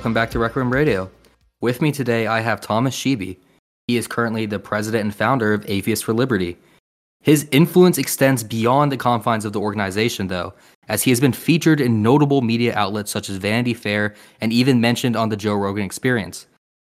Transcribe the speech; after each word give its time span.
Welcome 0.00 0.14
back 0.14 0.30
to 0.30 0.38
Rec 0.38 0.56
Room 0.56 0.72
Radio. 0.72 1.10
With 1.60 1.82
me 1.82 1.92
today, 1.92 2.26
I 2.26 2.40
have 2.40 2.62
Thomas 2.62 2.94
Sheedy. 2.94 3.38
He 3.86 3.98
is 3.98 4.06
currently 4.06 4.46
the 4.46 4.58
president 4.58 5.04
and 5.04 5.14
founder 5.14 5.52
of 5.52 5.68
Atheists 5.68 6.02
for 6.02 6.14
Liberty. 6.14 6.56
His 7.20 7.46
influence 7.50 7.98
extends 7.98 8.42
beyond 8.42 8.90
the 8.90 8.96
confines 8.96 9.44
of 9.44 9.52
the 9.52 9.60
organization, 9.60 10.28
though, 10.28 10.54
as 10.88 11.02
he 11.02 11.10
has 11.10 11.20
been 11.20 11.34
featured 11.34 11.82
in 11.82 12.02
notable 12.02 12.40
media 12.40 12.74
outlets 12.74 13.10
such 13.10 13.28
as 13.28 13.36
Vanity 13.36 13.74
Fair 13.74 14.14
and 14.40 14.54
even 14.54 14.80
mentioned 14.80 15.16
on 15.16 15.28
the 15.28 15.36
Joe 15.36 15.52
Rogan 15.52 15.84
Experience. 15.84 16.46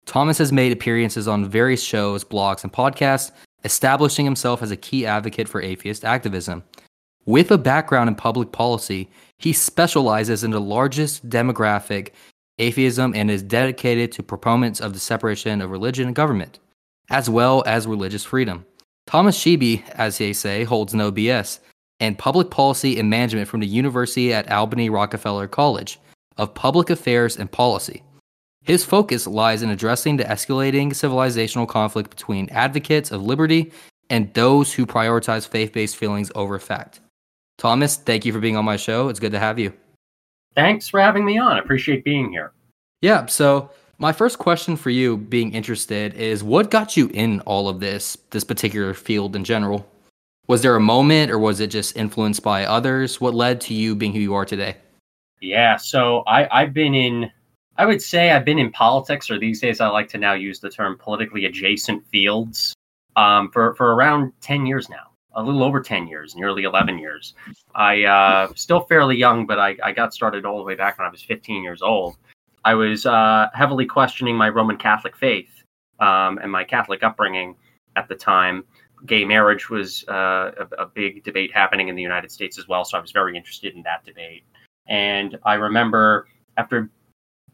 Thomas 0.05 0.39
has 0.39 0.51
made 0.51 0.73
appearances 0.73 1.29
on 1.29 1.49
various 1.49 1.85
shows, 1.85 2.25
blogs, 2.25 2.65
and 2.65 2.73
podcasts, 2.73 3.31
establishing 3.63 4.25
himself 4.25 4.65
as 4.65 4.73
a 4.73 4.77
key 4.77 5.07
advocate 5.07 5.49
for 5.49 5.63
atheist 5.63 6.05
activism. 6.05 6.65
With 7.25 7.53
a 7.53 7.59
background 7.59 8.09
in 8.09 8.17
public 8.17 8.51
policy, 8.51 9.09
he 9.39 9.53
specializes 9.53 10.43
in 10.43 10.51
the 10.51 10.61
largest 10.61 11.31
demographic, 11.31 12.11
atheism, 12.59 13.15
and 13.15 13.31
is 13.31 13.43
dedicated 13.43 14.13
to 14.13 14.23
proponents 14.23 14.81
of 14.81 14.93
the 14.93 14.99
separation 14.99 15.61
of 15.61 15.71
religion 15.71 16.07
and 16.07 16.17
government, 16.17 16.59
as 17.11 17.29
well 17.29 17.63
as 17.67 17.87
religious 17.87 18.25
freedom. 18.25 18.65
Thomas 19.07 19.37
Sheedy, 19.37 19.85
as 19.93 20.19
they 20.19 20.33
say, 20.33 20.65
holds 20.65 20.95
no 20.95 21.13
BS, 21.13 21.61
and 22.01 22.19
public 22.19 22.51
policy 22.51 22.99
and 22.99 23.09
management 23.09 23.49
from 23.49 23.61
the 23.61 23.67
University 23.67 24.33
at 24.33 24.51
Albany 24.51 24.91
Rockefeller 24.91 25.47
College 25.47 25.99
of 26.37 26.55
Public 26.55 26.91
Affairs 26.91 27.37
and 27.37 27.51
Policy. 27.51 28.03
His 28.65 28.85
focus 28.85 29.27
lies 29.27 29.63
in 29.63 29.71
addressing 29.71 30.17
the 30.17 30.25
escalating 30.25 30.89
civilizational 30.89 31.69
conflict 31.69 32.11
between 32.11 32.49
advocates 32.51 33.13
of 33.13 33.23
liberty 33.23 33.71
and 34.11 34.33
those 34.35 34.73
who 34.75 34.87
prioritize 34.87 35.47
faith 35.47 35.73
based 35.73 35.97
feelings 35.97 36.33
over 36.35 36.59
fact. 36.59 37.01
Thomas, 37.59 37.97
thank 37.97 38.25
you 38.25 38.33
for 38.33 38.41
being 38.41 38.57
on 38.57 38.65
my 38.65 38.77
show. 38.77 39.09
It's 39.09 39.21
good 39.21 39.33
to 39.33 39.39
have 39.39 39.59
you. 39.59 39.73
Thanks 40.57 40.89
for 40.89 40.99
having 40.99 41.25
me 41.25 41.39
on. 41.39 41.53
I 41.53 41.59
appreciate 41.59 42.03
being 42.03 42.31
here. 42.31 42.53
Yeah. 43.03 43.27
So, 43.27 43.71
my 43.99 44.13
first 44.13 44.39
question 44.39 44.77
for 44.77 44.91
you, 44.91 45.17
being 45.17 45.55
interested, 45.55 46.15
is 46.15 46.43
what 46.43 46.71
got 46.71 46.97
you 46.97 47.09
in 47.15 47.41
all 47.41 47.69
of 47.69 47.81
this, 47.81 48.17
this 48.31 48.45
particular 48.45 48.93
field 48.95 49.37
in 49.37 49.45
general? 49.45 49.87
Was 50.49 50.63
there 50.63 50.77
a 50.77 50.81
moment 50.81 51.31
or 51.31 51.39
was 51.39 51.61
it 51.61 51.69
just 51.69 51.97
influenced 51.97 52.43
by 52.43 52.65
others? 52.65 53.21
What 53.21 53.35
led 53.35 53.61
to 53.63 53.75
you 53.75 53.95
being 53.95 54.13
who 54.13 54.19
you 54.19 54.35
are 54.35 54.45
today? 54.45 54.77
Yeah. 55.41 55.77
So, 55.77 56.23
I, 56.27 56.49
I've 56.51 56.73
been 56.73 56.95
in, 56.95 57.31
I 57.77 57.85
would 57.85 58.01
say 58.01 58.31
I've 58.31 58.47
been 58.47 58.59
in 58.59 58.71
politics, 58.73 59.31
or 59.31 59.39
these 59.39 59.61
days 59.61 59.81
I 59.81 59.89
like 59.89 60.09
to 60.11 60.19
now 60.19 60.33
use 60.33 60.59
the 60.59 60.71
term 60.71 60.97
politically 60.99 61.45
adjacent 61.45 62.07
fields 62.07 62.75
um, 63.17 63.51
for, 63.51 63.75
for 63.75 63.95
around 63.95 64.33
10 64.41 64.65
years 64.65 64.89
now 64.89 65.06
a 65.37 65.43
little 65.43 65.63
over 65.63 65.81
10 65.81 66.09
years, 66.09 66.35
nearly 66.35 66.65
11 66.65 66.99
years. 66.99 67.35
I 67.75 68.05
uh, 68.05 68.49
still 68.57 68.81
fairly 68.81 69.17
young, 69.17 69.47
but 69.47 69.59
I, 69.59 69.77
I 69.85 69.93
got 69.93 70.13
started 70.13 70.45
all 70.45 70.57
the 70.57 70.65
way 70.65 70.75
back 70.75 70.99
when 70.99 71.07
I 71.07 71.11
was 71.11 71.23
15 71.23 71.63
years 71.63 71.83
old. 71.83 72.17
I 72.65 72.75
was 72.75 73.07
uh, 73.07 73.49
heavily 73.55 73.87
questioning 73.87 74.35
my 74.35 74.49
Roman 74.49 74.77
Catholic 74.77 75.17
faith 75.17 75.51
um, 76.01 76.39
and 76.39 76.51
my 76.51 76.65
Catholic 76.65 77.03
upbringing 77.05 77.55
at 77.95 78.09
the 78.09 78.15
time. 78.15 78.65
Gay 79.05 79.25
marriage 79.25 79.69
was 79.69 80.05
uh, 80.09 80.51
a, 80.59 80.83
a 80.83 80.87
big 80.87 81.23
debate 81.23 81.53
happening 81.53 81.89
in 81.89 81.95
the 81.95 82.03
United 82.03 82.33
States 82.33 82.59
as 82.59 82.67
well, 82.67 82.85
so 82.85 82.97
I 82.97 83.01
was 83.01 83.13
very 83.13 83.37
interested 83.37 83.75
in 83.75 83.83
that 83.83 84.05
debate. 84.05 84.45
And 84.89 85.39
I 85.45 85.55
remember 85.55 86.29
after 86.57 86.91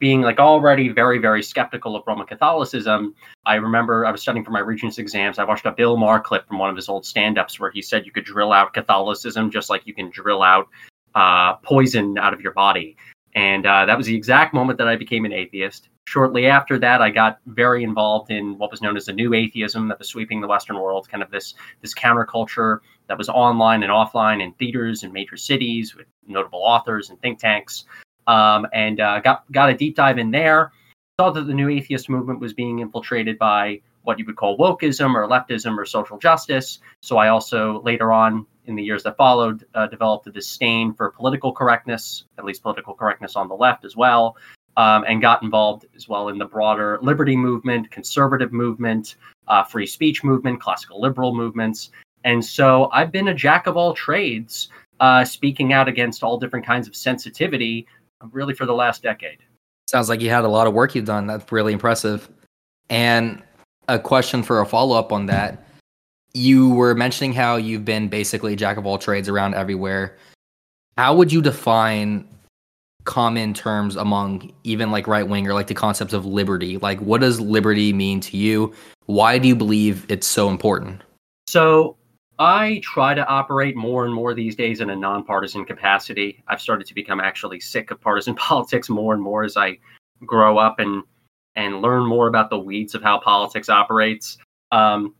being 0.03 0.21
like 0.21 0.41
already 0.41 0.89
very 0.89 1.19
very 1.19 1.45
skeptical 1.45 1.95
of 1.95 2.03
roman 2.09 2.27
catholicism 2.27 3.15
i 3.47 3.55
remember 3.55 4.05
i 4.05 4.11
was 4.11 4.21
studying 4.21 4.45
for 4.45 4.51
my 4.51 4.59
regents 4.59 4.99
exams. 4.99 5.39
I 5.39 5.45
watched 5.45 5.65
a 5.65 5.71
bill 5.71 5.97
maher 5.97 6.19
clip 6.19 6.49
from 6.49 6.59
one 6.59 6.69
of 6.71 6.75
his 6.75 6.89
old 6.89 7.07
stand-ups 7.07 7.61
where 7.61 7.71
he 7.71 7.81
said 7.81 8.05
you 8.05 8.11
could 8.11 8.25
drill 8.25 8.53
out 8.53 8.75
catholicism 8.75 9.49
just 9.49 9.71
like 9.71 9.87
you 9.87 9.95
can 9.95 10.11
drill 10.11 10.43
out 10.43 10.67
uh, 11.15 11.55
poison 11.57 12.19
out 12.19 12.35
of 12.35 12.41
your 12.41 12.53
body. 12.53 12.97
And 13.35 13.65
uh, 13.65 13.85
that 13.87 13.97
was 13.97 14.07
the 14.07 14.17
exact 14.17 14.53
moment 14.53 14.77
that 14.79 14.89
i 14.89 14.97
became 14.97 15.25
an 15.25 15.33
atheist. 15.33 15.89
Shortly 16.09 16.47
after 16.47 16.81
that 16.81 17.01
i 17.01 17.09
got 17.09 17.39
very 17.47 17.85
involved 17.85 18.33
in 18.33 18.59
what 18.59 18.73
was 18.73 18.83
known 18.83 18.97
as 18.97 19.05
the 19.05 19.13
new 19.13 19.35
atheism 19.35 19.87
that 19.87 20.01
was 20.01 20.09
sweeping 20.09 20.41
the 20.41 20.49
western 20.49 20.81
world 20.81 21.09
kind 21.09 21.23
of 21.23 21.31
this 21.31 21.55
this 21.81 21.95
counterculture 21.95 22.81
that 23.07 23.17
was 23.17 23.29
online 23.29 23.85
and 23.85 23.93
offline 23.93 24.43
in 24.43 24.53
theaters 24.55 25.05
in 25.05 25.13
major 25.13 25.37
cities 25.37 25.95
with 25.95 26.09
notable 26.27 26.59
authors 26.59 27.11
and 27.11 27.21
think 27.21 27.39
tanks 27.39 27.85
um, 28.27 28.67
and 28.73 29.01
uh, 29.01 29.21
got 29.21 29.51
got 29.53 29.71
a 29.71 29.75
deep 29.75 29.97
dive 29.97 30.19
in 30.19 30.31
there. 30.31 30.73
Saw 31.21 31.31
that 31.31 31.47
the 31.47 31.55
new 31.55 31.69
atheist 31.69 32.09
movement 32.09 32.41
was 32.41 32.53
being 32.55 32.79
infiltrated 32.79 33.39
by 33.39 33.81
what 34.03 34.19
you 34.19 34.27
would 34.27 34.37
call 34.37 34.59
wokeism 34.59 35.15
or 35.15 35.29
leftism 35.29 35.77
or 35.77 35.85
social 35.85 36.19
justice. 36.19 36.81
So 37.01 37.19
I 37.19 37.29
also 37.29 37.81
later 37.83 38.13
on 38.13 38.47
in 38.67 38.77
the 38.77 38.83
years 38.83 39.03
that 39.03 39.17
followed 39.17 39.65
uh, 39.75 39.87
developed 39.87 40.27
a 40.27 40.33
disdain 40.33 40.95
for 40.95 41.11
political 41.11 41.53
correctness, 41.53 42.25
at 42.39 42.45
least 42.45 42.63
political 42.63 42.95
correctness 42.95 43.37
on 43.37 43.49
the 43.49 43.55
left 43.55 43.85
as 43.85 43.97
well, 43.97 44.37
um, 44.77 45.05
and 45.07 45.21
got 45.21 45.43
involved 45.43 45.87
as 45.97 46.09
well 46.09 46.29
in 46.29 46.39
the 46.39 46.45
broader 46.45 46.99
liberty 47.03 47.37
movement, 47.37 47.91
conservative 47.91 48.53
movement, 48.53 49.17
uh, 49.49 49.63
free 49.65 49.87
speech 49.87 50.23
movement, 50.23 50.61
classical 50.61 51.01
liberal 51.01 51.35
movements. 51.35 51.91
And 52.25 52.45
so 52.45 52.89
I've 52.93 53.11
been 53.11 53.29
a 53.29 53.35
jack 53.35 53.67
of 53.67 53.77
all 53.77 53.95
trades, 53.95 54.69
uh, 55.01 55.25
speaking 55.25 55.73
out 55.73 55.89
against 55.89 56.23
all 56.23 56.39
different 56.39 56.65
kinds 56.65 56.87
of 56.87 56.95
sensitivity 56.95 57.87
really 58.31 58.55
for 58.55 58.67
the 58.67 58.75
last 58.75 59.03
decade. 59.03 59.39
Sounds 59.87 60.09
like 60.09 60.21
you 60.21 60.31
had 60.31 60.45
a 60.45 60.49
lot 60.49 60.67
of 60.67 60.75
work 60.75 60.95
you've 60.95 61.05
done. 61.05 61.27
That's 61.27 61.51
really 61.51 61.73
impressive. 61.73 62.31
And 62.89 63.43
a 63.89 63.99
question 63.99 64.43
for 64.43 64.61
a 64.61 64.67
follow 64.67 64.97
up 64.97 65.13
on 65.13 65.27
that. 65.27 65.65
You 66.35 66.71
were 66.71 66.95
mentioning 66.95 67.33
how 67.33 67.57
you've 67.57 67.85
been 67.85 68.09
basically 68.09 68.57
jack 68.57 68.77
of 68.77 68.87
all 68.87 68.97
trades 68.99 69.29
around 69.29 69.55
everywhere. 69.55 70.17
How 70.97 71.15
would 71.15 71.33
you 71.33 71.43
define 71.43 72.27
common 73.05 73.53
terms 73.53 73.97
among 73.97 74.53
even 74.65 74.91
like 74.91 75.07
right 75.07 75.27
wing 75.27 75.47
or 75.47 75.55
like 75.55 75.67
the 75.67 75.75
concepts 75.75 76.13
of 76.13 76.25
liberty? 76.25 76.79
Like, 76.79 77.01
what 77.01 77.21
does 77.21 77.41
liberty 77.41 77.93
mean 77.93 78.21
to 78.21 78.37
you? 78.37 78.73
Why 79.07 79.39
do 79.39 79.49
you 79.49 79.57
believe 79.57 80.07
it's 80.09 80.27
so 80.27 80.49
important? 80.49 81.03
So, 81.49 81.97
I 82.43 82.81
try 82.83 83.15
to 83.15 83.25
operate 83.25 83.77
more 83.77 84.05
and 84.05 84.13
more 84.13 84.35
these 84.35 84.57
days 84.57 84.81
in 84.81 84.91
a 84.91 84.97
nonpartisan 84.97 85.65
capacity. 85.65 86.43
I've 86.49 86.61
started 86.61 86.89
to 86.89 86.95
become 86.95 87.21
actually 87.21 87.61
sick 87.61 87.93
of 87.93 88.01
partisan 88.01 88.35
politics 88.49 88.89
more 88.89 89.15
and 89.15 89.23
more 89.23 89.45
as 89.45 89.57
I 89.57 89.79
grow 90.27 90.59
up 90.59 90.81
and 90.81 91.05
and 91.55 91.83
learn 91.83 92.05
more 92.05 92.27
about 92.27 92.51
the 92.51 92.59
weeds 92.59 92.97
of 92.97 93.03
how 93.03 93.21
politics 93.21 93.69
operates. 93.69 94.39
Um, 94.73 95.15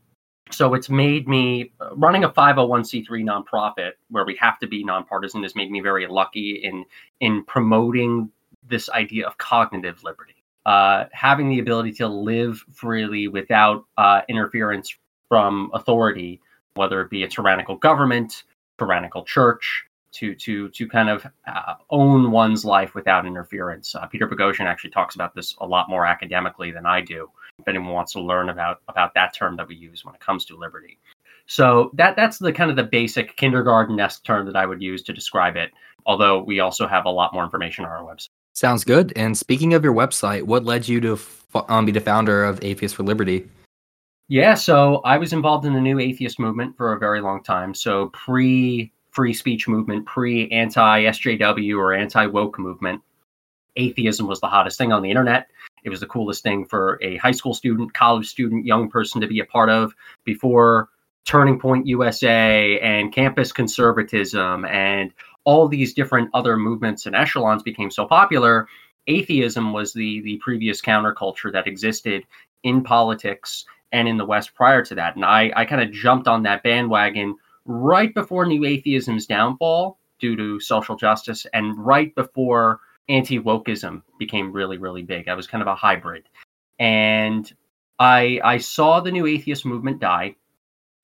so 0.51 0.73
it's 0.73 0.89
made 0.89 1.29
me 1.29 1.71
running 1.95 2.25
a 2.25 2.29
501c3 2.29 3.07
nonprofit 3.07 3.91
where 4.09 4.25
we 4.25 4.35
have 4.41 4.59
to 4.59 4.67
be 4.67 4.83
nonpartisan 4.83 5.43
has 5.43 5.55
made 5.55 5.71
me 5.71 5.79
very 5.79 6.07
lucky 6.07 6.55
in 6.61 6.83
in 7.21 7.45
promoting 7.45 8.29
this 8.67 8.89
idea 8.89 9.25
of 9.25 9.37
cognitive 9.37 10.03
liberty, 10.03 10.43
uh, 10.65 11.05
having 11.13 11.47
the 11.47 11.59
ability 11.59 11.93
to 11.93 12.07
live 12.09 12.65
freely 12.73 13.29
without 13.29 13.85
uh, 13.97 14.23
interference 14.27 14.93
from 15.29 15.71
authority 15.73 16.41
whether 16.75 17.01
it 17.01 17.09
be 17.09 17.23
a 17.23 17.27
tyrannical 17.27 17.75
government, 17.75 18.43
tyrannical 18.79 19.23
church, 19.23 19.85
to 20.13 20.35
to 20.35 20.69
to 20.69 20.87
kind 20.87 21.09
of 21.09 21.25
uh, 21.47 21.73
own 21.89 22.31
one's 22.31 22.63
life 22.63 22.95
without 22.95 23.25
interference. 23.25 23.95
Uh, 23.95 24.05
Peter 24.07 24.27
Boghossian 24.27 24.65
actually 24.65 24.91
talks 24.91 25.15
about 25.15 25.35
this 25.35 25.55
a 25.59 25.65
lot 25.65 25.89
more 25.89 26.05
academically 26.05 26.71
than 26.71 26.85
I 26.85 27.01
do. 27.01 27.29
If 27.59 27.67
anyone 27.67 27.89
wants 27.93 28.13
to 28.13 28.21
learn 28.21 28.49
about 28.49 28.81
about 28.87 29.13
that 29.15 29.33
term 29.33 29.57
that 29.57 29.67
we 29.67 29.75
use 29.75 30.05
when 30.05 30.15
it 30.15 30.21
comes 30.21 30.45
to 30.45 30.55
liberty, 30.55 30.99
so 31.47 31.91
that 31.93 32.15
that's 32.15 32.37
the 32.37 32.53
kind 32.53 32.69
of 32.69 32.75
the 32.75 32.83
basic 32.83 33.35
kindergarten-esque 33.37 34.23
term 34.23 34.45
that 34.45 34.55
I 34.55 34.65
would 34.65 34.81
use 34.81 35.01
to 35.03 35.13
describe 35.13 35.55
it. 35.55 35.71
Although 36.05 36.43
we 36.43 36.59
also 36.59 36.87
have 36.87 37.05
a 37.05 37.09
lot 37.09 37.33
more 37.33 37.43
information 37.43 37.85
on 37.85 37.91
our 37.91 38.03
website. 38.03 38.29
Sounds 38.53 38.83
good. 38.83 39.13
And 39.15 39.35
speaking 39.37 39.73
of 39.73 39.83
your 39.83 39.93
website, 39.93 40.43
what 40.43 40.63
led 40.63 40.87
you 40.87 41.01
to 41.01 41.19
um, 41.69 41.85
be 41.85 41.91
the 41.91 41.99
founder 41.99 42.43
of 42.43 42.63
Atheists 42.63 42.95
for 42.95 43.03
Liberty? 43.03 43.47
Yeah, 44.33 44.55
so 44.55 44.95
I 45.05 45.19
was 45.19 45.31
involved 45.31 45.63
in 45.63 45.73
the 45.73 45.79
new 45.79 45.99
atheist 45.99 46.39
movement 46.39 46.75
for 46.75 46.93
a 46.93 46.97
very 46.97 47.21
long 47.21 47.43
time. 47.43 47.75
So 47.75 48.07
pre 48.13 48.91
free 49.11 49.31
speech 49.31 49.67
movement, 49.67 50.07
pre 50.07 50.49
anti 50.49 51.03
SJW 51.03 51.77
or 51.77 51.93
anti 51.93 52.25
woke 52.25 52.57
movement, 52.57 53.03
atheism 53.75 54.25
was 54.25 54.39
the 54.39 54.47
hottest 54.47 54.79
thing 54.79 54.91
on 54.91 55.03
the 55.03 55.11
internet. 55.11 55.51
It 55.83 55.91
was 55.91 55.99
the 55.99 56.07
coolest 56.07 56.41
thing 56.41 56.65
for 56.65 56.97
a 57.03 57.17
high 57.17 57.29
school 57.29 57.53
student, 57.53 57.93
college 57.93 58.27
student, 58.27 58.65
young 58.65 58.89
person 58.89 59.21
to 59.21 59.27
be 59.27 59.39
a 59.39 59.45
part 59.45 59.69
of 59.69 59.93
before 60.23 60.89
Turning 61.27 61.59
Point 61.59 61.85
USA 61.85 62.79
and 62.79 63.13
campus 63.13 63.51
conservatism 63.51 64.65
and 64.65 65.13
all 65.43 65.67
these 65.67 65.93
different 65.93 66.31
other 66.33 66.57
movements 66.57 67.05
and 67.05 67.15
echelons 67.15 67.61
became 67.61 67.91
so 67.91 68.07
popular. 68.07 68.67
Atheism 69.05 69.73
was 69.73 69.93
the 69.93 70.21
the 70.21 70.37
previous 70.37 70.81
counterculture 70.81 71.53
that 71.53 71.67
existed 71.67 72.23
in 72.63 72.81
politics 72.81 73.65
and 73.93 74.07
in 74.07 74.17
the 74.17 74.25
West 74.25 74.53
prior 74.55 74.83
to 74.83 74.95
that. 74.95 75.15
And 75.15 75.23
I, 75.23 75.51
I 75.55 75.65
kind 75.65 75.81
of 75.81 75.91
jumped 75.91 76.27
on 76.27 76.43
that 76.43 76.63
bandwagon 76.63 77.37
right 77.65 78.13
before 78.13 78.45
New 78.45 78.65
Atheism's 78.65 79.25
downfall 79.25 79.97
due 80.19 80.35
to 80.35 80.59
social 80.59 80.95
justice 80.95 81.45
and 81.53 81.77
right 81.77 82.13
before 82.15 82.81
anti 83.07 83.39
wokeism 83.39 84.01
became 84.17 84.51
really, 84.51 84.77
really 84.77 85.03
big. 85.03 85.29
I 85.29 85.35
was 85.35 85.47
kind 85.47 85.61
of 85.61 85.67
a 85.67 85.75
hybrid. 85.75 86.27
And 86.79 87.51
I, 87.99 88.41
I 88.43 88.57
saw 88.57 88.99
the 88.99 89.11
New 89.11 89.27
Atheist 89.27 89.65
movement 89.65 89.99
die. 89.99 90.35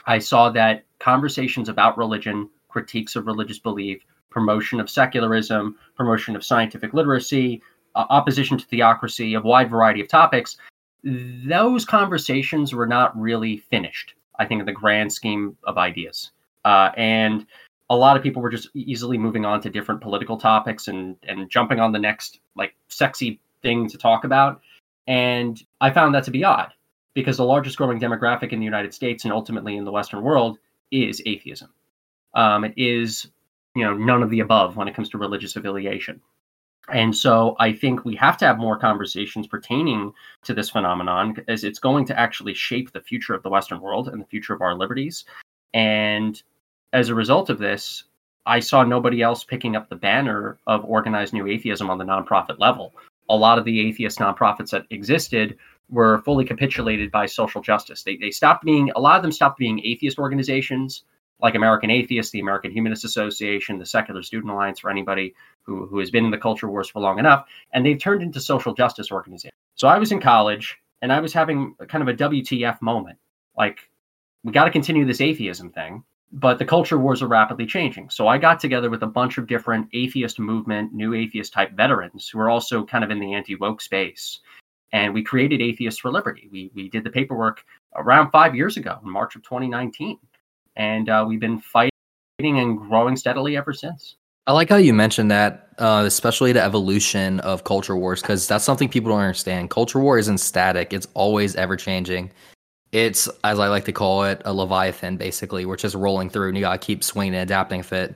I 0.05 0.19
saw 0.19 0.49
that 0.49 0.85
conversations 0.99 1.69
about 1.69 1.97
religion, 1.97 2.49
critiques 2.69 3.15
of 3.15 3.27
religious 3.27 3.59
belief, 3.59 4.03
promotion 4.31 4.79
of 4.79 4.89
secularism, 4.89 5.75
promotion 5.95 6.35
of 6.35 6.43
scientific 6.43 6.93
literacy, 6.93 7.61
uh, 7.95 8.05
opposition 8.09 8.57
to 8.57 8.65
theocracy, 8.65 9.35
a 9.35 9.41
wide 9.41 9.69
variety 9.69 10.01
of 10.01 10.07
topics. 10.07 10.57
Those 11.03 11.85
conversations 11.85 12.73
were 12.73 12.87
not 12.87 13.17
really 13.19 13.57
finished, 13.57 14.15
I 14.37 14.45
think, 14.45 14.59
in 14.59 14.65
the 14.65 14.71
grand 14.71 15.13
scheme 15.13 15.55
of 15.63 15.77
ideas. 15.77 16.31
Uh, 16.65 16.91
and 16.97 17.45
a 17.89 17.95
lot 17.95 18.17
of 18.17 18.23
people 18.23 18.41
were 18.41 18.49
just 18.49 18.69
easily 18.75 19.17
moving 19.17 19.45
on 19.45 19.61
to 19.61 19.69
different 19.69 20.01
political 20.01 20.37
topics 20.37 20.87
and 20.87 21.15
and 21.23 21.49
jumping 21.49 21.79
on 21.79 21.91
the 21.91 21.99
next 21.99 22.39
like 22.55 22.75
sexy 22.87 23.39
thing 23.61 23.87
to 23.89 23.97
talk 23.97 24.23
about. 24.23 24.61
And 25.07 25.61
I 25.81 25.89
found 25.91 26.13
that 26.15 26.23
to 26.25 26.31
be 26.31 26.43
odd 26.43 26.71
because 27.13 27.37
the 27.37 27.45
largest 27.45 27.77
growing 27.77 27.99
demographic 27.99 28.51
in 28.51 28.59
the 28.59 28.65
United 28.65 28.93
States 28.93 29.23
and 29.23 29.33
ultimately 29.33 29.75
in 29.75 29.85
the 29.85 29.91
Western 29.91 30.21
world 30.21 30.59
is 30.91 31.21
atheism. 31.25 31.69
Um, 32.33 32.63
it 32.63 32.73
is, 32.77 33.27
you 33.75 33.83
know, 33.83 33.95
none 33.95 34.21
of 34.21 34.29
the 34.29 34.41
above 34.41 34.75
when 34.75 34.87
it 34.87 34.95
comes 34.95 35.09
to 35.09 35.17
religious 35.17 35.55
affiliation. 35.55 36.21
And 36.91 37.15
so 37.15 37.55
I 37.59 37.71
think 37.73 38.03
we 38.05 38.15
have 38.15 38.37
to 38.37 38.45
have 38.45 38.57
more 38.57 38.77
conversations 38.77 39.47
pertaining 39.47 40.13
to 40.43 40.53
this 40.53 40.69
phenomenon 40.69 41.35
as 41.47 41.63
it's 41.63 41.79
going 41.79 42.05
to 42.05 42.19
actually 42.19 42.53
shape 42.53 42.91
the 42.91 43.01
future 43.01 43.33
of 43.33 43.43
the 43.43 43.49
Western 43.49 43.79
world 43.79 44.07
and 44.07 44.21
the 44.21 44.25
future 44.25 44.53
of 44.53 44.61
our 44.61 44.75
liberties. 44.75 45.25
And 45.73 46.41
as 46.93 47.09
a 47.09 47.15
result 47.15 47.49
of 47.49 47.59
this, 47.59 48.05
I 48.45 48.59
saw 48.59 48.83
nobody 48.83 49.21
else 49.21 49.43
picking 49.43 49.75
up 49.75 49.89
the 49.89 49.95
banner 49.95 50.57
of 50.65 50.83
organized 50.85 51.33
new 51.33 51.47
atheism 51.47 51.89
on 51.89 51.97
the 51.97 52.05
nonprofit 52.05 52.59
level. 52.59 52.93
A 53.29 53.35
lot 53.35 53.59
of 53.59 53.65
the 53.65 53.79
atheist 53.87 54.17
nonprofits 54.17 54.71
that 54.71 54.87
existed 54.89 55.57
were 55.89 56.19
fully 56.19 56.45
capitulated 56.45 57.11
by 57.11 57.25
social 57.25 57.61
justice. 57.61 58.03
They, 58.03 58.17
they 58.17 58.31
stopped 58.31 58.63
being, 58.63 58.89
a 58.95 58.99
lot 58.99 59.17
of 59.17 59.21
them 59.21 59.31
stopped 59.31 59.59
being 59.59 59.85
atheist 59.85 60.17
organizations 60.17 61.03
like 61.41 61.55
American 61.55 61.89
Atheists, 61.89 62.31
the 62.31 62.39
American 62.39 62.71
Humanist 62.71 63.05
Association, 63.05 63.79
the 63.79 63.85
Secular 63.85 64.23
Student 64.23 64.51
Alliance 64.51 64.79
for 64.79 64.89
anybody 64.89 65.33
who, 65.63 65.85
who 65.85 65.99
has 65.99 66.11
been 66.11 66.25
in 66.25 66.31
the 66.31 66.37
culture 66.37 66.69
wars 66.69 66.89
for 66.89 66.99
long 66.99 67.19
enough, 67.19 67.45
and 67.73 67.85
they've 67.85 67.99
turned 67.99 68.21
into 68.21 68.41
social 68.41 68.73
justice 68.73 69.11
organizations. 69.11 69.53
So 69.75 69.87
I 69.87 69.97
was 69.97 70.11
in 70.11 70.19
college 70.19 70.77
and 71.01 71.13
I 71.13 71.19
was 71.19 71.33
having 71.33 71.75
kind 71.87 72.01
of 72.01 72.07
a 72.07 72.17
WTF 72.17 72.81
moment. 72.81 73.17
Like, 73.57 73.89
we 74.43 74.51
got 74.51 74.65
to 74.65 74.71
continue 74.71 75.05
this 75.05 75.21
atheism 75.21 75.71
thing, 75.71 76.03
but 76.31 76.59
the 76.59 76.65
culture 76.65 76.97
wars 76.97 77.21
are 77.21 77.27
rapidly 77.27 77.65
changing. 77.65 78.09
So 78.09 78.27
I 78.27 78.37
got 78.37 78.59
together 78.59 78.89
with 78.89 79.03
a 79.03 79.07
bunch 79.07 79.37
of 79.37 79.47
different 79.47 79.87
atheist 79.93 80.39
movement, 80.39 80.93
new 80.93 81.13
atheist 81.13 81.53
type 81.53 81.71
veterans 81.71 82.29
who 82.29 82.39
are 82.39 82.49
also 82.49 82.85
kind 82.85 83.03
of 83.03 83.11
in 83.11 83.19
the 83.19 83.33
anti 83.33 83.55
woke 83.55 83.81
space. 83.81 84.39
And 84.91 85.13
we 85.13 85.23
created 85.23 85.61
Atheists 85.61 85.99
for 85.99 86.11
Liberty. 86.11 86.49
We, 86.51 86.71
we 86.73 86.89
did 86.89 87.03
the 87.03 87.11
paperwork 87.11 87.63
around 87.95 88.31
five 88.31 88.55
years 88.55 88.75
ago 88.75 88.97
in 89.03 89.09
March 89.09 89.35
of 89.35 89.43
2019 89.43 90.17
and 90.79 91.09
uh, 91.09 91.25
we've 91.27 91.41
been 91.41 91.59
fighting 91.59 91.91
and 92.39 92.79
growing 92.79 93.15
steadily 93.15 93.55
ever 93.55 93.73
since. 93.73 94.15
I 94.47 94.53
like 94.53 94.69
how 94.69 94.77
you 94.77 94.93
mentioned 94.93 95.29
that, 95.29 95.67
uh, 95.77 96.03
especially 96.07 96.53
the 96.53 96.63
evolution 96.63 97.39
of 97.41 97.65
culture 97.65 97.95
wars, 97.95 98.21
because 98.21 98.47
that's 98.47 98.63
something 98.63 98.89
people 98.89 99.11
don't 99.11 99.19
understand. 99.19 99.69
Culture 99.69 99.99
war 99.99 100.17
isn't 100.17 100.39
static; 100.39 100.91
it's 100.91 101.05
always 101.13 101.55
ever 101.55 101.75
changing. 101.75 102.31
It's, 102.91 103.27
as 103.43 103.59
I 103.59 103.67
like 103.67 103.85
to 103.85 103.91
call 103.91 104.23
it, 104.23 104.41
a 104.45 104.53
leviathan, 104.53 105.17
basically, 105.17 105.65
which 105.65 105.85
is 105.85 105.93
rolling 105.95 106.31
through, 106.31 106.47
and 106.47 106.57
you 106.57 106.61
gotta 106.61 106.79
keep 106.79 107.03
swinging 107.03 107.35
and 107.35 107.43
adapting 107.43 107.79
with 107.79 107.93
it. 107.93 108.15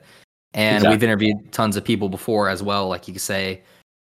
And 0.55 0.77
exactly. 0.77 0.95
we've 0.95 1.03
interviewed 1.03 1.51
tons 1.51 1.75
of 1.75 1.83
people 1.83 2.09
before 2.09 2.49
as 2.49 2.63
well, 2.63 2.87
like 2.87 3.07
you 3.07 3.13
could 3.13 3.21
say, 3.21 3.61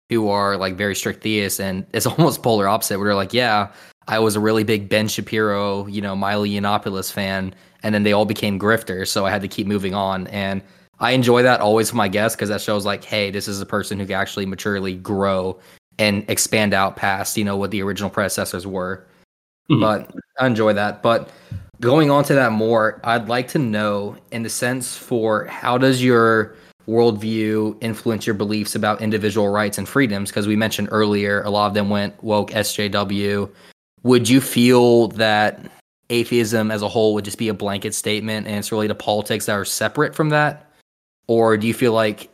who 0.09 0.29
are 0.29 0.55
like 0.55 0.75
very 0.75 0.95
strict 0.95 1.23
theists, 1.23 1.59
and 1.59 1.85
it's 1.93 2.05
almost 2.05 2.43
polar 2.43 2.67
opposite. 2.67 2.97
Where 2.99 3.07
they're 3.07 3.15
like, 3.15 3.33
yeah, 3.33 3.73
I 4.07 4.19
was 4.19 4.37
a 4.37 4.39
really 4.39 4.63
big 4.63 4.87
Ben 4.87 5.07
Shapiro, 5.09 5.87
you 5.87 6.01
know, 6.01 6.15
Milo 6.15 6.45
Yiannopoulos 6.45 7.11
fan, 7.11 7.53
and 7.83 7.93
then 7.93 8.03
they 8.03 8.13
all 8.13 8.25
became 8.25 8.59
grifters, 8.59 9.07
so 9.07 9.25
I 9.25 9.31
had 9.31 9.41
to 9.41 9.47
keep 9.47 9.67
moving 9.67 9.93
on. 9.93 10.27
And 10.27 10.61
I 10.99 11.11
enjoy 11.11 11.41
that 11.43 11.61
always 11.61 11.89
for 11.89 11.95
my 11.95 12.07
guests 12.07 12.35
because 12.35 12.49
that 12.49 12.61
shows 12.61 12.85
like, 12.85 13.03
hey, 13.03 13.31
this 13.31 13.47
is 13.47 13.59
a 13.59 13.65
person 13.65 13.99
who 13.99 14.05
can 14.05 14.15
actually 14.15 14.45
maturely 14.45 14.95
grow 14.95 15.59
and 15.97 16.23
expand 16.29 16.73
out 16.73 16.95
past, 16.95 17.37
you 17.37 17.43
know, 17.43 17.57
what 17.57 17.71
the 17.71 17.81
original 17.81 18.09
predecessors 18.09 18.67
were. 18.67 19.05
Mm-hmm. 19.69 19.81
But 19.81 20.15
I 20.39 20.47
enjoy 20.47 20.73
that. 20.73 21.01
But 21.01 21.29
going 21.79 22.11
on 22.11 22.23
to 22.25 22.33
that 22.35 22.51
more, 22.51 23.01
I'd 23.03 23.27
like 23.27 23.47
to 23.49 23.59
know, 23.59 24.15
in 24.31 24.43
the 24.43 24.49
sense 24.49 24.95
for 24.95 25.45
how 25.45 25.77
does 25.77 26.03
your 26.03 26.55
worldview 26.87 27.77
influence 27.81 28.25
your 28.27 28.33
beliefs 28.33 28.75
about 28.75 29.01
individual 29.01 29.49
rights 29.49 29.77
and 29.77 29.89
freedoms? 29.89 30.29
Because 30.29 30.47
we 30.47 30.55
mentioned 30.55 30.89
earlier, 30.91 31.41
a 31.43 31.49
lot 31.49 31.67
of 31.67 31.73
them 31.73 31.89
went 31.89 32.21
woke, 32.23 32.51
SJW. 32.51 33.49
Would 34.03 34.29
you 34.29 34.41
feel 34.41 35.07
that 35.09 35.71
atheism 36.11 36.69
as 36.69 36.81
a 36.81 36.89
whole 36.89 37.13
would 37.13 37.25
just 37.25 37.37
be 37.37 37.47
a 37.47 37.53
blanket 37.53 37.95
statement 37.95 38.45
and 38.45 38.57
it's 38.57 38.71
really 38.71 38.87
the 38.87 38.95
politics 38.95 39.45
that 39.45 39.53
are 39.53 39.65
separate 39.65 40.13
from 40.13 40.29
that? 40.29 40.71
Or 41.27 41.57
do 41.57 41.65
you 41.65 41.73
feel 41.73 41.93
like 41.93 42.29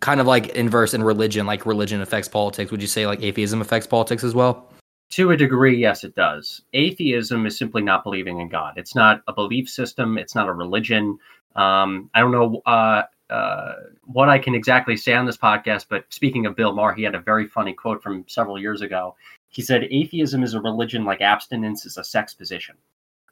kind 0.00 0.20
of 0.20 0.26
like 0.26 0.48
inverse 0.48 0.94
in 0.94 1.02
religion, 1.02 1.46
like 1.46 1.66
religion 1.66 2.00
affects 2.00 2.28
politics? 2.28 2.70
Would 2.70 2.80
you 2.80 2.88
say 2.88 3.06
like 3.06 3.22
atheism 3.22 3.60
affects 3.60 3.86
politics 3.86 4.24
as 4.24 4.34
well? 4.34 4.72
To 5.10 5.30
a 5.30 5.36
degree, 5.36 5.76
yes, 5.76 6.04
it 6.04 6.14
does. 6.14 6.62
Atheism 6.74 7.46
is 7.46 7.56
simply 7.56 7.82
not 7.82 8.04
believing 8.04 8.40
in 8.40 8.48
God. 8.48 8.74
It's 8.76 8.94
not 8.94 9.22
a 9.26 9.32
belief 9.32 9.68
system. 9.68 10.18
It's 10.18 10.34
not 10.34 10.48
a 10.48 10.52
religion. 10.52 11.18
Um, 11.56 12.10
I 12.14 12.20
don't 12.20 12.30
know 12.30 12.62
uh, 12.66 13.04
uh, 13.30 13.72
what 14.04 14.28
I 14.28 14.38
can 14.38 14.54
exactly 14.54 14.96
say 14.96 15.14
on 15.14 15.24
this 15.24 15.36
podcast, 15.36 15.86
but 15.88 16.04
speaking 16.10 16.46
of 16.46 16.56
Bill 16.56 16.74
Maher, 16.74 16.92
he 16.94 17.02
had 17.02 17.14
a 17.14 17.20
very 17.20 17.46
funny 17.46 17.72
quote 17.72 18.02
from 18.02 18.24
several 18.28 18.58
years 18.58 18.82
ago. 18.82 19.16
He 19.48 19.62
said, 19.62 19.88
"Atheism 19.90 20.42
is 20.42 20.54
a 20.54 20.60
religion 20.60 21.04
like 21.04 21.22
abstinence 21.22 21.86
is 21.86 21.96
a 21.96 22.04
sex 22.04 22.34
position." 22.34 22.76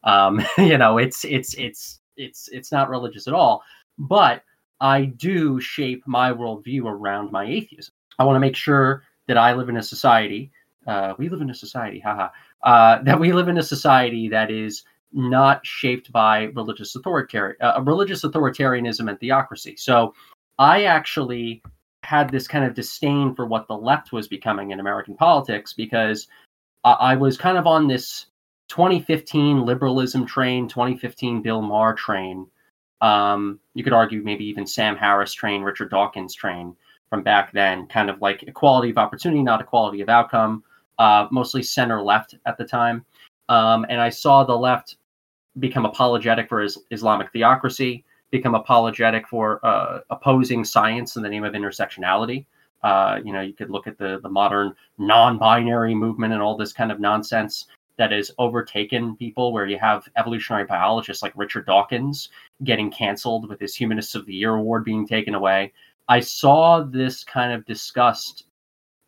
Um, 0.07 0.43
you 0.59 0.79
know, 0.79 0.97
it's 0.97 1.25
it's 1.25 1.55
it's 1.55 2.01
it's 2.17 2.49
it's 2.49 2.73
not 2.73 2.89
religious 2.89 3.29
at 3.29 3.35
all. 3.35 3.63
But 3.99 4.43
I 4.81 5.07
do 5.07 5.61
shape 5.61 6.03
my 6.07 6.33
worldview 6.33 6.85
around 6.85 7.33
my 7.33 7.45
atheism. 7.45 7.93
I 8.19 8.25
want 8.25 8.37
to 8.37 8.41
make 8.41 8.57
sure 8.57 9.03
that 9.27 9.37
I 9.37 9.53
live 9.53 9.69
in 9.69 9.77
a 9.77 9.83
society. 9.83 10.51
Uh, 10.87 11.15
we 11.19 11.29
live 11.29 11.41
in 11.41 11.51
a 11.51 11.55
society, 11.55 11.99
haha. 11.99 12.29
Uh, 12.63 13.03
that 13.03 13.19
we 13.19 13.33
live 13.33 13.49
in 13.49 13.59
a 13.59 13.63
society 13.63 14.29
that 14.29 14.51
is 14.51 14.85
not 15.13 15.65
shaped 15.67 16.13
by 16.13 16.45
religious 16.55 16.95
authoritarian, 16.95 17.57
uh, 17.61 17.83
religious 17.85 18.23
authoritarianism 18.23 19.09
and 19.09 19.19
theocracy. 19.19 19.77
So, 19.77 20.15
I 20.59 20.85
actually 20.85 21.63
had 22.03 22.31
this 22.31 22.47
kind 22.47 22.65
of 22.65 22.75
disdain 22.75 23.35
for 23.35 23.47
what 23.47 23.67
the 23.67 23.77
left 23.77 24.13
was 24.13 24.29
becoming 24.29 24.71
in 24.71 24.81
American 24.81 25.17
politics 25.17 25.73
because 25.73 26.29
I, 26.85 26.93
I 26.93 27.17
was 27.17 27.37
kind 27.37 27.59
of 27.59 27.67
on 27.67 27.89
this 27.89 28.27
2015 28.69 29.65
liberalism 29.65 30.27
train, 30.27 30.69
2015 30.69 31.43
Bill 31.43 31.63
Maher 31.63 31.95
train. 31.95 32.47
Um, 33.01 33.61
you 33.75 33.85
could 33.85 33.93
argue 33.93 34.23
maybe 34.23 34.45
even 34.45 34.67
Sam 34.67 34.97
Harris 34.97 35.33
train, 35.33 35.63
Richard 35.63 35.91
Dawkins 35.91 36.35
train 36.35 36.75
from 37.11 37.23
back 37.23 37.53
then, 37.53 37.87
kind 37.87 38.11
of 38.11 38.21
like 38.21 38.43
equality 38.43 38.91
of 38.91 38.99
opportunity, 38.99 39.43
not 39.43 39.61
equality 39.61 40.01
of 40.01 40.09
outcome, 40.09 40.65
uh, 40.99 41.29
mostly 41.31 41.63
center 41.63 42.03
left 42.03 42.35
at 42.47 42.59
the 42.59 42.65
time. 42.65 43.05
Um, 43.49 43.87
and 43.89 44.01
I 44.01 44.09
saw 44.09 44.45
the 44.45 44.57
left 44.57 44.97
become 45.59 45.85
apologetic 45.85 46.49
for 46.49 46.61
his 46.61 46.79
Islamic 46.91 47.33
theocracy, 47.33 48.05
become 48.31 48.55
apologetic 48.55 49.29
for 49.29 49.65
uh, 49.65 50.01
opposing 50.11 50.65
science 50.65 51.17
in 51.17 51.23
the 51.23 51.29
name 51.29 51.45
of 51.45 51.55
intersectionality. 51.55 52.47
Uh, 52.83 53.21
you 53.25 53.33
know, 53.33 53.41
you 53.41 53.53
could 53.53 53.71
look 53.71 53.87
at 53.87 53.99
the 53.99 54.21
the 54.23 54.29
modern 54.29 54.75
non-binary 54.99 55.95
movement 55.95 56.33
and 56.33 56.43
all 56.43 56.57
this 56.57 56.73
kind 56.73 56.93
of 56.93 57.01
nonsense 57.01 57.67
that 57.99 58.13
has 58.13 58.31
overtaken 58.39 59.17
people 59.17 59.53
where 59.53 59.67
you 59.67 59.79
have 59.79 60.09
evolutionary 60.17 60.65
biologists 60.65 61.23
like 61.23 61.33
Richard 61.37 61.67
Dawkins 61.67 62.29
getting 62.65 62.91
canceled 62.91 63.49
with 63.49 63.61
his 63.61 63.75
Humanists 63.75 64.15
of 64.15 64.27
the 64.27 64.35
Year 64.35 64.55
award 64.55 64.85
being 64.85 65.07
taken 65.07 65.35
away. 65.35 65.73
I 66.09 66.21
saw 66.21 66.83
this 66.83 67.25
kind 67.25 67.53
of 67.53 67.65
discussed 67.65 68.45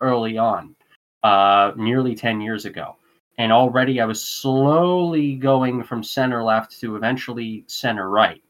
early 0.01 0.39
on, 0.39 0.75
uh, 1.23 1.73
nearly 1.77 2.15
10 2.15 2.41
years 2.41 2.65
ago. 2.65 2.97
And 3.39 3.53
already 3.53 4.01
I 4.01 4.05
was 4.05 4.23
slowly 4.23 5.37
going 5.37 5.85
from 5.85 6.03
center 6.03 6.43
left 6.43 6.79
to 6.81 6.97
eventually 6.97 7.65
center 7.69 8.11
right. 8.11 8.43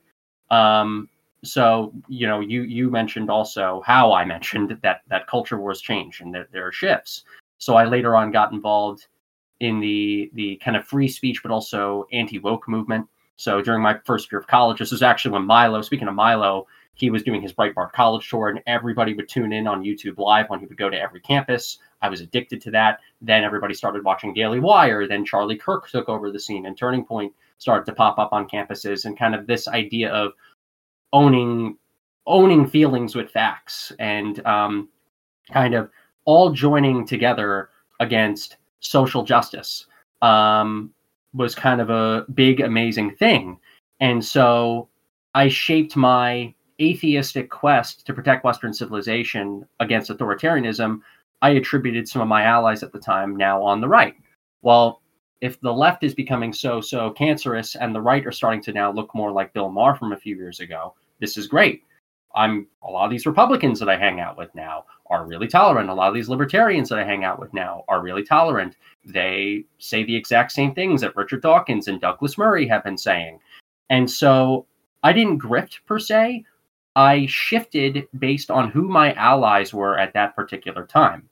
Um, 0.51 1.11
so 1.45 1.93
you 2.09 2.27
know, 2.27 2.41
you 2.41 2.63
you 2.63 2.91
mentioned 2.91 3.31
also 3.31 3.83
how 3.87 4.13
I 4.13 4.25
mentioned 4.25 4.79
that 4.83 5.03
that 5.09 5.27
culture 5.27 5.59
wars 5.59 5.81
change 5.81 6.21
and 6.21 6.35
that 6.35 6.51
there 6.53 6.67
are 6.67 6.73
shifts. 6.73 7.25
So 7.59 7.77
I 7.77 7.85
later 7.85 8.17
on 8.17 8.31
got 8.31 8.53
involved 8.53 9.07
in 9.61 9.81
the 9.81 10.31
the 10.35 10.57
kind 10.57 10.77
of 10.77 10.85
free 10.87 11.09
speech 11.09 11.43
but 11.43 11.51
also 11.51 12.07
anti 12.13 12.39
woke 12.39 12.69
movement. 12.69 13.07
So 13.37 13.63
during 13.63 13.83
my 13.83 13.99
first 14.05 14.33
year 14.33 14.41
of 14.41 14.49
college, 14.49 14.79
this 14.81 14.91
was 14.91 15.03
actually 15.03 15.33
when 15.33 15.45
Milo, 15.45 15.81
speaking 15.83 16.09
of 16.09 16.15
Milo, 16.15 16.67
he 16.95 17.11
was 17.11 17.23
doing 17.23 17.41
his 17.41 17.53
Breitbart 17.53 17.93
College 17.93 18.29
tour, 18.29 18.49
and 18.49 18.61
everybody 18.67 19.15
would 19.15 19.29
tune 19.29 19.53
in 19.53 19.69
on 19.69 19.85
YouTube 19.85 20.19
Live 20.19 20.51
when 20.51 20.59
he 20.59 20.67
would 20.67 20.77
go 20.77 20.91
to 20.91 21.01
every 21.01 21.21
campus. 21.21 21.79
I 22.03 22.09
was 22.09 22.21
addicted 22.21 22.61
to 22.63 22.73
that. 22.73 22.99
Then 23.23 23.45
everybody 23.45 23.75
started 23.75 24.05
watching 24.05 24.35
Daily 24.35 24.59
Wire. 24.59 25.07
Then 25.07 25.25
Charlie 25.25 25.57
Kirk 25.57 25.89
took 25.89 26.09
over 26.09 26.33
the 26.33 26.41
scene, 26.41 26.67
and 26.67 26.77
Turning 26.77 27.05
Point 27.05 27.33
started 27.59 27.87
to 27.87 27.95
pop 27.95 28.19
up 28.19 28.33
on 28.33 28.49
campuses, 28.49 29.05
and 29.05 29.17
kind 29.17 29.37
of 29.37 29.47
this 29.47 29.69
idea 29.69 30.11
of 30.11 30.33
owning 31.13 31.77
owning 32.27 32.67
feelings 32.67 33.15
with 33.15 33.31
facts 33.31 33.91
and 33.99 34.45
um, 34.45 34.89
kind 35.51 35.75
of 35.75 35.91
all 36.27 36.51
joining 36.51 37.07
together 37.07 37.71
against 38.01 38.57
social 38.81 39.23
justice 39.23 39.87
um, 40.23 40.93
was 41.35 41.55
kind 41.55 41.81
of 41.81 41.91
a 41.91 42.25
big, 42.35 42.61
amazing 42.61 43.15
thing. 43.17 43.59
And 44.01 44.25
so 44.25 44.89
I 45.35 45.49
shaped 45.49 45.97
my 45.97 46.55
atheistic 46.81 47.51
quest 47.51 48.07
to 48.07 48.15
protect 48.15 48.45
Western 48.45 48.73
civilization 48.73 49.67
against 49.81 50.11
authoritarianism 50.11 51.01
I 51.43 51.51
attributed 51.51 52.09
some 52.09 52.23
of 52.23 52.29
my 52.29 52.43
allies 52.43 52.83
at 52.83 52.93
the 52.93 52.99
time 52.99 53.37
now 53.37 53.63
on 53.63 53.81
the 53.81 53.89
right. 53.89 54.15
Well, 54.63 55.03
if 55.41 55.61
the 55.61 55.73
left 55.73 56.03
is 56.03 56.15
becoming 56.15 56.53
so 56.53 56.81
so 56.81 57.11
cancerous 57.11 57.77
and 57.77 57.95
the 57.95 58.01
right 58.01 58.27
are 58.27 58.33
starting 58.33 58.63
to 58.63 58.73
now 58.73 58.91
look 58.91 59.15
more 59.15 59.31
like 59.31 59.53
Bill 59.53 59.69
Maher 59.69 59.95
from 59.95 60.13
a 60.13 60.17
few 60.17 60.37
years 60.37 60.59
ago, 60.61 60.95
this 61.21 61.37
is 61.37 61.47
great. 61.47 61.85
I'm 62.35 62.67
a 62.83 62.91
lot 62.91 63.05
of 63.05 63.11
these 63.11 63.27
Republicans 63.27 63.81
that 63.81 63.89
I 63.89 63.97
hang 63.97 64.21
out 64.21 64.37
with 64.37 64.55
now 64.55 64.85
are 65.07 65.27
really 65.27 65.49
tolerant. 65.49 65.89
A 65.89 65.95
lot 65.95 66.09
of 66.09 66.15
these 66.15 66.29
libertarians 66.29 66.89
that 66.91 66.99
I 66.99 67.05
hang 67.05 67.25
out 67.25 67.41
with 67.41 67.53
now 67.55 67.85
are 67.89 68.03
really 68.03 68.23
tolerant. 68.23 68.77
They 69.05 69.65
say 69.79 70.05
the 70.05 70.17
exact 70.17 70.53
same 70.53 70.75
things 70.75 71.01
that 71.01 71.17
Richard 71.17 71.43
Dawkins 71.43 71.89
and 71.89 72.01
Douglas 72.01 72.37
Murray 72.37 72.67
have 72.69 72.85
been 72.85 72.99
saying. 72.99 73.41
And 73.91 74.11
so 74.11 74.67
I 75.03 75.13
didn't 75.13 75.41
grift 75.41 75.79
per 75.87 75.99
se. 75.99 76.45
I 76.95 77.27
shifted 77.27 78.07
based 78.19 78.51
on 78.51 78.71
who 78.71 78.89
my 78.89 79.15
allies 79.15 79.73
were 79.73 79.99
at 79.99 80.13
that 80.15 80.35
particular 80.35 80.85
time. 80.87 81.29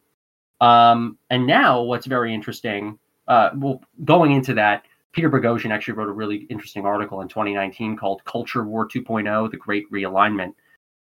Um, 0.60 1.18
and 1.28 1.46
now, 1.46 1.82
what's 1.82 2.06
very 2.06 2.32
interesting, 2.32 2.98
uh, 3.28 3.50
well, 3.56 3.82
going 4.04 4.32
into 4.32 4.54
that, 4.54 4.84
Peter 5.12 5.28
Boghossian 5.30 5.70
actually 5.70 5.94
wrote 5.94 6.08
a 6.08 6.12
really 6.12 6.46
interesting 6.50 6.86
article 6.86 7.20
in 7.20 7.28
2019 7.28 7.96
called 7.96 8.24
Culture 8.24 8.64
War 8.64 8.88
2.0 8.88 9.50
The 9.50 9.56
Great 9.56 9.90
Realignment 9.90 10.54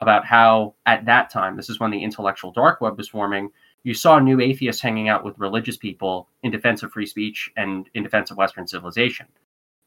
about 0.03 0.27
how, 0.27 0.75
at 0.85 1.07
that 1.07 1.31
time, 1.31 1.57
this 1.57 1.71
is 1.71 1.81
when 1.81 1.91
the 1.91 2.03
intellectual 2.03 2.53
dark 2.53 2.81
web 2.81 2.99
was 2.99 3.09
forming, 3.09 3.51
you 3.85 3.95
saw 3.95 4.19
new 4.19 4.41
atheists 4.41 4.83
hanging 4.83 5.09
out 5.09 5.25
with 5.25 5.39
religious 5.39 5.77
people 5.77 6.29
in 6.43 6.51
defense 6.51 6.83
of 6.83 6.93
free 6.93 7.07
speech 7.07 7.51
and 7.57 7.89
in 7.95 8.03
defense 8.03 8.31
of 8.31 8.37
Western 8.37 8.67
civilization. 8.67 9.27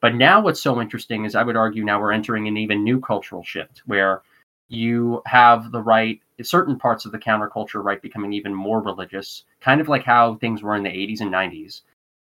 But 0.02 0.16
now, 0.16 0.42
what's 0.42 0.62
so 0.62 0.82
interesting 0.82 1.26
is 1.26 1.36
I 1.36 1.44
would 1.44 1.56
argue 1.56 1.84
now 1.84 2.00
we're 2.00 2.12
entering 2.12 2.48
an 2.48 2.58
even 2.58 2.84
new 2.84 3.00
cultural 3.00 3.44
shift 3.44 3.84
where 3.86 4.22
you 4.68 5.22
have 5.26 5.72
the 5.72 5.82
right, 5.82 6.20
certain 6.42 6.78
parts 6.78 7.06
of 7.06 7.12
the 7.12 7.20
counterculture 7.20 7.84
right 7.84 8.02
becoming 8.02 8.34
even 8.34 8.54
more 8.54 8.82
religious, 8.82 9.44
kind 9.62 9.80
of 9.80 9.88
like 9.88 10.04
how 10.04 10.36
things 10.36 10.62
were 10.62 10.76
in 10.76 10.84
the 10.84 10.90
80s 10.90 11.22
and 11.22 11.32
90s. 11.32 11.82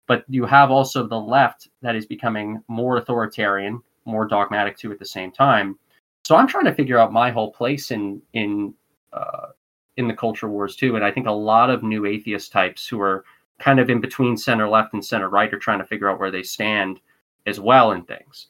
But 0.07 0.25
you 0.27 0.45
have 0.45 0.71
also 0.71 1.07
the 1.07 1.19
left 1.19 1.69
that 1.81 1.95
is 1.95 2.05
becoming 2.05 2.61
more 2.67 2.97
authoritarian, 2.97 3.81
more 4.05 4.25
dogmatic 4.25 4.77
too 4.77 4.91
at 4.91 4.99
the 4.99 5.05
same 5.05 5.31
time. 5.31 5.77
So 6.25 6.35
I'm 6.35 6.47
trying 6.47 6.65
to 6.65 6.73
figure 6.73 6.97
out 6.97 7.11
my 7.11 7.31
whole 7.31 7.51
place 7.51 7.91
in 7.91 8.21
in 8.33 8.73
uh, 9.11 9.47
in 9.97 10.07
the 10.07 10.13
culture 10.13 10.49
wars 10.49 10.75
too, 10.75 10.95
and 10.95 11.05
I 11.05 11.11
think 11.11 11.27
a 11.27 11.31
lot 11.31 11.69
of 11.69 11.83
new 11.83 12.05
atheist 12.05 12.51
types 12.51 12.87
who 12.87 12.99
are 13.01 13.25
kind 13.59 13.79
of 13.79 13.89
in 13.89 14.01
between 14.01 14.35
center 14.37 14.67
left 14.67 14.93
and 14.93 15.05
center 15.05 15.29
right 15.29 15.53
are 15.53 15.59
trying 15.59 15.79
to 15.79 15.85
figure 15.85 16.09
out 16.09 16.19
where 16.19 16.31
they 16.31 16.43
stand 16.43 16.99
as 17.45 17.59
well 17.59 17.91
in 17.91 18.03
things. 18.03 18.47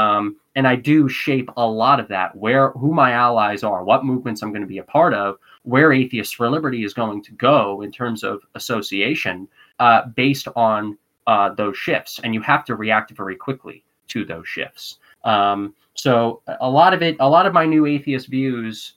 Um, 0.00 0.36
and 0.56 0.66
I 0.66 0.76
do 0.76 1.10
shape 1.10 1.50
a 1.58 1.66
lot 1.66 2.00
of 2.00 2.08
that, 2.08 2.34
where 2.34 2.70
who 2.70 2.94
my 2.94 3.12
allies 3.12 3.62
are, 3.62 3.84
what 3.84 4.02
movements 4.02 4.42
I'm 4.42 4.50
going 4.50 4.62
to 4.62 4.66
be 4.66 4.78
a 4.78 4.82
part 4.82 5.12
of, 5.12 5.36
where 5.64 5.92
Atheists 5.92 6.32
for 6.32 6.48
Liberty 6.48 6.84
is 6.84 6.94
going 6.94 7.22
to 7.22 7.32
go 7.32 7.82
in 7.82 7.92
terms 7.92 8.24
of 8.24 8.40
association, 8.54 9.46
uh, 9.78 10.06
based 10.16 10.48
on 10.56 10.96
uh, 11.26 11.52
those 11.52 11.76
shifts. 11.76 12.18
And 12.24 12.32
you 12.32 12.40
have 12.40 12.64
to 12.64 12.76
react 12.76 13.10
very 13.10 13.36
quickly 13.36 13.84
to 14.08 14.24
those 14.24 14.48
shifts. 14.48 14.98
Um, 15.24 15.74
so 16.00 16.40
a 16.62 16.70
lot 16.70 16.94
of 16.94 17.02
it, 17.02 17.16
a 17.20 17.28
lot 17.28 17.44
of 17.44 17.52
my 17.52 17.66
new 17.66 17.84
atheist 17.84 18.28
views 18.28 18.94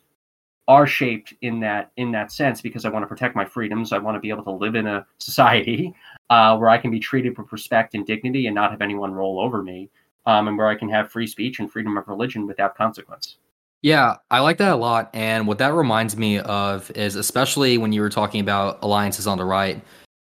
are 0.69 0.87
shaped 0.87 1.33
in 1.41 1.59
that 1.59 1.91
in 1.97 2.13
that 2.13 2.31
sense 2.31 2.61
because 2.61 2.85
I 2.85 2.89
want 2.89 3.03
to 3.03 3.07
protect 3.07 3.35
my 3.35 3.43
freedoms. 3.43 3.91
I 3.91 3.97
want 3.97 4.15
to 4.15 4.21
be 4.21 4.29
able 4.29 4.45
to 4.45 4.51
live 4.51 4.75
in 4.75 4.87
a 4.87 5.05
society 5.19 5.93
uh, 6.29 6.55
where 6.55 6.69
I 6.69 6.77
can 6.77 6.91
be 6.91 7.01
treated 7.01 7.37
with 7.37 7.51
respect 7.51 7.93
and 7.93 8.05
dignity 8.05 8.47
and 8.47 8.55
not 8.55 8.71
have 8.71 8.81
anyone 8.81 9.11
roll 9.11 9.41
over 9.41 9.61
me, 9.61 9.89
um, 10.25 10.47
and 10.47 10.57
where 10.57 10.69
I 10.69 10.75
can 10.75 10.87
have 10.91 11.11
free 11.11 11.27
speech 11.27 11.59
and 11.59 11.69
freedom 11.69 11.97
of 11.97 12.07
religion 12.07 12.47
without 12.47 12.73
consequence. 12.73 13.35
Yeah, 13.81 14.15
I 14.31 14.39
like 14.39 14.57
that 14.59 14.71
a 14.71 14.77
lot. 14.77 15.09
And 15.13 15.45
what 15.45 15.57
that 15.57 15.73
reminds 15.73 16.15
me 16.15 16.39
of 16.39 16.89
is 16.91 17.17
especially 17.17 17.77
when 17.77 17.91
you 17.91 17.99
were 17.99 18.09
talking 18.09 18.39
about 18.39 18.79
alliances 18.81 19.27
on 19.27 19.37
the 19.37 19.43
right. 19.43 19.81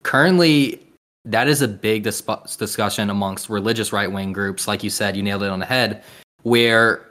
Currently, 0.03 0.81
that 1.25 1.49
is 1.49 1.61
a 1.61 1.67
big 1.67 2.03
dis- 2.03 2.23
discussion 2.57 3.09
amongst 3.09 3.49
religious 3.49 3.91
right 3.91 4.09
wing 4.09 4.31
groups. 4.31 4.69
Like 4.69 4.85
you 4.85 4.89
said, 4.89 5.17
you 5.17 5.21
nailed 5.21 5.43
it 5.43 5.49
on 5.49 5.59
the 5.59 5.65
head, 5.65 6.01
where 6.43 7.05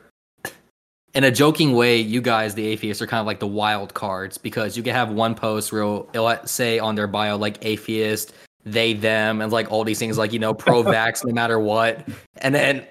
in 1.14 1.25
a 1.25 1.30
joking 1.30 1.72
way, 1.72 1.99
you 1.99 2.20
guys, 2.20 2.54
the 2.54 2.66
atheists, 2.66 3.02
are 3.02 3.06
kind 3.06 3.20
of 3.20 3.26
like 3.26 3.40
the 3.40 3.46
wild 3.46 3.94
cards 3.94 4.38
because 4.38 4.76
you 4.76 4.82
can 4.82 4.94
have 4.94 5.10
one 5.10 5.34
post 5.34 5.72
where 5.72 5.82
it'll 5.82 6.37
say 6.46 6.78
on 6.78 6.94
their 6.94 7.06
bio, 7.06 7.37
like 7.37 7.64
atheist, 7.64 8.32
they, 8.64 8.92
them, 8.92 9.40
and 9.40 9.52
like 9.52 9.70
all 9.72 9.82
these 9.82 9.99
things, 9.99 10.18
like, 10.18 10.32
you 10.32 10.38
know, 10.38 10.54
pro 10.54 10.82
vax 10.82 11.25
no 11.25 11.32
matter 11.32 11.58
what. 11.58 12.06
And 12.38 12.54
then 12.54 12.87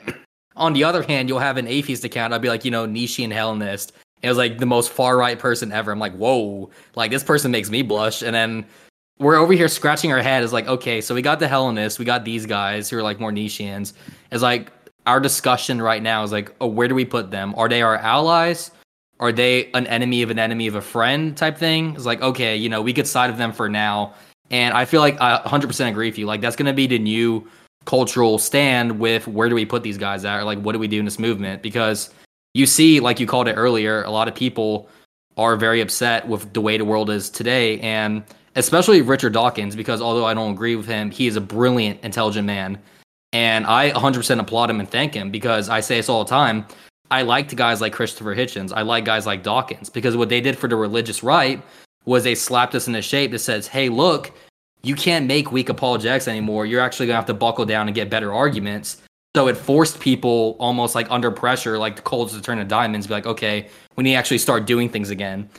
on 0.56 0.74
the 0.74 0.84
other 0.84 1.02
hand, 1.02 1.30
you'll 1.30 1.40
have 1.40 1.58
an 1.58 1.68
atheist 1.68 2.04
account. 2.04 2.34
I'll 2.34 2.40
be 2.40 2.50
like, 2.50 2.66
you 2.66 2.72
know, 2.72 2.86
Nietzschean 2.86 3.32
Hellenist. 3.32 3.94
It 4.22 4.28
was 4.28 4.38
like 4.38 4.58
the 4.58 4.66
most 4.66 4.92
far 4.92 5.18
right 5.18 5.40
person 5.40 5.72
ever. 5.72 5.92
I'm 5.92 6.00
like, 6.00 6.14
whoa, 6.14 6.70
like 6.96 7.12
this 7.12 7.24
person 7.24 7.52
makes 7.52 7.70
me 7.70 7.84
blush. 7.84 8.22
And 8.22 8.36
then 8.36 8.66
we're 9.20 9.38
over 9.38 9.54
here 9.54 9.68
scratching 9.68 10.12
our 10.12 10.22
head 10.22 10.44
is 10.44 10.52
like, 10.52 10.68
okay, 10.68 11.00
so 11.02 11.16
we 11.16 11.22
got 11.22 11.40
the 11.40 11.48
Hellenists, 11.48 12.00
we 12.00 12.06
got 12.06 12.26
these 12.26 12.46
guys 12.46 12.90
who 12.90 12.98
are 12.98 13.04
like 13.04 13.20
more 13.20 13.32
Nietzscheans. 13.32 13.94
It's 14.32 14.42
like 14.42 14.72
our 15.10 15.20
discussion 15.20 15.82
right 15.82 16.04
now 16.04 16.24
is 16.24 16.32
like, 16.32 16.54
oh, 16.62 16.68
where 16.68 16.88
do 16.88 16.94
we 16.94 17.04
put 17.04 17.32
them? 17.32 17.56
Are 17.58 17.68
they 17.68 17.82
our 17.82 17.98
allies? 17.98 18.70
Are 19.20 19.32
they 19.32 19.72
an 19.74 19.88
enemy 19.88 20.22
of 20.22 20.30
an 20.30 20.38
enemy 20.38 20.68
of 20.68 20.76
a 20.76 20.82
friend 20.82 21.36
type 21.36 21.58
thing? 21.58 21.96
It's 21.96 22.06
like, 22.06 22.22
okay, 22.22 22.56
you 22.56 22.70
know, 22.70 22.84
we 22.84 22.94
could 22.94 23.08
side 23.08 23.32
of 23.32 23.38
them 23.38 23.52
for 23.52 23.68
now. 23.68 24.14
And 24.52 24.74
I 24.76 24.86
feel 24.86 25.02
like 25.02 25.20
I 25.20 25.40
100% 25.40 25.90
agree 25.90 26.08
with 26.08 26.20
you. 26.20 26.28
Like, 26.28 26.42
that's 26.42 26.56
going 26.56 26.68
to 26.68 26.74
be 26.74 26.86
the 26.86 27.00
new 27.00 27.46
cultural 27.86 28.38
stand 28.38 29.00
with 29.00 29.28
where 29.28 29.50
do 29.50 29.56
we 29.56 29.66
put 29.66 29.82
these 29.82 29.98
guys 29.98 30.26
at? 30.26 30.40
Or 30.40 30.44
like, 30.44 30.60
what 30.60 30.74
do 30.74 30.80
we 30.80 30.88
do 30.88 31.00
in 31.00 31.06
this 31.06 31.18
movement? 31.18 31.64
Because 31.64 32.12
you 32.54 32.68
see, 32.68 33.00
like 33.00 33.20
you 33.20 33.26
called 33.26 33.48
it 33.48 33.54
earlier, 33.54 34.04
a 34.04 34.12
lot 34.12 34.28
of 34.28 34.36
people 34.36 34.88
are 35.38 35.56
very 35.56 35.82
upset 35.82 36.28
with 36.28 36.54
the 36.54 36.62
way 36.62 36.78
the 36.78 36.86
world 36.86 37.10
is 37.10 37.32
today. 37.32 37.80
And 37.80 38.24
especially 38.56 39.02
Richard 39.02 39.34
Dawkins, 39.34 39.76
because 39.76 40.02
although 40.02 40.26
I 40.26 40.36
don't 40.36 40.52
agree 40.52 40.76
with 40.76 40.86
him, 40.86 41.10
he 41.10 41.26
is 41.26 41.36
a 41.36 41.42
brilliant, 41.42 42.00
intelligent 42.04 42.46
man. 42.46 42.78
And 43.34 43.66
I 43.66 43.92
100% 43.92 44.40
applaud 44.40 44.70
him 44.70 44.80
and 44.80 44.90
thank 44.90 45.14
him 45.14 45.30
because 45.30 45.70
I 45.70 45.82
say 45.82 45.98
this 45.98 46.10
all 46.10 46.24
the 46.24 46.30
time. 46.30 46.66
I 47.12 47.24
liked 47.24 47.56
guys 47.56 47.82
like 47.82 47.94
Christopher 47.94 48.36
Hitchens. 48.36 48.72
I 48.76 48.82
like 48.82 49.06
guys 49.06 49.26
like 49.26 49.44
Dawkins 49.44 49.90
because 49.90 50.16
what 50.16 50.30
they 50.30 50.42
did 50.42 50.58
for 50.58 50.68
the 50.68 50.76
religious 50.76 51.24
right 51.24 51.62
was 52.06 52.24
they 52.24 52.36
slapped 52.36 52.76
us 52.76 52.88
in 52.88 52.94
the 52.94 53.02
shape 53.02 53.32
that 53.32 53.40
says, 53.40 53.68
hey, 53.68 53.90
look, 53.90 54.32
you 54.84 54.96
can't 54.96 55.28
make 55.28 55.52
weak 55.52 55.70
apologetics 55.70 56.28
anymore. 56.28 56.66
You're 56.66 56.82
actually 56.82 57.08
going 57.08 57.16
to 57.16 57.20
have 57.20 57.26
to 57.26 57.34
buckle 57.34 57.66
down 57.66 57.88
and 57.88 57.96
get 57.96 58.10
better 58.10 58.34
arguments. 58.34 59.02
So 59.36 59.48
it 59.48 59.58
forced 59.58 60.00
people 60.00 60.56
almost 60.60 60.96
like 60.96 61.10
under 61.12 61.30
pressure, 61.30 61.78
like 61.78 61.96
the 61.96 62.02
coals 62.02 62.34
to 62.34 62.42
turn 62.42 62.58
to 62.58 62.64
diamonds, 62.64 63.08
be 63.08 63.14
like, 63.14 63.28
okay, 63.28 63.70
we 63.96 64.04
need 64.04 64.12
to 64.12 64.18
actually 64.18 64.40
start 64.40 64.66
doing 64.66 64.90
things 64.90 65.10
again. 65.10 65.50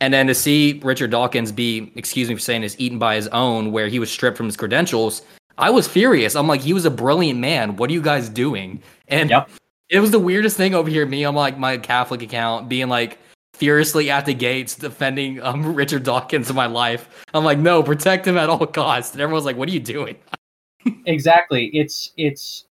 And 0.00 0.12
then 0.14 0.26
to 0.28 0.34
see 0.34 0.80
Richard 0.82 1.10
Dawkins 1.10 1.52
be, 1.52 1.92
excuse 1.94 2.28
me 2.28 2.34
for 2.34 2.40
saying 2.40 2.62
this, 2.62 2.74
eaten 2.78 2.98
by 2.98 3.14
his 3.16 3.28
own, 3.28 3.70
where 3.70 3.86
he 3.86 3.98
was 3.98 4.10
stripped 4.10 4.36
from 4.36 4.46
his 4.46 4.56
credentials, 4.56 5.22
I 5.58 5.70
was 5.70 5.86
furious. 5.86 6.34
I'm 6.36 6.46
like, 6.46 6.60
he 6.60 6.72
was 6.72 6.84
a 6.84 6.90
brilliant 6.90 7.38
man. 7.38 7.76
What 7.76 7.90
are 7.90 7.92
you 7.92 8.02
guys 8.02 8.28
doing? 8.28 8.82
And 9.08 9.30
yep. 9.30 9.50
it 9.88 10.00
was 10.00 10.10
the 10.10 10.18
weirdest 10.18 10.56
thing 10.56 10.74
over 10.74 10.88
here. 10.88 11.04
Me 11.06 11.24
on 11.24 11.34
like 11.34 11.58
my 11.58 11.78
Catholic 11.78 12.22
account 12.22 12.68
being 12.68 12.88
like 12.88 13.18
furiously 13.54 14.10
at 14.10 14.24
the 14.24 14.32
gates 14.32 14.74
defending 14.74 15.42
um, 15.42 15.74
Richard 15.74 16.02
Dawkins 16.02 16.48
in 16.48 16.56
my 16.56 16.66
life. 16.66 17.08
I'm 17.34 17.44
like, 17.44 17.58
no, 17.58 17.82
protect 17.82 18.26
him 18.26 18.38
at 18.38 18.48
all 18.48 18.66
costs. 18.66 19.12
And 19.12 19.20
everyone's 19.20 19.44
like, 19.44 19.56
what 19.56 19.68
are 19.68 19.72
you 19.72 19.80
doing? 19.80 20.16
exactly. 21.06 21.66
It's 21.74 22.12
it's. 22.16 22.64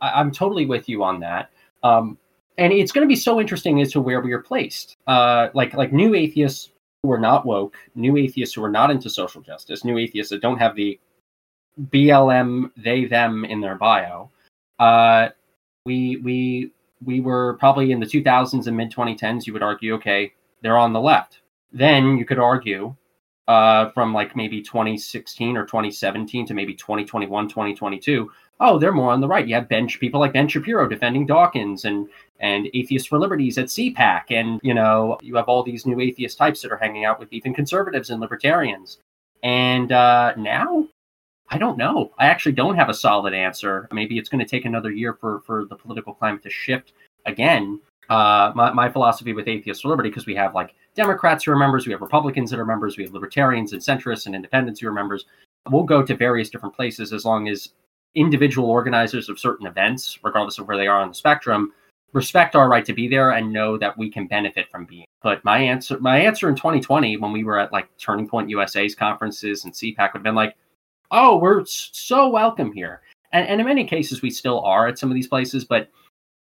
I, 0.00 0.20
am 0.20 0.32
totally 0.32 0.66
with 0.66 0.88
you 0.88 1.04
on 1.04 1.20
that. 1.20 1.50
Um, 1.82 2.16
and 2.58 2.72
it's 2.72 2.92
going 2.92 3.06
to 3.06 3.08
be 3.08 3.16
so 3.16 3.40
interesting 3.40 3.80
as 3.82 3.92
to 3.92 4.00
where 4.00 4.20
we 4.20 4.32
are 4.32 4.40
placed. 4.40 4.96
Uh, 5.06 5.48
like 5.54 5.74
like 5.74 5.92
new 5.92 6.14
atheists 6.14 6.70
who 7.02 7.12
are 7.12 7.18
not 7.18 7.46
woke, 7.46 7.76
new 7.94 8.16
atheists 8.16 8.54
who 8.54 8.64
are 8.64 8.70
not 8.70 8.90
into 8.90 9.08
social 9.10 9.40
justice, 9.42 9.84
new 9.84 9.98
atheists 9.98 10.30
that 10.30 10.40
don't 10.40 10.58
have 10.58 10.74
the 10.74 10.98
BLM 11.80 12.70
they 12.76 13.04
them 13.04 13.44
in 13.44 13.60
their 13.60 13.74
bio. 13.76 14.30
Uh, 14.78 15.28
we 15.84 16.16
we 16.18 16.72
we 17.04 17.20
were 17.20 17.54
probably 17.54 17.92
in 17.92 18.00
the 18.00 18.06
2000s 18.06 18.66
and 18.66 18.76
mid 18.76 18.92
2010s. 18.92 19.46
You 19.46 19.52
would 19.52 19.62
argue, 19.62 19.94
okay, 19.94 20.32
they're 20.62 20.78
on 20.78 20.92
the 20.92 21.00
left. 21.00 21.40
Then 21.72 22.16
you 22.16 22.24
could 22.24 22.38
argue 22.38 22.94
uh, 23.48 23.90
from 23.90 24.12
like 24.12 24.34
maybe 24.34 24.62
2016 24.62 25.56
or 25.56 25.64
2017 25.64 26.46
to 26.46 26.54
maybe 26.54 26.74
2021, 26.74 27.48
2022. 27.48 28.30
Oh, 28.58 28.78
they're 28.78 28.92
more 28.92 29.12
on 29.12 29.20
the 29.20 29.28
right. 29.28 29.46
You 29.46 29.54
have 29.54 29.68
bench 29.68 30.00
people 30.00 30.18
like 30.18 30.32
Ben 30.32 30.48
Shapiro 30.48 30.88
defending 30.88 31.26
Dawkins 31.26 31.84
and 31.84 32.08
and 32.40 32.68
Atheists 32.74 33.08
for 33.08 33.18
Liberties 33.18 33.58
at 33.58 33.66
CPAC, 33.66 34.24
and 34.30 34.60
you 34.62 34.74
know 34.74 35.18
you 35.22 35.36
have 35.36 35.48
all 35.48 35.62
these 35.62 35.86
new 35.86 36.00
atheist 36.00 36.38
types 36.38 36.62
that 36.62 36.72
are 36.72 36.76
hanging 36.78 37.04
out 37.04 37.20
with 37.20 37.32
even 37.32 37.52
conservatives 37.52 38.10
and 38.10 38.20
libertarians. 38.20 38.98
And 39.42 39.92
uh, 39.92 40.34
now 40.36 40.88
I 41.48 41.58
don't 41.58 41.78
know. 41.78 42.12
I 42.18 42.26
actually 42.26 42.52
don't 42.52 42.76
have 42.76 42.88
a 42.88 42.94
solid 42.94 43.32
answer. 43.32 43.88
Maybe 43.92 44.18
it's 44.18 44.28
going 44.28 44.44
to 44.44 44.50
take 44.50 44.64
another 44.64 44.90
year 44.90 45.14
for, 45.14 45.40
for 45.40 45.64
the 45.64 45.76
political 45.76 46.12
climate 46.12 46.42
to 46.42 46.50
shift 46.50 46.92
again. 47.24 47.80
Uh, 48.08 48.52
my, 48.54 48.72
my 48.72 48.88
philosophy 48.88 49.32
with 49.32 49.48
Atheists 49.48 49.82
for 49.82 49.88
Liberty, 49.88 50.10
because 50.10 50.26
we 50.26 50.34
have 50.34 50.54
like 50.54 50.74
Democrats 50.94 51.44
who 51.44 51.52
are 51.52 51.56
members, 51.56 51.86
we 51.86 51.92
have 51.92 52.00
Republicans 52.00 52.50
that 52.50 52.58
are 52.58 52.64
members, 52.64 52.96
we 52.96 53.04
have 53.04 53.12
libertarians 53.12 53.72
and 53.72 53.82
centrists 53.82 54.26
and 54.26 54.34
independents 54.34 54.80
who 54.80 54.88
are 54.88 54.92
members. 54.92 55.26
We'll 55.68 55.82
go 55.82 56.02
to 56.04 56.16
various 56.16 56.48
different 56.48 56.74
places 56.74 57.12
as 57.12 57.24
long 57.24 57.48
as 57.48 57.70
individual 58.14 58.70
organizers 58.70 59.28
of 59.28 59.38
certain 59.38 59.66
events, 59.66 60.18
regardless 60.22 60.58
of 60.58 60.68
where 60.68 60.76
they 60.76 60.86
are 60.86 61.00
on 61.00 61.08
the 61.08 61.14
spectrum, 61.14 61.72
respect 62.12 62.56
our 62.56 62.68
right 62.68 62.84
to 62.84 62.94
be 62.94 63.08
there 63.08 63.32
and 63.32 63.52
know 63.52 63.76
that 63.76 63.96
we 63.98 64.10
can 64.10 64.26
benefit 64.26 64.68
from 64.70 64.86
being. 64.86 65.04
But 65.22 65.44
my 65.44 65.58
answer, 65.58 65.98
my 65.98 66.18
answer 66.18 66.48
in 66.48 66.54
2020, 66.56 67.16
when 67.18 67.32
we 67.32 67.44
were 67.44 67.58
at 67.58 67.72
like 67.72 67.88
Turning 67.98 68.28
Point 68.28 68.48
USA's 68.50 68.94
conferences 68.94 69.64
and 69.64 69.74
CPAC, 69.74 70.12
would 70.12 70.18
have 70.18 70.22
been 70.22 70.34
like, 70.34 70.56
"Oh, 71.10 71.36
we're 71.36 71.64
so 71.66 72.28
welcome 72.28 72.72
here," 72.72 73.02
and, 73.32 73.46
and 73.48 73.60
in 73.60 73.66
many 73.66 73.84
cases 73.84 74.22
we 74.22 74.30
still 74.30 74.60
are 74.60 74.86
at 74.86 74.98
some 74.98 75.10
of 75.10 75.14
these 75.14 75.28
places, 75.28 75.64
but 75.64 75.88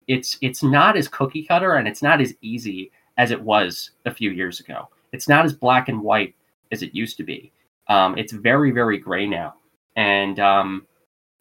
it's 0.08 0.38
it's 0.42 0.64
not 0.64 0.98
as 0.98 1.08
cookie 1.08 1.44
cutter 1.44 1.76
and 1.76 1.88
it's 1.88 2.02
not 2.02 2.22
as 2.22 2.34
easy 2.42 2.92
as 3.18 3.32
it 3.32 3.42
was 3.42 3.92
a 4.06 4.14
few 4.14 4.32
years 4.32 4.60
ago. 4.60 4.90
It's 5.12 5.28
not 5.28 5.46
as 5.46 5.54
black 5.54 5.90
and 5.90 6.02
white 6.02 6.36
as 6.72 6.82
it 6.82 6.96
used 6.96 7.18
to 7.18 7.24
be. 7.24 7.52
Um, 7.88 8.18
it's 8.18 8.34
very 8.34 8.72
very 8.72 8.98
gray 8.98 9.28
now, 9.28 9.56
and 9.96 10.40
um, 10.40 10.88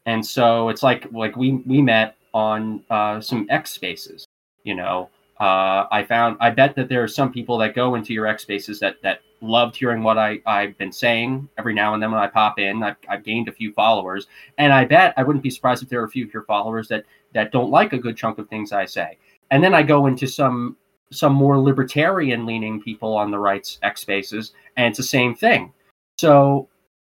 and 0.06 0.24
so 0.24 0.68
it's 0.68 0.82
like 0.82 1.06
like 1.12 1.36
we 1.36 1.52
we 1.66 1.80
met 1.82 2.16
on 2.32 2.82
uh, 2.90 3.20
some 3.20 3.46
X 3.50 3.70
spaces. 3.70 4.26
You 4.64 4.74
know, 4.74 5.08
uh, 5.40 5.86
I 5.90 6.04
found 6.04 6.36
I 6.40 6.50
bet 6.50 6.76
that 6.76 6.88
there 6.88 7.02
are 7.02 7.08
some 7.08 7.32
people 7.32 7.56
that 7.58 7.74
go 7.74 7.94
into 7.94 8.12
your 8.12 8.26
X 8.26 8.42
spaces 8.42 8.78
that 8.80 8.96
that 9.02 9.22
loved 9.40 9.74
hearing 9.74 10.02
what 10.02 10.18
I 10.18 10.40
I've 10.44 10.76
been 10.76 10.92
saying 10.92 11.48
every 11.56 11.72
now 11.72 11.94
and 11.94 12.02
then 12.02 12.10
when 12.10 12.20
I 12.20 12.26
pop 12.26 12.58
in. 12.58 12.82
I've, 12.82 12.96
I've 13.08 13.24
gained 13.24 13.48
a 13.48 13.52
few 13.52 13.72
followers, 13.72 14.26
and 14.58 14.72
I 14.72 14.84
bet 14.84 15.14
I 15.16 15.22
wouldn't 15.22 15.42
be 15.42 15.50
surprised 15.50 15.82
if 15.82 15.88
there 15.88 16.02
are 16.02 16.04
a 16.04 16.10
few 16.10 16.26
of 16.26 16.34
your 16.34 16.44
followers 16.44 16.88
that 16.88 17.04
that 17.32 17.52
don't 17.52 17.70
like 17.70 17.94
a 17.94 17.98
good 17.98 18.16
chunk 18.16 18.38
of 18.38 18.48
things 18.48 18.70
I 18.70 18.84
say. 18.84 19.16
And 19.50 19.64
then 19.64 19.74
I 19.74 19.82
go 19.82 20.06
into 20.06 20.26
some 20.26 20.76
some 21.10 21.32
more 21.32 21.58
libertarian 21.58 22.44
leaning 22.44 22.80
people 22.80 23.16
on 23.16 23.30
the 23.30 23.38
right's 23.38 23.78
X 23.82 24.02
spaces, 24.02 24.52
and 24.76 24.88
it's 24.88 24.98
the 24.98 25.02
same 25.02 25.34
thing. 25.34 25.72
So 26.18 26.68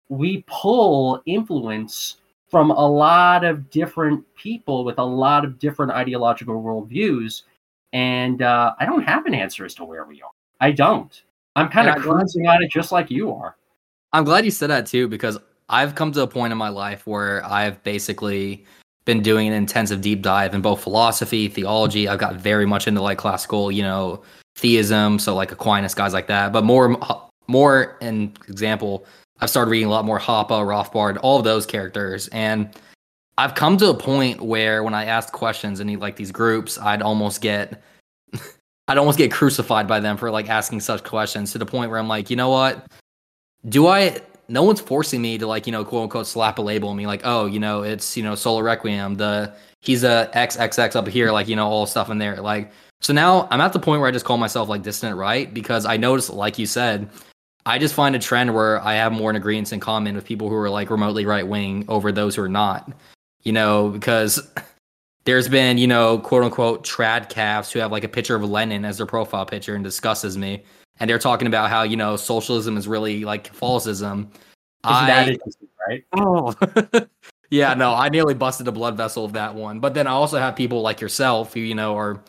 we 0.09 0.45
pull 0.47 1.21
influence 1.27 2.19
from 2.49 2.71
a 2.71 2.89
lot 2.89 3.45
of 3.45 3.71
different 3.71 4.25
people 4.37 4.85
with 4.85 4.99
a 4.99 5.05
lot 5.05 5.45
of 5.45 5.59
different 5.59 5.93
ideological 5.93 6.63
worldviews. 6.63 7.43
And 7.93 8.43
uh, 8.43 8.75
I 8.79 8.87
don't 8.87 9.03
have 9.03 9.27
an 9.27 9.35
answer 9.35 9.65
as 9.65 9.75
to 9.77 9.85
where 9.85 10.05
we 10.05 10.23
are. 10.23 10.31
I 10.61 10.71
don't. 10.71 11.23
I'm 11.57 11.69
kind 11.69 11.89
of 11.89 11.97
cruising 11.97 12.47
on 12.47 12.63
it 12.63 12.71
just 12.71 12.93
like 12.93 13.11
you 13.11 13.33
are. 13.33 13.57
I'm 14.13 14.25
glad 14.25 14.45
you 14.45 14.51
said 14.51 14.71
that 14.71 14.87
too, 14.87 15.09
because 15.09 15.39
I've 15.69 15.95
come 15.95 16.13
to 16.13 16.23
a 16.23 16.27
point 16.27 16.53
in 16.53 16.59
my 16.59 16.69
life 16.69 17.07
where 17.07 17.45
I've 17.45 17.83
basically 17.83 18.65
been 19.05 19.23
doing 19.23 19.49
an 19.49 19.55
intensive 19.55 20.01
deep 20.01 20.23
dive 20.23 20.55
in 20.55 20.61
both 20.61 20.83
philosophy, 20.83 21.49
theology. 21.49 22.09
I've 22.09 22.19
got 22.19 22.37
very 22.37 22.67
much 22.67 22.87
into 22.87 23.01
like 23.01 23.19
classical, 23.19 23.73
you 23.73 23.83
know, 23.83 24.23
theism, 24.57 25.19
so 25.19 25.35
like 25.35 25.53
Aquinas, 25.53 25.95
guys 25.95 26.13
like 26.13 26.27
that. 26.27 26.53
But 26.53 26.65
more, 26.65 26.97
more 27.47 27.97
an 28.01 28.33
example, 28.49 29.07
I've 29.41 29.51
started 29.51 29.71
reading 29.71 29.89
a 29.89 29.91
lot 29.91 30.05
more 30.05 30.21
Hoppe, 30.21 30.51
Rothbard, 30.51 31.19
all 31.23 31.39
of 31.39 31.45
those 31.45 31.67
characters, 31.67 32.29
and 32.29 32.71
I've 33.41 33.55
come 33.55 33.79
to 33.79 33.89
a 33.89 33.95
point 33.95 34.43
where 34.43 34.85
when 34.85 34.93
I 34.93 35.07
ask 35.07 35.33
questions 35.33 35.81
in 35.81 35.99
like 35.99 36.17
these 36.17 36.31
groups, 36.31 36.77
I'd 36.77 37.01
almost 37.01 37.41
get, 37.41 37.83
I'd 38.89 38.99
almost 38.99 39.17
get 39.17 39.33
crucified 39.33 39.89
by 39.89 39.99
them 39.99 40.19
for 40.19 40.31
like 40.31 40.51
asking 40.51 40.81
such 40.81 41.05
questions 41.05 41.53
to 41.53 41.59
the 41.59 41.65
point 41.65 41.91
where 41.91 41.99
I'm 41.99 42.07
like, 42.07 42.29
you 42.29 42.37
know 42.37 42.51
what? 42.51 42.87
Do 43.67 43.87
I? 43.87 44.19
No 44.49 44.63
one's 44.63 44.83
forcing 44.83 45.23
me 45.23 45.39
to 45.39 45.47
like 45.47 45.67
you 45.67 45.73
know 45.73 45.87
quote 45.87 46.03
unquote 46.03 46.27
slap 46.27 46.59
a 46.59 46.63
label 46.63 46.91
on 46.91 46.97
me 46.97 47.07
like 47.07 47.23
oh 47.25 47.47
you 47.47 47.61
know 47.61 47.83
it's 47.83 48.17
you 48.17 48.23
know 48.23 48.35
Sola 48.35 48.63
Requiem 48.65 49.15
the 49.15 49.55
he's 49.81 50.03
a 50.03 50.29
XXX 50.35 50.97
up 50.97 51.07
here 51.07 51.31
like 51.31 51.47
you 51.47 51.55
know 51.55 51.69
all 51.69 51.87
stuff 51.87 52.11
in 52.11 52.19
there 52.19 52.35
like 52.41 52.73
so 53.01 53.13
now 53.13 53.47
I'm 53.53 53.61
at 53.61 53.73
the 53.73 53.79
point 53.79 54.01
where 54.01 54.09
I 54.09 54.13
just 54.13 54.25
call 54.25 54.39
myself 54.39 54.69
like 54.69 54.83
dissident 54.83 55.17
right 55.17 55.55
because 55.55 55.87
I 55.87 55.97
notice, 55.99 56.31
like 56.31 56.59
you 56.59 56.67
said 56.67 57.09
I 57.65 57.79
just 57.79 57.95
find 57.95 58.17
a 58.17 58.19
trend 58.19 58.53
where 58.53 58.85
I 58.85 58.95
have 58.95 59.13
more 59.13 59.31
in 59.31 59.37
agreement 59.37 59.73
in 59.73 59.79
common 59.79 60.17
with 60.17 60.25
people 60.25 60.49
who 60.49 60.57
are 60.57 60.69
like 60.69 60.91
remotely 60.91 61.27
right 61.27 61.47
wing 61.47 61.85
over 61.87 62.11
those 62.11 62.35
who 62.35 62.43
are 62.43 62.49
not. 62.49 62.93
You 63.43 63.53
know, 63.53 63.89
because 63.89 64.49
there's 65.25 65.49
been, 65.49 65.79
you 65.79 65.87
know, 65.87 66.19
quote 66.19 66.45
unquote 66.45 66.85
trad 66.85 67.29
calves 67.29 67.71
who 67.71 67.79
have 67.79 67.93
like 67.93 68.05
a 68.05 68.09
picture 68.09 68.35
of 68.35 68.45
Lenin 68.45 68.85
as 68.85 68.97
their 68.97 69.07
profile 69.07 69.47
picture 69.47 69.75
and 69.75 69.85
discusses 69.85 70.37
me. 70.37 70.65
And 70.99 71.09
they're 71.09 71.19
talking 71.19 71.47
about 71.47 71.71
how, 71.71 71.83
you 71.83 71.97
know, 71.97 72.17
socialism 72.17 72.77
is 72.77 72.87
really 72.87 73.25
like 73.25 73.45
Catholicism. 73.45 74.31
I, 74.85 75.39
right? 75.89 76.05
Oh, 76.13 76.55
yeah, 77.51 77.75
no, 77.75 77.95
I 77.95 78.09
nearly 78.09 78.35
busted 78.35 78.69
a 78.69 78.73
blood 78.73 78.97
vessel 78.97 79.25
of 79.25 79.33
that 79.33 79.55
one. 79.55 79.81
But 79.81 79.95
then 79.95 80.07
I 80.07 80.11
also 80.11 80.39
have 80.39 80.57
people 80.57 80.83
like 80.83 81.01
yourself 81.01 81.55
who, 81.55 81.61
you 81.61 81.75
know, 81.75 81.97
are 81.97 82.23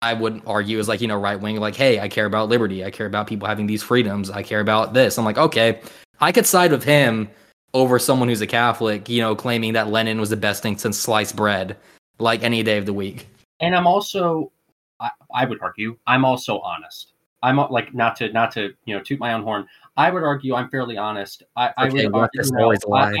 I 0.00 0.14
wouldn't 0.14 0.44
argue 0.46 0.78
is 0.78 0.88
like, 0.88 1.00
you 1.00 1.08
know, 1.08 1.18
right 1.18 1.40
wing, 1.40 1.56
like, 1.56 1.74
hey, 1.74 1.98
I 2.00 2.08
care 2.08 2.26
about 2.26 2.48
liberty. 2.48 2.84
I 2.84 2.90
care 2.90 3.06
about 3.06 3.26
people 3.26 3.48
having 3.48 3.66
these 3.66 3.82
freedoms. 3.82 4.30
I 4.30 4.42
care 4.42 4.60
about 4.60 4.94
this. 4.94 5.18
I'm 5.18 5.24
like, 5.24 5.38
okay, 5.38 5.80
I 6.20 6.30
could 6.30 6.46
side 6.46 6.70
with 6.70 6.84
him 6.84 7.28
over 7.74 7.98
someone 7.98 8.28
who's 8.28 8.40
a 8.40 8.46
Catholic, 8.46 9.08
you 9.08 9.20
know, 9.20 9.34
claiming 9.34 9.74
that 9.74 9.88
Lenin 9.88 10.20
was 10.20 10.30
the 10.30 10.36
best 10.36 10.62
thing 10.62 10.78
since 10.78 10.98
sliced 10.98 11.36
bread, 11.36 11.76
like 12.18 12.42
any 12.42 12.62
day 12.62 12.78
of 12.78 12.86
the 12.86 12.92
week. 12.92 13.28
And 13.60 13.74
I'm 13.74 13.86
also, 13.86 14.50
I, 15.00 15.10
I 15.34 15.44
would 15.44 15.60
argue, 15.60 15.96
I'm 16.06 16.24
also 16.24 16.60
honest. 16.60 17.12
I'm 17.42 17.56
like 17.56 17.94
not 17.94 18.16
to 18.16 18.32
not 18.32 18.50
to 18.52 18.74
you 18.84 18.96
know 18.96 19.02
toot 19.02 19.20
my 19.20 19.32
own 19.32 19.42
horn. 19.42 19.66
I 19.96 20.10
would 20.10 20.24
argue 20.24 20.54
I'm 20.54 20.68
fairly 20.70 20.96
honest. 20.96 21.44
I, 21.54 21.72
I 21.76 21.84
would 21.88 22.12
argue, 22.12 22.40
you 22.42 22.50
know, 22.52 22.72
I, 22.94 23.14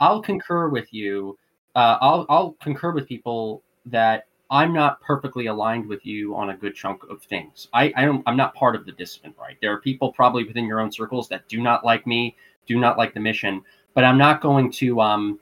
I, 0.00 0.12
will 0.12 0.20
concur 0.20 0.68
with 0.68 0.92
you. 0.92 1.38
Uh, 1.76 1.96
I'll 2.00 2.26
I'll 2.28 2.52
concur 2.60 2.90
with 2.90 3.06
people 3.06 3.62
that 3.86 4.26
I'm 4.50 4.72
not 4.72 5.00
perfectly 5.00 5.46
aligned 5.46 5.86
with 5.86 6.04
you 6.06 6.34
on 6.36 6.50
a 6.50 6.56
good 6.56 6.74
chunk 6.74 7.02
of 7.04 7.22
things. 7.22 7.68
I, 7.72 7.92
I 7.96 8.04
don't, 8.04 8.22
I'm 8.26 8.36
not 8.36 8.54
part 8.54 8.76
of 8.76 8.86
the 8.86 8.92
dissident 8.92 9.34
right. 9.38 9.56
There 9.60 9.72
are 9.72 9.80
people 9.80 10.12
probably 10.12 10.44
within 10.44 10.66
your 10.66 10.80
own 10.80 10.92
circles 10.92 11.28
that 11.28 11.48
do 11.48 11.60
not 11.60 11.84
like 11.84 12.06
me, 12.06 12.36
do 12.66 12.78
not 12.78 12.98
like 12.98 13.14
the 13.14 13.20
mission, 13.20 13.62
but 13.94 14.04
I'm 14.04 14.18
not 14.18 14.40
going 14.40 14.70
to 14.72 15.00
um 15.00 15.38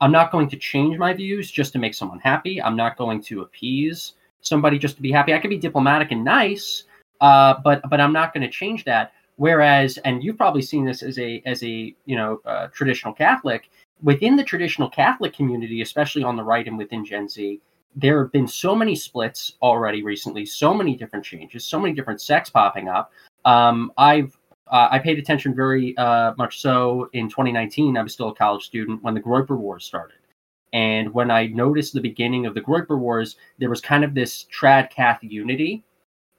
I'm 0.00 0.12
not 0.12 0.30
going 0.30 0.48
to 0.50 0.56
change 0.56 0.98
my 0.98 1.12
views 1.12 1.50
just 1.50 1.72
to 1.72 1.78
make 1.78 1.94
someone 1.94 2.18
happy. 2.18 2.60
I'm 2.62 2.76
not 2.76 2.96
going 2.96 3.22
to 3.24 3.42
appease 3.42 4.14
somebody 4.42 4.78
just 4.78 4.96
to 4.96 5.02
be 5.02 5.10
happy. 5.10 5.34
I 5.34 5.38
can 5.38 5.50
be 5.50 5.58
diplomatic 5.58 6.12
and 6.12 6.24
nice, 6.24 6.84
uh, 7.20 7.54
but 7.64 7.82
but 7.88 8.00
I'm 8.00 8.12
not 8.12 8.34
going 8.34 8.42
to 8.42 8.50
change 8.50 8.84
that. 8.84 9.12
Whereas, 9.36 9.98
and 9.98 10.24
you've 10.24 10.38
probably 10.38 10.62
seen 10.62 10.84
this 10.84 11.02
as 11.02 11.18
a 11.18 11.42
as 11.46 11.62
a 11.62 11.94
you 12.04 12.16
know 12.16 12.40
uh, 12.44 12.68
traditional 12.68 13.12
Catholic 13.12 13.70
within 14.02 14.36
the 14.36 14.44
traditional 14.44 14.90
Catholic 14.90 15.32
community, 15.32 15.80
especially 15.80 16.22
on 16.22 16.36
the 16.36 16.44
right 16.44 16.66
and 16.66 16.76
within 16.76 17.04
Gen 17.04 17.28
Z 17.28 17.60
there 17.96 18.22
have 18.22 18.30
been 18.30 18.46
so 18.46 18.74
many 18.76 18.94
splits 18.94 19.54
already 19.62 20.02
recently, 20.02 20.44
so 20.44 20.74
many 20.74 20.94
different 20.94 21.24
changes, 21.24 21.64
so 21.64 21.80
many 21.80 21.94
different 21.94 22.20
sects 22.20 22.50
popping 22.50 22.88
up. 22.88 23.10
Um, 23.46 23.90
I've 23.96 24.35
uh, 24.68 24.88
I 24.90 24.98
paid 24.98 25.18
attention 25.18 25.54
very 25.54 25.96
uh, 25.96 26.34
much 26.36 26.60
so 26.60 27.08
in 27.12 27.28
2019. 27.28 27.96
I 27.96 28.02
was 28.02 28.12
still 28.12 28.28
a 28.28 28.34
college 28.34 28.64
student 28.64 29.02
when 29.02 29.14
the 29.14 29.20
Groyper 29.20 29.56
Wars 29.56 29.84
started, 29.84 30.18
and 30.72 31.12
when 31.14 31.30
I 31.30 31.46
noticed 31.46 31.92
the 31.92 32.00
beginning 32.00 32.46
of 32.46 32.54
the 32.54 32.60
Groyper 32.60 32.98
Wars, 32.98 33.36
there 33.58 33.70
was 33.70 33.80
kind 33.80 34.04
of 34.04 34.14
this 34.14 34.46
trad 34.52 34.90
cath 34.90 35.20
unity 35.22 35.84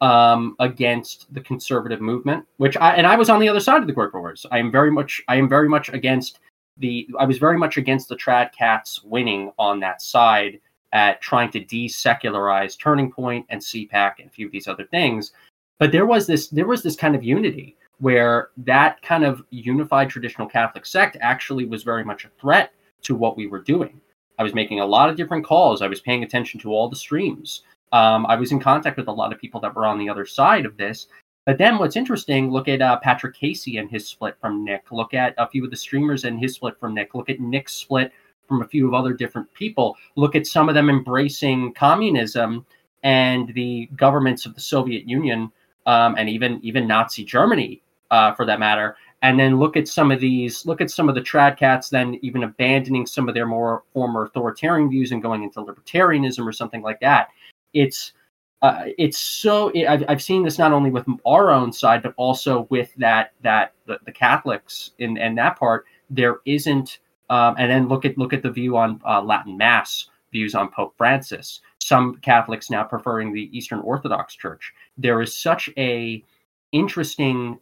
um, 0.01 0.55
against 0.59 1.33
the 1.33 1.41
conservative 1.41 2.01
movement, 2.01 2.45
which 2.57 2.77
I 2.77 2.95
and 2.95 3.07
I 3.07 3.15
was 3.15 3.29
on 3.29 3.39
the 3.39 3.49
other 3.49 3.59
side 3.59 3.81
of 3.81 3.87
the 3.87 3.93
Groyper 3.93 4.19
Wars. 4.19 4.45
I 4.51 4.59
am 4.59 4.71
very 4.71 4.91
much 4.91 5.21
I 5.27 5.35
am 5.37 5.49
very 5.49 5.69
much 5.69 5.89
against 5.89 6.39
the 6.77 7.07
I 7.19 7.25
was 7.25 7.37
very 7.37 7.57
much 7.57 7.77
against 7.77 8.09
the 8.09 8.15
trad 8.15 8.51
cats 8.53 9.03
winning 9.03 9.51
on 9.57 9.79
that 9.79 10.01
side 10.01 10.59
at 10.93 11.21
trying 11.21 11.51
to 11.51 11.63
desecularize 11.63 12.77
Turning 12.77 13.11
Point 13.11 13.45
and 13.49 13.61
CPAC 13.61 14.13
and 14.19 14.27
a 14.27 14.31
few 14.31 14.45
of 14.45 14.51
these 14.51 14.67
other 14.67 14.85
things. 14.85 15.31
But 15.79 15.91
there 15.91 16.05
was 16.05 16.27
this 16.27 16.49
there 16.49 16.67
was 16.67 16.83
this 16.83 16.95
kind 16.95 17.15
of 17.15 17.23
unity 17.23 17.77
where 17.99 18.49
that 18.57 19.01
kind 19.01 19.23
of 19.23 19.43
unified 19.49 20.09
traditional 20.09 20.47
Catholic 20.47 20.85
sect 20.85 21.17
actually 21.19 21.65
was 21.65 21.83
very 21.83 22.03
much 22.03 22.25
a 22.25 22.29
threat 22.39 22.71
to 23.03 23.15
what 23.15 23.37
we 23.37 23.47
were 23.47 23.61
doing. 23.61 23.99
I 24.39 24.43
was 24.43 24.53
making 24.53 24.79
a 24.79 24.85
lot 24.85 25.09
of 25.09 25.15
different 25.15 25.45
calls. 25.45 25.81
I 25.81 25.87
was 25.87 26.01
paying 26.01 26.23
attention 26.23 26.59
to 26.61 26.71
all 26.71 26.89
the 26.89 26.95
streams. 26.95 27.63
Um, 27.91 28.25
I 28.27 28.35
was 28.35 28.51
in 28.51 28.59
contact 28.59 28.97
with 28.97 29.07
a 29.07 29.11
lot 29.11 29.33
of 29.33 29.39
people 29.39 29.59
that 29.61 29.75
were 29.75 29.85
on 29.85 29.97
the 29.97 30.09
other 30.09 30.25
side 30.25 30.65
of 30.65 30.77
this. 30.77 31.07
But 31.45 31.57
then 31.57 31.77
what's 31.77 31.95
interesting, 31.95 32.51
look 32.51 32.67
at 32.67 32.81
uh, 32.81 32.99
Patrick 32.99 33.33
Casey 33.33 33.77
and 33.77 33.89
his 33.89 34.05
split 34.07 34.35
from 34.41 34.65
Nick. 34.65 34.91
Look 34.91 35.13
at 35.13 35.33
a 35.37 35.47
few 35.47 35.63
of 35.63 35.71
the 35.71 35.77
streamers 35.77 36.25
and 36.25 36.39
his 36.39 36.55
split 36.55 36.77
from 36.79 36.93
Nick. 36.93 37.15
Look 37.15 37.29
at 37.29 37.39
Nick's 37.39 37.73
split 37.73 38.11
from 38.47 38.61
a 38.61 38.67
few 38.67 38.87
of 38.87 38.93
other 38.93 39.13
different 39.13 39.51
people. 39.53 39.95
Look 40.15 40.35
at 40.35 40.45
some 40.45 40.67
of 40.67 40.75
them 40.75 40.89
embracing 40.89 41.73
communism 41.73 42.65
and 43.03 43.53
the 43.53 43.87
governments 43.95 44.45
of 44.45 44.55
the 44.55 44.61
Soviet 44.61 45.07
Union 45.07 45.51
um, 45.85 46.15
and 46.17 46.27
even 46.27 46.59
even 46.63 46.85
Nazi 46.85 47.23
Germany, 47.23 47.81
uh, 48.11 48.33
for 48.33 48.45
that 48.45 48.59
matter. 48.59 48.95
And 49.21 49.39
then 49.39 49.57
look 49.57 49.75
at 49.75 49.87
some 49.87 50.11
of 50.11 50.19
these. 50.19 50.65
Look 50.65 50.79
at 50.79 50.91
some 50.91 51.09
of 51.09 51.15
the 51.15 51.21
trad 51.21 51.57
cats. 51.57 51.89
Then 51.89 52.19
even 52.21 52.43
abandoning 52.43 53.05
some 53.07 53.27
of 53.27 53.33
their 53.33 53.47
more 53.47 53.83
former 53.93 54.25
authoritarian 54.25 54.89
views 54.89 55.11
and 55.11 55.21
going 55.21 55.43
into 55.43 55.59
libertarianism 55.59 56.45
or 56.45 56.51
something 56.51 56.81
like 56.81 56.99
that. 56.99 57.29
It's 57.73 58.13
uh, 58.61 58.85
it's 58.97 59.19
so 59.19 59.69
it, 59.69 59.85
I've, 59.87 60.03
I've 60.07 60.21
seen 60.21 60.43
this 60.43 60.57
not 60.57 60.71
only 60.71 60.89
with 60.89 61.05
our 61.25 61.51
own 61.51 61.71
side 61.71 62.01
but 62.01 62.13
also 62.17 62.67
with 62.69 62.93
that 62.97 63.33
that 63.41 63.73
the, 63.85 63.99
the 64.05 64.11
Catholics 64.11 64.91
in 64.97 65.17
and 65.17 65.37
that 65.37 65.59
part 65.59 65.85
there 66.09 66.37
isn't 66.45 66.99
um, 67.29 67.55
and 67.59 67.69
then 67.69 67.87
look 67.87 68.05
at 68.05 68.17
look 68.17 68.33
at 68.33 68.41
the 68.41 68.51
view 68.51 68.77
on 68.77 68.99
uh, 69.05 69.21
Latin 69.21 69.57
Mass 69.57 70.09
views 70.31 70.55
on 70.55 70.69
Pope 70.69 70.95
Francis. 70.97 71.61
Some 71.79 72.15
Catholics 72.17 72.69
now 72.69 72.83
preferring 72.83 73.31
the 73.31 73.55
Eastern 73.55 73.79
Orthodox 73.79 74.35
Church. 74.35 74.73
There 74.97 75.21
is 75.21 75.37
such 75.37 75.69
a 75.77 76.23
interesting 76.71 77.59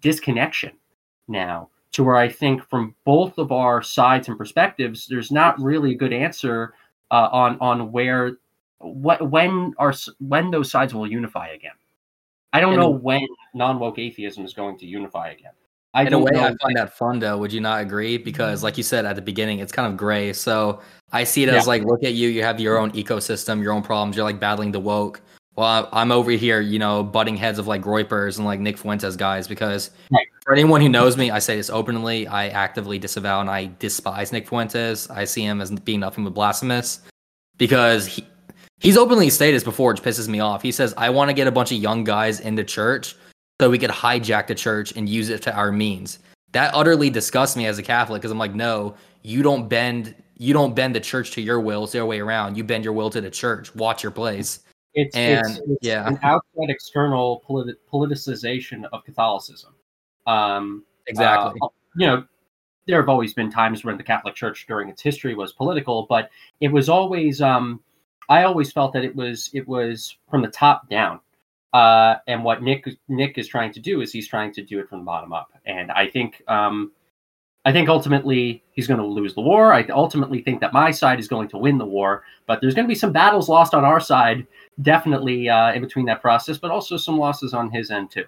disconnection 0.00 0.72
now 1.28 1.68
to 1.92 2.04
where 2.04 2.16
I 2.16 2.28
think 2.28 2.62
from 2.68 2.94
both 3.04 3.38
of 3.38 3.52
our 3.52 3.82
sides 3.82 4.28
and 4.28 4.36
perspectives, 4.36 5.06
there's 5.06 5.30
not 5.30 5.60
really 5.60 5.92
a 5.92 5.96
good 5.96 6.12
answer 6.12 6.74
uh, 7.10 7.28
on 7.32 7.56
on 7.60 7.92
where 7.92 8.38
what 8.78 9.30
when 9.30 9.74
are 9.78 9.94
when 10.18 10.50
those 10.50 10.70
sides 10.70 10.92
will 10.94 11.06
unify 11.06 11.48
again. 11.48 11.72
I 12.52 12.60
don't 12.60 12.74
In 12.74 12.78
a- 12.78 12.82
know 12.82 12.90
when 12.90 13.26
non 13.54 13.78
woke 13.78 13.98
atheism 13.98 14.44
is 14.44 14.52
going 14.54 14.78
to 14.78 14.86
unify 14.86 15.30
again. 15.30 15.52
I 15.94 16.02
In 16.02 16.08
a 16.08 16.10
don't 16.10 16.24
way, 16.24 16.30
know. 16.32 16.44
I 16.44 16.54
find 16.60 16.76
that 16.76 16.92
fun 16.94 17.18
though. 17.20 17.38
Would 17.38 17.52
you 17.52 17.60
not 17.60 17.80
agree? 17.80 18.18
Because, 18.18 18.62
like 18.62 18.76
you 18.76 18.82
said 18.82 19.06
at 19.06 19.16
the 19.16 19.22
beginning, 19.22 19.60
it's 19.60 19.72
kind 19.72 19.90
of 19.90 19.96
gray. 19.96 20.34
So 20.34 20.82
I 21.12 21.24
see 21.24 21.42
it 21.42 21.48
as 21.48 21.66
like, 21.66 21.84
look 21.84 22.04
at 22.04 22.12
you. 22.12 22.28
You 22.28 22.42
have 22.42 22.60
your 22.60 22.76
own 22.76 22.90
ecosystem, 22.92 23.62
your 23.62 23.72
own 23.72 23.82
problems. 23.82 24.14
You're 24.16 24.26
like 24.26 24.38
battling 24.38 24.72
the 24.72 24.80
woke. 24.80 25.22
Well, 25.56 25.88
I'm 25.92 26.12
over 26.12 26.30
here, 26.30 26.60
you 26.60 26.78
know, 26.78 27.02
butting 27.02 27.36
heads 27.36 27.58
of 27.58 27.66
like 27.66 27.82
Groypers 27.82 28.36
and 28.36 28.44
like 28.46 28.60
Nick 28.60 28.76
Fuentes 28.76 29.16
guys. 29.16 29.48
Because 29.48 29.90
Right. 30.12 30.26
for 30.44 30.52
anyone 30.52 30.80
who 30.80 30.88
knows 30.88 31.16
me, 31.16 31.30
I 31.30 31.38
say 31.38 31.56
this 31.56 31.70
openly. 31.70 32.26
I 32.26 32.48
actively 32.48 32.98
disavow 32.98 33.40
and 33.40 33.48
I 33.50 33.70
despise 33.78 34.32
Nick 34.32 34.46
Fuentes. 34.48 35.08
I 35.10 35.24
see 35.24 35.42
him 35.42 35.60
as 35.60 35.70
being 35.70 36.00
nothing 36.00 36.24
but 36.24 36.34
blasphemous 36.34 37.00
because 37.58 38.06
he. 38.06 38.26
He's 38.78 38.98
openly 38.98 39.30
stated 39.30 39.56
this 39.56 39.64
before, 39.64 39.92
which 39.92 40.02
pisses 40.02 40.28
me 40.28 40.40
off. 40.40 40.60
He 40.60 40.70
says, 40.70 40.92
I 40.98 41.08
want 41.08 41.30
to 41.30 41.34
get 41.34 41.46
a 41.46 41.50
bunch 41.50 41.72
of 41.72 41.78
young 41.78 42.04
guys 42.04 42.40
into 42.40 42.62
church 42.62 43.16
so 43.58 43.70
we 43.70 43.78
could 43.78 43.88
hijack 43.88 44.48
the 44.48 44.54
church 44.54 44.92
and 44.96 45.08
use 45.08 45.30
it 45.30 45.40
to 45.42 45.56
our 45.56 45.72
means. 45.72 46.18
That 46.52 46.74
utterly 46.74 47.08
disgusts 47.08 47.56
me 47.56 47.64
as 47.64 47.78
a 47.78 47.82
Catholic 47.82 48.20
because 48.20 48.30
I'm 48.30 48.38
like, 48.38 48.54
no, 48.54 48.94
you 49.22 49.42
don't 49.42 49.66
bend 49.66 50.14
you 50.36 50.52
don't 50.52 50.74
bend 50.74 50.94
the 50.94 51.00
church 51.00 51.30
to 51.32 51.40
your 51.40 51.58
will, 51.60 51.84
it's 51.84 51.94
the 51.94 51.98
other 52.00 52.06
way 52.06 52.20
around. 52.20 52.56
You 52.58 52.64
bend 52.64 52.84
your 52.84 52.92
will 52.92 53.08
to 53.08 53.22
the 53.22 53.30
church. 53.30 53.74
Watch 53.74 54.02
your 54.02 54.12
place. 54.12 54.60
It's, 54.96 55.14
and, 55.16 55.46
it's, 55.46 55.58
it's 55.58 55.78
yeah. 55.82 56.06
an 56.08 56.18
outside 56.22 56.68
external 56.68 57.44
politi- 57.48 57.76
politicization 57.92 58.84
of 58.92 59.04
Catholicism. 59.04 59.74
Um, 60.26 60.84
Exactly. 61.06 61.58
Uh, 61.62 61.68
you 61.96 62.06
know, 62.06 62.24
there 62.86 63.00
have 63.00 63.08
always 63.08 63.32
been 63.32 63.50
times 63.50 63.84
when 63.84 63.96
the 63.96 64.02
Catholic 64.02 64.34
Church 64.34 64.66
during 64.66 64.88
its 64.88 65.02
history 65.02 65.34
was 65.34 65.52
political, 65.52 66.06
but 66.08 66.30
it 66.60 66.68
was 66.68 66.88
always. 66.88 67.40
Um, 67.40 67.80
I 68.28 68.42
always 68.42 68.72
felt 68.72 68.92
that 68.92 69.04
it 69.04 69.14
was 69.14 69.50
it 69.52 69.66
was 69.66 70.16
from 70.30 70.42
the 70.42 70.48
top 70.48 70.88
down. 70.88 71.20
Uh, 71.72 72.16
and 72.26 72.42
what 72.42 72.62
Nick 72.62 72.88
Nick 73.08 73.38
is 73.38 73.48
trying 73.48 73.72
to 73.72 73.80
do 73.80 74.00
is 74.00 74.12
he's 74.12 74.28
trying 74.28 74.52
to 74.54 74.62
do 74.62 74.78
it 74.78 74.88
from 74.88 75.00
the 75.00 75.04
bottom 75.04 75.32
up. 75.32 75.52
And 75.64 75.90
I 75.92 76.08
think 76.08 76.42
um, 76.48 76.92
I 77.64 77.72
think 77.72 77.88
ultimately 77.88 78.62
he's 78.72 78.86
going 78.86 79.00
to 79.00 79.06
lose 79.06 79.34
the 79.34 79.40
war. 79.40 79.72
I 79.72 79.84
ultimately 79.88 80.42
think 80.42 80.60
that 80.60 80.72
my 80.72 80.90
side 80.90 81.18
is 81.18 81.28
going 81.28 81.48
to 81.48 81.58
win 81.58 81.78
the 81.78 81.86
war, 81.86 82.24
but 82.46 82.60
there's 82.60 82.74
going 82.74 82.86
to 82.86 82.88
be 82.88 82.94
some 82.94 83.12
battles 83.12 83.48
lost 83.48 83.74
on 83.74 83.84
our 83.84 84.00
side, 84.00 84.46
definitely 84.82 85.48
uh, 85.48 85.72
in 85.72 85.82
between 85.82 86.06
that 86.06 86.20
process, 86.20 86.58
but 86.58 86.70
also 86.70 86.96
some 86.96 87.18
losses 87.18 87.54
on 87.54 87.70
his 87.70 87.90
end 87.90 88.10
too. 88.10 88.24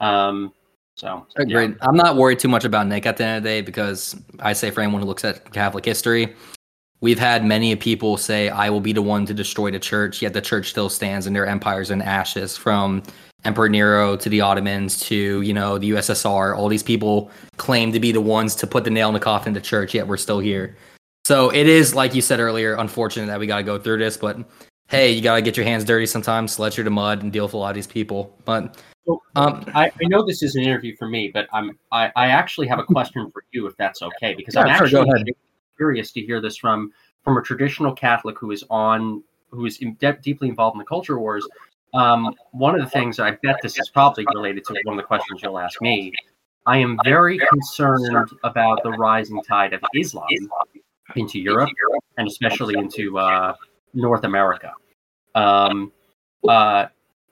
Um, 0.00 0.52
so 0.96 1.26
yeah. 1.46 1.68
I'm 1.82 1.96
not 1.96 2.16
worried 2.16 2.38
too 2.38 2.48
much 2.48 2.64
about 2.64 2.86
Nick 2.86 3.04
at 3.04 3.18
the 3.18 3.24
end 3.24 3.36
of 3.38 3.42
the 3.42 3.48
day 3.48 3.60
because 3.60 4.16
I 4.40 4.54
say 4.54 4.70
for 4.70 4.80
anyone 4.80 5.02
who 5.02 5.06
looks 5.06 5.24
at 5.24 5.52
Catholic 5.52 5.84
history, 5.84 6.34
we've 7.00 7.18
had 7.18 7.44
many 7.44 7.76
people 7.76 8.16
say, 8.16 8.48
I 8.48 8.70
will 8.70 8.80
be 8.80 8.94
the 8.94 9.02
one 9.02 9.26
to 9.26 9.34
destroy 9.34 9.70
the 9.70 9.78
church, 9.78 10.22
yet 10.22 10.32
the 10.32 10.40
church 10.40 10.70
still 10.70 10.88
stands 10.88 11.26
and 11.26 11.36
their 11.36 11.46
empires 11.46 11.90
in 11.90 12.00
ashes 12.00 12.56
from 12.56 13.02
Emperor 13.44 13.68
Nero 13.68 14.16
to 14.16 14.28
the 14.30 14.40
Ottomans 14.40 14.98
to, 15.00 15.42
you 15.42 15.52
know, 15.52 15.76
the 15.76 15.90
USSR. 15.90 16.56
All 16.56 16.68
these 16.68 16.82
people 16.82 17.30
claim 17.58 17.92
to 17.92 18.00
be 18.00 18.10
the 18.10 18.20
ones 18.20 18.54
to 18.56 18.66
put 18.66 18.84
the 18.84 18.90
nail 18.90 19.08
in 19.08 19.14
the 19.14 19.20
coffin 19.20 19.54
of 19.54 19.62
the 19.62 19.66
church, 19.66 19.92
yet 19.92 20.06
we're 20.08 20.16
still 20.16 20.40
here. 20.40 20.76
So 21.26 21.50
it 21.50 21.68
is, 21.68 21.94
like 21.94 22.14
you 22.14 22.22
said 22.22 22.40
earlier, 22.40 22.74
unfortunate 22.74 23.26
that 23.26 23.38
we 23.38 23.46
got 23.46 23.58
to 23.58 23.62
go 23.64 23.78
through 23.78 23.98
this, 23.98 24.16
but 24.16 24.38
hey, 24.88 25.10
you 25.10 25.20
got 25.20 25.36
to 25.36 25.42
get 25.42 25.56
your 25.56 25.66
hands 25.66 25.84
dirty 25.84 26.06
sometimes, 26.06 26.52
sledge 26.52 26.74
through 26.74 26.84
the 26.84 26.90
mud, 26.90 27.22
and 27.22 27.32
deal 27.32 27.44
with 27.44 27.54
a 27.54 27.56
lot 27.56 27.70
of 27.70 27.74
these 27.74 27.86
people. 27.86 28.36
But 28.44 28.76
um, 29.36 29.64
I, 29.74 29.86
I 29.86 30.04
know 30.08 30.24
this 30.24 30.42
is 30.42 30.56
an 30.56 30.62
interview 30.62 30.96
for 30.96 31.08
me, 31.08 31.30
but 31.32 31.48
I'm 31.52 31.78
I, 31.92 32.10
I 32.16 32.28
actually 32.28 32.66
have 32.68 32.78
a 32.78 32.84
question 32.84 33.30
for 33.30 33.44
you, 33.52 33.66
if 33.66 33.76
that's 33.76 34.02
okay, 34.02 34.34
because 34.34 34.56
I'm 34.56 34.66
sure, 34.88 35.02
actually 35.02 35.34
curious 35.76 36.12
to 36.12 36.20
hear 36.20 36.40
this 36.40 36.56
from 36.56 36.92
from 37.22 37.36
a 37.36 37.42
traditional 37.42 37.92
Catholic 37.92 38.38
who 38.38 38.50
is 38.50 38.64
on 38.70 39.22
who 39.50 39.66
is 39.66 39.78
in 39.78 39.94
de- 39.94 40.18
deeply 40.22 40.48
involved 40.48 40.74
in 40.74 40.78
the 40.78 40.84
culture 40.84 41.18
wars. 41.18 41.46
Um, 41.94 42.34
one 42.52 42.74
of 42.74 42.80
the 42.80 42.90
things 42.90 43.20
I 43.20 43.32
bet 43.42 43.56
this 43.62 43.78
is 43.78 43.88
probably 43.90 44.26
related 44.34 44.64
to 44.66 44.76
one 44.84 44.98
of 44.98 45.02
the 45.02 45.06
questions 45.06 45.40
you'll 45.42 45.58
ask 45.58 45.80
me. 45.80 46.12
I 46.66 46.78
am 46.78 46.98
very 47.04 47.38
concerned 47.38 48.28
about 48.42 48.82
the 48.82 48.90
rising 48.90 49.40
tide 49.44 49.72
of 49.72 49.80
Islam 49.94 50.26
into 51.14 51.38
Europe 51.38 51.70
and 52.18 52.26
especially 52.26 52.74
into 52.76 53.18
uh, 53.18 53.54
North 53.94 54.24
America. 54.24 54.72
Um, 55.34 55.92
uh, 56.48 56.86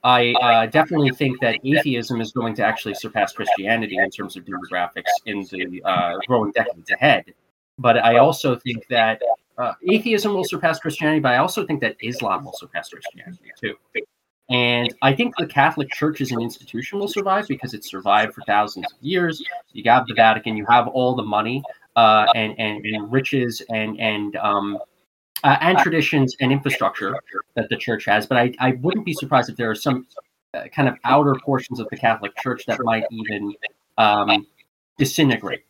I 0.05 0.33
uh, 0.33 0.67
definitely 0.67 1.11
think 1.11 1.41
that 1.41 1.59
atheism 1.65 2.21
is 2.21 2.33
going 2.33 2.55
to 2.57 2.65
actually 2.65 2.95
surpass 2.95 3.33
Christianity 3.33 3.97
in 3.97 4.11
terms 4.11 4.37
of 4.37 4.45
demographics 4.45 5.11
in 5.25 5.47
the 5.51 5.83
uh, 5.83 6.19
growing 6.27 6.53
decades 6.53 6.91
ahead. 6.91 7.33
But 7.79 7.97
I 8.05 8.19
also 8.19 8.57
think 8.57 8.87
that 8.89 9.23
uh, 9.57 9.73
atheism 9.89 10.35
will 10.35 10.45
surpass 10.45 10.79
Christianity, 10.79 11.21
but 11.21 11.33
I 11.33 11.39
also 11.39 11.67
think 11.67 11.81
that 11.81 11.97
Islam 12.03 12.45
will 12.45 12.53
surpass 12.53 12.91
Christianity 12.91 13.51
too. 13.59 13.75
And 14.51 14.95
I 15.01 15.15
think 15.15 15.35
the 15.39 15.47
Catholic 15.47 15.91
Church 15.91 16.21
as 16.21 16.33
an 16.33 16.41
institution 16.41 16.99
will 16.99 17.09
survive 17.09 17.49
because 17.49 17.73
it's 17.73 17.91
survived 17.91 18.35
for 18.35 18.43
thousands 18.43 18.93
of 18.93 18.99
years. 19.01 19.43
You 19.73 19.91
have 19.91 20.07
the 20.07 20.13
Vatican, 20.13 20.55
you 20.55 20.67
have 20.69 20.87
all 20.89 21.15
the 21.15 21.23
money 21.23 21.63
uh, 21.97 22.27
and, 22.35 22.55
and, 22.59 22.85
and 22.85 23.11
riches 23.11 23.63
and 23.71 23.99
and 23.99 24.37
um, 24.37 24.79
uh, 25.43 25.57
and 25.61 25.79
traditions 25.79 26.37
and 26.41 26.53
infrastructure 26.53 27.19
that 27.55 27.69
the 27.69 27.77
church 27.77 28.05
has. 28.05 28.27
But 28.27 28.39
I, 28.39 28.55
I 28.59 28.73
wouldn't 28.73 29.05
be 29.05 29.13
surprised 29.13 29.51
if 29.51 29.57
there 29.57 29.71
are 29.71 29.75
some 29.75 30.07
uh, 30.55 30.65
kind 30.69 30.89
of 30.89 30.95
outer 31.05 31.35
portions 31.45 31.81
of 31.81 31.89
the 31.91 31.97
Catholic 31.97 32.37
Church 32.37 32.65
that 32.67 32.79
might 32.83 33.05
even 33.11 33.55
um, 33.99 34.47
disintegrate. 34.99 35.65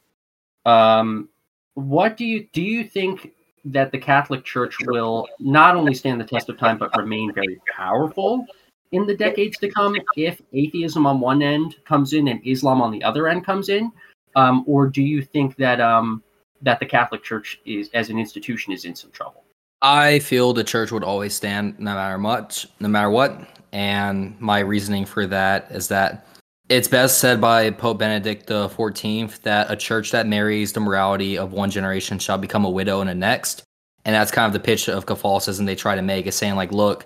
Um, 0.66 1.28
what 1.74 2.16
do 2.16 2.24
you 2.24 2.46
do? 2.52 2.62
You 2.62 2.84
think 2.84 3.32
that 3.64 3.90
the 3.92 3.98
Catholic 3.98 4.44
Church 4.44 4.76
will 4.86 5.26
not 5.40 5.74
only 5.74 5.94
stand 5.94 6.20
the 6.20 6.24
test 6.24 6.48
of 6.48 6.58
time 6.58 6.78
but 6.78 6.96
remain 6.96 7.32
very 7.32 7.60
powerful 7.74 8.46
in 8.92 9.06
the 9.06 9.16
decades 9.16 9.58
to 9.58 9.68
come 9.68 9.96
if 10.16 10.40
atheism 10.52 11.06
on 11.06 11.18
one 11.18 11.42
end 11.42 11.76
comes 11.84 12.12
in 12.12 12.28
and 12.28 12.40
Islam 12.46 12.80
on 12.80 12.92
the 12.92 13.02
other 13.02 13.26
end 13.26 13.44
comes 13.44 13.68
in? 13.68 13.90
Um, 14.36 14.64
or 14.66 14.86
do 14.86 15.02
you 15.02 15.22
think 15.22 15.56
that 15.56 15.80
um, 15.80 16.22
that 16.62 16.80
the 16.80 16.86
Catholic 16.86 17.22
Church 17.22 17.60
is, 17.64 17.90
as 17.94 18.10
an 18.10 18.18
institution, 18.18 18.72
is 18.72 18.84
in 18.84 18.94
some 18.94 19.10
trouble? 19.10 19.43
I 19.84 20.20
feel 20.20 20.54
the 20.54 20.64
church 20.64 20.90
would 20.92 21.04
always 21.04 21.34
stand 21.34 21.78
no 21.78 21.92
matter 21.94 22.16
much, 22.16 22.66
no 22.80 22.88
matter 22.88 23.10
what. 23.10 23.46
And 23.70 24.40
my 24.40 24.60
reasoning 24.60 25.04
for 25.04 25.26
that 25.26 25.70
is 25.70 25.88
that 25.88 26.26
it's 26.70 26.88
best 26.88 27.18
said 27.18 27.38
by 27.38 27.68
Pope 27.68 27.98
Benedict 27.98 28.46
the 28.46 28.70
Fourteenth 28.70 29.42
that 29.42 29.70
a 29.70 29.76
church 29.76 30.10
that 30.12 30.26
marries 30.26 30.72
the 30.72 30.80
morality 30.80 31.36
of 31.36 31.52
one 31.52 31.70
generation 31.70 32.18
shall 32.18 32.38
become 32.38 32.64
a 32.64 32.70
widow 32.70 33.02
in 33.02 33.08
the 33.08 33.14
next. 33.14 33.62
And 34.06 34.14
that's 34.14 34.30
kind 34.30 34.46
of 34.46 34.54
the 34.54 34.64
pitch 34.66 34.88
of 34.88 35.04
Catholicism 35.04 35.66
they 35.66 35.76
try 35.76 35.94
to 35.94 36.02
make 36.02 36.26
is 36.26 36.34
saying 36.34 36.56
like, 36.56 36.72
look, 36.72 37.04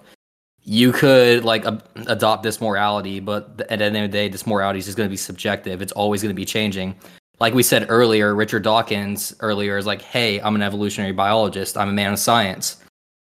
you 0.63 0.93
could 0.93 1.45
like 1.45 1.65
adopt 2.07 2.45
this 2.45 2.61
morality, 2.61 3.19
but 3.19 3.61
at 3.71 3.81
the 3.81 3.87
end 3.87 3.97
of 3.97 4.03
the 4.03 4.09
day, 4.09 4.29
this 4.29 4.47
morality 4.47 4.79
is 4.79 4.85
just 4.85 4.97
going 4.97 5.09
to 5.09 5.13
be 5.13 5.17
subjective. 5.17 5.83
It's 5.83 5.93
always 5.93 6.23
going 6.23 6.31
to 6.31 6.41
be 6.41 6.45
changing. 6.45 6.95
Like 7.41 7.55
we 7.55 7.63
said 7.63 7.87
earlier, 7.89 8.35
Richard 8.35 8.65
Dawkins 8.65 9.35
earlier 9.41 9.77
is 9.77 9.87
like, 9.87 10.03
hey, 10.03 10.41
I'm 10.41 10.57
an 10.57 10.63
evolutionary 10.63 11.13
biologist. 11.13 11.77
I'm 11.77 11.89
a 11.89 11.93
man 11.93 12.13
of 12.13 12.19
science. 12.19 12.79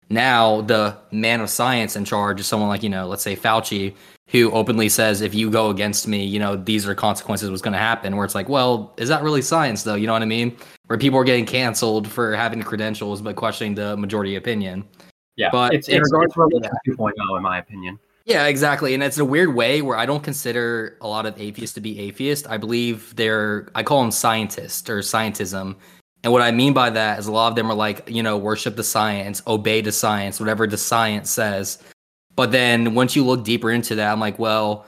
Now 0.08 0.62
the 0.62 0.96
man 1.10 1.40
of 1.40 1.50
science 1.50 1.96
in 1.96 2.04
charge 2.04 2.40
is 2.40 2.46
someone 2.46 2.68
like, 2.68 2.82
you 2.82 2.88
know, 2.88 3.06
let's 3.06 3.22
say 3.22 3.36
Fauci, 3.36 3.94
who 4.28 4.50
openly 4.52 4.88
says, 4.88 5.20
if 5.20 5.34
you 5.34 5.50
go 5.50 5.68
against 5.70 6.08
me, 6.08 6.24
you 6.24 6.38
know, 6.38 6.56
these 6.56 6.86
are 6.86 6.94
consequences 6.94 7.50
what's 7.50 7.62
going 7.62 7.72
to 7.72 7.78
happen. 7.78 8.16
Where 8.16 8.24
it's 8.24 8.34
like, 8.34 8.48
well, 8.48 8.94
is 8.96 9.08
that 9.08 9.22
really 9.22 9.42
science 9.42 9.82
though? 9.82 9.96
You 9.96 10.06
know 10.06 10.12
what 10.14 10.22
I 10.22 10.26
mean? 10.26 10.56
Where 10.86 10.98
people 10.98 11.18
are 11.18 11.24
getting 11.24 11.44
canceled 11.44 12.08
for 12.08 12.34
having 12.34 12.62
credentials 12.62 13.20
but 13.20 13.36
questioning 13.36 13.74
the 13.74 13.96
majority 13.96 14.36
opinion. 14.36 14.84
Yeah, 15.36 15.50
But 15.52 15.74
it's, 15.74 15.88
in 15.88 15.98
it's, 16.00 16.10
regards 16.10 16.32
to- 16.34 16.40
religion 16.40 16.70
2.0 16.88 17.36
in 17.36 17.42
my 17.42 17.58
opinion. 17.58 17.98
Yeah, 18.26 18.46
exactly. 18.46 18.92
And 18.92 19.04
it's 19.04 19.18
a 19.18 19.24
weird 19.24 19.54
way 19.54 19.82
where 19.82 19.96
I 19.96 20.04
don't 20.04 20.22
consider 20.22 20.98
a 21.00 21.06
lot 21.06 21.26
of 21.26 21.40
atheists 21.40 21.74
to 21.74 21.80
be 21.80 22.00
atheist. 22.00 22.48
I 22.48 22.56
believe 22.56 23.14
they're, 23.14 23.68
I 23.76 23.84
call 23.84 24.02
them 24.02 24.10
scientists 24.10 24.90
or 24.90 24.98
scientism. 24.98 25.76
And 26.24 26.32
what 26.32 26.42
I 26.42 26.50
mean 26.50 26.72
by 26.72 26.90
that 26.90 27.20
is 27.20 27.28
a 27.28 27.32
lot 27.32 27.48
of 27.48 27.54
them 27.54 27.70
are 27.70 27.74
like, 27.74 28.10
you 28.10 28.24
know, 28.24 28.36
worship 28.36 28.74
the 28.74 28.82
science, 28.82 29.42
obey 29.46 29.80
the 29.80 29.92
science, 29.92 30.40
whatever 30.40 30.66
the 30.66 30.76
science 30.76 31.30
says. 31.30 31.78
But 32.34 32.50
then 32.50 32.94
once 32.94 33.14
you 33.14 33.24
look 33.24 33.44
deeper 33.44 33.70
into 33.70 33.94
that, 33.94 34.10
I'm 34.10 34.18
like, 34.18 34.40
well, 34.40 34.86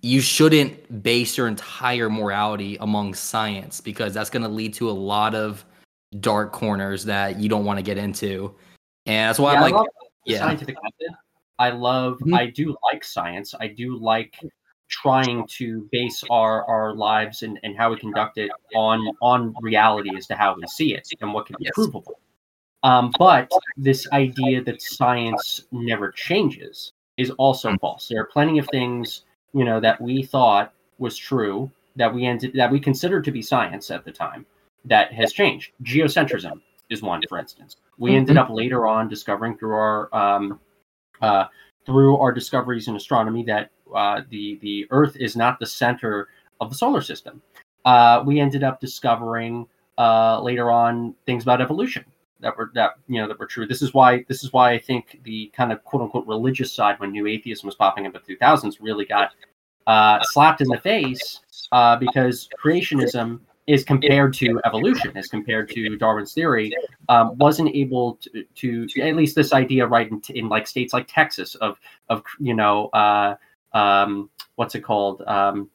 you 0.00 0.22
shouldn't 0.22 1.02
base 1.02 1.36
your 1.36 1.46
entire 1.46 2.08
morality 2.08 2.78
among 2.80 3.12
science 3.12 3.82
because 3.82 4.14
that's 4.14 4.30
going 4.30 4.44
to 4.44 4.48
lead 4.48 4.72
to 4.74 4.88
a 4.88 4.92
lot 4.92 5.34
of 5.34 5.62
dark 6.20 6.52
corners 6.52 7.04
that 7.04 7.38
you 7.38 7.50
don't 7.50 7.66
want 7.66 7.78
to 7.78 7.82
get 7.82 7.98
into. 7.98 8.54
And 9.04 9.28
that's 9.28 9.38
why 9.38 9.52
Yeah, 9.52 9.62
I'm 9.62 9.72
like, 9.72 9.86
yeah. 10.24 10.56
I 11.58 11.70
love. 11.70 12.18
Mhm. 12.20 12.34
I 12.34 12.46
do 12.46 12.76
like 12.92 13.04
science. 13.04 13.54
I 13.58 13.68
do 13.68 13.96
like 13.96 14.38
trying 14.88 15.46
to 15.48 15.88
base 15.92 16.24
our 16.30 16.64
our 16.64 16.94
lives 16.94 17.42
and, 17.42 17.58
and 17.62 17.76
how 17.76 17.90
we 17.90 17.98
conduct 17.98 18.38
it 18.38 18.50
on 18.74 19.06
on 19.20 19.54
reality 19.60 20.16
as 20.16 20.26
to 20.28 20.34
how 20.34 20.54
we 20.54 20.66
see 20.66 20.94
it 20.94 21.06
and 21.20 21.32
what 21.34 21.46
can 21.46 21.56
be 21.58 21.64
Yes. 21.64 21.74
provable. 21.74 22.18
Um, 22.84 23.12
but 23.18 23.50
this 23.76 24.08
idea 24.12 24.62
that 24.62 24.80
science 24.80 25.66
never 25.72 26.12
changes 26.12 26.92
is 27.16 27.30
also 27.32 27.70
Mm. 27.72 27.80
false. 27.80 28.08
There 28.08 28.20
are 28.20 28.26
plenty 28.26 28.58
of 28.58 28.66
things 28.68 29.24
you 29.52 29.64
know 29.64 29.80
that 29.80 30.00
we 30.00 30.22
thought 30.22 30.72
was 30.98 31.16
true 31.16 31.70
that 31.96 32.14
we 32.14 32.24
ended 32.24 32.52
that 32.54 32.70
we 32.70 32.78
considered 32.78 33.24
to 33.24 33.32
be 33.32 33.42
science 33.42 33.90
at 33.90 34.04
the 34.04 34.12
time 34.12 34.46
that 34.84 35.12
has 35.12 35.32
changed. 35.32 35.72
Geocentrism 35.82 36.60
is 36.88 37.02
one, 37.02 37.22
for 37.28 37.38
instance. 37.38 37.76
We 37.98 38.14
ended 38.14 38.36
up 38.36 38.48
later 38.48 38.86
on 38.86 39.08
discovering 39.08 39.58
through 39.58 39.74
our 39.74 40.14
um, 40.14 40.60
uh, 41.22 41.44
through 41.86 42.16
our 42.18 42.32
discoveries 42.32 42.88
in 42.88 42.96
astronomy 42.96 43.42
that 43.44 43.70
uh, 43.94 44.22
the 44.30 44.58
the 44.62 44.86
Earth 44.90 45.16
is 45.16 45.36
not 45.36 45.58
the 45.58 45.66
center 45.66 46.28
of 46.60 46.70
the 46.70 46.76
solar 46.76 47.00
system. 47.00 47.40
Uh, 47.84 48.22
we 48.26 48.40
ended 48.40 48.62
up 48.62 48.80
discovering 48.80 49.66
uh, 49.96 50.40
later 50.42 50.70
on 50.70 51.14
things 51.26 51.42
about 51.42 51.60
evolution 51.60 52.04
that 52.40 52.56
were 52.56 52.70
that 52.74 52.92
you 53.08 53.20
know 53.20 53.28
that 53.28 53.38
were 53.38 53.46
true. 53.46 53.66
This 53.66 53.82
is 53.82 53.94
why 53.94 54.24
this 54.28 54.44
is 54.44 54.52
why 54.52 54.72
I 54.72 54.78
think 54.78 55.20
the 55.24 55.50
kind 55.54 55.72
of 55.72 55.82
quote 55.84 56.02
unquote 56.02 56.26
religious 56.26 56.72
side 56.72 56.98
when 57.00 57.10
new 57.10 57.26
atheism 57.26 57.66
was 57.66 57.74
popping 57.74 58.06
up 58.06 58.14
in 58.14 58.20
the 58.26 58.36
2000s 58.36 58.76
really 58.80 59.04
got 59.04 59.32
uh, 59.86 60.22
slapped 60.22 60.60
in 60.60 60.68
the 60.68 60.78
face 60.78 61.40
because 61.98 62.48
creationism 62.62 63.40
is 63.68 63.84
compared 63.84 64.32
to 64.32 64.58
evolution, 64.64 65.14
as 65.14 65.28
compared 65.28 65.68
to 65.68 65.96
Darwin's 65.98 66.32
theory, 66.32 66.74
um, 67.10 67.36
wasn't 67.36 67.68
able 67.74 68.14
to, 68.16 68.42
to, 68.54 68.86
to, 68.88 69.00
at 69.02 69.14
least 69.14 69.36
this 69.36 69.52
idea 69.52 69.86
right 69.86 70.10
in, 70.10 70.22
in, 70.30 70.48
like 70.48 70.66
states 70.66 70.94
like 70.94 71.06
Texas 71.06 71.54
of 71.56 71.78
of 72.08 72.24
you 72.40 72.54
know 72.54 72.88
uh, 72.88 73.36
um, 73.74 74.30
what's 74.56 74.74
it 74.74 74.80
called 74.80 75.22
um, 75.26 75.68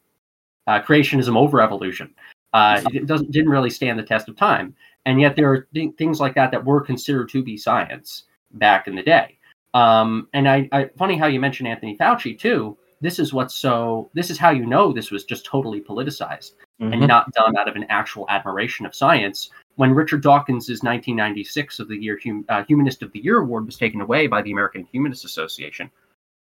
uh, 0.66 0.80
creationism 0.80 1.36
over 1.36 1.60
evolution. 1.60 2.12
Uh, 2.52 2.82
it 2.92 3.06
doesn't 3.06 3.30
didn't 3.30 3.50
really 3.50 3.70
stand 3.70 3.98
the 3.98 4.02
test 4.02 4.28
of 4.28 4.36
time, 4.36 4.74
and 5.06 5.20
yet 5.20 5.36
there 5.36 5.50
are 5.50 5.68
th- 5.72 5.94
things 5.96 6.20
like 6.20 6.34
that 6.34 6.50
that 6.50 6.64
were 6.64 6.80
considered 6.80 7.28
to 7.28 7.42
be 7.42 7.56
science 7.56 8.24
back 8.54 8.88
in 8.88 8.96
the 8.96 9.02
day. 9.02 9.38
Um, 9.72 10.28
and 10.32 10.48
I, 10.48 10.68
I, 10.72 10.90
funny 10.96 11.16
how 11.16 11.26
you 11.26 11.40
mentioned 11.40 11.68
Anthony 11.68 11.96
Fauci 11.96 12.38
too. 12.38 12.76
This 13.04 13.18
is 13.18 13.34
what's 13.34 13.54
so. 13.54 14.08
This 14.14 14.30
is 14.30 14.38
how 14.38 14.48
you 14.48 14.64
know 14.64 14.90
this 14.90 15.10
was 15.10 15.24
just 15.24 15.44
totally 15.44 15.82
politicized 15.82 16.52
mm-hmm. 16.80 16.94
and 16.94 17.06
not 17.06 17.30
done 17.34 17.54
out 17.54 17.68
of 17.68 17.76
an 17.76 17.84
actual 17.90 18.24
admiration 18.30 18.86
of 18.86 18.94
science. 18.94 19.50
When 19.74 19.92
Richard 19.92 20.22
Dawkins' 20.22 20.70
1996 20.70 21.80
of 21.80 21.88
the 21.88 21.98
year 21.98 22.18
hum, 22.24 22.46
uh, 22.48 22.64
Humanist 22.64 23.02
of 23.02 23.12
the 23.12 23.18
Year 23.18 23.40
award 23.40 23.66
was 23.66 23.76
taken 23.76 24.00
away 24.00 24.26
by 24.26 24.40
the 24.40 24.52
American 24.52 24.88
Humanist 24.90 25.26
Association, 25.26 25.90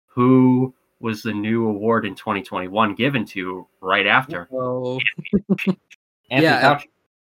who 0.06 0.72
was 1.00 1.22
the 1.22 1.34
new 1.34 1.68
award 1.68 2.06
in 2.06 2.14
2021 2.14 2.94
given 2.94 3.26
to 3.26 3.66
right 3.82 4.06
after? 4.06 4.48
Oh. 6.30 6.30
yeah, 6.30 6.78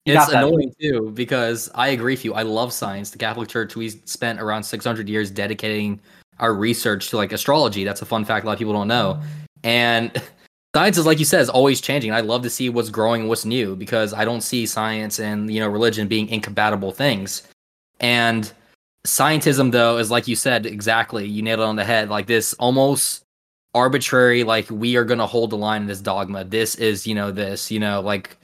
it's 0.07 0.33
annoying 0.33 0.75
too 0.81 1.11
because 1.13 1.71
I 1.75 1.89
agree 1.89 2.15
with 2.15 2.25
you. 2.25 2.33
I 2.33 2.43
love 2.43 2.73
science. 2.73 3.11
The 3.11 3.19
Catholic 3.19 3.51
Church, 3.51 3.77
we 3.77 3.91
spent 3.91 4.41
around 4.41 4.63
600 4.63 5.11
years 5.11 5.31
dedicating 5.31 6.01
our 6.41 6.55
research 6.55 7.11
to 7.11 7.17
like 7.17 7.33
astrology. 7.33 7.85
That's 7.85 8.03
a 8.03 8.07
fun 8.07 8.25
fact 8.25 8.45
a 8.45 8.47
lot 8.47 8.55
of 8.55 8.59
people 8.59 8.73
don't 8.73 8.89
know. 8.89 9.21
And 9.63 10.11
science 10.75 10.99
is 10.99 11.07
like 11.07 11.19
you 11.19 11.25
said 11.25 11.41
is 11.41 11.49
always 11.49 11.81
changing. 11.81 12.13
I 12.13 12.21
love 12.21 12.43
to 12.43 12.51
see 12.51 12.69
what's 12.69 12.91
growing 12.91 13.29
what's 13.29 13.45
new 13.45 13.77
because 13.77 14.13
i 14.13 14.25
don't 14.25 14.41
see 14.41 14.67
science 14.67 15.21
and 15.21 15.53
you 15.53 15.61
know 15.61 15.69
religion 15.69 16.09
being 16.09 16.29
incompatible 16.29 16.93
things. 16.93 17.47
And 18.01 18.51
scientism 19.07 19.71
though 19.71 19.99
is 19.99 20.11
like 20.11 20.27
you 20.27 20.37
said 20.37 20.67
exactly 20.67 21.27
you 21.27 21.41
nailed 21.41 21.61
it 21.61 21.63
on 21.63 21.77
the 21.77 21.85
head 21.85 22.11
like 22.11 22.27
this 22.27 22.53
almost 22.55 23.23
arbitrary 23.75 24.45
like 24.45 24.69
we 24.71 24.95
are 24.97 25.05
going 25.05 25.19
to 25.19 25.27
hold 25.27 25.49
the 25.51 25.57
line 25.57 25.83
in 25.83 25.89
this 25.89 26.01
dogma. 26.01 26.45
This 26.45 26.75
is 26.77 27.07
you 27.07 27.15
know 27.15 27.31
this 27.31 27.71
you 27.71 27.79
know 27.79 28.01
like 28.01 28.37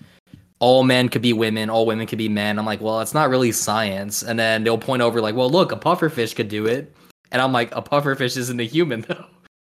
all 0.58 0.84
men 0.84 1.08
could 1.08 1.20
be 1.22 1.32
women 1.32 1.70
all 1.70 1.86
women 1.86 2.06
could 2.06 2.18
be 2.18 2.28
men. 2.28 2.58
I'm 2.58 2.66
like 2.66 2.82
well 2.82 3.00
it's 3.00 3.14
not 3.14 3.30
really 3.30 3.52
science. 3.52 4.22
And 4.22 4.38
then 4.38 4.64
they'll 4.64 4.78
point 4.78 5.02
over 5.02 5.22
like 5.22 5.34
well 5.34 5.50
look 5.50 5.72
a 5.72 5.76
pufferfish 5.76 6.36
could 6.36 6.48
do 6.48 6.66
it 6.66 6.94
and 7.32 7.42
i'm 7.42 7.52
like 7.52 7.74
a 7.74 7.82
pufferfish 7.82 8.36
isn't 8.36 8.60
a 8.60 8.64
human 8.64 9.00
though 9.08 9.26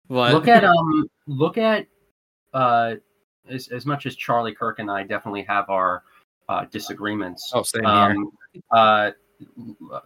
but 0.08 0.32
look 0.32 0.48
at 0.48 0.64
um 0.64 1.08
look 1.26 1.58
at 1.58 1.86
uh, 2.54 2.94
as, 3.48 3.68
as 3.68 3.86
much 3.86 4.06
as 4.06 4.16
Charlie 4.16 4.54
Kirk 4.54 4.78
and 4.78 4.90
I 4.90 5.02
definitely 5.02 5.42
have 5.42 5.68
our 5.68 6.02
uh, 6.48 6.64
disagreements. 6.66 7.50
Oh, 7.54 7.62
same 7.62 7.84
um, 7.84 8.32
here. 8.52 8.62
Uh, 8.72 9.10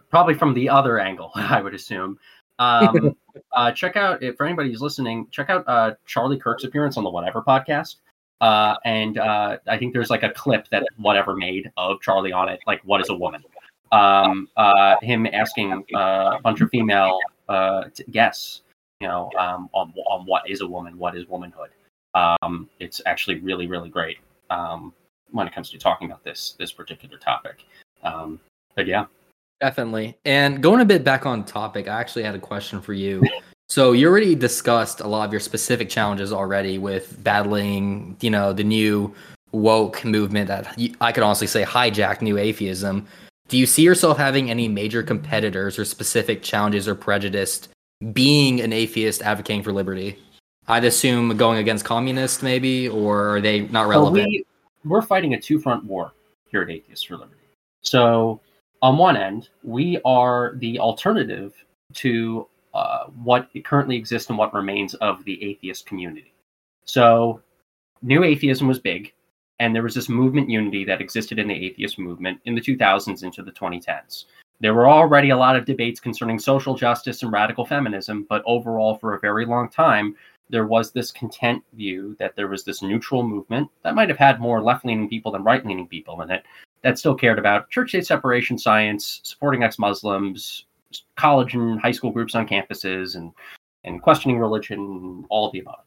probably 0.09 0.33
from 0.33 0.53
the 0.53 0.69
other 0.69 0.99
angle, 0.99 1.31
I 1.35 1.61
would 1.61 1.73
assume. 1.73 2.19
Um, 2.59 3.15
uh, 3.53 3.71
check 3.71 3.95
out 3.95 4.21
if 4.21 4.35
for 4.35 4.45
anybody 4.45 4.69
who's 4.69 4.81
listening, 4.81 5.27
check 5.31 5.49
out 5.49 5.63
uh, 5.67 5.93
Charlie 6.05 6.37
Kirk's 6.37 6.63
appearance 6.63 6.97
on 6.97 7.03
the 7.03 7.09
Whatever 7.09 7.41
podcast. 7.41 7.95
Uh, 8.41 8.75
and 8.85 9.19
uh, 9.19 9.57
I 9.67 9.77
think 9.77 9.93
there's 9.93 10.09
like 10.09 10.23
a 10.23 10.31
clip 10.31 10.67
that 10.71 10.83
Whatever 10.97 11.35
made 11.35 11.71
of 11.77 12.01
Charlie 12.01 12.31
on 12.31 12.49
it, 12.49 12.59
like 12.65 12.81
"What 12.83 12.99
is 12.99 13.09
a 13.09 13.15
woman?" 13.15 13.43
Um, 13.91 14.47
uh, 14.55 14.95
him 15.01 15.27
asking 15.27 15.83
uh, 15.93 16.37
a 16.37 16.39
bunch 16.41 16.61
of 16.61 16.69
female 16.69 17.19
uh, 17.49 17.83
guests, 18.11 18.61
you 18.99 19.07
know, 19.07 19.29
um, 19.37 19.69
on 19.73 19.93
on 20.09 20.25
what 20.25 20.49
is 20.49 20.61
a 20.61 20.67
woman, 20.67 20.97
what 20.97 21.15
is 21.15 21.27
womanhood, 21.27 21.71
um, 22.13 22.69
it's 22.79 23.01
actually 23.05 23.39
really, 23.39 23.67
really 23.67 23.89
great 23.89 24.17
um, 24.49 24.93
when 25.29 25.47
it 25.47 25.53
comes 25.53 25.69
to 25.71 25.77
talking 25.77 26.07
about 26.07 26.23
this 26.23 26.55
this 26.59 26.71
particular 26.71 27.17
topic. 27.17 27.65
Um, 28.03 28.39
but 28.75 28.87
yeah, 28.87 29.05
definitely. 29.59 30.17
And 30.25 30.61
going 30.61 30.81
a 30.81 30.85
bit 30.85 31.03
back 31.03 31.25
on 31.25 31.45
topic, 31.45 31.87
I 31.87 31.99
actually 31.99 32.23
had 32.23 32.35
a 32.35 32.39
question 32.39 32.81
for 32.81 32.93
you. 32.93 33.23
so 33.69 33.91
you 33.93 34.07
already 34.07 34.35
discussed 34.35 35.01
a 35.01 35.07
lot 35.07 35.25
of 35.25 35.31
your 35.31 35.39
specific 35.39 35.89
challenges 35.89 36.33
already 36.33 36.77
with 36.77 37.21
battling, 37.23 38.17
you 38.21 38.29
know, 38.29 38.53
the 38.53 38.63
new 38.63 39.13
woke 39.51 40.03
movement 40.05 40.47
that 40.47 40.77
I 41.01 41.11
could 41.11 41.23
honestly 41.23 41.47
say 41.47 41.63
hijacked 41.63 42.21
new 42.21 42.37
atheism. 42.37 43.07
Do 43.51 43.57
you 43.57 43.65
see 43.65 43.81
yourself 43.81 44.17
having 44.17 44.49
any 44.49 44.69
major 44.69 45.03
competitors 45.03 45.77
or 45.77 45.83
specific 45.83 46.41
challenges 46.41 46.87
or 46.87 46.95
prejudice 46.95 47.67
being 48.13 48.61
an 48.61 48.71
atheist 48.71 49.21
advocating 49.21 49.61
for 49.61 49.73
liberty? 49.73 50.17
I'd 50.69 50.85
assume 50.85 51.35
going 51.35 51.57
against 51.57 51.83
communists, 51.83 52.41
maybe, 52.41 52.87
or 52.87 53.35
are 53.35 53.41
they 53.41 53.63
not 53.67 53.89
relevant? 53.89 54.25
we, 54.25 54.45
we're 54.85 55.01
fighting 55.01 55.33
a 55.33 55.41
two 55.41 55.59
front 55.59 55.83
war 55.83 56.13
here 56.49 56.61
at 56.61 56.69
Atheists 56.69 57.03
for 57.03 57.17
Liberty. 57.17 57.41
So, 57.81 58.39
on 58.81 58.97
one 58.97 59.17
end, 59.17 59.49
we 59.63 59.99
are 60.05 60.53
the 60.55 60.79
alternative 60.79 61.53
to 61.95 62.47
uh, 62.73 63.07
what 63.21 63.49
currently 63.65 63.97
exists 63.97 64.29
and 64.29 64.37
what 64.37 64.53
remains 64.53 64.93
of 64.95 65.25
the 65.25 65.43
atheist 65.43 65.85
community. 65.85 66.31
So, 66.85 67.41
new 68.01 68.23
atheism 68.23 68.69
was 68.69 68.79
big, 68.79 69.11
and 69.61 69.75
there 69.75 69.83
was 69.83 69.93
this 69.93 70.09
movement 70.09 70.49
unity 70.49 70.83
that 70.83 71.01
existed 71.01 71.37
in 71.37 71.47
the 71.47 71.53
atheist 71.53 71.99
movement 71.99 72.41
in 72.45 72.55
the 72.55 72.61
2000s 72.61 73.21
into 73.21 73.43
the 73.43 73.51
2010s. 73.51 74.25
There 74.59 74.73
were 74.73 74.89
already 74.89 75.29
a 75.29 75.37
lot 75.37 75.55
of 75.55 75.65
debates 75.65 75.99
concerning 75.99 76.39
social 76.39 76.73
justice 76.73 77.21
and 77.21 77.31
radical 77.31 77.63
feminism, 77.63 78.25
but 78.27 78.41
overall, 78.47 78.95
for 78.95 79.13
a 79.13 79.19
very 79.19 79.45
long 79.45 79.69
time, 79.69 80.15
there 80.49 80.65
was 80.65 80.91
this 80.91 81.11
content 81.11 81.63
view 81.73 82.15
that 82.17 82.35
there 82.35 82.47
was 82.47 82.63
this 82.63 82.81
neutral 82.81 83.21
movement 83.21 83.69
that 83.83 83.93
might 83.93 84.09
have 84.09 84.17
had 84.17 84.41
more 84.41 84.63
left 84.63 84.83
leaning 84.83 85.07
people 85.07 85.31
than 85.31 85.43
right 85.43 85.63
leaning 85.63 85.87
people 85.87 86.23
in 86.23 86.31
it 86.31 86.43
that 86.81 86.97
still 86.97 87.13
cared 87.13 87.37
about 87.37 87.69
church 87.69 87.89
state 87.89 88.07
separation 88.07 88.57
science, 88.57 89.21
supporting 89.21 89.61
ex 89.61 89.77
Muslims, 89.77 90.65
college 91.17 91.53
and 91.53 91.79
high 91.79 91.91
school 91.91 92.09
groups 92.09 92.33
on 92.33 92.47
campuses, 92.47 93.15
and, 93.15 93.31
and 93.83 94.01
questioning 94.01 94.39
religion, 94.39 95.23
all 95.29 95.45
of 95.45 95.53
the 95.53 95.59
above. 95.59 95.83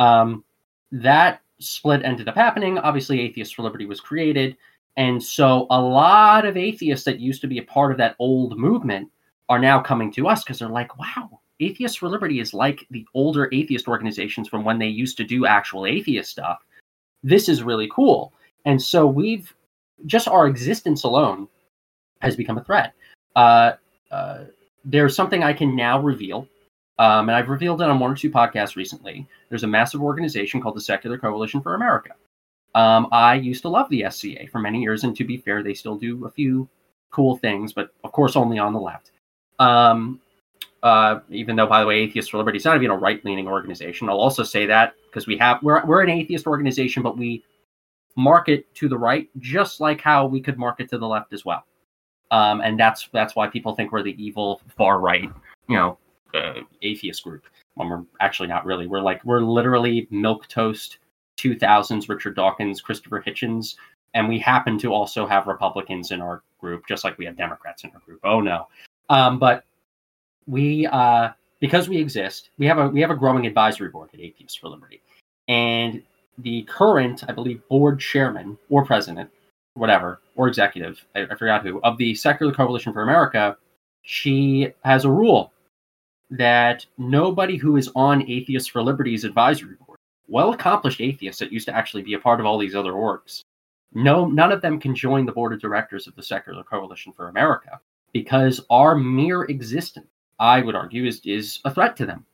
Um, 0.00 0.42
that 0.90 1.40
split 1.68 2.04
ended 2.04 2.28
up 2.28 2.34
happening. 2.34 2.78
Obviously, 2.78 3.20
Atheists 3.20 3.54
for 3.54 3.62
Liberty 3.62 3.86
was 3.86 4.00
created. 4.00 4.56
And 4.96 5.22
so 5.22 5.66
a 5.70 5.80
lot 5.80 6.44
of 6.44 6.56
atheists 6.56 7.04
that 7.04 7.18
used 7.18 7.40
to 7.40 7.48
be 7.48 7.58
a 7.58 7.64
part 7.64 7.90
of 7.90 7.98
that 7.98 8.16
old 8.18 8.56
movement 8.56 9.10
are 9.48 9.58
now 9.58 9.80
coming 9.80 10.12
to 10.12 10.28
us 10.28 10.44
because 10.44 10.58
they're 10.58 10.68
like, 10.68 10.96
wow, 10.98 11.40
Atheists 11.60 11.96
for 11.96 12.08
Liberty 12.08 12.40
is 12.40 12.54
like 12.54 12.86
the 12.90 13.04
older 13.14 13.48
atheist 13.52 13.88
organizations 13.88 14.48
from 14.48 14.64
when 14.64 14.78
they 14.78 14.86
used 14.86 15.16
to 15.16 15.24
do 15.24 15.46
actual 15.46 15.86
atheist 15.86 16.30
stuff. 16.30 16.58
This 17.22 17.48
is 17.48 17.62
really 17.62 17.88
cool. 17.92 18.32
And 18.64 18.80
so 18.80 19.06
we've 19.06 19.52
just 20.06 20.28
our 20.28 20.46
existence 20.46 21.04
alone 21.04 21.48
has 22.20 22.36
become 22.36 22.58
a 22.58 22.64
threat. 22.64 22.94
Uh, 23.36 23.72
uh, 24.10 24.44
there's 24.84 25.16
something 25.16 25.42
I 25.42 25.52
can 25.52 25.74
now 25.74 26.00
reveal, 26.00 26.46
um, 26.98 27.28
and 27.28 27.36
I've 27.36 27.48
revealed 27.48 27.82
it 27.82 27.90
on 27.90 27.98
one 27.98 28.12
or 28.12 28.16
two 28.16 28.30
podcasts 28.30 28.76
recently. 28.76 29.26
There's 29.48 29.64
a 29.64 29.68
massive 29.68 30.02
organization 30.02 30.60
called 30.60 30.76
the 30.76 30.80
Secular 30.80 31.18
Coalition 31.18 31.60
for 31.60 31.74
America. 31.74 32.10
Um, 32.74 33.08
I 33.12 33.34
used 33.34 33.62
to 33.62 33.68
love 33.68 33.88
the 33.88 34.04
SCA 34.10 34.46
for 34.50 34.60
many 34.60 34.82
years, 34.82 35.04
and 35.04 35.16
to 35.16 35.24
be 35.24 35.36
fair, 35.36 35.62
they 35.62 35.74
still 35.74 35.96
do 35.96 36.24
a 36.26 36.30
few 36.30 36.68
cool 37.10 37.36
things, 37.36 37.72
but 37.72 37.90
of 38.02 38.12
course 38.12 38.36
only 38.36 38.58
on 38.58 38.72
the 38.72 38.80
left. 38.80 39.12
Um, 39.58 40.20
uh, 40.82 41.20
even 41.30 41.56
though, 41.56 41.66
by 41.66 41.80
the 41.80 41.86
way, 41.86 42.00
Atheists 42.00 42.30
for 42.30 42.38
Liberty 42.38 42.58
is 42.58 42.64
not 42.64 42.76
even 42.76 42.90
a 42.90 42.96
right-leaning 42.96 43.48
organization. 43.48 44.08
I'll 44.08 44.18
also 44.18 44.42
say 44.42 44.66
that 44.66 44.94
because 45.06 45.26
we 45.26 45.38
have 45.38 45.62
we're 45.62 45.84
we're 45.86 46.02
an 46.02 46.10
atheist 46.10 46.46
organization, 46.46 47.02
but 47.02 47.16
we 47.16 47.44
market 48.16 48.72
to 48.74 48.88
the 48.88 48.98
right, 48.98 49.28
just 49.38 49.80
like 49.80 50.00
how 50.00 50.26
we 50.26 50.40
could 50.40 50.58
market 50.58 50.88
to 50.90 50.98
the 50.98 51.06
left 51.06 51.32
as 51.32 51.44
well. 51.44 51.64
Um, 52.30 52.60
and 52.60 52.78
that's 52.78 53.08
that's 53.12 53.34
why 53.34 53.48
people 53.48 53.74
think 53.74 53.92
we're 53.92 54.02
the 54.02 54.22
evil 54.22 54.60
far 54.76 55.00
right, 55.00 55.30
you 55.68 55.76
know, 55.76 55.98
uh, 56.34 56.60
atheist 56.82 57.24
group. 57.24 57.44
When 57.74 57.88
we're 57.88 58.04
actually 58.20 58.48
not 58.48 58.64
really. 58.64 58.86
We're 58.86 59.00
like 59.00 59.24
we're 59.24 59.40
literally 59.40 60.06
milk 60.10 60.46
toast, 60.48 60.98
two 61.36 61.58
thousands, 61.58 62.08
Richard 62.08 62.36
Dawkins, 62.36 62.80
Christopher 62.80 63.22
Hitchens, 63.24 63.76
and 64.14 64.28
we 64.28 64.38
happen 64.38 64.78
to 64.78 64.92
also 64.92 65.26
have 65.26 65.46
Republicans 65.46 66.10
in 66.10 66.20
our 66.20 66.42
group, 66.60 66.86
just 66.86 67.04
like 67.04 67.18
we 67.18 67.24
have 67.24 67.36
Democrats 67.36 67.84
in 67.84 67.90
our 67.90 68.00
group. 68.06 68.20
Oh 68.22 68.40
no, 68.40 68.68
um, 69.08 69.38
but 69.38 69.64
we 70.46 70.86
uh, 70.86 71.30
because 71.60 71.88
we 71.88 71.96
exist, 71.96 72.50
we 72.58 72.66
have 72.66 72.78
a 72.78 72.88
we 72.88 73.00
have 73.00 73.10
a 73.10 73.16
growing 73.16 73.46
advisory 73.46 73.88
board 73.88 74.10
at 74.14 74.20
Atheists 74.20 74.56
for 74.56 74.68
Liberty, 74.68 75.02
and 75.48 76.02
the 76.38 76.62
current, 76.62 77.24
I 77.28 77.32
believe, 77.32 77.66
board 77.68 78.00
chairman 78.00 78.58
or 78.68 78.84
president, 78.84 79.30
whatever, 79.74 80.20
or 80.36 80.48
executive, 80.48 81.04
I, 81.14 81.22
I 81.30 81.34
forgot 81.36 81.62
who, 81.62 81.80
of 81.82 81.96
the 81.98 82.14
Secular 82.14 82.52
Coalition 82.52 82.92
for 82.92 83.02
America, 83.02 83.56
she 84.02 84.72
has 84.84 85.04
a 85.04 85.10
rule 85.10 85.52
that 86.38 86.84
nobody 86.98 87.56
who 87.56 87.76
is 87.76 87.90
on 87.94 88.28
Atheists 88.28 88.68
for 88.68 88.82
Liberty's 88.82 89.24
advisory 89.24 89.76
board, 89.86 89.98
well 90.28 90.52
accomplished 90.52 91.00
atheists 91.00 91.40
that 91.40 91.52
used 91.52 91.66
to 91.66 91.74
actually 91.74 92.02
be 92.02 92.14
a 92.14 92.18
part 92.18 92.40
of 92.40 92.46
all 92.46 92.58
these 92.58 92.74
other 92.74 92.92
orgs, 92.92 93.42
no, 93.92 94.26
none 94.26 94.52
of 94.52 94.60
them 94.60 94.80
can 94.80 94.94
join 94.94 95.24
the 95.24 95.32
board 95.32 95.52
of 95.52 95.60
directors 95.60 96.06
of 96.06 96.16
the 96.16 96.22
Secular 96.22 96.64
Coalition 96.64 97.12
for 97.12 97.28
America 97.28 97.80
because 98.12 98.60
our 98.70 98.96
mere 98.96 99.44
existence, 99.44 100.08
I 100.38 100.60
would 100.60 100.74
argue, 100.74 101.06
is, 101.06 101.20
is 101.24 101.60
a 101.64 101.72
threat 101.72 101.96
to 101.98 102.06
them. 102.06 102.26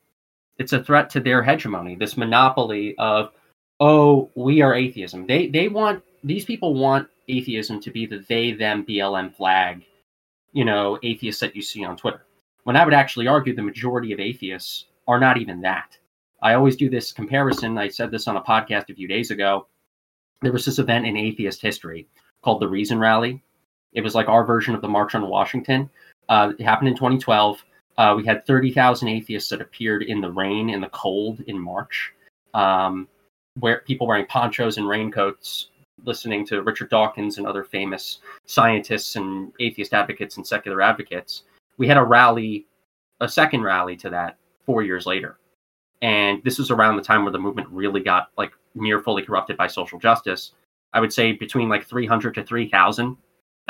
It's 0.59 0.73
a 0.73 0.83
threat 0.83 1.11
to 1.11 1.21
their 1.21 1.43
hegemony, 1.43 1.97
this 1.97 2.17
monopoly 2.17 2.95
of, 2.99 3.33
oh, 3.81 4.31
we 4.35 4.61
are 4.63 4.75
atheism. 4.75 5.27
They 5.27 5.49
they 5.49 5.69
want 5.69 6.03
these 6.23 6.45
people 6.45 6.75
want 6.75 7.09
atheism 7.29 7.81
to 7.81 7.91
be 7.91 8.07
the 8.07 8.25
they 8.29 8.53
them 8.53 8.85
BLM 8.85 9.35
flag, 9.35 9.85
you 10.53 10.65
know, 10.65 10.99
atheists 11.03 11.41
that 11.41 11.57
you 11.57 11.63
see 11.63 11.85
on 11.85 11.97
Twitter. 11.97 12.27
When 12.65 12.77
I 12.77 12.85
would 12.85 12.95
actually 12.95 13.27
argue 13.27 13.55
the 13.55 13.63
majority 13.63 14.13
of 14.13 14.21
atheists 14.21 14.87
are 15.09 15.21
not 15.21 15.39
even 15.39 15.61
that. 15.63 15.99
I 16.43 16.55
always 16.55 16.77
do 16.77 16.89
this 16.89 17.13
comparison. 17.13 17.79
I 17.79 17.89
said 17.89 18.11
this 18.11 18.29
on 18.29 18.37
a 18.37 18.43
podcast 18.43 18.91
a 18.91 18.95
few 18.95 19.09
days 19.09 19.31
ago. 19.31 19.67
There 20.43 20.53
was 20.53 20.65
this 20.65 20.79
event 20.79 21.07
in 21.07 21.17
atheist 21.17 21.61
history 21.61 22.09
called 22.43 22.61
the 22.61 22.69
Reason 22.69 22.99
Rally. 22.99 23.43
It 23.93 24.03
was 24.03 24.15
like 24.15 24.29
our 24.29 24.45
version 24.45 24.75
of 24.75 24.81
the 24.81 24.89
March 24.89 25.15
on 25.15 25.29
Washington. 25.29 25.91
Uh, 26.29 26.53
it 26.59 26.65
happened 26.65 26.89
in 26.89 26.95
2012. 26.95 27.65
Uh, 27.99 28.15
we 28.17 28.25
had 28.25 28.47
30,000 28.47 29.09
atheists 29.09 29.51
that 29.51 29.61
appeared 29.61 30.03
in 30.03 30.21
the 30.21 30.31
rain, 30.31 30.71
in 30.71 30.81
the 30.81 30.89
cold 30.89 31.41
in 31.47 31.59
March, 31.59 32.13
um, 32.55 33.09
where 33.59 33.81
people 33.81 34.07
wearing 34.07 34.27
ponchos 34.27 34.79
and 34.79 34.89
raincoats, 34.89 35.69
listening 36.05 36.47
to 36.47 36.63
Richard 36.63 36.89
Dawkins 36.89 37.37
and 37.37 37.47
other 37.47 37.65
famous 37.65 38.21
scientists 38.47 39.17
and 39.17 39.53
atheist 39.61 39.93
advocates 39.93 40.37
and 40.37 40.47
secular 40.47 40.81
advocates. 40.81 41.43
We 41.81 41.89
had 41.89 41.97
a 41.97 42.05
rally, 42.05 42.67
a 43.21 43.29
second 43.29 43.63
rally 43.63 43.97
to 43.97 44.11
that 44.11 44.37
four 44.67 44.83
years 44.83 45.07
later. 45.07 45.39
And 46.03 46.43
this 46.45 46.59
was 46.59 46.71
around 46.71 46.97
the 46.97 47.03
time 47.03 47.25
where 47.25 47.33
the 47.33 47.39
movement 47.39 47.69
really 47.71 48.03
got 48.03 48.29
like 48.37 48.53
near 48.75 49.01
fully 49.01 49.23
corrupted 49.23 49.57
by 49.57 49.67
social 49.67 49.99
justice. 49.99 50.53
I 50.93 51.01
would 51.01 51.11
say 51.11 51.33
between 51.33 51.71
like 51.71 51.87
300 51.87 52.35
to 52.35 52.45
3,000 52.45 53.17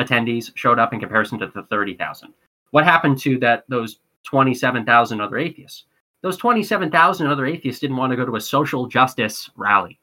attendees 0.01 0.51
showed 0.57 0.81
up 0.81 0.93
in 0.93 0.99
comparison 0.99 1.39
to 1.39 1.47
the 1.55 1.63
30,000. 1.63 2.35
What 2.73 2.83
happened 2.83 3.17
to 3.19 3.39
that 3.39 3.63
those 3.69 4.01
27,000 4.25 5.21
other 5.21 5.39
atheists? 5.39 5.85
Those 6.23 6.37
27,000 6.37 7.29
other 7.29 7.47
atheists 7.47 7.81
didn't 7.81 7.97
want 7.97 8.11
to 8.11 8.17
go 8.17 8.27
to 8.27 8.35
a 8.35 8.41
social 8.41 8.89
justice 8.89 9.49
rally. 9.55 10.01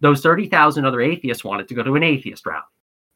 Those 0.00 0.22
30,000 0.22 0.86
other 0.86 1.02
atheists 1.02 1.44
wanted 1.44 1.68
to 1.68 1.74
go 1.74 1.82
to 1.82 1.94
an 1.96 2.04
atheist 2.04 2.46
rally. 2.46 2.62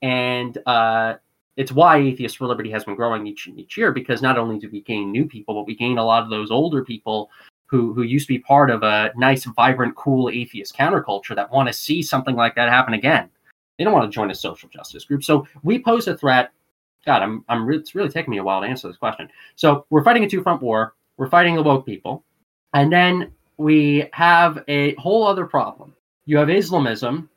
And 0.03 0.59
uh, 0.67 1.15
it's 1.59 1.73
why 1.73 1.99
Atheists 1.99 2.39
for 2.39 2.47
Liberty 2.47 2.71
has 2.71 2.85
been 2.85 2.95
growing 2.95 3.27
each 3.27 3.49
each 3.49 3.77
year 3.77 3.91
because 3.91 4.23
not 4.23 4.39
only 4.39 4.59
do 4.61 4.71
we 4.71 4.81
gain 4.81 5.11
new 5.11 5.27
people, 5.27 5.55
but 5.57 5.67
we 5.67 5.75
gain 5.75 5.99
a 5.99 6.05
lot 6.05 6.23
of 6.23 6.31
those 6.31 6.53
older 6.53 6.85
people 6.85 7.31
who 7.67 7.93
who 7.93 8.03
used 8.03 8.29
to 8.29 8.35
be 8.35 8.39
part 8.39 8.71
of 8.71 8.85
a 8.85 9.11
nice, 9.17 9.45
vibrant, 9.45 9.97
cool 9.97 10.31
atheist 10.31 10.77
counterculture 10.77 11.35
that 11.35 11.51
want 11.51 11.67
to 11.67 11.73
see 11.73 12.01
something 12.01 12.37
like 12.37 12.55
that 12.55 12.69
happen 12.69 12.95
again. 12.95 13.29
They 13.77 13.83
don't 13.83 13.93
want 13.93 14.11
to 14.11 14.15
join 14.15 14.31
a 14.31 14.37
social 14.37 14.69
justice 14.69 15.05
group. 15.05 15.25
So 15.25 15.49
we 15.65 15.81
pose 15.81 16.07
a 16.07 16.17
threat. 16.17 16.53
God, 17.05 17.23
I'm 17.23 17.45
I'm 17.49 17.67
re- 17.67 17.77
it's 17.77 17.97
really 17.97 18.09
taking 18.09 18.31
me 18.31 18.39
a 18.39 18.45
while 18.45 18.61
to 18.61 18.67
answer 18.69 18.87
this 18.87 18.97
question. 18.97 19.29
So 19.57 19.85
we're 19.91 20.05
fighting 20.05 20.23
a 20.23 20.31
two 20.31 20.43
front 20.45 20.63
war. 20.63 20.95
We're 21.17 21.29
fighting 21.29 21.57
the 21.57 21.63
woke 21.65 21.85
people, 21.85 22.23
and 22.73 22.93
then 22.93 23.33
we 23.57 24.09
have 24.13 24.63
a 24.69 24.95
whole 24.95 25.27
other 25.27 25.45
problem. 25.45 25.93
You 26.25 26.37
have 26.39 26.51
Islamism 26.51 27.29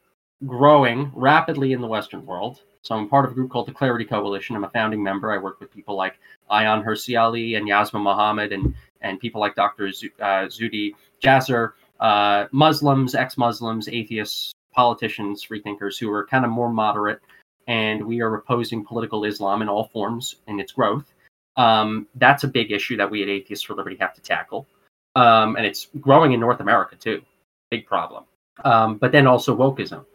growing 0.46 1.12
rapidly 1.16 1.74
in 1.74 1.82
the 1.82 1.88
Western 1.88 2.24
world. 2.24 2.62
So 2.84 2.96
I'm 2.96 3.08
part 3.08 3.26
of 3.26 3.32
a 3.32 3.36
group 3.36 3.52
called 3.52 3.68
the 3.68 3.74
Clarity 3.74 4.06
Coalition. 4.06 4.56
I'm 4.56 4.64
a 4.64 4.70
founding 4.70 5.04
member. 5.04 5.32
I 5.32 5.38
work 5.38 5.60
with 5.60 5.72
people 5.72 5.96
like 5.96 6.20
Ayaan 6.50 6.84
Hirsi 6.84 7.20
Ali 7.20 7.56
and 7.56 7.68
Yasmin 7.68 8.02
Mohammed 8.02 8.52
and 8.54 8.74
and 9.02 9.20
people 9.20 9.42
like 9.42 9.56
Dr. 9.56 9.92
Z- 9.92 10.12
uh, 10.20 10.46
Zuhdi 10.46 10.94
Jasser, 11.24 11.74
uh, 12.00 12.46
Muslims, 12.52 13.16
ex-Muslims, 13.16 13.88
atheists, 13.88 14.54
politicians, 14.74 15.44
freethinkers 15.44 15.98
who 15.98 16.12
are 16.12 16.26
kind 16.26 16.46
of 16.46 16.52
more 16.52 16.72
moderate, 16.72 17.20
and 17.68 18.06
we 18.06 18.22
are 18.22 18.36
opposing 18.36 18.86
political 18.86 19.26
Islam 19.26 19.62
in 19.62 19.70
all 19.70 19.86
forms 19.86 20.38
and 20.48 20.60
its 20.60 20.72
growth. 20.72 21.12
Um, 21.58 22.08
that's 22.16 22.44
a 22.44 22.48
big 22.48 22.72
issue 22.72 22.96
that 22.98 23.10
we 23.10 23.24
at 23.24 23.30
Atheists 23.30 23.66
for 23.66 23.76
Liberty 23.76 23.98
have 24.00 24.14
to 24.14 24.22
tackle, 24.22 24.68
um, 25.16 25.56
and 25.56 25.66
it's 25.66 25.88
growing 26.00 26.34
in 26.34 26.40
North 26.40 26.60
America 26.60 26.96
too. 26.96 27.22
Big 27.70 27.86
problem. 27.86 28.24
Um, 28.64 28.98
but 28.98 29.12
then 29.12 29.28
also 29.28 29.56
wokeism. 29.56 30.06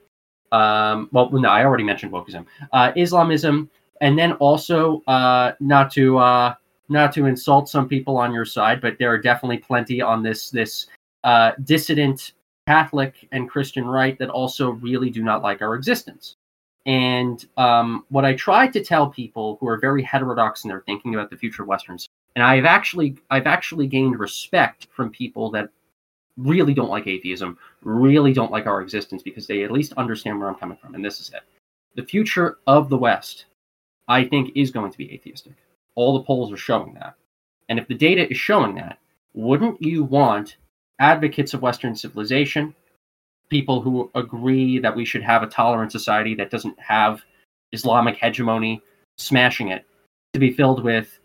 Um, 0.53 1.09
well, 1.13 1.31
no, 1.31 1.49
I 1.49 1.65
already 1.65 1.85
mentioned 1.85 2.13
wokeism, 2.13 2.47
uh, 2.73 2.93
Islamism, 2.97 3.71
and 4.01 4.19
then 4.19 4.33
also 4.35 5.03
uh, 5.07 5.53
not 5.61 5.91
to 5.93 6.19
uh, 6.19 6.55
not 6.89 7.13
to 7.15 7.27
insult 7.27 7.69
some 7.69 7.89
people 7.89 8.17
on 8.17 8.33
your 8.33 8.45
side, 8.45 8.81
but 8.81 8.97
there 8.99 9.11
are 9.11 9.19
definitely 9.19 9.59
plenty 9.59 10.01
on 10.01 10.23
this 10.23 10.51
this 10.51 10.87
uh, 11.25 11.53
dissident 11.65 12.33
Catholic 12.67 13.29
and 13.33 13.49
Christian 13.49 13.87
right 13.87 14.19
that 14.19 14.29
also 14.29 14.71
really 14.71 15.11
do 15.11 15.23
not 15.23 15.43
like 15.43 15.63
our 15.63 15.75
existence. 15.75 16.37
And 16.85 17.45
um, 17.57 18.05
what 18.11 18.25
I 18.25 18.35
try 18.35 18.69
to 18.69 18.85
tell 18.85 19.09
people 19.09 19.57
who 19.61 19.69
are 19.69 19.79
very 19.79 20.03
heterodox 20.03 20.65
in 20.65 20.69
their 20.69 20.83
thinking 20.87 21.15
about 21.15 21.31
the 21.31 21.37
future 21.37 21.63
of 21.63 21.69
Westerns, 21.69 22.09
and 22.37 22.45
I've 22.45 22.65
actually 22.65 23.17
I've 23.31 23.47
actually 23.47 23.89
gained 23.89 24.19
respect 24.21 24.87
from 24.93 25.11
people 25.11 25.51
that 25.51 25.71
really 26.37 26.75
don't 26.75 26.91
like 26.91 27.07
atheism, 27.07 27.59
really 27.83 28.33
don't 28.33 28.53
like 28.53 28.67
our 28.67 28.81
existence 28.81 29.23
because 29.23 29.47
they 29.47 29.63
at 29.65 29.71
least 29.71 29.93
understand 29.97 30.39
where 30.39 30.49
I'm 30.49 30.57
coming 30.57 30.77
from. 30.77 30.95
And 30.95 31.05
this 31.05 31.21
is 31.21 31.31
it. 31.31 31.43
The 31.95 32.05
future 32.05 32.59
of 32.67 32.89
the 32.89 32.99
West, 32.99 33.47
I 34.09 34.25
think, 34.25 34.53
is 34.55 34.71
going 34.71 34.93
to 34.93 34.99
be 34.99 35.13
atheistic. 35.13 35.55
All 35.95 36.19
the 36.19 36.25
polls 36.25 36.53
are 36.53 36.59
showing 36.59 36.95
that. 36.95 37.15
And 37.69 37.79
if 37.79 37.89
the 37.89 37.95
data 37.95 38.31
is 38.31 38.37
showing 38.37 38.75
that, 38.77 38.99
wouldn't 39.35 39.81
you 39.81 40.05
want 40.05 40.57
advocates 40.99 41.55
of 41.55 41.63
Western 41.63 41.97
civilization, 41.97 42.75
people 43.49 43.81
who 43.81 44.11
agree 44.15 44.79
that 44.79 44.95
we 44.95 45.05
should 45.05 45.23
have 45.23 45.43
a 45.43 45.49
tolerant 45.49 45.93
society 45.93 46.35
that 46.35 46.51
doesn't 46.51 46.79
have 46.79 47.23
Islamic 47.73 48.17
hegemony 48.17 48.83
smashing 49.19 49.69
it, 49.69 49.85
to 50.33 50.41
be 50.41 50.53
filled 50.53 50.85
with 50.85 51.19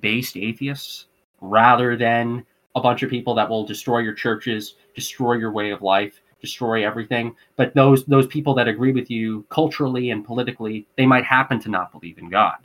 based 0.00 0.36
atheists 0.36 1.06
rather 1.40 1.96
than 1.96 2.44
a 2.74 2.80
bunch 2.80 3.02
of 3.02 3.10
people 3.10 3.34
that 3.34 3.48
will 3.48 3.64
destroy 3.64 3.98
your 3.98 4.14
churches, 4.14 4.76
destroy 4.94 5.34
your 5.34 5.52
way 5.52 5.70
of 5.70 5.82
life, 5.82 6.20
destroy 6.40 6.86
everything. 6.86 7.34
But 7.56 7.74
those 7.74 8.04
those 8.06 8.26
people 8.26 8.54
that 8.54 8.68
agree 8.68 8.92
with 8.92 9.10
you 9.10 9.44
culturally 9.50 10.10
and 10.10 10.24
politically, 10.24 10.86
they 10.96 11.06
might 11.06 11.24
happen 11.24 11.60
to 11.60 11.68
not 11.68 11.92
believe 11.92 12.18
in 12.18 12.30
God. 12.30 12.56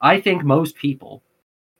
I 0.00 0.20
think 0.20 0.44
most 0.44 0.76
people, 0.76 1.22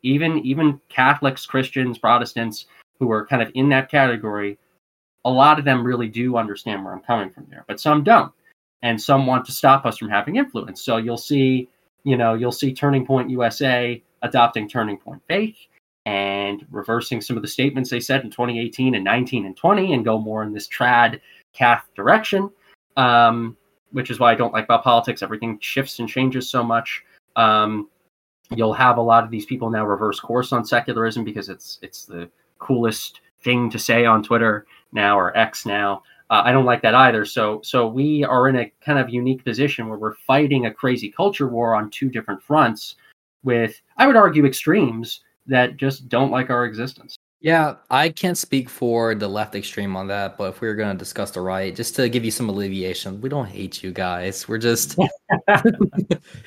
even 0.02 0.38
even 0.38 0.80
Catholics, 0.88 1.46
Christians, 1.46 1.98
Protestants, 1.98 2.66
who 2.98 3.10
are 3.10 3.26
kind 3.26 3.42
of 3.42 3.50
in 3.54 3.68
that 3.70 3.90
category, 3.90 4.58
a 5.24 5.30
lot 5.30 5.58
of 5.58 5.64
them 5.64 5.84
really 5.84 6.08
do 6.08 6.36
understand 6.36 6.84
where 6.84 6.94
I'm 6.94 7.00
coming 7.00 7.30
from 7.30 7.46
there, 7.50 7.64
but 7.68 7.80
some 7.80 8.04
don't. 8.04 8.32
And 8.82 9.00
some 9.00 9.26
want 9.26 9.46
to 9.46 9.52
stop 9.52 9.86
us 9.86 9.96
from 9.96 10.10
having 10.10 10.36
influence. 10.36 10.82
So 10.82 10.98
you'll 10.98 11.16
see, 11.16 11.70
you 12.02 12.18
know, 12.18 12.34
you'll 12.34 12.52
see 12.52 12.74
Turning 12.74 13.06
Point 13.06 13.30
USA 13.30 14.02
adopting 14.20 14.68
Turning 14.68 14.98
Point 14.98 15.22
Faith 15.26 15.56
and 16.06 16.66
reversing 16.70 17.20
some 17.20 17.36
of 17.36 17.42
the 17.42 17.48
statements 17.48 17.90
they 17.90 18.00
said 18.00 18.22
in 18.24 18.30
2018 18.30 18.94
and 18.94 19.04
19 19.04 19.46
and 19.46 19.56
20 19.56 19.94
and 19.94 20.04
go 20.04 20.18
more 20.18 20.42
in 20.42 20.52
this 20.52 20.68
trad 20.68 21.20
cath 21.52 21.88
direction 21.94 22.50
um, 22.96 23.56
which 23.94 24.10
is 24.10 24.18
why 24.18 24.32
i 24.32 24.34
don't 24.34 24.52
like 24.52 24.64
about 24.64 24.84
politics. 24.84 25.22
Everything 25.22 25.58
shifts 25.60 25.98
and 26.00 26.08
changes 26.08 26.50
so 26.50 26.62
much. 26.62 27.02
Um, 27.36 27.88
you'll 28.50 28.74
have 28.74 28.98
a 28.98 29.02
lot 29.02 29.24
of 29.24 29.30
these 29.30 29.46
people 29.46 29.70
now 29.70 29.86
reverse 29.86 30.20
course 30.20 30.52
on 30.52 30.64
secularism 30.64 31.24
because 31.24 31.48
it's 31.48 31.78
it's 31.80 32.04
the 32.04 32.28
coolest 32.58 33.20
thing 33.42 33.70
to 33.70 33.78
say 33.78 34.04
on 34.04 34.22
twitter 34.22 34.66
now 34.92 35.18
or 35.18 35.36
x 35.36 35.64
now. 35.64 36.02
Uh, 36.30 36.42
i 36.44 36.52
don't 36.52 36.64
like 36.64 36.82
that 36.82 36.94
either. 36.94 37.24
So 37.24 37.60
so 37.62 37.86
we 37.86 38.24
are 38.24 38.48
in 38.48 38.56
a 38.56 38.72
kind 38.84 38.98
of 38.98 39.08
unique 39.08 39.44
position 39.44 39.88
where 39.88 39.98
we're 39.98 40.14
fighting 40.14 40.66
a 40.66 40.74
crazy 40.74 41.10
culture 41.10 41.48
war 41.48 41.74
on 41.74 41.90
two 41.90 42.10
different 42.10 42.42
fronts 42.42 42.96
with 43.44 43.80
i 43.96 44.06
would 44.06 44.16
argue 44.16 44.44
extremes 44.44 45.20
that 45.46 45.76
just 45.76 46.08
don't 46.08 46.30
like 46.30 46.50
our 46.50 46.64
existence. 46.64 47.16
Yeah, 47.44 47.74
I 47.90 48.08
can't 48.08 48.38
speak 48.38 48.70
for 48.70 49.14
the 49.14 49.28
left 49.28 49.54
extreme 49.54 49.96
on 49.96 50.06
that, 50.06 50.38
but 50.38 50.54
if 50.54 50.62
we 50.62 50.68
are 50.68 50.74
going 50.74 50.96
to 50.96 50.98
discuss 50.98 51.30
the 51.30 51.42
right, 51.42 51.76
just 51.76 51.94
to 51.96 52.08
give 52.08 52.24
you 52.24 52.30
some 52.30 52.48
alleviation, 52.48 53.20
we 53.20 53.28
don't 53.28 53.44
hate 53.44 53.82
you 53.82 53.92
guys. 53.92 54.48
We're 54.48 54.56
just, 54.56 54.96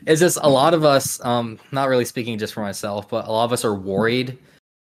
it's 0.07 0.19
just 0.19 0.39
a 0.41 0.49
lot 0.49 0.73
of 0.73 0.83
us, 0.83 1.23
um, 1.23 1.59
not 1.71 1.87
really 1.87 2.03
speaking 2.03 2.39
just 2.39 2.55
for 2.55 2.61
myself, 2.61 3.09
but 3.09 3.27
a 3.27 3.31
lot 3.31 3.45
of 3.45 3.53
us 3.53 3.63
are 3.63 3.75
worried 3.75 4.39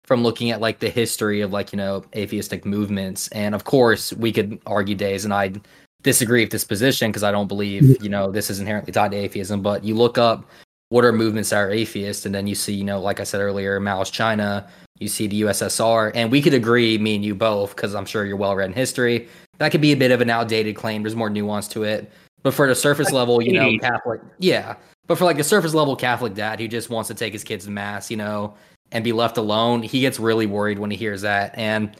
from 0.04 0.22
looking 0.22 0.50
at 0.50 0.60
like 0.60 0.80
the 0.80 0.90
history 0.90 1.40
of 1.40 1.50
like, 1.50 1.72
you 1.72 1.78
know, 1.78 2.04
atheistic 2.14 2.66
movements. 2.66 3.28
And 3.28 3.54
of 3.54 3.64
course, 3.64 4.12
we 4.12 4.32
could 4.32 4.60
argue 4.66 4.94
days, 4.94 5.24
and 5.24 5.32
I 5.32 5.54
disagree 6.02 6.42
with 6.42 6.52
this 6.52 6.64
position 6.64 7.10
because 7.10 7.22
I 7.22 7.32
don't 7.32 7.48
believe, 7.48 8.02
you 8.02 8.10
know, 8.10 8.30
this 8.30 8.50
is 8.50 8.60
inherently 8.60 8.92
tied 8.92 9.12
to 9.12 9.16
atheism, 9.16 9.62
but 9.62 9.82
you 9.82 9.94
look 9.94 10.18
up 10.18 10.44
what 10.92 11.06
are 11.06 11.12
movements 11.12 11.48
that 11.48 11.56
are 11.56 11.70
atheist? 11.70 12.26
And 12.26 12.34
then 12.34 12.46
you 12.46 12.54
see, 12.54 12.74
you 12.74 12.84
know, 12.84 13.00
like 13.00 13.18
I 13.18 13.24
said 13.24 13.40
earlier, 13.40 13.80
Mao's 13.80 14.10
China, 14.10 14.68
you 14.98 15.08
see 15.08 15.26
the 15.26 15.40
USSR, 15.40 16.12
and 16.14 16.30
we 16.30 16.42
could 16.42 16.52
agree, 16.52 16.98
me 16.98 17.14
and 17.14 17.24
you 17.24 17.34
both, 17.34 17.74
because 17.74 17.94
I'm 17.94 18.04
sure 18.04 18.26
you're 18.26 18.36
well 18.36 18.54
read 18.54 18.66
in 18.66 18.74
history. 18.74 19.26
That 19.56 19.72
could 19.72 19.80
be 19.80 19.92
a 19.92 19.96
bit 19.96 20.10
of 20.10 20.20
an 20.20 20.28
outdated 20.28 20.76
claim. 20.76 21.02
There's 21.02 21.16
more 21.16 21.30
nuance 21.30 21.66
to 21.68 21.84
it. 21.84 22.12
But 22.42 22.52
for 22.52 22.68
the 22.68 22.74
surface 22.74 23.10
level, 23.10 23.40
you 23.40 23.54
know, 23.54 23.78
Catholic, 23.78 24.20
yeah. 24.38 24.76
But 25.06 25.16
for 25.16 25.24
like 25.24 25.38
the 25.38 25.44
surface 25.44 25.72
level 25.72 25.96
Catholic 25.96 26.34
dad 26.34 26.60
who 26.60 26.68
just 26.68 26.90
wants 26.90 27.08
to 27.08 27.14
take 27.14 27.32
his 27.32 27.42
kids 27.42 27.64
to 27.64 27.70
mass, 27.70 28.10
you 28.10 28.18
know, 28.18 28.54
and 28.90 29.02
be 29.02 29.12
left 29.12 29.38
alone, 29.38 29.82
he 29.82 30.00
gets 30.00 30.20
really 30.20 30.44
worried 30.44 30.78
when 30.78 30.90
he 30.90 30.96
hears 30.98 31.22
that. 31.22 31.56
And 31.56 31.96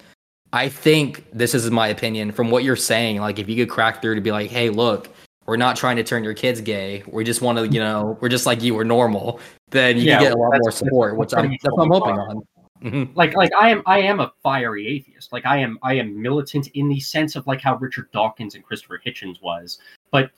I 0.53 0.69
think 0.69 1.25
this 1.33 1.55
is 1.55 1.71
my 1.71 1.89
opinion 1.89 2.31
from 2.31 2.51
what 2.51 2.63
you're 2.63 2.77
saying. 2.77 3.23
Like, 3.23 3.39
if 3.39 3.49
you 3.49 3.57
could 3.57 3.71
crack 3.73 4.03
through 4.03 4.17
to 4.17 4.21
be 4.21 4.33
like, 4.33 4.51
hey, 4.51 4.69
look, 4.69 5.09
we're 5.47 5.57
not 5.57 5.77
trying 5.77 5.97
to 5.97 6.05
turn 6.05 6.25
your 6.25 6.35
kids 6.35 6.61
gay. 6.61 7.03
We 7.07 7.25
just 7.25 7.43
want 7.43 7.59
to, 7.59 7.69
you 7.69 7.81
know, 7.81 8.17
we're 8.21 8.29
just 8.29 8.47
like 8.47 8.63
you, 8.63 8.75
we're 8.75 8.85
normal. 8.85 9.41
Then 9.71 9.97
you 9.97 10.05
yeah, 10.05 10.21
get 10.21 10.33
a 10.33 10.37
lot 10.37 10.53
more 10.61 10.71
support, 10.71 11.17
which 11.17 11.35
I'm, 11.35 11.51
that's 11.51 11.65
what 11.65 11.85
I'm 11.85 11.91
hoping 11.91 12.19
on. 12.19 12.43
Mm-hmm. 12.83 13.17
Like, 13.17 13.37
like 13.37 13.53
I 13.59 13.71
am, 13.71 13.83
I 13.87 14.01
am 14.01 14.21
a 14.21 14.33
fiery 14.43 14.89
atheist. 14.89 15.33
Like, 15.33 15.47
I 15.47 15.59
am, 15.59 15.79
I 15.83 15.95
am 15.95 16.21
militant 16.21 16.69
in 16.75 16.89
the 16.89 17.01
sense 17.01 17.37
of 17.37 17.47
like 17.47 17.61
how 17.61 17.77
Richard 17.77 18.11
Dawkins 18.13 18.55
and 18.55 18.65
Christopher 18.65 19.01
Hitchens 19.05 19.41
was. 19.41 19.79
But 20.11 20.31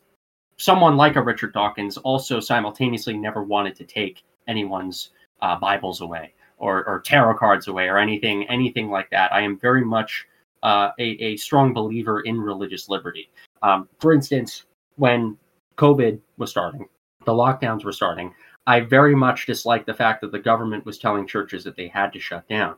someone 0.56 0.96
like 0.96 1.16
a 1.16 1.22
Richard 1.22 1.52
Dawkins 1.52 1.96
also 1.98 2.40
simultaneously 2.40 3.16
never 3.16 3.42
wanted 3.42 3.74
to 3.76 3.84
take 3.84 4.24
anyone's 4.46 5.10
uh, 5.42 5.56
Bibles 5.58 6.00
away 6.00 6.34
or, 6.58 6.84
or 6.86 7.00
tarot 7.00 7.38
cards 7.38 7.66
away 7.66 7.88
or 7.88 7.98
anything, 7.98 8.48
anything 8.48 8.90
like 8.90 9.10
that. 9.10 9.32
I 9.32 9.40
am 9.40 9.58
very 9.58 9.84
much 9.84 10.26
uh, 10.62 10.90
a, 10.98 11.02
a 11.02 11.36
strong 11.36 11.74
believer 11.74 12.20
in 12.20 12.40
religious 12.40 12.88
liberty. 12.88 13.30
Um, 13.62 13.88
for 14.00 14.12
instance, 14.12 14.64
when 14.96 15.36
COVID 15.76 16.20
was 16.36 16.50
starting, 16.50 16.88
the 17.24 17.32
lockdowns 17.32 17.84
were 17.84 17.92
starting, 17.92 18.34
I 18.66 18.80
very 18.80 19.14
much 19.14 19.46
disliked 19.46 19.86
the 19.86 19.94
fact 19.94 20.20
that 20.22 20.32
the 20.32 20.38
government 20.38 20.86
was 20.86 20.98
telling 20.98 21.26
churches 21.26 21.64
that 21.64 21.76
they 21.76 21.88
had 21.88 22.12
to 22.12 22.20
shut 22.20 22.48
down. 22.48 22.76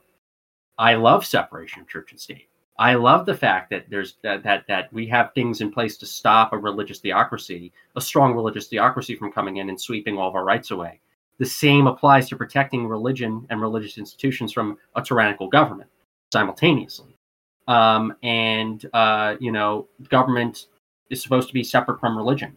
I 0.78 0.94
love 0.94 1.24
separation 1.24 1.82
of 1.82 1.88
church 1.88 2.12
and 2.12 2.20
state. 2.20 2.48
I 2.78 2.94
love 2.94 3.24
the 3.24 3.34
fact 3.34 3.70
that 3.70 3.88
there's 3.88 4.16
that, 4.22 4.42
that 4.42 4.66
that 4.68 4.92
we 4.92 5.06
have 5.06 5.32
things 5.32 5.60
in 5.62 5.72
place 5.72 5.96
to 5.98 6.06
stop 6.06 6.52
a 6.52 6.58
religious 6.58 6.98
theocracy, 6.98 7.72
a 7.94 8.00
strong 8.00 8.34
religious 8.34 8.66
theocracy 8.66 9.16
from 9.16 9.32
coming 9.32 9.56
in 9.56 9.70
and 9.70 9.80
sweeping 9.80 10.18
all 10.18 10.28
of 10.28 10.34
our 10.34 10.44
rights 10.44 10.70
away. 10.70 11.00
The 11.38 11.46
same 11.46 11.86
applies 11.86 12.28
to 12.28 12.36
protecting 12.36 12.86
religion 12.86 13.46
and 13.48 13.60
religious 13.60 13.96
institutions 13.96 14.52
from 14.52 14.78
a 14.94 15.02
tyrannical 15.02 15.48
government 15.48 15.90
simultaneously. 16.32 17.16
Um, 17.68 18.14
and 18.22 18.84
uh, 18.92 19.36
you 19.40 19.52
know, 19.52 19.88
government 20.10 20.66
is 21.10 21.22
supposed 21.22 21.48
to 21.48 21.54
be 21.54 21.64
separate 21.64 22.00
from 22.00 22.16
religion. 22.16 22.56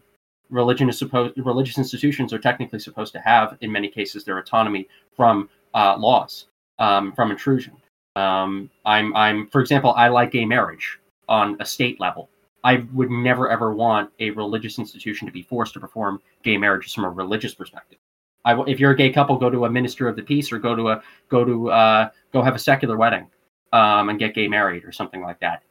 Religion 0.50 0.88
is 0.88 0.98
supposed 0.98 1.38
religious 1.38 1.78
institutions 1.78 2.32
are 2.32 2.38
technically 2.38 2.78
supposed 2.78 3.12
to 3.12 3.20
have, 3.20 3.56
in 3.60 3.70
many 3.70 3.88
cases, 3.88 4.24
their 4.24 4.38
autonomy 4.38 4.88
from 5.14 5.48
uh, 5.74 5.96
laws, 5.96 6.46
um, 6.78 7.12
from 7.12 7.30
intrusion. 7.30 7.74
Um, 8.16 8.68
I'm, 8.84 9.14
I'm, 9.14 9.46
for 9.48 9.60
example, 9.60 9.92
I 9.92 10.08
like 10.08 10.32
gay 10.32 10.44
marriage 10.44 10.98
on 11.28 11.56
a 11.60 11.64
state 11.64 12.00
level. 12.00 12.28
I 12.64 12.84
would 12.92 13.10
never 13.10 13.48
ever 13.48 13.72
want 13.72 14.10
a 14.18 14.30
religious 14.30 14.78
institution 14.78 15.26
to 15.26 15.32
be 15.32 15.42
forced 15.42 15.72
to 15.74 15.80
perform 15.80 16.20
gay 16.42 16.58
marriages 16.58 16.92
from 16.92 17.04
a 17.04 17.10
religious 17.10 17.54
perspective. 17.54 17.98
I, 18.44 18.60
if 18.66 18.80
you're 18.80 18.90
a 18.90 18.96
gay 18.96 19.10
couple, 19.10 19.36
go 19.36 19.50
to 19.50 19.66
a 19.66 19.70
minister 19.70 20.08
of 20.08 20.16
the 20.16 20.22
peace 20.22 20.50
or 20.50 20.58
go 20.58 20.74
to 20.74 20.90
a 20.90 21.02
go 21.28 21.44
to 21.44 21.70
uh, 21.70 22.08
go 22.32 22.42
have 22.42 22.54
a 22.54 22.58
secular 22.58 22.96
wedding 22.96 23.28
um, 23.72 24.08
and 24.08 24.18
get 24.18 24.34
gay 24.34 24.48
married 24.48 24.84
or 24.84 24.92
something 24.92 25.22
like 25.22 25.38
that 25.40 25.62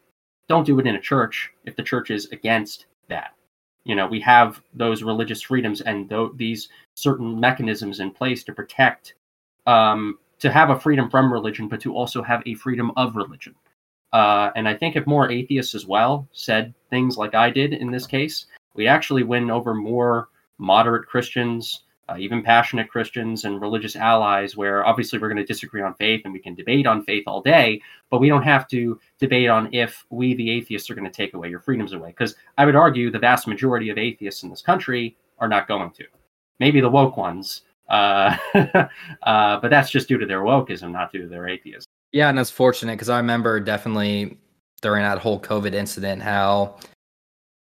don't 0.50 0.66
do 0.66 0.80
it 0.80 0.88
in 0.88 0.96
a 0.96 1.02
church 1.02 1.52
if 1.66 1.76
the 1.76 1.84
church 1.84 2.12
is 2.12 2.26
against 2.32 2.88
that. 3.08 3.34
You 3.86 3.96
know, 3.96 4.08
we 4.08 4.20
have 4.22 4.62
those 4.74 5.04
religious 5.04 5.42
freedoms 5.42 5.82
and 5.82 6.10
th- 6.10 6.32
these 6.36 6.70
certain 6.96 7.40
mechanisms 7.40 8.00
in 8.00 8.12
place 8.12 8.44
to 8.44 8.54
protect, 8.54 9.14
um, 9.68 10.20
to 10.40 10.52
have 10.52 10.70
a 10.70 10.80
freedom 10.80 11.10
from 11.10 11.32
religion, 11.32 11.68
but 11.68 11.80
to 11.82 11.96
also 11.96 12.22
have 12.22 12.44
a 12.46 12.56
freedom 12.56 12.92
of 12.98 13.16
religion. 13.16 13.56
Uh, 14.12 14.50
and 14.56 14.68
I 14.68 14.76
think 14.76 14.96
if 14.96 15.06
more 15.06 15.32
atheists 15.32 15.76
as 15.76 15.86
well 15.86 16.28
said 16.34 16.74
things 16.90 17.18
like 17.18 17.36
I 17.36 17.50
did 17.52 17.74
in 17.74 17.92
this 17.92 18.08
case, 18.08 18.48
we'd 18.74 18.88
actually 18.88 19.24
win 19.24 19.52
over 19.52 19.74
more 19.74 20.30
moderate 20.58 21.08
Christians, 21.08 21.84
uh, 22.10 22.18
even 22.18 22.42
passionate 22.42 22.90
Christians 22.90 23.46
and 23.46 23.62
religious 23.62 23.96
allies, 23.96 24.56
where 24.56 24.86
obviously 24.86 25.20
we're 25.20 25.28
going 25.28 25.38
to 25.38 25.46
disagree 25.46 25.82
on 25.82 25.94
faith 25.96 26.22
and 26.24 26.34
we 26.34 26.40
can 26.40 26.56
debate 26.56 26.88
on 26.88 27.04
faith 27.04 27.24
all 27.28 27.42
day, 27.42 27.82
but 28.10 28.20
we 28.20 28.30
don't 28.30 28.44
have 28.44 28.68
to 28.70 29.00
debate 29.20 29.50
on 29.50 29.72
if 29.74 30.06
we, 30.10 30.34
the 30.34 30.50
atheists, 30.50 30.90
are 30.90 30.96
going 30.96 31.10
to 31.10 31.12
take 31.12 31.34
away 31.34 31.50
your 31.50 31.60
freedoms 31.60 31.94
away. 31.94 32.10
Because 32.10 32.36
I 32.58 32.66
would 32.66 32.76
argue 32.76 33.12
the 33.12 33.20
vast 33.20 33.48
majority 33.48 33.90
of 33.90 33.98
atheists 33.98 34.44
in 34.44 34.50
this 34.50 34.62
country 34.62 35.16
are 35.40 35.48
not 35.48 35.68
going 35.68 35.92
to. 35.92 36.06
Maybe 36.60 36.82
the 36.82 36.90
woke 36.90 37.18
ones, 37.18 37.62
uh, 37.90 38.36
uh, 39.24 39.60
but 39.60 39.70
that's 39.70 39.92
just 39.92 40.08
due 40.08 40.18
to 40.18 40.26
their 40.26 40.42
wokeism, 40.42 40.92
not 40.92 41.12
due 41.12 41.22
to 41.22 41.28
their 41.28 41.48
atheism. 41.48 41.86
Yeah, 42.12 42.30
and 42.30 42.40
it's 42.40 42.50
fortunate 42.50 42.94
because 42.94 43.10
I 43.10 43.18
remember 43.18 43.60
definitely 43.60 44.38
during 44.82 45.04
that 45.04 45.20
whole 45.20 45.40
COVID 45.40 45.74
incident 45.74 46.22
how 46.22 46.78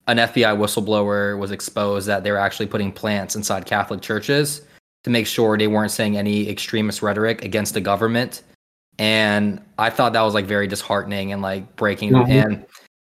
an 0.07 0.19
FBI 0.19 0.57
whistleblower 0.57 1.39
was 1.39 1.51
exposed 1.51 2.07
that 2.07 2.23
they 2.23 2.31
were 2.31 2.39
actually 2.39 2.67
putting 2.67 2.93
plants 2.93 3.35
inside 3.35 3.67
Catholic 3.67 4.01
churches 4.01 4.63
to 5.05 5.11
make 5.11 5.27
sure 5.27 5.57
they 5.57 5.67
weren't 5.67 5.91
saying 5.91 6.17
any 6.17 6.49
extremist 6.49 7.03
rhetoric 7.03 7.45
against 7.45 7.75
the 7.75 7.81
government. 7.81 8.43
And 8.99 9.61
I 9.79 9.91
thought 9.91 10.13
that 10.13 10.23
was 10.23 10.35
like 10.35 10.47
very 10.47 10.67
disheartening 10.67 11.33
and 11.33 11.43
like 11.43 11.77
breaking. 11.77 12.13
Mm-hmm. 12.13 12.31
And 12.31 12.67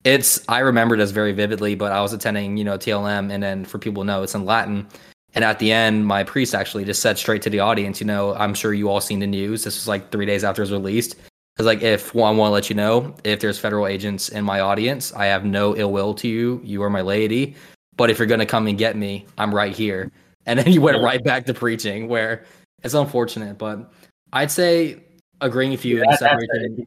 it's 0.05 0.43
I 0.49 0.61
remember 0.61 0.97
this 0.97 1.11
very 1.11 1.33
vividly, 1.33 1.75
but 1.75 1.93
I 1.93 2.01
was 2.03 2.13
attending, 2.13 2.57
you 2.57 2.65
know, 2.65 2.77
TLM 2.77 3.33
and 3.33 3.43
then 3.43 3.65
for 3.65 3.79
people 3.79 4.03
to 4.03 4.07
know 4.07 4.23
it's 4.23 4.35
in 4.35 4.45
Latin. 4.45 4.87
And 5.35 5.45
at 5.45 5.59
the 5.59 5.73
end, 5.73 6.07
my 6.07 6.25
priest 6.25 6.55
actually 6.55 6.85
just 6.85 7.01
said 7.01 7.17
straight 7.19 7.41
to 7.43 7.51
the 7.51 7.61
audience, 7.61 8.01
you 8.01 8.07
know, 8.07 8.35
I'm 8.35 8.53
sure 8.53 8.75
you 8.75 8.91
all 8.91 9.01
seen 9.01 9.21
the 9.21 9.27
news. 9.27 9.65
This 9.65 9.77
was 9.77 9.89
like 9.89 10.13
three 10.13 10.27
days 10.27 10.45
after 10.45 10.61
it 10.61 10.65
was 10.65 10.73
released. 10.73 11.17
Because 11.55 11.67
like 11.67 11.83
if 11.83 12.15
one 12.15 12.37
want 12.37 12.51
to 12.51 12.55
let 12.55 12.71
you 12.71 12.77
know, 12.77 13.15
if 13.25 13.41
there's 13.41 13.59
federal 13.59 13.87
agents 13.87 14.31
in 14.31 14.45
my 14.45 14.61
audience, 14.61 15.13
I 15.13 15.27
have 15.27 15.45
no 15.45 15.77
ill 15.77 15.93
will 15.93 16.15
to 16.15 16.29
you. 16.29 16.61
You 16.65 16.83
are 16.83 16.91
my 16.91 17.03
laity. 17.03 17.57
But 17.97 18.09
if 18.09 18.19
you're 18.19 18.27
gonna 18.27 18.47
come 18.47 18.67
and 18.67 18.79
get 18.79 18.97
me, 18.97 19.27
I'm 19.39 19.55
right 19.55 19.75
here. 19.75 20.11
And 20.45 20.59
then 20.59 20.73
you 20.73 20.81
went 20.81 21.01
right 21.01 21.23
back 21.23 21.47
to 21.47 21.55
preaching, 21.55 22.09
where 22.09 22.45
it's 22.83 22.95
unfortunate, 22.95 23.59
but 23.59 23.93
I'd 24.33 24.51
say 24.51 25.05
agreeing 25.41 25.71
with 25.71 25.85
you. 25.85 25.99
Yeah, 25.99 26.05
that's, 26.09 26.23
a, 26.23 26.37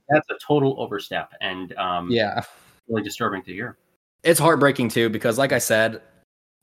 that's, 0.10 0.30
a, 0.30 0.34
total 0.46 0.76
overstep, 0.78 1.32
and 1.40 1.72
um, 1.78 2.12
yeah, 2.12 2.42
really 2.90 3.02
disturbing 3.02 3.44
to 3.44 3.54
hear. 3.54 3.78
It's 4.24 4.42
heartbreaking 4.42 4.90
too 4.90 5.08
because, 5.08 5.38
like 5.38 5.54
I 5.54 5.60
said, 5.60 6.02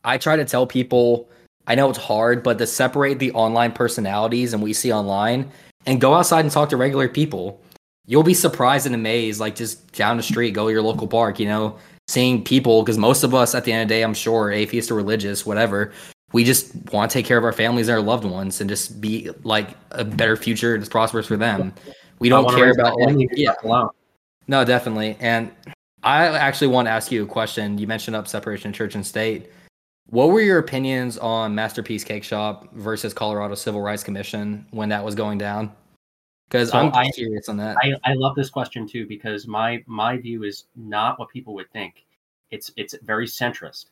I 0.05 0.19
try 0.19 0.37
to 0.37 0.45
tell 0.45 0.67
people. 0.67 1.31
I 1.67 1.77
know 1.77 1.89
it's 1.89 1.99
hard, 1.99 2.43
but 2.43 2.59
to 2.59 2.67
separate 2.67 3.21
the 3.21 3.33
online 3.33 3.73
personalities 3.73 4.53
and 4.53 4.63
we 4.63 4.75
see 4.75 4.93
online, 4.93 5.51
and 5.87 5.99
go 5.99 6.13
outside 6.13 6.41
and 6.41 6.51
talk 6.51 6.69
to 6.69 6.77
regular 6.77 7.09
people 7.09 7.59
you'll 8.07 8.23
be 8.23 8.35
surprised 8.35 8.87
and 8.87 8.95
amazed, 8.95 9.41
like 9.41 9.55
just 9.55 9.93
down 9.93 10.17
the 10.17 10.23
street, 10.23 10.53
go 10.53 10.67
to 10.67 10.73
your 10.73 10.83
local 10.83 11.07
park, 11.07 11.39
you 11.39 11.47
know, 11.47 11.79
seeing 12.09 12.43
people, 12.43 12.83
because 12.83 12.99
most 12.99 13.23
of 13.23 13.35
us 13.35 13.55
at 13.55 13.65
the 13.65 13.73
end 13.73 13.83
of 13.83 13.89
the 13.89 13.95
day, 13.95 14.03
I'm 14.03 14.15
sure, 14.15 14.51
atheist 14.51 14.91
or 14.91 14.95
religious, 14.95 15.47
whatever, 15.47 15.93
we 16.33 16.45
just 16.45 16.75
want 16.93 17.11
to 17.11 17.15
take 17.15 17.27
care 17.27 17.39
of 17.39 17.45
our 17.45 17.53
families 17.53 17.89
and 17.89 17.97
our 17.97 18.03
loved 18.03 18.25
ones 18.25 18.61
and 18.61 18.69
just 18.69 19.01
be 19.01 19.31
like 19.45 19.77
a 19.91 20.05
better 20.05 20.37
future 20.37 20.77
that's 20.77 20.89
prosperous 20.89 21.27
for 21.27 21.37
them. 21.37 21.73
We 22.19 22.29
don't 22.29 22.49
care 22.51 22.71
about 22.71 22.99
like, 23.01 23.29
yeah. 23.33 23.53
No, 24.49 24.65
definitely. 24.65 25.17
And 25.21 25.51
I 26.03 26.27
actually 26.27 26.69
want 26.69 26.87
to 26.87 26.91
ask 26.91 27.13
you 27.13 27.23
a 27.23 27.27
question. 27.27 27.79
You 27.79 27.87
mentioned 27.87 28.17
up 28.17 28.27
separation 28.27 28.71
of 28.71 28.75
church 28.75 28.95
and 28.95 29.07
state. 29.07 29.51
What 30.07 30.31
were 30.31 30.41
your 30.41 30.59
opinions 30.59 31.17
on 31.19 31.55
Masterpiece 31.55 32.03
Cake 32.03 32.25
Shop 32.25 32.73
versus 32.75 33.15
Colorado 33.15 33.55
Civil 33.55 33.81
Rights 33.81 34.03
Commission 34.03 34.67
when 34.71 34.89
that 34.89 35.05
was 35.05 35.15
going 35.15 35.39
down? 35.39 35.73
Because 36.53 36.71
so 36.71 36.79
I'm 36.79 36.95
I, 36.95 37.11
curious 37.11 37.49
on 37.49 37.57
that. 37.57 37.79
I, 37.83 37.95
I 38.05 38.13
love 38.13 38.35
this 38.35 38.51
question 38.51 38.87
too 38.87 39.07
because 39.07 39.47
my 39.47 39.83
my 39.87 40.19
view 40.19 40.43
is 40.43 40.65
not 40.77 41.19
what 41.19 41.31
people 41.31 41.55
would 41.55 41.71
think. 41.73 42.05
It's 42.51 42.71
it's 42.77 42.95
very 43.03 43.27
centrist. 43.27 43.87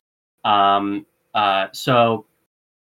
Um, 0.45 1.07
uh, 1.33 1.69
so 1.73 2.27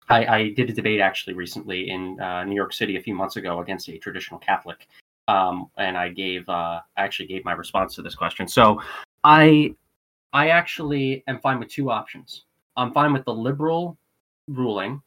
I, 0.09 0.27
I 0.27 0.49
did 0.51 0.69
a 0.69 0.73
debate 0.73 1.01
actually 1.01 1.35
recently 1.35 1.91
in 1.91 2.19
uh, 2.21 2.43
New 2.43 2.57
York 2.57 2.73
City 2.73 2.97
a 2.97 3.01
few 3.01 3.15
months 3.15 3.37
ago 3.37 3.61
against 3.61 3.89
a 3.89 3.99
traditional 3.99 4.41
Catholic, 4.41 4.89
um, 5.29 5.71
and 5.77 5.97
I 5.97 6.09
gave 6.09 6.49
uh, 6.49 6.81
I 6.97 7.05
actually 7.05 7.29
gave 7.29 7.45
my 7.45 7.53
response 7.53 7.95
to 7.95 8.03
this 8.03 8.17
question. 8.17 8.49
So 8.49 8.83
I 9.23 9.77
I 10.33 10.49
actually 10.49 11.23
am 11.29 11.39
fine 11.39 11.61
with 11.61 11.69
two 11.69 11.89
options. 11.89 12.47
I'm 12.77 12.93
fine 12.93 13.13
with 13.13 13.25
the 13.27 13.35
liberal 13.35 13.97
ruling. 14.49 15.01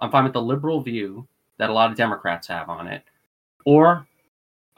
I'm 0.00 0.10
fine 0.10 0.24
with 0.24 0.32
the 0.32 0.42
liberal 0.42 0.80
view 0.80 1.28
that 1.58 1.70
a 1.70 1.72
lot 1.72 1.92
of 1.92 1.96
Democrats 1.96 2.48
have 2.48 2.68
on 2.68 2.88
it 2.88 3.04
or 3.68 4.06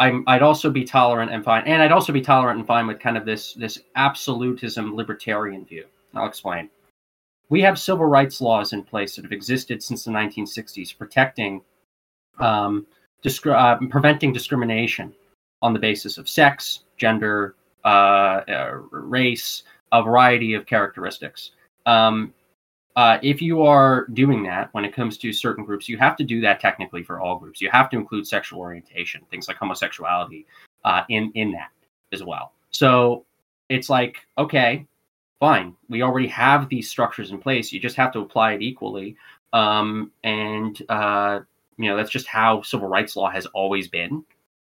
I'm, 0.01 0.24
I'd 0.26 0.43
also 0.43 0.68
be 0.68 0.82
tolerant 0.82 1.30
and 1.30 1.45
fine, 1.45 1.62
and 1.64 1.80
I'd 1.80 1.93
also 1.93 2.12
be 2.12 2.20
tolerant 2.20 2.59
and 2.59 2.66
fine 2.66 2.88
with 2.88 2.99
kind 2.99 3.16
of 3.16 3.24
this 3.24 3.55
this 3.55 3.78
absolutism 3.95 4.97
libertarian 4.97 5.64
view. 5.64 5.84
I'll 6.14 6.26
explain. 6.26 6.68
We 7.51 7.61
have 7.61 7.78
civil 7.78 8.07
rights 8.07 8.41
laws 8.41 8.72
in 8.72 8.82
place 8.82 9.14
that 9.14 9.24
have 9.24 9.32
existed 9.32 9.80
since 9.80 10.05
the 10.05 10.11
1960s, 10.11 10.99
protecting, 10.99 11.62
um, 12.41 12.84
discri- 13.24 13.55
uh, 13.55 13.78
preventing 13.88 14.32
discrimination 14.32 15.14
on 15.62 15.72
the 15.72 15.78
basis 15.78 16.18
of 16.18 16.28
sex, 16.28 16.80
gender, 16.97 17.55
uh, 17.84 18.41
uh, 18.49 18.70
race, 18.91 19.62
a 19.93 20.03
variety 20.03 20.55
of 20.55 20.66
characteristics. 20.66 21.53
Um, 21.86 22.34
uh, 23.01 23.16
if 23.22 23.38
you 23.40 23.57
are 23.74 23.94
doing 24.22 24.40
that 24.51 24.68
when 24.74 24.84
it 24.84 24.94
comes 24.98 25.14
to 25.18 25.32
certain 25.32 25.64
groups, 25.68 25.88
you 25.88 25.98
have 25.98 26.16
to 26.16 26.24
do 26.24 26.38
that 26.46 26.61
technically 26.61 27.03
for 27.09 27.16
all 27.20 27.38
groups. 27.42 27.61
You 27.62 27.70
have 27.70 27.88
to 27.90 27.96
include 27.96 28.26
sexual 28.26 28.61
orientation, 28.66 29.20
things 29.30 29.48
like 29.48 29.59
homosexuality, 29.62 30.42
uh, 30.88 31.03
in 31.09 31.32
in 31.34 31.48
that 31.53 31.70
as 32.12 32.22
well. 32.22 32.46
So 32.70 33.24
it's 33.68 33.88
like, 33.88 34.14
okay, 34.36 34.86
fine, 35.38 35.68
we 35.88 36.03
already 36.03 36.28
have 36.28 36.68
these 36.68 36.90
structures 36.90 37.30
in 37.32 37.38
place. 37.38 37.72
You 37.72 37.80
just 37.88 37.96
have 38.03 38.12
to 38.12 38.20
apply 38.20 38.48
it 38.57 38.62
equally, 38.62 39.16
um, 39.53 40.11
and 40.22 40.74
uh, 40.88 41.40
You 41.80 41.88
know, 41.88 41.96
that's 41.96 42.11
just 42.11 42.26
how 42.26 42.61
civil 42.61 42.88
rights 42.88 43.16
law 43.16 43.30
has 43.30 43.46
always 43.46 43.88
been. 43.88 44.22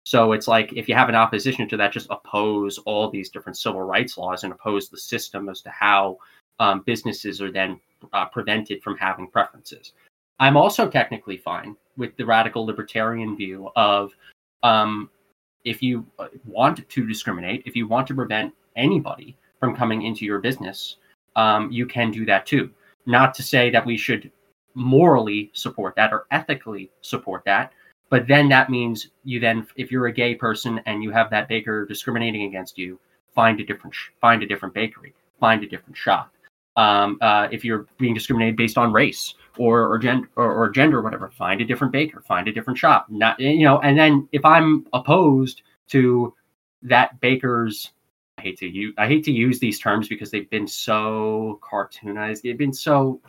So 0.05 0.33
it's 0.33 0.49
like 0.49 0.72
if 0.72 0.89
you 0.89 0.95
have 0.95 1.11
an 1.11 1.14
opposition 1.14 1.68
to 1.68 1.76
that, 1.76 1.93
just 1.93 2.09
oppose 2.11 2.78
all 2.78 3.11
these 3.11 3.28
different 3.28 3.59
civil 3.59 3.83
rights 3.83 4.16
laws 4.16 4.45
and 4.45 4.53
oppose 4.53 4.89
the 4.89 4.97
system 4.97 5.49
as 5.51 5.61
to 5.62 5.70
how 5.70 6.16
um, 6.59 6.82
businesses 6.86 7.40
are 7.40 7.53
then 7.53 7.80
uh, 8.12 8.26
prevented 8.26 8.82
from 8.82 8.96
having 8.96 9.26
preferences. 9.28 9.92
I'm 10.38 10.57
also 10.57 10.88
technically 10.88 11.36
fine 11.36 11.76
with 11.96 12.16
the 12.16 12.26
radical 12.26 12.64
libertarian 12.66 13.36
view 13.36 13.70
of 13.76 14.12
um, 14.62 15.11
if 15.64 15.82
you 15.82 16.07
uh, 16.18 16.28
want 16.44 16.88
to 16.88 17.07
discriminate, 17.07 17.62
if 17.66 17.76
you 17.76 17.86
want 17.86 18.07
to 18.09 18.14
prevent 18.14 18.53
anybody 18.76 19.36
from 19.61 19.76
coming 19.76 20.03
into 20.03 20.24
your 20.24 20.40
business, 20.40 20.96
um, 21.36 21.70
you 21.70 21.86
can 21.86 22.11
do 22.11 22.26
that 22.26 22.46
too. 22.46 22.70
Not 23.07 23.34
to 23.34 23.42
say 23.42 23.70
that 23.70 23.86
we 23.86 23.96
should 23.96 24.30
morally 24.74 25.50
support 25.53 25.94
that 25.96 26.12
or 26.12 26.26
ethically 26.30 26.90
support 27.03 27.44
that, 27.44 27.72
but 28.11 28.26
then 28.26 28.48
that 28.48 28.70
means 28.70 29.09
you 29.24 29.40
then, 29.40 29.66
if 29.76 29.90
you're 29.90 30.07
a 30.07 30.12
gay 30.12 30.34
person 30.34 30.80
and 30.86 31.03
you 31.03 31.11
have 31.11 31.30
that 31.30 31.48
baker 31.48 31.86
discriminating 31.86 32.44
against 32.44 32.78
you, 32.78 32.98
find 33.34 33.61
a 33.61 33.64
different 33.64 33.94
find 34.20 34.42
a 34.42 34.46
different 34.46 34.74
bakery, 34.74 35.14
find 35.40 35.62
a 35.62 35.68
different 35.68 35.96
shop. 35.96 36.32
Um, 36.77 37.18
uh, 37.20 37.49
if 37.53 37.64
you're 37.64 37.87
being 37.99 38.14
discriminated 38.14 38.57
based 38.57 38.79
on 38.79 38.93
race 38.93 39.35
or 39.59 39.87
or, 39.89 39.99
gen- 39.99 40.29
or 40.37 40.53
or 40.53 40.70
gender 40.70 40.99
or 40.99 41.03
whatever, 41.03 41.31
find 41.31 41.61
a 41.61 41.64
different 41.64 41.93
baker, 41.93 42.20
find 42.20 42.49
a 42.49 42.53
different 42.53 42.79
shop. 42.79 43.07
Not 43.11 43.39
you 43.39 43.64
know, 43.64 43.79
and 43.81 43.99
then 43.99 44.29
if 44.33 44.45
I'm 44.45 44.87
opposed 44.93 45.62
to 45.89 46.35
that 46.83 47.20
baker's 47.20 47.93
I 48.39 48.43
hate 48.43 48.59
to 48.59 48.66
use 48.66 48.95
I 48.97 49.07
hate 49.07 49.25
to 49.25 49.33
use 49.33 49.59
these 49.59 49.79
terms 49.79 50.09
because 50.09 50.31
they've 50.31 50.49
been 50.49 50.66
so 50.66 51.61
cartoonized. 51.62 52.43
They've 52.43 52.57
been 52.57 52.73
so 52.73 53.20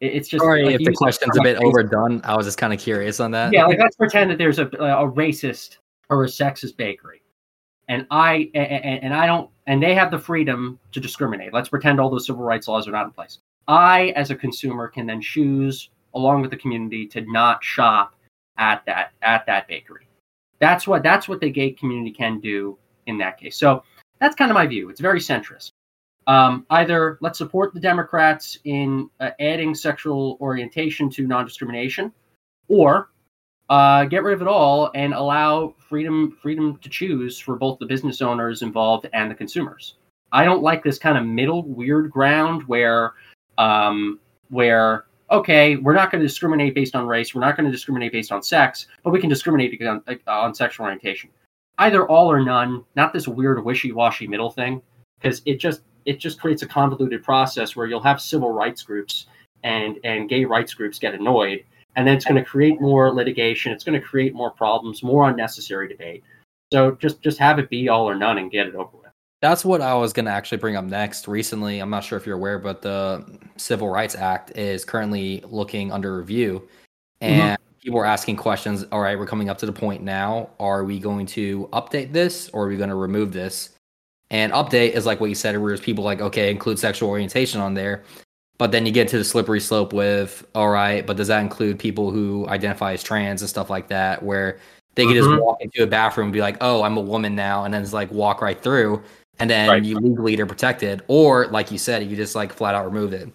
it's 0.00 0.28
just 0.28 0.42
sorry 0.42 0.64
like, 0.64 0.74
if 0.74 0.84
the 0.84 0.92
question's 0.92 1.36
a 1.38 1.42
bit 1.42 1.56
overdone. 1.58 2.20
I 2.24 2.36
was 2.36 2.46
just 2.46 2.58
kind 2.58 2.72
of 2.72 2.78
curious 2.78 3.20
on 3.20 3.30
that. 3.30 3.52
Yeah, 3.52 3.66
like 3.66 3.78
let's 3.78 3.96
pretend 3.96 4.30
that 4.30 4.38
there's 4.38 4.58
a 4.58 4.66
a 4.66 5.10
racist 5.10 5.78
or 6.10 6.24
a 6.24 6.26
sexist 6.26 6.76
bakery, 6.76 7.21
and 7.88 8.06
I 8.10 8.50
and, 8.54 9.04
and 9.04 9.14
I 9.14 9.26
don't 9.26 9.50
and 9.66 9.82
they 9.82 9.94
have 9.94 10.10
the 10.10 10.18
freedom 10.18 10.78
to 10.92 11.00
discriminate. 11.00 11.52
Let's 11.52 11.68
pretend 11.68 12.00
all 12.00 12.10
those 12.10 12.26
civil 12.26 12.42
rights 12.42 12.68
laws 12.68 12.88
are 12.88 12.92
not 12.92 13.06
in 13.06 13.12
place. 13.12 13.38
I, 13.68 14.12
as 14.16 14.30
a 14.30 14.34
consumer, 14.34 14.88
can 14.88 15.06
then 15.06 15.20
choose, 15.20 15.90
along 16.14 16.42
with 16.42 16.50
the 16.50 16.56
community, 16.56 17.06
to 17.08 17.20
not 17.30 17.62
shop 17.62 18.14
at 18.58 18.84
that 18.86 19.12
at 19.22 19.46
that 19.46 19.68
bakery. 19.68 20.06
That's 20.58 20.86
what 20.86 21.02
that's 21.02 21.28
what 21.28 21.40
the 21.40 21.50
gay 21.50 21.70
community 21.70 22.12
can 22.12 22.40
do 22.40 22.78
in 23.06 23.18
that 23.18 23.38
case. 23.38 23.56
So 23.56 23.82
that's 24.20 24.36
kind 24.36 24.50
of 24.50 24.54
my 24.54 24.66
view. 24.66 24.88
It's 24.88 25.00
very 25.00 25.20
centrist. 25.20 25.72
Um, 26.28 26.66
either 26.70 27.18
let's 27.20 27.38
support 27.38 27.74
the 27.74 27.80
Democrats 27.80 28.58
in 28.64 29.10
uh, 29.18 29.30
adding 29.40 29.74
sexual 29.74 30.38
orientation 30.40 31.10
to 31.10 31.26
non-discrimination, 31.26 32.12
or 32.68 33.10
uh, 33.68 34.04
get 34.04 34.22
rid 34.22 34.34
of 34.34 34.42
it 34.42 34.48
all 34.48 34.90
and 34.94 35.14
allow 35.14 35.74
freedom 35.78 36.36
freedom 36.42 36.76
to 36.78 36.88
choose 36.88 37.38
for 37.38 37.56
both 37.56 37.78
the 37.78 37.86
business 37.86 38.20
owners 38.20 38.62
involved 38.62 39.08
and 39.12 39.30
the 39.30 39.34
consumers. 39.34 39.94
I 40.32 40.44
don't 40.44 40.62
like 40.62 40.82
this 40.82 40.98
kind 40.98 41.18
of 41.18 41.26
middle 41.26 41.62
weird 41.62 42.10
ground 42.10 42.62
where 42.64 43.14
um, 43.58 44.18
where 44.50 45.06
okay, 45.30 45.76
we're 45.76 45.94
not 45.94 46.10
going 46.10 46.20
to 46.20 46.26
discriminate 46.26 46.74
based 46.74 46.94
on 46.94 47.06
race, 47.06 47.34
we're 47.34 47.40
not 47.40 47.56
going 47.56 47.64
to 47.64 47.72
discriminate 47.72 48.12
based 48.12 48.32
on 48.32 48.42
sex, 48.42 48.86
but 49.02 49.10
we 49.10 49.20
can 49.20 49.30
discriminate 49.30 49.80
on, 49.82 50.02
on 50.26 50.54
sexual 50.54 50.84
orientation. 50.84 51.30
Either 51.78 52.06
all 52.06 52.30
or 52.30 52.44
none, 52.44 52.84
not 52.96 53.14
this 53.14 53.26
weird 53.26 53.64
wishy-washy 53.64 54.26
middle 54.26 54.50
thing, 54.50 54.82
because 55.20 55.40
it 55.46 55.58
just 55.58 55.82
it 56.04 56.18
just 56.18 56.40
creates 56.40 56.62
a 56.62 56.66
convoluted 56.66 57.22
process 57.22 57.74
where 57.74 57.86
you'll 57.86 58.02
have 58.02 58.20
civil 58.20 58.50
rights 58.50 58.82
groups 58.82 59.26
and 59.62 59.98
and 60.04 60.28
gay 60.28 60.44
rights 60.44 60.74
groups 60.74 60.98
get 60.98 61.14
annoyed 61.14 61.64
and 61.96 62.06
then 62.06 62.16
it's 62.16 62.24
going 62.24 62.36
to 62.36 62.44
create 62.44 62.80
more 62.80 63.12
litigation 63.12 63.72
it's 63.72 63.84
going 63.84 63.98
to 63.98 64.06
create 64.06 64.34
more 64.34 64.50
problems 64.50 65.02
more 65.02 65.28
unnecessary 65.28 65.88
debate 65.88 66.22
so 66.72 66.92
just 66.92 67.20
just 67.22 67.38
have 67.38 67.58
it 67.58 67.68
be 67.70 67.88
all 67.88 68.08
or 68.08 68.14
none 68.14 68.38
and 68.38 68.50
get 68.50 68.66
it 68.66 68.74
over 68.74 68.96
with 68.96 69.10
that's 69.40 69.64
what 69.64 69.80
i 69.80 69.94
was 69.94 70.12
going 70.12 70.24
to 70.24 70.30
actually 70.30 70.58
bring 70.58 70.76
up 70.76 70.84
next 70.84 71.28
recently 71.28 71.78
i'm 71.80 71.90
not 71.90 72.04
sure 72.04 72.18
if 72.18 72.26
you're 72.26 72.36
aware 72.36 72.58
but 72.58 72.82
the 72.82 73.24
civil 73.56 73.88
rights 73.88 74.14
act 74.14 74.56
is 74.56 74.84
currently 74.84 75.42
looking 75.46 75.92
under 75.92 76.16
review 76.16 76.60
mm-hmm. 76.60 77.32
and 77.32 77.58
mm-hmm. 77.58 77.80
people 77.80 77.98
are 77.98 78.06
asking 78.06 78.36
questions 78.36 78.84
all 78.92 79.00
right 79.00 79.18
we're 79.18 79.26
coming 79.26 79.48
up 79.48 79.58
to 79.58 79.66
the 79.66 79.72
point 79.72 80.02
now 80.02 80.48
are 80.58 80.84
we 80.84 80.98
going 80.98 81.26
to 81.26 81.68
update 81.72 82.12
this 82.12 82.48
or 82.50 82.64
are 82.64 82.68
we 82.68 82.76
going 82.76 82.90
to 82.90 82.96
remove 82.96 83.32
this 83.32 83.70
and 84.32 84.50
update 84.54 84.92
is 84.92 85.04
like 85.04 85.20
what 85.20 85.28
you 85.28 85.34
said, 85.34 85.56
where 85.58 85.68
there's 85.68 85.80
people 85.80 86.02
like, 86.02 86.22
okay, 86.22 86.50
include 86.50 86.78
sexual 86.78 87.10
orientation 87.10 87.60
on 87.60 87.74
there. 87.74 88.02
But 88.58 88.70
then 88.70 88.86
you 88.86 88.92
get 88.92 89.08
to 89.08 89.18
the 89.18 89.24
slippery 89.24 89.60
slope 89.60 89.92
with, 89.92 90.46
all 90.54 90.70
right, 90.70 91.06
but 91.06 91.16
does 91.16 91.28
that 91.28 91.40
include 91.40 91.78
people 91.78 92.10
who 92.10 92.46
identify 92.48 92.92
as 92.92 93.02
trans 93.02 93.42
and 93.42 93.48
stuff 93.48 93.70
like 93.70 93.88
that, 93.88 94.22
where 94.22 94.58
they 94.94 95.04
can 95.04 95.14
mm-hmm. 95.14 95.30
just 95.30 95.42
walk 95.42 95.58
into 95.60 95.82
a 95.82 95.86
bathroom 95.86 96.26
and 96.26 96.32
be 96.32 96.40
like, 96.40 96.58
oh, 96.60 96.82
I'm 96.82 96.96
a 96.96 97.00
woman 97.00 97.34
now, 97.34 97.64
and 97.64 97.72
then 97.72 97.82
just 97.82 97.94
like 97.94 98.10
walk 98.12 98.40
right 98.40 98.60
through, 98.60 99.02
and 99.38 99.50
then 99.50 99.68
right. 99.68 99.82
you 99.82 99.98
legally 99.98 100.40
are 100.40 100.46
protected. 100.46 101.02
Or 101.08 101.46
like 101.46 101.72
you 101.72 101.78
said, 101.78 102.04
you 102.08 102.14
just 102.14 102.34
like 102.34 102.52
flat 102.52 102.74
out 102.74 102.84
remove 102.84 103.12
it. 103.12 103.28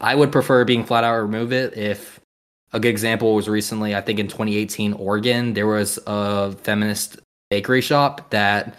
I 0.00 0.14
would 0.14 0.32
prefer 0.32 0.64
being 0.64 0.84
flat 0.84 1.04
out 1.04 1.20
remove 1.20 1.52
it 1.52 1.76
if 1.76 2.20
a 2.72 2.80
good 2.80 2.88
example 2.88 3.34
was 3.34 3.48
recently, 3.48 3.94
I 3.94 4.00
think 4.00 4.18
in 4.18 4.26
2018, 4.26 4.94
Oregon, 4.94 5.54
there 5.54 5.68
was 5.68 5.98
a 6.06 6.52
feminist 6.52 7.20
bakery 7.48 7.80
shop 7.80 8.30
that 8.30 8.74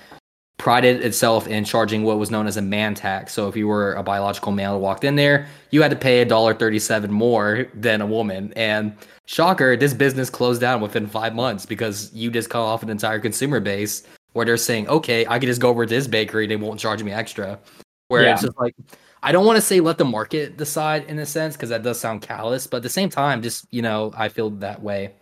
prided 0.57 1.03
itself 1.03 1.47
in 1.47 1.65
charging 1.65 2.03
what 2.03 2.17
was 2.17 2.31
known 2.31 2.47
as 2.47 2.55
a 2.57 2.61
man 2.61 2.95
tax. 2.95 3.33
So 3.33 3.47
if 3.47 3.57
you 3.57 3.67
were 3.67 3.93
a 3.93 4.03
biological 4.03 4.51
male 4.51 4.79
walked 4.79 5.03
in 5.03 5.15
there, 5.15 5.47
you 5.71 5.81
had 5.81 5.91
to 5.91 5.97
pay 5.97 6.21
a 6.21 6.25
dollar 6.25 6.53
thirty-seven 6.53 7.11
more 7.11 7.67
than 7.73 8.01
a 8.01 8.05
woman. 8.05 8.53
And 8.55 8.95
shocker, 9.25 9.75
this 9.75 9.93
business 9.93 10.29
closed 10.29 10.61
down 10.61 10.81
within 10.81 11.07
five 11.07 11.35
months 11.35 11.65
because 11.65 12.13
you 12.13 12.31
just 12.31 12.49
cut 12.49 12.61
off 12.61 12.83
an 12.83 12.89
entire 12.89 13.19
consumer 13.19 13.59
base 13.59 14.03
where 14.33 14.45
they're 14.45 14.57
saying, 14.57 14.87
okay, 14.87 15.25
I 15.27 15.39
can 15.39 15.47
just 15.47 15.61
go 15.61 15.69
over 15.69 15.85
to 15.85 15.89
this 15.93 16.07
bakery, 16.07 16.47
they 16.47 16.55
won't 16.55 16.79
charge 16.79 17.03
me 17.03 17.11
extra. 17.11 17.59
Where 18.07 18.23
yeah. 18.23 18.33
it's 18.33 18.43
just 18.43 18.57
like 18.57 18.75
I 19.23 19.31
don't 19.31 19.45
want 19.45 19.57
to 19.57 19.61
say 19.61 19.79
let 19.79 19.97
the 19.97 20.05
market 20.05 20.55
decide 20.55 21.05
in 21.05 21.19
a 21.19 21.25
sense 21.25 21.55
because 21.55 21.69
that 21.69 21.83
does 21.83 21.99
sound 21.99 22.21
callous, 22.21 22.67
but 22.67 22.77
at 22.77 22.83
the 22.83 22.89
same 22.89 23.09
time, 23.09 23.41
just 23.41 23.65
you 23.71 23.81
know, 23.81 24.13
I 24.15 24.29
feel 24.29 24.51
that 24.51 24.81
way. 24.81 25.13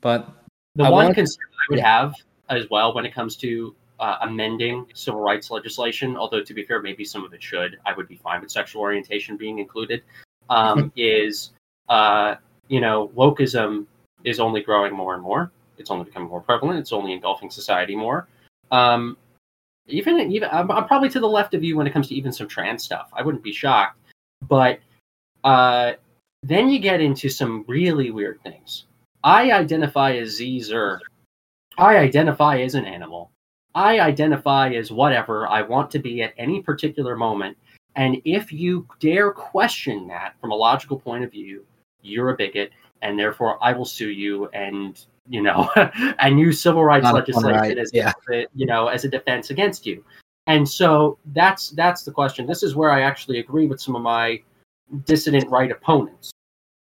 But 0.00 0.28
the 0.76 0.84
I 0.84 0.90
one 0.90 1.12
concern 1.12 1.44
I 1.52 1.64
would 1.70 1.80
have 1.80 2.14
as 2.48 2.64
well 2.70 2.94
when 2.94 3.04
it 3.04 3.12
comes 3.12 3.36
to 3.36 3.74
uh, 4.02 4.18
amending 4.22 4.84
civil 4.94 5.20
rights 5.20 5.48
legislation, 5.50 6.16
although 6.16 6.42
to 6.42 6.52
be 6.52 6.64
fair, 6.64 6.82
maybe 6.82 7.04
some 7.04 7.24
of 7.24 7.32
it 7.32 7.42
should. 7.42 7.78
I 7.86 7.94
would 7.94 8.08
be 8.08 8.16
fine 8.16 8.40
with 8.40 8.50
sexual 8.50 8.82
orientation 8.82 9.36
being 9.36 9.60
included. 9.60 10.02
Um, 10.50 10.92
is 10.96 11.52
uh, 11.88 12.34
you 12.66 12.80
know 12.80 13.12
wokeism 13.16 13.86
is 14.24 14.40
only 14.40 14.60
growing 14.60 14.92
more 14.92 15.14
and 15.14 15.22
more. 15.22 15.52
It's 15.78 15.90
only 15.90 16.04
becoming 16.04 16.28
more 16.28 16.40
prevalent. 16.40 16.80
It's 16.80 16.92
only 16.92 17.12
engulfing 17.12 17.48
society 17.48 17.94
more. 17.94 18.26
Um, 18.72 19.16
even 19.86 20.20
even 20.32 20.48
I'm, 20.50 20.68
I'm, 20.72 20.86
probably 20.86 21.08
to 21.10 21.20
the 21.20 21.28
left 21.28 21.54
of 21.54 21.62
you 21.62 21.76
when 21.76 21.86
it 21.86 21.92
comes 21.92 22.08
to 22.08 22.14
even 22.16 22.32
some 22.32 22.48
trans 22.48 22.82
stuff. 22.82 23.08
I 23.12 23.22
wouldn't 23.22 23.44
be 23.44 23.52
shocked, 23.52 23.98
but 24.48 24.80
uh, 25.44 25.92
then 26.42 26.68
you 26.68 26.80
get 26.80 27.00
into 27.00 27.28
some 27.28 27.64
really 27.68 28.10
weird 28.10 28.40
things. 28.42 28.86
I 29.22 29.52
identify 29.52 30.16
as 30.16 30.40
Zer. 30.40 31.00
I 31.78 31.98
identify 31.98 32.58
as 32.60 32.74
an 32.74 32.84
animal. 32.84 33.31
I 33.74 34.00
identify 34.00 34.70
as 34.70 34.90
whatever 34.90 35.46
I 35.48 35.62
want 35.62 35.90
to 35.92 35.98
be 35.98 36.22
at 36.22 36.34
any 36.38 36.60
particular 36.60 37.16
moment. 37.16 37.56
And 37.96 38.20
if 38.24 38.52
you 38.52 38.86
dare 39.00 39.32
question 39.32 40.06
that 40.08 40.34
from 40.40 40.50
a 40.50 40.54
logical 40.54 40.98
point 40.98 41.24
of 41.24 41.30
view, 41.30 41.64
you're 42.02 42.30
a 42.30 42.36
bigot, 42.36 42.70
and 43.02 43.18
therefore 43.18 43.58
I 43.62 43.72
will 43.72 43.84
sue 43.84 44.10
you 44.10 44.48
and 44.48 45.04
you 45.28 45.42
know 45.42 45.70
and 46.18 46.40
use 46.40 46.60
civil 46.60 46.84
rights 46.84 47.04
Not 47.04 47.14
legislation 47.14 47.60
right. 47.60 47.78
as 47.78 47.90
yeah. 47.92 48.12
a, 48.30 48.46
you 48.54 48.66
know 48.66 48.88
as 48.88 49.04
a 49.04 49.08
defense 49.08 49.50
against 49.50 49.86
you. 49.86 50.04
And 50.46 50.68
so 50.68 51.18
that's 51.26 51.70
that's 51.70 52.02
the 52.02 52.10
question. 52.10 52.46
This 52.46 52.62
is 52.62 52.74
where 52.74 52.90
I 52.90 53.02
actually 53.02 53.38
agree 53.38 53.66
with 53.66 53.80
some 53.80 53.94
of 53.94 54.02
my 54.02 54.40
dissident 55.04 55.48
right 55.50 55.70
opponents. 55.70 56.32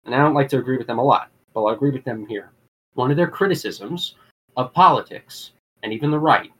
And 0.05 0.15
I 0.15 0.19
don't 0.19 0.33
like 0.33 0.49
to 0.49 0.57
agree 0.57 0.77
with 0.77 0.87
them 0.87 0.99
a 0.99 1.03
lot, 1.03 1.29
but 1.53 1.63
I'll 1.63 1.75
agree 1.75 1.91
with 1.91 2.03
them 2.03 2.25
here. 2.25 2.51
One 2.93 3.11
of 3.11 3.17
their 3.17 3.27
criticisms 3.27 4.15
of 4.57 4.73
politics 4.73 5.51
and 5.83 5.93
even 5.93 6.11
the 6.11 6.19
right 6.19 6.51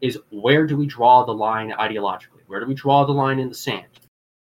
is 0.00 0.18
where 0.30 0.66
do 0.66 0.76
we 0.76 0.86
draw 0.86 1.24
the 1.24 1.32
line 1.32 1.72
ideologically? 1.78 2.42
Where 2.46 2.60
do 2.60 2.66
we 2.66 2.74
draw 2.74 3.04
the 3.04 3.12
line 3.12 3.38
in 3.38 3.48
the 3.48 3.54
sand? 3.54 3.86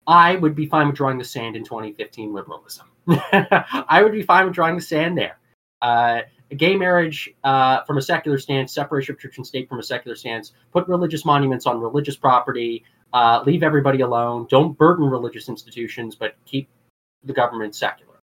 I 0.07 0.36
would 0.36 0.55
be 0.55 0.66
fine 0.66 0.88
with 0.88 0.96
drawing 0.96 1.18
the 1.18 1.24
sand 1.24 1.57
in 1.57 1.64
2015 1.64 2.32
liberalism. 2.32 2.86
I 3.09 4.00
would 4.03 4.12
be 4.12 4.22
fine 4.22 4.46
with 4.46 4.55
drawing 4.55 4.76
the 4.76 4.82
sand 4.82 5.16
there. 5.16 5.38
Uh, 5.80 6.22
gay 6.57 6.76
marriage 6.76 7.30
uh, 7.44 7.82
from 7.84 7.98
a 7.98 8.03
secular 8.03 8.38
stance, 8.38 8.72
separation 8.72 9.14
of 9.14 9.20
church 9.20 9.36
and 9.36 9.46
state 9.46 9.68
from 9.68 9.78
a 9.78 9.82
secular 9.82 10.16
stance, 10.16 10.53
put 10.72 10.86
religious 10.88 11.24
monuments 11.24 11.66
on 11.66 11.80
religious 11.80 12.16
property, 12.16 12.84
uh, 13.12 13.42
leave 13.46 13.62
everybody 13.62 14.00
alone, 14.00 14.46
don't 14.50 14.76
burden 14.76 15.05
religious 15.05 15.48
institutions, 15.48 16.14
but 16.14 16.36
keep 16.44 16.68
the 17.24 17.32
government 17.32 17.74
secular. 17.74 18.20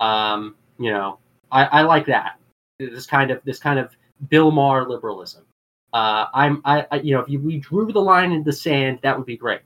Um, 0.00 0.54
you 0.78 0.90
know, 0.90 1.18
I, 1.50 1.64
I 1.64 1.82
like 1.82 2.06
that. 2.06 2.38
This 2.78 3.06
kind 3.06 3.30
of 3.30 3.40
this 3.44 3.58
kind 3.58 3.78
of 3.78 3.96
Bill 4.28 4.50
Maher 4.50 4.88
liberalism. 4.88 5.44
Uh, 5.92 6.26
I'm 6.34 6.60
I, 6.64 6.86
I, 6.90 7.00
you 7.00 7.14
know 7.14 7.20
if 7.20 7.28
you, 7.28 7.40
we 7.40 7.58
drew 7.58 7.92
the 7.92 8.00
line 8.00 8.32
in 8.32 8.42
the 8.44 8.52
sand, 8.52 8.98
that 9.02 9.16
would 9.16 9.26
be 9.26 9.36
great. 9.36 9.60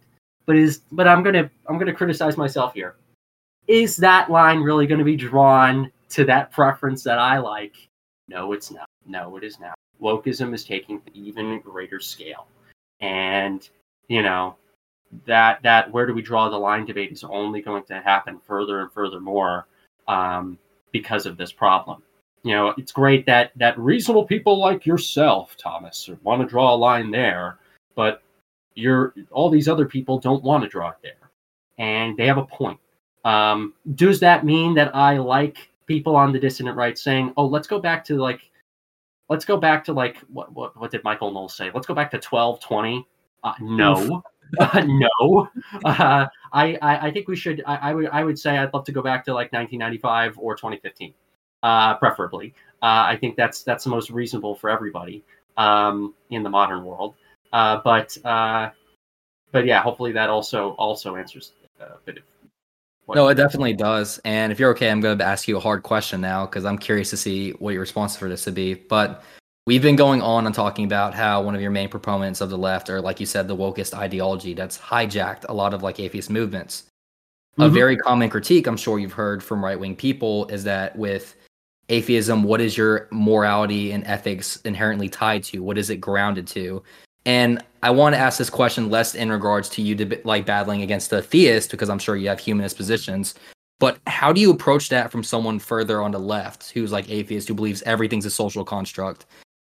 But 0.47 0.57
is 0.57 0.83
but 0.93 1.09
I'm 1.09 1.23
gonna 1.23 1.51
I'm 1.69 1.79
gonna 1.79 1.93
criticize 1.93 2.37
myself 2.37 2.75
here. 2.75 2.97
Is 3.69 3.97
that 3.99 4.31
line 4.31 4.61
really 4.61 4.87
going 4.87 4.99
to 4.99 5.05
be 5.05 5.17
drawn 5.17 5.91
to 6.11 6.25
that 6.25 6.51
preference 6.51 7.03
that 7.05 7.19
I 7.19 7.39
like. 7.39 7.89
No, 8.29 8.53
it's 8.53 8.71
not. 8.71 8.87
No, 9.07 9.37
it 9.37 9.45
is 9.45 9.59
not. 9.61 9.75
Wokeism 10.01 10.55
is 10.55 10.65
taking 10.65 11.01
even 11.15 11.61
greater 11.61 12.01
scale, 12.01 12.47
and 13.01 13.69
you 14.09 14.23
know 14.23 14.57
that 15.27 15.63
that 15.63 15.91
where 15.93 16.07
do 16.07 16.15
we 16.15 16.23
draw 16.23 16.49
the 16.49 16.57
line 16.57 16.85
debate 16.85 17.13
is 17.13 17.25
only 17.25 17.63
going 17.63 17.85
to 17.85 18.01
happen 18.01 18.41
further 18.45 18.81
and 18.81 18.93
further 18.93 19.21
more 19.21 19.67
um, 20.09 20.59
because 20.91 21.27
of 21.27 21.37
this 21.37 21.53
problem. 21.53 22.03
You 22.45 22.53
know, 22.53 22.75
it's 22.77 22.91
great 22.91 23.25
that 23.27 23.53
that 23.57 23.79
reasonable 23.79 24.25
people 24.25 24.59
like 24.59 24.85
yourself, 24.85 25.57
Thomas, 25.57 26.11
want 26.23 26.43
to 26.43 26.49
draw 26.49 26.75
a 26.75 26.77
line 26.77 27.11
there, 27.11 27.59
but 27.95 28.23
you're 28.75 29.15
all 29.31 29.49
these 29.49 29.69
other 29.69 29.87
people 29.87 30.19
don't 30.19 30.43
want 30.43 30.65
to 30.65 30.69
draw 30.69 30.91
it 30.91 30.97
there, 31.03 31.31
and 31.79 32.17
they 32.17 32.27
have 32.27 32.39
a 32.39 32.45
point. 32.45 32.81
Um, 33.25 33.75
does 33.95 34.19
that 34.21 34.45
mean 34.45 34.75
that 34.75 34.95
I 34.95 35.19
like 35.19 35.71
people 35.87 36.17
on 36.17 36.33
the 36.33 36.41
dissident 36.41 36.77
right 36.77 36.99
saying, 36.99 37.33
"Oh, 37.37 37.47
let's 37.47 37.69
go 37.69 37.79
back 37.79 38.05
to 38.07 38.17
like, 38.17 38.51
let's 39.29 39.45
go 39.45 39.57
back 39.57 39.85
to 39.85 39.93
like 39.93 40.17
what 40.33 40.53
what, 40.53 40.77
what 40.77 40.91
did 40.91 41.05
Michael 41.05 41.31
Knowles 41.31 41.57
say? 41.57 41.71
Let's 41.73 41.87
go 41.87 41.95
back 41.95 42.11
to 42.11 42.19
twelve 42.19 42.59
twenty. 42.61 43.07
Uh, 43.45 43.55
no, 43.61 44.23
uh, 44.59 44.85
no. 44.87 45.49
Uh, 45.85 46.27
I, 46.53 46.77
I, 46.83 47.07
I 47.07 47.11
think 47.11 47.29
we 47.29 47.37
should. 47.37 47.63
I, 47.67 47.77
I, 47.77 47.95
would 47.95 48.09
I 48.09 48.25
would 48.25 48.39
say 48.39 48.59
I'd 48.59 48.73
love 48.75 48.85
to 48.85 48.93
go 48.93 49.03
back 49.03 49.25
to 49.25 49.35
like 49.35 49.53
1995 49.53 50.39
or 50.39 50.55
2015, 50.55 51.15
uh, 51.63 51.95
preferably. 51.97 52.55
Uh, 52.83 53.07
I 53.07 53.17
think 53.21 53.37
that's 53.37 53.63
that's 53.63 53.85
the 53.85 53.91
most 53.91 54.11
reasonable 54.11 54.55
for 54.55 54.69
everybody 54.69 55.23
um, 55.57 56.15
in 56.31 56.43
the 56.43 56.51
modern 56.51 56.85
world. 56.85 57.15
Uh, 57.53 57.81
but 57.85 58.17
uh, 58.25 58.71
but 59.53 59.67
yeah, 59.67 59.83
hopefully 59.83 60.13
that 60.13 60.31
also 60.31 60.71
also 60.71 61.17
answers 61.17 61.53
a 61.81 61.99
bit 62.05 62.19
of. 62.19 62.23
No, 63.15 63.29
it 63.29 63.35
definitely 63.35 63.75
does. 63.75 64.21
And 64.25 64.53
if 64.53 64.59
you're 64.61 64.71
okay, 64.71 64.89
I'm 64.89 65.01
going 65.01 65.19
to 65.19 65.25
ask 65.25 65.47
you 65.47 65.57
a 65.57 65.61
hard 65.61 65.83
question 65.83 66.21
now 66.21 66.47
because 66.47 66.65
I'm 66.65 66.79
curious 66.79 67.11
to 67.11 67.17
see 67.17 67.51
what 67.51 67.73
your 67.73 67.81
response 67.81 68.17
for 68.17 68.29
this 68.29 68.47
would 68.47 68.55
be. 68.55 68.75
But 68.75 69.25
we've 69.67 69.83
been 69.83 69.97
going 69.97 70.23
on 70.23 70.47
and 70.47 70.55
talking 70.55 70.85
about 70.85 71.13
how 71.13 71.43
one 71.43 71.55
of 71.55 71.61
your 71.61 71.73
main 71.73 71.89
proponents 71.89 72.41
of 72.41 72.49
the 72.49 72.57
left, 72.57 72.89
or 72.89 73.01
like 73.01 73.21
you 73.21 73.27
said, 73.27 73.49
the 73.49 73.57
wokest 73.57 73.93
ideology 73.93 74.55
that's 74.55 74.79
hijacked 74.79 75.45
a 75.49 75.53
lot 75.53 75.75
of 75.75 75.83
like 75.83 76.01
atheist 76.01 76.31
movements. 76.31 76.85
Mm-hmm. 77.59 77.63
A 77.63 77.69
very 77.69 77.97
common 77.99 78.31
critique 78.31 78.67
I'm 78.67 78.79
sure 78.79 78.99
you've 78.99 79.13
heard 79.13 79.43
from 79.43 79.63
right 79.63 79.79
wing 79.79 79.95
people 79.95 80.47
is 80.47 80.65
that 80.65 80.97
with 80.97 81.35
atheism, 81.89 82.43
what 82.43 82.61
is 82.61 82.77
your 82.77 83.09
morality 83.11 83.93
and 83.93 84.07
ethics 84.07 84.57
inherently 84.65 85.09
tied 85.09 85.45
to? 85.45 85.63
What 85.63 85.79
is 85.79 85.91
it 85.91 85.97
grounded 85.97 86.47
to? 86.49 86.83
And 87.25 87.63
I 87.83 87.91
want 87.91 88.15
to 88.15 88.19
ask 88.19 88.39
this 88.39 88.51
question 88.51 88.91
less 88.91 89.15
in 89.15 89.31
regards 89.31 89.69
to 89.71 89.83
you 89.83 89.95
to, 89.97 90.21
like 90.25 90.47
battling 90.47 90.83
against 90.83 91.13
a 91.13 91.23
theist, 91.23 91.71
because 91.71 91.89
I'm 91.89 91.99
sure 91.99 92.17
you 92.17 92.29
have 92.29 92.41
humanist 92.41 92.77
positions. 92.77 93.35
But 93.79 93.99
how 94.07 94.33
do 94.33 94.41
you 94.41 94.51
approach 94.51 94.89
that 94.91 95.11
from 95.11 95.25
someone 95.25 95.59
further 95.59 96.01
on 96.01 96.13
the 96.13 96.19
left 96.19 96.71
who's 96.71 96.93
like 96.93 97.11
atheist, 97.11 97.49
who 97.49 97.55
believes 97.55 97.83
everything's 97.83 98.27
a 98.27 98.31
social 98.31 98.65
construct? 98.65 99.27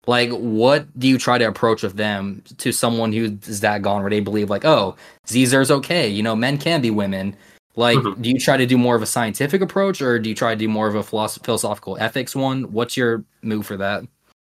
Like, 0.08 0.32
what 0.32 0.88
do 0.98 1.08
you 1.08 1.20
try 1.20 1.38
to 1.38 1.48
approach 1.48 1.84
with 1.84 1.96
them 1.96 2.42
to 2.58 2.72
someone 2.72 3.14
who's 3.14 3.60
that 3.60 3.82
gone 3.84 4.02
where 4.02 4.10
they 4.10 4.22
believe, 4.22 4.50
like, 4.50 4.66
oh, 4.66 4.96
Caesar's 5.26 5.70
okay, 5.70 6.08
you 6.08 6.24
know, 6.24 6.36
men 6.36 6.58
can 6.58 6.82
be 6.82 6.90
women. 6.90 7.36
Like, 7.76 7.98
mm-hmm. 8.00 8.22
do 8.22 8.30
you 8.30 8.40
try 8.40 8.58
to 8.58 8.66
do 8.66 8.78
more 8.78 8.96
of 8.96 9.02
a 9.02 9.06
scientific 9.06 9.62
approach 9.62 10.02
or 10.02 10.20
do 10.20 10.30
you 10.30 10.36
try 10.36 10.54
to 10.54 10.60
do 10.60 10.68
more 10.68 10.88
of 10.88 10.96
a 10.96 11.04
philosoph- 11.04 11.44
philosophical 11.44 11.98
ethics 12.00 12.36
one? 12.36 12.64
What's 12.72 12.98
your 12.98 13.24
move 13.42 13.66
for 13.66 13.78
that? 13.78 14.04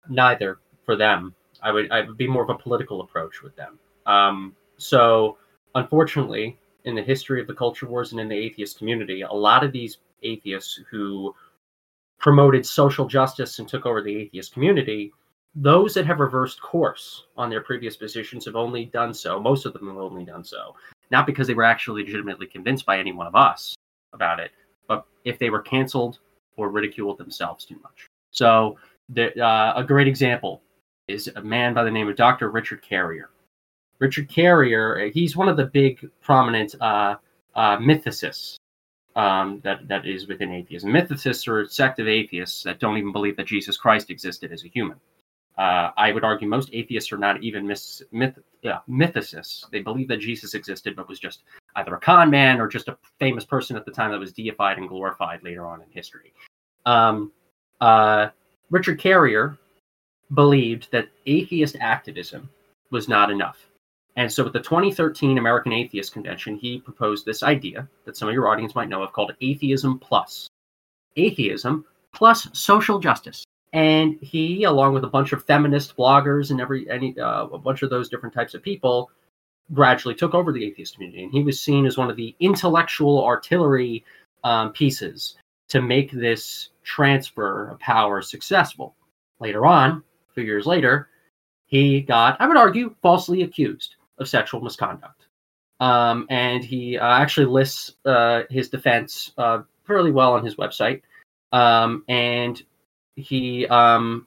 Neither 0.09 0.59
for 0.85 0.97
them. 0.97 1.35
I 1.63 1.71
would 1.71 1.91
I 1.93 2.01
would 2.01 2.17
be 2.17 2.27
more 2.27 2.43
of 2.43 2.51
a 2.51 2.55
political 2.55 3.03
approach 3.03 3.43
with 3.43 3.55
them. 3.55 3.79
Um, 4.07 4.57
so 4.79 5.39
unfortunately, 5.75 6.59
in 6.85 6.95
the 6.95 7.03
history 7.03 7.41
of 7.41 7.47
the 7.47 7.55
culture 7.55 7.87
wars 7.87 8.13
and 8.13 8.21
in 8.21 8.29
the 8.29 8.37
atheist 8.37 8.79
community, 8.79 9.23
a 9.23 9.33
lot 9.33 9.63
of 9.63 9.71
these 9.71 9.99
atheists 10.23 10.81
who 10.91 11.35
promoted 12.19 12.67
social 12.67 13.07
justice 13.07 13.59
and 13.59 13.69
took 13.69 13.87
over 13.87 14.03
the 14.03 14.17
atheist 14.17 14.53
community, 14.53 15.13
those 15.55 15.95
that 15.95 16.07
have 16.07 16.19
reversed 16.19 16.61
course 16.61 17.25
on 17.37 17.51
their 17.51 17.61
previous 17.61 17.97
positions 17.97 18.45
have 18.45 18.57
only 18.57 18.87
done 18.87 19.15
so. 19.15 19.39
Most 19.39 19.67
of 19.67 19.73
them 19.75 19.87
have 19.87 19.99
only 19.99 20.25
done 20.25 20.43
so 20.43 20.75
not 21.13 21.27
because 21.27 21.47
they 21.47 21.55
were 21.55 21.63
actually 21.63 22.03
legitimately 22.03 22.47
convinced 22.47 22.85
by 22.87 22.99
any 22.99 23.13
one 23.13 23.27
of 23.27 23.37
us 23.37 23.75
about 24.13 24.41
it, 24.41 24.51
but 24.89 25.07
if 25.25 25.39
they 25.39 25.51
were 25.51 25.61
canceled 25.61 26.19
or 26.57 26.71
ridiculed 26.71 27.19
themselves 27.19 27.65
too 27.65 27.79
much. 27.83 28.07
So 28.31 28.79
the, 29.11 29.39
uh, 29.41 29.75
a 29.77 29.85
great 29.85 30.09
example 30.09 30.63
is 31.07 31.29
a 31.37 31.43
man 31.43 31.75
by 31.75 31.85
the 31.85 31.91
name 31.91 32.09
of 32.09 32.17
Dr. 32.17 32.51
Richard 32.51 32.83
Carrier. 32.83 33.31
Richard 33.99 34.29
Carrier, 34.29 35.11
he's 35.13 35.37
one 35.37 35.49
of 35.49 35.57
the 35.57 35.67
big 35.67 36.11
prominent 36.21 36.75
uh, 36.81 37.17
uh, 37.55 37.77
mythicists 37.77 38.57
um, 39.15 39.61
that 39.63 39.87
that 39.89 40.07
is 40.07 40.27
within 40.27 40.53
atheism. 40.53 40.91
Mythicists 40.91 41.47
are 41.47 41.61
a 41.61 41.69
sect 41.69 42.01
of 42.01 42.09
atheists 42.09 42.63
that 42.63 42.81
don't 42.81 42.97
even 42.97 43.13
believe 43.13 43.37
that 43.37 43.47
Jesus 43.47 43.77
Christ 43.77 44.11
existed 44.11 44.51
as 44.53 44.65
a 44.65 44.69
human. 44.69 44.99
Uh, 45.59 45.91
I 45.97 46.13
would 46.13 46.25
argue 46.25 46.49
most 46.49 46.71
atheists 46.73 47.13
are 47.13 47.19
not 47.19 47.43
even 47.43 47.67
myth, 47.67 48.03
myth, 48.11 48.39
yeah, 48.63 48.79
mythicists. 48.89 49.69
They 49.71 49.81
believe 49.81 50.09
that 50.09 50.19
Jesus 50.19 50.55
existed, 50.55 50.97
but 50.97 51.09
was 51.09 51.21
just 51.21 51.43
either 51.77 51.95
a 51.95 52.01
con 52.01 52.31
man 52.31 52.61
or 52.61 52.69
just 52.69 52.89
a 52.89 52.97
famous 53.19 53.45
person 53.45 53.77
at 53.77 53.85
the 53.85 53.91
time 53.91 54.11
that 54.13 54.21
was 54.21 54.33
deified 54.33 54.79
and 54.79 54.89
glorified 54.89 55.43
later 55.43 55.67
on 55.67 55.83
in 55.83 55.89
history. 55.91 56.33
Um, 56.87 57.33
uh, 57.81 58.29
Richard 58.71 58.99
Carrier 58.99 59.59
believed 60.33 60.91
that 60.93 61.09
atheist 61.27 61.77
activism 61.81 62.49
was 62.91 63.09
not 63.09 63.31
enough. 63.31 63.69
And 64.17 64.31
so 64.31 64.47
at 64.47 64.53
the 64.53 64.61
2013 64.61 65.39
American 65.39 65.73
Atheist 65.73 66.13
Convention, 66.13 66.57
he 66.57 66.81
proposed 66.81 67.25
this 67.25 67.43
idea 67.43 67.89
that 68.05 68.17
some 68.17 68.29
of 68.29 68.35
your 68.35 68.49
audience 68.49 68.75
might 68.75 68.89
know 68.89 69.03
of 69.03 69.13
called 69.13 69.35
Atheism 69.41 69.99
Plus. 69.99 70.49
Atheism 71.17 71.85
plus 72.13 72.49
social 72.53 72.99
justice. 72.99 73.45
And 73.73 74.19
he, 74.21 74.65
along 74.65 74.93
with 74.93 75.05
a 75.05 75.09
bunch 75.09 75.33
of 75.33 75.45
feminist 75.45 75.97
bloggers 75.97 76.51
and 76.51 76.61
every 76.61 76.89
any 76.91 77.19
uh, 77.19 77.47
a 77.47 77.59
bunch 77.59 77.83
of 77.83 77.91
those 77.91 78.09
different 78.09 78.35
types 78.35 78.55
of 78.55 78.63
people, 78.63 79.11
gradually 79.73 80.15
took 80.15 80.35
over 80.35 80.53
the 80.53 80.65
atheist 80.65 80.95
community. 80.95 81.25
And 81.25 81.33
he 81.33 81.43
was 81.43 81.61
seen 81.61 81.87
as 81.87 81.97
one 81.97 82.11
of 82.11 82.17
the 82.17 82.35
intellectual 82.41 83.25
artillery 83.25 84.05
um, 84.45 84.73
pieces 84.73 85.37
to 85.69 85.81
make 85.81 86.13
this 86.13 86.69
transfer 86.85 87.69
of 87.71 87.79
power 87.79 88.21
successful. 88.21 88.95
Later 89.41 89.65
on, 89.65 90.03
a 90.31 90.35
few 90.35 90.45
years 90.45 90.67
later, 90.67 91.09
he 91.67 92.03
got, 92.03 92.39
I 92.41 92.47
would 92.47 92.59
argue, 92.59 92.95
falsely 93.01 93.43
accused 93.43 93.97
of 94.19 94.29
sexual 94.29 94.61
misconduct. 94.61 95.27
Um, 95.81 96.27
and 96.29 96.63
he 96.63 96.99
uh, 96.99 97.07
actually 97.07 97.47
lists 97.47 97.95
uh, 98.05 98.43
his 98.51 98.69
defense 98.69 99.33
uh, 99.39 99.63
fairly 99.87 100.13
well 100.13 100.35
on 100.35 100.45
his 100.45 100.57
website. 100.57 101.01
Um, 101.51 102.05
and 102.09 102.63
he 103.17 103.67
um, 103.69 104.27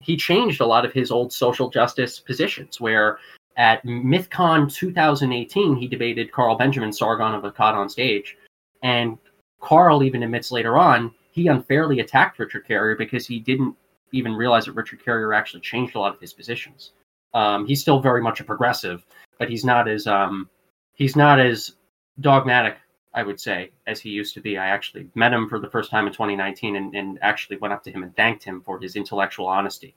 he 0.00 0.16
changed 0.16 0.60
a 0.60 0.66
lot 0.66 0.84
of 0.84 0.92
his 0.92 1.10
old 1.10 1.32
social 1.32 1.70
justice 1.70 2.20
positions. 2.20 2.80
Where 2.80 3.18
at 3.56 3.84
MythCon 3.84 4.72
2018, 4.72 5.76
he 5.76 5.88
debated 5.88 6.32
Carl 6.32 6.56
Benjamin 6.56 6.92
Sargon 6.92 7.34
of 7.34 7.42
Akkad 7.42 7.74
on 7.74 7.88
stage, 7.88 8.36
and 8.82 9.18
Carl 9.60 10.02
even 10.02 10.22
admits 10.22 10.52
later 10.52 10.76
on 10.76 11.12
he 11.36 11.48
unfairly 11.48 12.00
attacked 12.00 12.38
Richard 12.38 12.66
Carrier 12.66 12.96
because 12.96 13.26
he 13.26 13.38
didn't 13.38 13.76
even 14.12 14.34
realize 14.34 14.64
that 14.64 14.72
Richard 14.72 15.04
Carrier 15.04 15.34
actually 15.34 15.60
changed 15.60 15.94
a 15.94 16.00
lot 16.00 16.14
of 16.14 16.20
his 16.20 16.32
positions. 16.32 16.92
Um, 17.34 17.66
he's 17.66 17.82
still 17.82 18.00
very 18.00 18.22
much 18.22 18.40
a 18.40 18.44
progressive, 18.44 19.04
but 19.38 19.50
he's 19.50 19.62
not 19.62 19.86
as 19.86 20.06
um, 20.06 20.48
he's 20.94 21.14
not 21.14 21.38
as 21.38 21.72
dogmatic, 22.20 22.78
I 23.16 23.22
would 23.22 23.40
say, 23.40 23.70
as 23.86 23.98
he 23.98 24.10
used 24.10 24.34
to 24.34 24.40
be. 24.40 24.58
I 24.58 24.66
actually 24.66 25.08
met 25.14 25.32
him 25.32 25.48
for 25.48 25.58
the 25.58 25.70
first 25.70 25.90
time 25.90 26.06
in 26.06 26.12
2019, 26.12 26.76
and, 26.76 26.94
and 26.94 27.18
actually 27.22 27.56
went 27.56 27.72
up 27.72 27.82
to 27.84 27.90
him 27.90 28.02
and 28.02 28.14
thanked 28.14 28.44
him 28.44 28.60
for 28.60 28.78
his 28.78 28.94
intellectual 28.94 29.46
honesty. 29.46 29.94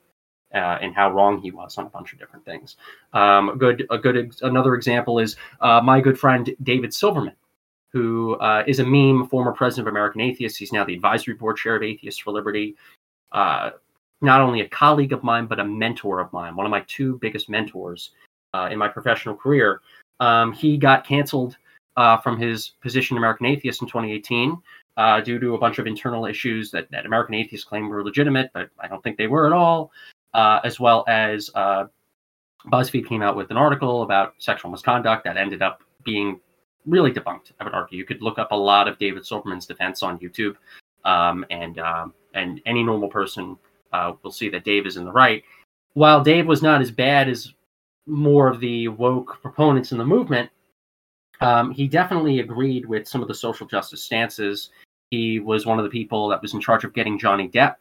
Uh, 0.52 0.78
and 0.82 0.96
how 0.96 1.08
wrong 1.12 1.40
he 1.40 1.52
was 1.52 1.78
on 1.78 1.86
a 1.86 1.90
bunch 1.90 2.12
of 2.12 2.18
different 2.18 2.44
things. 2.44 2.76
Um, 3.12 3.50
a 3.50 3.56
good, 3.56 3.86
a 3.88 3.96
good, 3.96 4.34
another 4.42 4.74
example 4.74 5.20
is 5.20 5.36
uh, 5.60 5.80
my 5.80 6.00
good 6.00 6.18
friend 6.18 6.52
David 6.64 6.92
Silverman, 6.92 7.36
who 7.92 8.34
uh, 8.38 8.64
is 8.66 8.80
a 8.80 8.84
meme, 8.84 9.28
former 9.28 9.52
president 9.52 9.86
of 9.86 9.92
American 9.92 10.22
Atheists. 10.22 10.58
He's 10.58 10.72
now 10.72 10.84
the 10.84 10.94
advisory 10.94 11.34
board 11.34 11.56
chair 11.56 11.76
of 11.76 11.84
Atheists 11.84 12.20
for 12.20 12.32
Liberty. 12.32 12.74
Uh, 13.30 13.70
not 14.22 14.40
only 14.40 14.62
a 14.62 14.68
colleague 14.68 15.12
of 15.12 15.22
mine, 15.22 15.46
but 15.46 15.60
a 15.60 15.64
mentor 15.64 16.18
of 16.18 16.32
mine, 16.32 16.56
one 16.56 16.66
of 16.66 16.70
my 16.70 16.84
two 16.88 17.16
biggest 17.18 17.48
mentors 17.48 18.10
uh, 18.52 18.68
in 18.72 18.78
my 18.78 18.88
professional 18.88 19.36
career. 19.36 19.80
Um, 20.18 20.52
he 20.52 20.76
got 20.76 21.06
canceled 21.06 21.56
uh, 21.96 22.16
from 22.18 22.38
his 22.38 22.72
position 22.80 23.16
American 23.16 23.46
Atheist 23.46 23.82
in 23.82 23.88
2018 23.88 24.56
uh, 24.96 25.20
due 25.20 25.38
to 25.38 25.54
a 25.54 25.58
bunch 25.58 25.78
of 25.78 25.86
internal 25.86 26.26
issues 26.26 26.70
that, 26.70 26.90
that 26.90 27.06
American 27.06 27.34
Atheists 27.34 27.64
claimed 27.64 27.88
were 27.88 28.04
legitimate, 28.04 28.50
but 28.52 28.70
I 28.78 28.88
don't 28.88 29.02
think 29.02 29.16
they 29.16 29.26
were 29.26 29.46
at 29.46 29.52
all, 29.52 29.92
uh, 30.34 30.60
as 30.64 30.78
well 30.78 31.04
as 31.08 31.50
uh, 31.54 31.84
BuzzFeed 32.66 33.06
came 33.06 33.22
out 33.22 33.36
with 33.36 33.50
an 33.50 33.56
article 33.56 34.02
about 34.02 34.34
sexual 34.38 34.70
misconduct 34.70 35.24
that 35.24 35.36
ended 35.36 35.62
up 35.62 35.82
being 36.04 36.40
really 36.86 37.12
debunked. 37.12 37.52
I 37.60 37.64
would 37.64 37.74
argue 37.74 37.98
you 37.98 38.04
could 38.04 38.22
look 38.22 38.38
up 38.38 38.52
a 38.52 38.56
lot 38.56 38.88
of 38.88 38.98
David 38.98 39.24
Silverman's 39.26 39.66
defense 39.66 40.02
on 40.02 40.18
YouTube, 40.18 40.56
um, 41.04 41.44
and 41.50 41.78
um, 41.78 42.14
and 42.34 42.60
any 42.66 42.82
normal 42.82 43.08
person 43.08 43.56
uh, 43.92 44.12
we'll 44.22 44.32
see 44.32 44.48
that 44.50 44.64
Dave 44.64 44.86
is 44.86 44.96
in 44.96 45.04
the 45.04 45.12
right. 45.12 45.42
While 45.94 46.22
Dave 46.22 46.46
was 46.46 46.62
not 46.62 46.80
as 46.80 46.90
bad 46.90 47.28
as 47.28 47.52
more 48.06 48.48
of 48.48 48.60
the 48.60 48.88
woke 48.88 49.40
proponents 49.42 49.92
in 49.92 49.98
the 49.98 50.04
movement, 50.04 50.50
um, 51.40 51.72
he 51.72 51.88
definitely 51.88 52.40
agreed 52.40 52.86
with 52.86 53.08
some 53.08 53.22
of 53.22 53.28
the 53.28 53.34
social 53.34 53.66
justice 53.66 54.02
stances 54.02 54.70
he 55.10 55.40
was 55.40 55.66
one 55.66 55.78
of 55.78 55.84
the 55.84 55.90
people 55.90 56.28
that 56.28 56.40
was 56.40 56.54
in 56.54 56.60
charge 56.60 56.84
of 56.84 56.94
getting 56.94 57.18
Johnny 57.18 57.48
Depp 57.48 57.76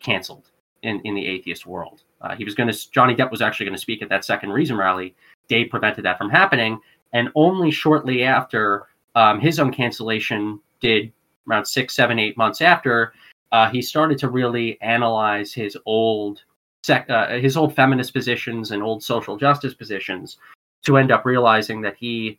canceled 0.00 0.50
in, 0.82 1.00
in 1.04 1.14
the 1.14 1.26
atheist 1.26 1.66
world. 1.66 2.02
Uh, 2.22 2.34
he 2.34 2.44
was 2.44 2.54
going 2.54 2.70
to, 2.70 2.90
Johnny 2.90 3.14
Depp 3.14 3.30
was 3.30 3.42
actually 3.42 3.66
going 3.66 3.76
to 3.76 3.80
speak 3.80 4.02
at 4.02 4.08
that 4.08 4.24
second 4.24 4.50
Reason 4.50 4.76
rally. 4.76 5.14
Dave 5.48 5.70
prevented 5.70 6.04
that 6.04 6.16
from 6.16 6.30
happening. 6.30 6.80
And 7.12 7.28
only 7.34 7.70
shortly 7.70 8.22
after 8.24 8.86
um, 9.14 9.40
his 9.40 9.58
own 9.58 9.72
cancellation 9.72 10.60
did 10.80 11.12
around 11.48 11.66
six, 11.66 11.94
seven, 11.94 12.18
eight 12.18 12.36
months 12.38 12.60
after, 12.60 13.12
uh, 13.52 13.68
he 13.68 13.82
started 13.82 14.16
to 14.18 14.28
really 14.28 14.80
analyze 14.80 15.52
his 15.52 15.76
old 15.84 16.42
sec- 16.84 17.10
uh, 17.10 17.28
his 17.38 17.56
old 17.56 17.74
feminist 17.74 18.14
positions 18.14 18.70
and 18.70 18.82
old 18.82 19.02
social 19.02 19.36
justice 19.36 19.74
positions 19.74 20.38
to 20.84 20.96
end 20.96 21.10
up 21.10 21.26
realizing 21.26 21.80
that 21.82 21.96
he 21.98 22.38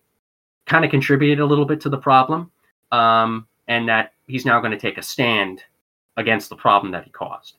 kind 0.66 0.86
of 0.86 0.92
contributed 0.92 1.40
a 1.40 1.46
little 1.46 1.66
bit 1.66 1.82
to 1.82 1.90
the 1.90 1.98
problem 1.98 2.52
um, 2.92 3.48
and 3.68 3.88
that 3.88 4.14
he's 4.28 4.46
now 4.46 4.60
going 4.60 4.72
to 4.72 4.80
take 4.80 4.98
a 4.98 5.04
stand 5.04 5.64
against 6.18 6.50
the 6.50 6.56
problem 6.56 6.92
that 6.92 7.04
he 7.04 7.10
caused. 7.12 7.56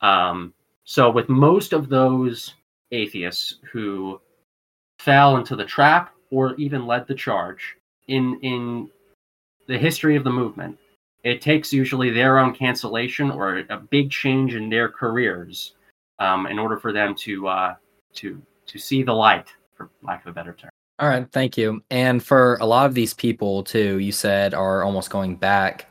Um, 0.00 0.52
so, 0.84 1.10
with 1.10 1.28
most 1.28 1.72
of 1.72 1.88
those 1.88 2.54
atheists 2.90 3.56
who 3.72 4.20
fell 4.98 5.36
into 5.36 5.56
the 5.56 5.64
trap 5.64 6.14
or 6.30 6.54
even 6.56 6.86
led 6.86 7.06
the 7.06 7.14
charge 7.14 7.76
in 8.08 8.38
in 8.42 8.90
the 9.66 9.78
history 9.78 10.14
of 10.16 10.24
the 10.24 10.30
movement, 10.30 10.78
it 11.22 11.40
takes 11.40 11.72
usually 11.72 12.10
their 12.10 12.38
own 12.38 12.54
cancellation 12.54 13.30
or 13.30 13.64
a 13.70 13.78
big 13.78 14.10
change 14.10 14.54
in 14.54 14.68
their 14.68 14.90
careers 14.90 15.74
um, 16.18 16.46
in 16.46 16.58
order 16.58 16.76
for 16.76 16.92
them 16.92 17.14
to 17.14 17.48
uh, 17.48 17.74
to 18.14 18.40
to 18.66 18.78
see 18.78 19.02
the 19.02 19.12
light, 19.12 19.48
for 19.74 19.90
lack 20.02 20.20
of 20.22 20.30
a 20.30 20.32
better 20.32 20.52
term. 20.52 20.70
All 20.98 21.08
right, 21.08 21.26
thank 21.32 21.56
you. 21.58 21.82
And 21.90 22.22
for 22.22 22.56
a 22.60 22.66
lot 22.66 22.86
of 22.86 22.94
these 22.94 23.14
people 23.14 23.64
too, 23.64 23.98
you 23.98 24.12
said 24.12 24.54
are 24.54 24.84
almost 24.84 25.10
going 25.10 25.34
back. 25.36 25.86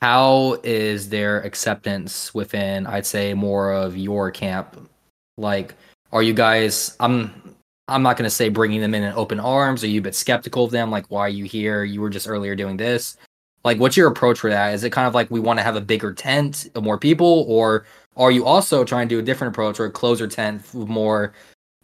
How 0.00 0.58
is 0.64 1.10
their 1.10 1.42
acceptance 1.42 2.32
within, 2.32 2.86
I'd 2.86 3.04
say, 3.04 3.34
more 3.34 3.72
of 3.72 3.98
your 3.98 4.30
camp? 4.30 4.88
Like, 5.36 5.74
are 6.12 6.22
you 6.22 6.32
guys? 6.32 6.96
I'm 7.00 7.54
I'm 7.88 8.02
not 8.02 8.16
going 8.16 8.24
to 8.24 8.34
say 8.34 8.48
bringing 8.48 8.80
them 8.80 8.94
in 8.94 9.02
in 9.02 9.12
open 9.14 9.38
arms. 9.40 9.84
Are 9.84 9.88
you 9.88 10.00
a 10.00 10.02
bit 10.02 10.14
skeptical 10.14 10.64
of 10.64 10.70
them? 10.70 10.90
Like, 10.90 11.10
why 11.10 11.20
are 11.22 11.28
you 11.28 11.44
here? 11.44 11.84
You 11.84 12.00
were 12.00 12.08
just 12.08 12.28
earlier 12.28 12.56
doing 12.56 12.78
this. 12.78 13.18
Like, 13.62 13.78
what's 13.78 13.96
your 13.96 14.08
approach 14.08 14.38
for 14.40 14.48
that? 14.50 14.72
Is 14.74 14.84
it 14.84 14.90
kind 14.90 15.06
of 15.06 15.14
like 15.14 15.30
we 15.30 15.40
want 15.40 15.58
to 15.58 15.62
have 15.62 15.76
a 15.76 15.80
bigger 15.82 16.14
tent 16.14 16.68
more 16.80 16.98
people, 16.98 17.44
or 17.48 17.84
are 18.16 18.30
you 18.30 18.46
also 18.46 18.84
trying 18.84 19.08
to 19.08 19.14
do 19.16 19.18
a 19.18 19.22
different 19.22 19.54
approach 19.54 19.78
or 19.80 19.86
a 19.86 19.90
closer 19.90 20.26
tent 20.26 20.62
with 20.72 20.88
more 20.88 21.34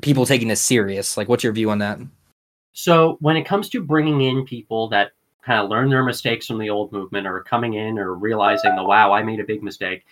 people 0.01 0.25
taking 0.25 0.49
this 0.49 0.63
serious? 0.63 1.17
Like, 1.19 1.29
what's 1.29 1.45
your 1.45 1.53
view 1.53 1.71
on 1.71 1.79
that? 1.81 1.99
So, 2.73 3.17
when 3.21 3.37
it 3.37 3.45
comes 3.45 3.69
to 3.71 3.83
bringing 3.83 4.23
in 4.23 4.45
people 4.45 4.89
that 4.89 5.13
kind 5.43 5.61
of 5.61 5.71
learn 5.71 5.91
their 5.91 6.05
mistakes 6.05 6.47
from 6.47 6.59
the 6.59 6.71
old 6.71 6.93
movement 6.93 7.27
or 7.27 7.43
coming 7.43 7.75
in 7.75 7.99
or 7.99 8.15
realizing 8.15 8.77
the 8.77 8.85
wow, 8.85 9.13
I 9.13 9.23
made 9.23 9.41
a 9.41 9.45
big 9.45 9.63
mistake, 9.63 10.05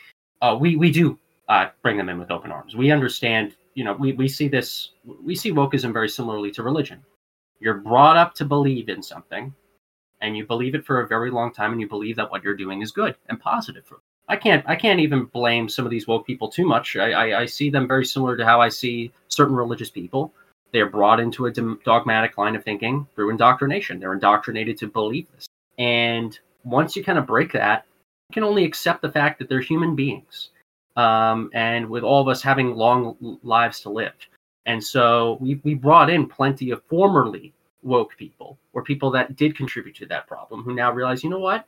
uh, 0.42 0.56
we, 0.58 0.76
we 0.76 0.90
do 0.90 1.18
uh, 1.48 1.68
bring 1.82 1.96
them 1.96 2.08
in 2.08 2.18
with 2.18 2.30
open 2.30 2.50
arms. 2.50 2.74
We 2.74 2.90
understand 2.90 3.54
you 3.78 3.84
know, 3.84 3.92
we, 3.92 4.12
we 4.12 4.26
see 4.26 4.48
this, 4.48 4.90
we 5.22 5.36
see 5.36 5.52
wokeism 5.52 5.92
very 5.92 6.08
similarly 6.08 6.50
to 6.50 6.64
religion. 6.64 7.00
You're 7.60 7.74
brought 7.74 8.16
up 8.16 8.34
to 8.34 8.44
believe 8.44 8.88
in 8.88 9.04
something, 9.04 9.54
and 10.20 10.36
you 10.36 10.44
believe 10.44 10.74
it 10.74 10.84
for 10.84 11.00
a 11.00 11.06
very 11.06 11.30
long 11.30 11.52
time, 11.52 11.70
and 11.70 11.80
you 11.80 11.88
believe 11.88 12.16
that 12.16 12.28
what 12.28 12.42
you're 12.42 12.56
doing 12.56 12.82
is 12.82 12.90
good 12.90 13.14
and 13.28 13.38
positive. 13.38 13.86
for 13.86 14.00
I 14.28 14.34
can't, 14.34 14.64
I 14.66 14.74
can't 14.74 14.98
even 14.98 15.26
blame 15.26 15.68
some 15.68 15.84
of 15.84 15.92
these 15.92 16.08
woke 16.08 16.26
people 16.26 16.48
too 16.48 16.66
much. 16.66 16.96
I, 16.96 17.12
I, 17.12 17.40
I 17.42 17.46
see 17.46 17.70
them 17.70 17.86
very 17.86 18.04
similar 18.04 18.36
to 18.36 18.44
how 18.44 18.60
I 18.60 18.68
see 18.68 19.12
certain 19.28 19.54
religious 19.54 19.90
people. 19.90 20.34
They're 20.72 20.90
brought 20.90 21.20
into 21.20 21.46
a 21.46 21.52
dogmatic 21.84 22.36
line 22.36 22.56
of 22.56 22.64
thinking 22.64 23.06
through 23.14 23.30
indoctrination. 23.30 24.00
They're 24.00 24.12
indoctrinated 24.12 24.78
to 24.78 24.86
believe 24.86 25.26
this, 25.34 25.48
and 25.78 26.38
once 26.64 26.96
you 26.96 27.04
kind 27.04 27.18
of 27.18 27.26
break 27.26 27.52
that, 27.52 27.86
you 28.28 28.34
can 28.34 28.44
only 28.44 28.64
accept 28.64 29.02
the 29.02 29.10
fact 29.10 29.38
that 29.38 29.48
they're 29.48 29.60
human 29.60 29.96
beings 29.96 30.50
um, 30.96 31.50
and 31.54 31.88
with 31.88 32.02
all 32.02 32.20
of 32.20 32.28
us 32.28 32.42
having 32.42 32.74
long 32.74 33.38
lives 33.42 33.80
to 33.80 33.90
live. 33.90 34.12
And 34.66 34.82
so 34.82 35.38
we, 35.40 35.60
we 35.64 35.74
brought 35.74 36.10
in 36.10 36.26
plenty 36.26 36.70
of 36.72 36.82
formerly 36.84 37.54
woke 37.82 38.16
people 38.18 38.58
or 38.74 38.82
people 38.82 39.10
that 39.12 39.36
did 39.36 39.56
contribute 39.56 39.96
to 39.96 40.06
that 40.06 40.26
problem 40.26 40.62
who 40.62 40.74
now 40.74 40.92
realize, 40.92 41.24
you 41.24 41.30
know 41.30 41.38
what? 41.38 41.64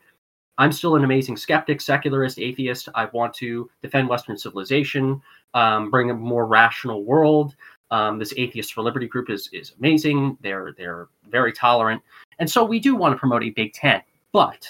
I'm 0.59 0.73
still 0.73 0.97
an 0.97 1.05
amazing 1.05 1.39
skeptic, 1.39 1.81
secularist, 1.81 2.39
atheist. 2.39 2.91
I 2.95 3.07
want 3.07 3.33
to 3.35 3.71
defend 3.83 4.09
Western 4.09 4.37
civilization, 4.37 5.23
um, 5.55 5.91
bring 5.91 6.11
a 6.11 6.15
more 6.15 6.45
rational 6.45 7.05
world. 7.05 7.55
Um, 7.93 8.19
this 8.19 8.33
Atheist 8.37 8.73
for 8.73 8.83
Liberty 8.83 9.09
group 9.09 9.31
is 9.31 9.49
is 9.53 9.73
amazing. 9.79 10.39
They're 10.43 10.75
they're 10.77 11.09
very 11.29 11.53
tolerant, 11.53 12.03
and 12.39 12.51
so 12.51 12.65
we 12.65 12.79
do 12.79 12.95
want 12.95 13.15
to 13.15 13.19
promote 13.19 13.43
a 13.43 13.51
big 13.51 13.73
tent. 13.73 14.05
But 14.33 14.67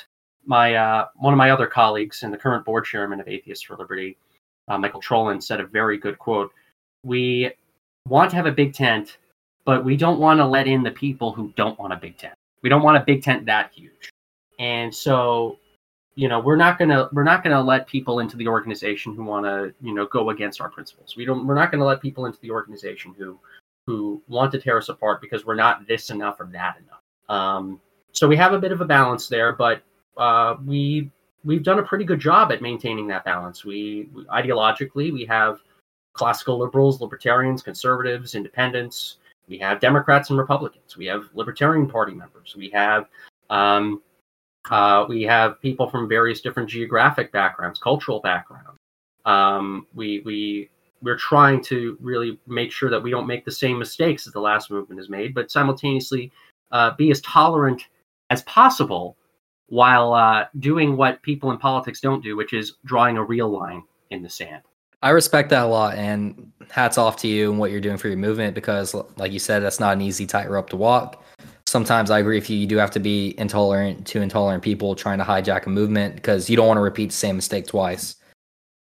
my 0.47 0.75
uh, 0.75 1.09
one 1.17 1.35
of 1.35 1.39
my 1.39 1.51
other 1.51 1.67
colleagues 1.67 2.23
and 2.23 2.33
the 2.33 2.39
current 2.39 2.65
board 2.65 2.85
chairman 2.85 3.21
of 3.21 3.29
Atheists 3.29 3.65
for 3.65 3.77
Liberty 3.77 4.17
uh, 4.71 4.79
Michael 4.79 5.01
Trollin 5.01 5.43
said 5.43 5.61
a 5.61 5.67
very 5.67 5.99
good 5.99 6.19
quote. 6.19 6.53
We 7.05 7.51
want 8.09 8.31
to 8.31 8.37
have 8.37 8.47
a 8.47 8.53
big 8.53 8.73
tent, 8.73 9.19
but 9.65 9.85
we 9.85 9.97
don't 9.97 10.21
want 10.21 10.39
to 10.39 10.47
let 10.47 10.69
in 10.69 10.83
the 10.83 10.93
people 10.93 11.33
who 11.33 11.53
don't 11.57 11.79
want 11.79 11.93
a 11.93 11.97
big 11.97 12.17
tent. 12.17 12.35
We 12.63 12.69
don't 12.69 12.83
want 12.83 12.97
a 12.97 13.05
big 13.05 13.23
tent 13.23 13.47
that 13.47 13.73
huge. 13.75 14.11
And 14.61 14.95
so, 14.95 15.59
you 16.15 16.29
know, 16.29 16.41
we're 16.41 16.57
not 16.57 16.79
gonna 16.79 17.09
we're 17.13 17.25
not 17.25 17.43
gonna 17.43 17.63
let 17.63 17.87
people 17.87 18.19
into 18.19 18.37
the 18.37 18.49
organization 18.49 19.15
who 19.15 19.25
want 19.25 19.47
to 19.47 19.75
you 19.81 19.95
know 19.95 20.07
go 20.07 20.31
against 20.31 20.61
our 20.61 20.69
principles. 20.69 21.17
We 21.17 21.25
don't 21.25 21.47
we're 21.47 21.55
not 21.55 21.71
gonna 21.71 21.85
let 21.85 22.01
people 22.01 22.27
into 22.27 22.41
the 22.41 22.51
organization 22.51 23.15
who 23.17 23.39
who 23.87 24.23
want 24.29 24.53
to 24.53 24.61
tear 24.61 24.79
us 24.79 24.89
apart 24.89 25.21
because 25.21 25.45
we're 25.47 25.55
not 25.55 25.87
this 25.87 26.11
enough 26.11 26.41
or 26.41 26.47
that 26.53 26.77
enough. 26.79 27.03
Um, 27.29 27.81
so 28.13 28.29
we 28.29 28.37
have 28.37 28.53
a 28.53 28.59
bit 28.59 28.73
of 28.73 28.81
a 28.81 28.85
balance 28.85 29.29
there, 29.29 29.53
but 29.53 29.83
uh, 30.17 30.57
we 30.65 31.11
we've 31.45 31.63
done 31.63 31.79
a 31.79 31.83
pretty 31.83 32.05
good 32.05 32.21
job 32.21 32.53
at 32.53 32.61
maintaining 32.61 33.07
that 33.09 33.25
balance. 33.25 33.65
We, 33.65 34.09
we, 34.13 34.25
ideologically 34.25 35.13
we 35.13 35.25
have 35.27 35.61
classical 36.13 36.59
liberals, 36.59 37.01
libertarians, 37.01 37.63
conservatives, 37.63 38.35
independents. 38.35 39.17
We 39.49 39.59
have 39.59 39.81
Democrats 39.81 40.31
and 40.31 40.39
Republicans. 40.39 40.97
We 40.97 41.07
have 41.07 41.25
Libertarian 41.35 41.89
Party 41.89 42.13
members. 42.13 42.55
We 42.57 42.69
have 42.71 43.07
um, 43.49 44.03
uh, 44.69 45.07
we 45.09 45.23
have 45.23 45.61
people 45.61 45.89
from 45.89 46.09
various 46.09 46.41
different 46.41 46.69
geographic 46.69 47.33
backgrounds, 47.33 47.79
cultural 47.79 48.21
backgrounds. 48.21 48.79
Um, 49.25 49.87
we 49.95 50.23
we 50.25 50.71
we're 51.03 51.17
trying 51.17 51.63
to 51.63 51.97
really 52.01 52.39
make 52.47 52.71
sure 52.71 52.91
that 52.91 53.03
we 53.03 53.11
don't 53.11 53.27
make 53.27 53.45
the 53.45 53.51
same 53.51 53.79
mistakes 53.79 54.25
that 54.25 54.33
the 54.33 54.41
last 54.41 54.71
movement 54.71 55.01
has 55.01 55.09
made, 55.09 55.35
but 55.35 55.51
simultaneously 55.51 56.31
uh, 56.73 56.95
be 56.97 57.11
as 57.11 57.21
tolerant 57.23 57.87
as 58.29 58.43
possible 58.43 59.17
while 59.69 60.13
uh, 60.13 60.47
doing 60.59 60.97
what 60.97 61.23
people 61.23 61.51
in 61.53 61.59
politics 61.59 62.01
don't 62.01 62.23
do, 62.23 62.37
which 62.37 62.53
is 62.53 62.75
drawing 62.85 63.17
a 63.17 63.25
real 63.25 63.49
line 63.49 63.83
in 64.11 64.23
the 64.23 64.29
sand. 64.29 64.63
I 65.03 65.11
respect 65.11 65.49
that 65.51 65.65
a 65.65 65.67
lot, 65.67 65.95
and 65.95 66.53
hats 66.71 66.99
off 66.99 67.17
to 67.19 67.29
you 67.29 67.51
and 67.51 67.59
what 67.59 67.71
you're 67.71 67.81
doing 67.81 67.97
for 67.97 68.09
your 68.09 68.19
movement 68.19 68.55
because, 68.55 68.95
like 69.17 69.33
you 69.33 69.39
said, 69.39 69.63
that's 69.63 69.81
not 69.81 69.95
an 69.95 70.03
easy 70.03 70.27
tightrope 70.27 70.69
to 70.71 70.77
walk. 70.77 71.25
Sometimes 71.71 72.11
I 72.11 72.19
agree 72.19 72.37
with 72.37 72.51
you. 72.51 72.57
You 72.57 72.67
do 72.67 72.79
have 72.79 72.91
to 72.91 72.99
be 72.99 73.33
intolerant 73.39 74.05
to 74.09 74.21
intolerant 74.21 74.65
people 74.65 74.97
trying 74.97 75.19
to 75.19 75.25
hijack 75.25 75.67
a 75.67 75.71
movement 75.71 76.17
because 76.17 76.51
you 76.51 76.57
don't 76.57 76.67
want 76.67 76.79
to 76.79 76.83
repeat 76.83 77.11
the 77.11 77.15
same 77.15 77.37
mistake 77.37 77.69
twice. 77.69 78.17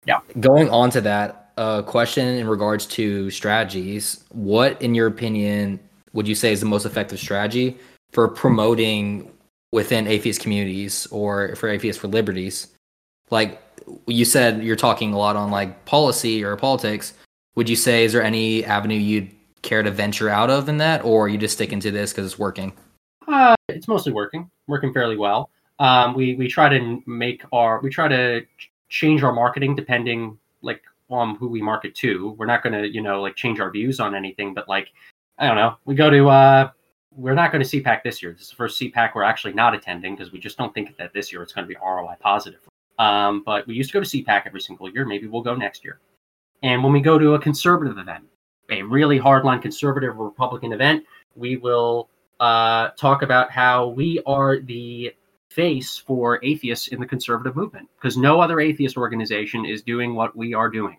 Yeah. 0.05 0.21
Going 0.39 0.69
on 0.69 0.91
to 0.91 1.01
that, 1.01 1.53
a 1.57 1.61
uh, 1.61 1.83
question 1.83 2.29
in 2.29 2.47
regards 2.47 2.85
to 2.99 3.31
strategies. 3.31 4.23
What, 4.33 4.83
in 4.83 4.95
your 4.95 5.07
opinion, 5.07 5.81
would 6.13 6.29
you 6.29 6.35
say 6.35 6.53
is 6.53 6.61
the 6.61 6.67
most 6.67 6.85
effective 6.85 7.19
strategy 7.19 7.79
for 8.13 8.29
promoting 8.29 9.33
within 9.73 10.07
atheist 10.07 10.43
communities 10.43 11.07
or 11.11 11.57
for 11.57 11.71
atheists 11.71 12.01
for 12.01 12.09
liberties 12.09 12.69
like 13.31 13.61
you 14.07 14.25
said 14.25 14.63
you're 14.63 14.77
talking 14.77 15.13
a 15.13 15.19
lot 15.19 15.35
on 15.35 15.51
like 15.51 15.85
policy 15.85 16.45
or 16.45 16.55
politics 16.55 17.13
would 17.57 17.69
you 17.69 17.75
say 17.75 18.05
is 18.05 18.13
there 18.13 18.23
any 18.23 18.65
avenue 18.65 18.95
you'd 18.95 19.29
care 19.65 19.83
to 19.83 19.91
venture 19.91 20.29
out 20.29 20.51
of 20.51 20.69
in 20.69 20.77
that 20.79 21.05
or 21.05 21.29
you 21.29 21.37
just 21.37 21.55
sticking 21.55 21.81
to 21.81 21.91
this 21.91 22.13
because 22.13 22.27
it's 22.27 22.39
working 22.39 22.73
uh, 23.27 23.55
it's 23.69 23.89
mostly 23.89 24.13
working 24.13 24.51
working 24.69 24.93
fairly 24.93 25.17
well 25.17 25.51
um, 25.81 26.15
we 26.15 26.35
we 26.37 26.47
try 26.47 26.69
to 26.69 27.03
make 27.07 27.43
our 27.53 27.81
we 27.81 27.91
try 27.91 28.07
to 28.07 28.43
change 28.89 29.23
our 29.23 29.33
marketing 29.33 29.75
depending 29.75 30.39
like 30.63 30.83
on 31.11 31.35
who 31.37 31.49
we 31.49 31.61
market 31.61 31.95
to 31.95 32.31
we're 32.39 32.47
not 32.47 32.63
going 32.63 32.73
to 32.73 32.89
you 32.89 33.03
know 33.03 33.21
like 33.21 33.35
change 33.35 33.59
our 33.59 33.71
views 33.71 33.99
on 33.99 34.15
anything 34.15 34.55
but 34.55 34.69
like 34.69 34.89
i 35.39 35.47
don't 35.47 35.57
know 35.57 35.77
we 35.85 35.95
go 35.95 36.09
to 36.11 36.29
uh 36.29 36.71
we're 37.17 37.35
not 37.35 37.53
going 37.53 37.65
to 37.65 37.81
CPAC 37.81 38.03
this 38.03 38.23
year. 38.23 38.33
This 38.33 38.43
is 38.43 38.51
the 38.51 38.57
first 38.57 38.81
CPAC 38.81 39.15
we're 39.15 39.23
actually 39.23 39.53
not 39.53 39.75
attending 39.75 40.17
because 40.17 40.33
we 40.33 40.41
just 40.41 40.59
don't 40.59 40.75
think 40.75 40.97
that 40.97 41.13
this 41.13 41.33
year 41.33 41.43
it's 41.43 41.53
going 41.53 41.67
to 41.67 41.69
be 41.69 41.77
ROI 41.81 42.17
positive. 42.21 42.61
Um, 42.99 43.43
but 43.45 43.67
we 43.67 43.75
used 43.75 43.91
to 43.91 43.95
go 43.95 44.05
to 44.05 44.09
CPAC 44.09 44.47
every 44.47 44.61
single 44.61 44.91
year. 44.91 45.05
Maybe 45.05 45.27
we'll 45.27 45.43
go 45.43 45.55
next 45.55 45.85
year. 45.85 46.01
And 46.63 46.83
when 46.83 46.93
we 46.93 47.01
go 47.01 47.19
to 47.19 47.35
a 47.35 47.39
conservative 47.39 47.99
event, 47.99 48.25
a 48.71 48.83
really 48.83 49.19
hardline 49.19 49.61
conservative 49.61 50.17
Republican 50.17 50.73
event, 50.73 51.05
we 51.37 51.57
will 51.57 52.09
uh, 52.41 52.89
talk 52.91 53.23
about 53.23 53.51
how 53.51 53.89
we 53.89 54.21
are 54.27 54.61
the 54.61 55.13
face 55.51 55.97
for 55.97 56.45
atheists 56.45 56.89
in 56.89 56.99
the 56.99 57.07
conservative 57.07 57.55
movement 57.55 57.89
because 57.97 58.17
no 58.17 58.41
other 58.41 58.59
atheist 58.61 58.97
organization 58.97 59.65
is 59.65 59.83
doing 59.83 60.15
what 60.15 60.37
we 60.37 60.53
are 60.53 60.69
doing. 60.69 60.99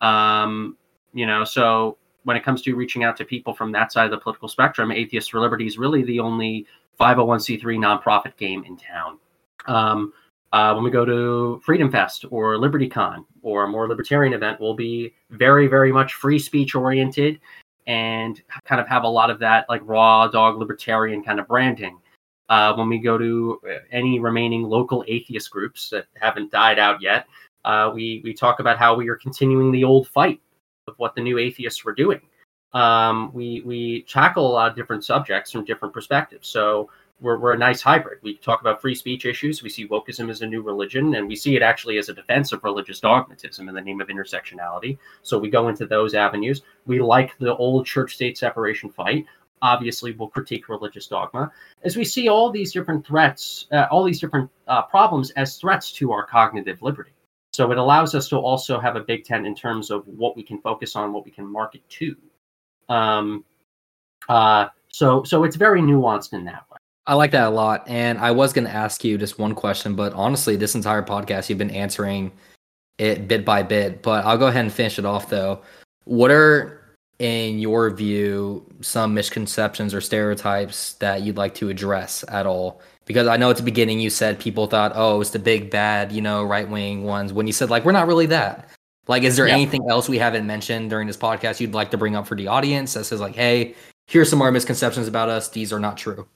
Um, 0.00 0.76
you 1.12 1.26
know, 1.26 1.44
so 1.44 1.98
when 2.24 2.36
it 2.36 2.44
comes 2.44 2.62
to 2.62 2.74
reaching 2.74 3.04
out 3.04 3.16
to 3.16 3.24
people 3.24 3.54
from 3.54 3.72
that 3.72 3.92
side 3.92 4.04
of 4.04 4.10
the 4.10 4.18
political 4.18 4.48
spectrum, 4.48 4.90
Atheists 4.90 5.30
for 5.30 5.40
Liberty 5.40 5.66
is 5.66 5.78
really 5.78 6.02
the 6.02 6.20
only 6.20 6.66
501c3 6.98 7.62
nonprofit 7.62 8.36
game 8.36 8.64
in 8.64 8.76
town. 8.76 9.18
Um, 9.66 10.12
Uh, 10.52 10.72
when 10.74 10.82
we 10.82 10.90
go 10.90 11.04
to 11.04 11.60
Freedom 11.64 11.90
Fest 11.90 12.24
or 12.30 12.56
LibertyCon 12.56 13.24
or 13.42 13.64
a 13.64 13.68
more 13.68 13.88
libertarian 13.88 14.32
event, 14.32 14.60
we'll 14.60 14.74
be 14.74 15.14
very, 15.30 15.68
very 15.68 15.92
much 15.92 16.14
free 16.14 16.38
speech 16.38 16.74
oriented 16.74 17.40
and 17.86 18.42
kind 18.64 18.80
of 18.80 18.88
have 18.88 19.04
a 19.04 19.08
lot 19.08 19.30
of 19.30 19.38
that 19.38 19.66
like 19.68 19.80
raw 19.84 20.26
dog 20.26 20.58
libertarian 20.58 21.22
kind 21.22 21.38
of 21.38 21.46
branding. 21.46 21.98
Uh, 22.48 22.74
when 22.74 22.88
we 22.88 22.98
go 22.98 23.16
to 23.16 23.60
any 23.92 24.18
remaining 24.18 24.64
local 24.64 25.04
atheist 25.06 25.50
groups 25.50 25.88
that 25.88 26.06
haven't 26.20 26.50
died 26.50 26.80
out 26.80 27.00
yet, 27.00 27.26
uh, 27.64 27.90
we 27.94 28.20
we 28.24 28.34
talk 28.34 28.58
about 28.58 28.76
how 28.76 28.94
we 28.94 29.08
are 29.08 29.16
continuing 29.16 29.70
the 29.70 29.84
old 29.84 30.08
fight 30.08 30.40
of 30.88 30.94
what 30.96 31.14
the 31.14 31.20
new 31.20 31.38
atheists 31.38 31.84
were 31.84 31.94
doing. 31.94 32.20
Um, 32.72 33.32
we 33.32 33.62
we 33.64 34.02
tackle 34.02 34.46
a 34.46 34.52
lot 34.52 34.68
of 34.70 34.76
different 34.76 35.04
subjects 35.04 35.52
from 35.52 35.64
different 35.64 35.94
perspectives. 35.94 36.48
So 36.48 36.90
we're, 37.20 37.38
we're 37.38 37.52
a 37.52 37.58
nice 37.58 37.82
hybrid. 37.82 38.18
We 38.22 38.36
talk 38.36 38.60
about 38.60 38.80
free 38.80 38.94
speech 38.94 39.24
issues. 39.26 39.62
We 39.62 39.68
see 39.68 39.86
wokeism 39.86 40.30
as 40.30 40.42
a 40.42 40.46
new 40.46 40.62
religion, 40.62 41.14
and 41.14 41.28
we 41.28 41.36
see 41.36 41.56
it 41.56 41.62
actually 41.62 41.98
as 41.98 42.08
a 42.08 42.14
defense 42.14 42.52
of 42.52 42.64
religious 42.64 43.00
dogmatism 43.00 43.68
in 43.68 43.74
the 43.74 43.80
name 43.80 44.00
of 44.00 44.08
intersectionality. 44.08 44.98
So 45.22 45.38
we 45.38 45.50
go 45.50 45.68
into 45.68 45.86
those 45.86 46.14
avenues. 46.14 46.62
We 46.86 47.00
like 47.00 47.36
the 47.38 47.56
old 47.56 47.86
church 47.86 48.14
state 48.14 48.38
separation 48.38 48.90
fight. 48.90 49.26
Obviously, 49.62 50.12
we'll 50.12 50.28
critique 50.28 50.68
religious 50.70 51.06
dogma 51.06 51.52
as 51.82 51.96
we 51.96 52.04
see 52.04 52.28
all 52.28 52.50
these 52.50 52.72
different 52.72 53.06
threats, 53.06 53.66
uh, 53.72 53.86
all 53.90 54.04
these 54.04 54.20
different 54.20 54.50
uh, 54.68 54.82
problems 54.82 55.30
as 55.32 55.58
threats 55.58 55.92
to 55.92 56.12
our 56.12 56.26
cognitive 56.26 56.80
liberty. 56.80 57.12
So 57.52 57.70
it 57.70 57.78
allows 57.78 58.14
us 58.14 58.28
to 58.28 58.36
also 58.36 58.80
have 58.80 58.96
a 58.96 59.00
big 59.00 59.24
tent 59.24 59.46
in 59.46 59.54
terms 59.54 59.90
of 59.90 60.06
what 60.06 60.36
we 60.36 60.42
can 60.42 60.60
focus 60.60 60.96
on, 60.96 61.12
what 61.12 61.26
we 61.26 61.30
can 61.30 61.46
market 61.46 61.82
to. 61.90 62.16
Um, 62.88 63.44
uh, 64.28 64.68
so 64.88 65.22
so 65.24 65.44
it's 65.44 65.56
very 65.56 65.82
nuanced 65.82 66.32
in 66.32 66.44
that 66.44 66.64
way. 66.70 66.79
I 67.10 67.14
like 67.14 67.32
that 67.32 67.48
a 67.48 67.50
lot. 67.50 67.88
And 67.88 68.18
I 68.18 68.30
was 68.30 68.52
going 68.52 68.68
to 68.68 68.72
ask 68.72 69.02
you 69.02 69.18
just 69.18 69.36
one 69.36 69.56
question, 69.56 69.96
but 69.96 70.12
honestly, 70.12 70.54
this 70.54 70.76
entire 70.76 71.02
podcast, 71.02 71.48
you've 71.48 71.58
been 71.58 71.72
answering 71.72 72.30
it 72.98 73.26
bit 73.26 73.44
by 73.44 73.64
bit. 73.64 74.00
But 74.00 74.24
I'll 74.24 74.38
go 74.38 74.46
ahead 74.46 74.64
and 74.64 74.72
finish 74.72 74.96
it 74.96 75.04
off, 75.04 75.28
though. 75.28 75.60
What 76.04 76.30
are, 76.30 76.80
in 77.18 77.58
your 77.58 77.90
view, 77.90 78.64
some 78.80 79.12
misconceptions 79.12 79.92
or 79.92 80.00
stereotypes 80.00 80.92
that 80.94 81.22
you'd 81.22 81.36
like 81.36 81.56
to 81.56 81.68
address 81.68 82.24
at 82.28 82.46
all? 82.46 82.80
Because 83.06 83.26
I 83.26 83.36
know 83.36 83.50
at 83.50 83.56
the 83.56 83.64
beginning 83.64 83.98
you 83.98 84.08
said 84.08 84.38
people 84.38 84.68
thought, 84.68 84.92
oh, 84.94 85.20
it's 85.20 85.30
the 85.30 85.40
big 85.40 85.68
bad, 85.68 86.12
you 86.12 86.22
know, 86.22 86.44
right 86.44 86.70
wing 86.70 87.02
ones. 87.02 87.32
When 87.32 87.48
you 87.48 87.52
said, 87.52 87.70
like, 87.70 87.84
we're 87.84 87.90
not 87.90 88.06
really 88.06 88.26
that. 88.26 88.68
Like, 89.08 89.24
is 89.24 89.36
there 89.36 89.48
anything 89.48 89.90
else 89.90 90.08
we 90.08 90.18
haven't 90.18 90.46
mentioned 90.46 90.90
during 90.90 91.08
this 91.08 91.16
podcast 91.16 91.58
you'd 91.58 91.74
like 91.74 91.90
to 91.90 91.98
bring 91.98 92.14
up 92.14 92.28
for 92.28 92.36
the 92.36 92.46
audience 92.46 92.94
that 92.94 93.02
says, 93.02 93.18
like, 93.18 93.34
hey, 93.34 93.74
here's 94.06 94.30
some 94.30 94.38
more 94.38 94.52
misconceptions 94.52 95.08
about 95.08 95.28
us. 95.28 95.48
These 95.48 95.72
are 95.72 95.80
not 95.80 95.96
true. 95.96 96.28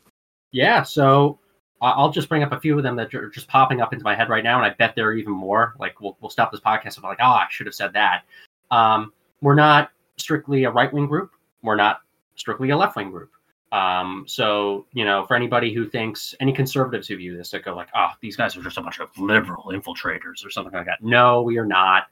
Yeah, 0.54 0.84
so 0.84 1.40
I'll 1.82 2.12
just 2.12 2.28
bring 2.28 2.44
up 2.44 2.52
a 2.52 2.60
few 2.60 2.76
of 2.76 2.84
them 2.84 2.94
that 2.94 3.12
are 3.12 3.28
just 3.28 3.48
popping 3.48 3.80
up 3.80 3.92
into 3.92 4.04
my 4.04 4.14
head 4.14 4.28
right 4.28 4.44
now, 4.44 4.56
and 4.56 4.64
I 4.64 4.70
bet 4.70 4.94
there 4.94 5.08
are 5.08 5.14
even 5.14 5.32
more. 5.32 5.74
Like 5.80 6.00
we'll 6.00 6.16
we'll 6.20 6.30
stop 6.30 6.52
this 6.52 6.60
podcast 6.60 6.94
and 6.94 7.02
be 7.02 7.08
like, 7.08 7.18
oh, 7.20 7.26
I 7.26 7.46
should 7.50 7.66
have 7.66 7.74
said 7.74 7.92
that. 7.94 8.22
Um, 8.70 9.12
we're 9.40 9.56
not 9.56 9.90
strictly 10.16 10.62
a 10.62 10.70
right 10.70 10.92
wing 10.92 11.08
group. 11.08 11.32
We're 11.64 11.74
not 11.74 12.02
strictly 12.36 12.70
a 12.70 12.76
left 12.76 12.94
wing 12.94 13.10
group. 13.10 13.32
Um, 13.72 14.26
so 14.28 14.86
you 14.92 15.04
know, 15.04 15.26
for 15.26 15.34
anybody 15.34 15.74
who 15.74 15.88
thinks 15.88 16.36
any 16.38 16.52
conservatives 16.52 17.08
who 17.08 17.16
view 17.16 17.36
this 17.36 17.50
that 17.50 17.64
go 17.64 17.74
like, 17.74 17.88
oh, 17.96 18.10
these 18.20 18.36
guys 18.36 18.56
are 18.56 18.62
just 18.62 18.78
a 18.78 18.80
bunch 18.80 19.00
of 19.00 19.08
liberal 19.18 19.72
infiltrators 19.72 20.46
or 20.46 20.50
something 20.50 20.72
like 20.72 20.86
that. 20.86 21.02
No, 21.02 21.42
we 21.42 21.58
are 21.58 21.66
not. 21.66 22.04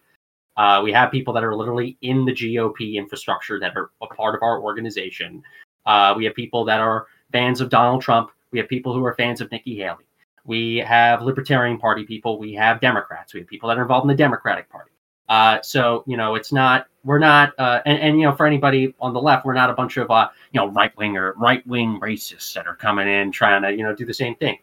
Uh, 0.56 0.80
we 0.82 0.92
have 0.92 1.12
people 1.12 1.32
that 1.32 1.44
are 1.44 1.54
literally 1.54 1.96
in 2.02 2.24
the 2.24 2.32
GOP 2.32 2.94
infrastructure 2.94 3.60
that 3.60 3.76
are 3.76 3.90
a 4.02 4.08
part 4.08 4.34
of 4.34 4.42
our 4.42 4.60
organization. 4.60 5.44
Uh, 5.86 6.12
we 6.16 6.24
have 6.24 6.34
people 6.34 6.64
that 6.64 6.80
are 6.80 7.06
fans 7.32 7.60
of 7.60 7.70
Donald 7.70 8.02
Trump. 8.02 8.30
We 8.50 8.58
have 8.58 8.68
people 8.68 8.94
who 8.94 9.04
are 9.04 9.14
fans 9.14 9.40
of 9.40 9.50
Nikki 9.50 9.76
Haley. 9.76 10.04
We 10.44 10.78
have 10.78 11.22
Libertarian 11.22 11.78
Party 11.78 12.04
people. 12.04 12.38
We 12.38 12.52
have 12.54 12.80
Democrats. 12.80 13.32
We 13.32 13.40
have 13.40 13.48
people 13.48 13.68
that 13.68 13.78
are 13.78 13.82
involved 13.82 14.04
in 14.04 14.08
the 14.08 14.14
Democratic 14.14 14.68
Party. 14.68 14.90
Uh, 15.28 15.62
so 15.62 16.04
you 16.06 16.16
know, 16.16 16.34
it's 16.34 16.52
not 16.52 16.86
we're 17.04 17.18
not, 17.18 17.52
uh, 17.58 17.80
and, 17.84 17.98
and, 17.98 18.20
you 18.20 18.26
know, 18.26 18.34
for 18.34 18.46
anybody 18.46 18.94
on 19.00 19.12
the 19.12 19.20
left, 19.20 19.44
we're 19.44 19.54
not 19.54 19.70
a 19.70 19.74
bunch 19.74 19.96
of 19.96 20.10
uh, 20.10 20.28
you 20.52 20.60
know 20.60 20.68
right 20.68 20.96
wing 20.96 21.16
or 21.16 21.32
right 21.34 21.66
wing 21.66 21.98
racists 22.00 22.52
that 22.54 22.66
are 22.66 22.76
coming 22.76 23.08
in 23.08 23.32
trying 23.32 23.62
to 23.62 23.72
you 23.72 23.82
know 23.82 23.94
do 23.94 24.04
the 24.04 24.14
same 24.14 24.34
thing. 24.36 24.58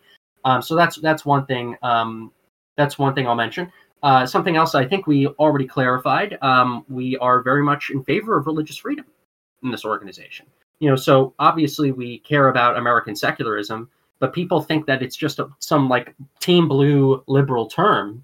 Um, 0.45 0.61
so 0.61 0.75
that's 0.75 0.97
that's 0.97 1.25
one 1.25 1.45
thing. 1.45 1.75
Um, 1.81 2.31
that's 2.77 2.97
one 2.97 3.13
thing 3.13 3.27
I'll 3.27 3.35
mention. 3.35 3.71
Uh, 4.01 4.25
something 4.25 4.55
else 4.55 4.75
I 4.75 4.85
think 4.85 5.07
we 5.07 5.27
already 5.27 5.67
clarified. 5.67 6.37
Um, 6.41 6.85
we 6.87 7.17
are 7.17 7.41
very 7.41 7.63
much 7.63 7.89
in 7.89 8.03
favor 8.03 8.37
of 8.37 8.47
religious 8.47 8.77
freedom 8.77 9.05
in 9.63 9.71
this 9.71 9.83
organization 9.83 10.45
you 10.79 10.89
know, 10.89 10.95
so 10.95 11.33
obviously 11.39 11.91
we 11.91 12.19
care 12.19 12.49
about 12.49 12.77
American 12.77 13.15
secularism, 13.15 13.89
but 14.19 14.33
people 14.33 14.61
think 14.61 14.85
that 14.85 15.01
it's 15.01 15.15
just 15.15 15.39
a, 15.39 15.49
some 15.59 15.89
like 15.89 16.15
team 16.39 16.67
blue 16.67 17.23
liberal 17.27 17.67
term 17.67 18.23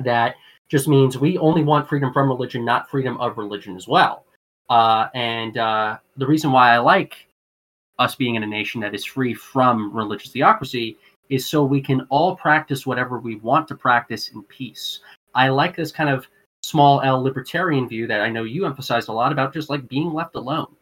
that 0.00 0.36
just 0.68 0.88
means 0.88 1.16
we 1.16 1.38
only 1.38 1.62
want 1.62 1.88
freedom 1.88 2.12
from 2.12 2.28
religion, 2.28 2.64
not 2.64 2.90
freedom 2.90 3.16
of 3.18 3.38
religion 3.38 3.76
as 3.76 3.86
well. 3.86 4.24
Uh, 4.68 5.06
and 5.14 5.58
uh, 5.58 5.96
the 6.16 6.26
reason 6.26 6.50
why 6.50 6.72
I 6.72 6.78
like 6.78 7.28
us 7.98 8.16
being 8.16 8.34
in 8.34 8.42
a 8.42 8.46
nation 8.46 8.80
that 8.80 8.94
is 8.94 9.04
free 9.04 9.32
from 9.32 9.96
religious 9.96 10.32
theocracy 10.32 10.98
is 11.28 11.46
so 11.46 11.64
we 11.64 11.80
can 11.80 12.02
all 12.10 12.36
practice 12.36 12.84
whatever 12.84 13.18
we 13.18 13.36
want 13.36 13.68
to 13.68 13.74
practice 13.74 14.30
in 14.30 14.42
peace. 14.44 15.00
I 15.34 15.48
like 15.48 15.76
this 15.76 15.92
kind 15.92 16.10
of 16.10 16.26
small 16.62 17.00
L 17.02 17.22
libertarian 17.22 17.88
view 17.88 18.08
that 18.08 18.20
I 18.20 18.28
know 18.28 18.42
you 18.42 18.66
emphasized 18.66 19.08
a 19.08 19.12
lot 19.12 19.32
about 19.32 19.54
just 19.54 19.70
like 19.70 19.88
being 19.88 20.12
left 20.12 20.34
alone 20.34 20.74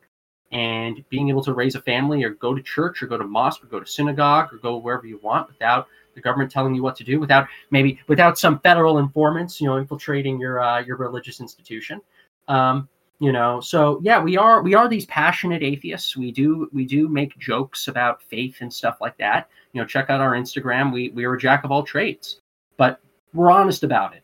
and 0.54 1.04
being 1.10 1.28
able 1.28 1.42
to 1.44 1.52
raise 1.52 1.74
a 1.74 1.82
family 1.82 2.24
or 2.24 2.30
go 2.30 2.54
to 2.54 2.62
church 2.62 3.02
or 3.02 3.06
go 3.06 3.18
to 3.18 3.24
mosque 3.24 3.62
or 3.62 3.66
go 3.66 3.80
to 3.80 3.86
synagogue 3.86 4.52
or 4.52 4.58
go 4.58 4.78
wherever 4.78 5.06
you 5.06 5.18
want 5.22 5.48
without 5.48 5.88
the 6.14 6.20
government 6.20 6.50
telling 6.50 6.74
you 6.74 6.82
what 6.82 6.96
to 6.96 7.04
do 7.04 7.20
without 7.20 7.46
maybe 7.70 7.98
without 8.08 8.38
some 8.38 8.58
federal 8.60 8.98
informants 8.98 9.60
you 9.60 9.66
know 9.66 9.76
infiltrating 9.76 10.40
your 10.40 10.62
uh, 10.62 10.80
your 10.80 10.96
religious 10.96 11.40
institution. 11.40 12.00
Um, 12.48 12.88
you 13.20 13.32
know 13.32 13.60
so 13.60 14.00
yeah 14.02 14.20
we 14.20 14.36
are 14.36 14.62
we 14.62 14.74
are 14.74 14.88
these 14.88 15.06
passionate 15.06 15.62
atheists. 15.62 16.16
We 16.16 16.32
do 16.32 16.68
we 16.72 16.86
do 16.86 17.08
make 17.08 17.36
jokes 17.38 17.88
about 17.88 18.22
faith 18.22 18.58
and 18.60 18.72
stuff 18.72 18.98
like 19.00 19.18
that. 19.18 19.48
You 19.72 19.82
know 19.82 19.86
check 19.86 20.08
out 20.08 20.20
our 20.20 20.32
instagram. 20.32 20.92
We 20.92 21.10
we 21.10 21.24
are 21.24 21.34
a 21.34 21.38
jack 21.38 21.64
of 21.64 21.70
all 21.70 21.82
trades 21.82 22.40
but 22.76 23.00
we're 23.32 23.50
honest 23.50 23.82
about 23.82 24.14
it. 24.14 24.22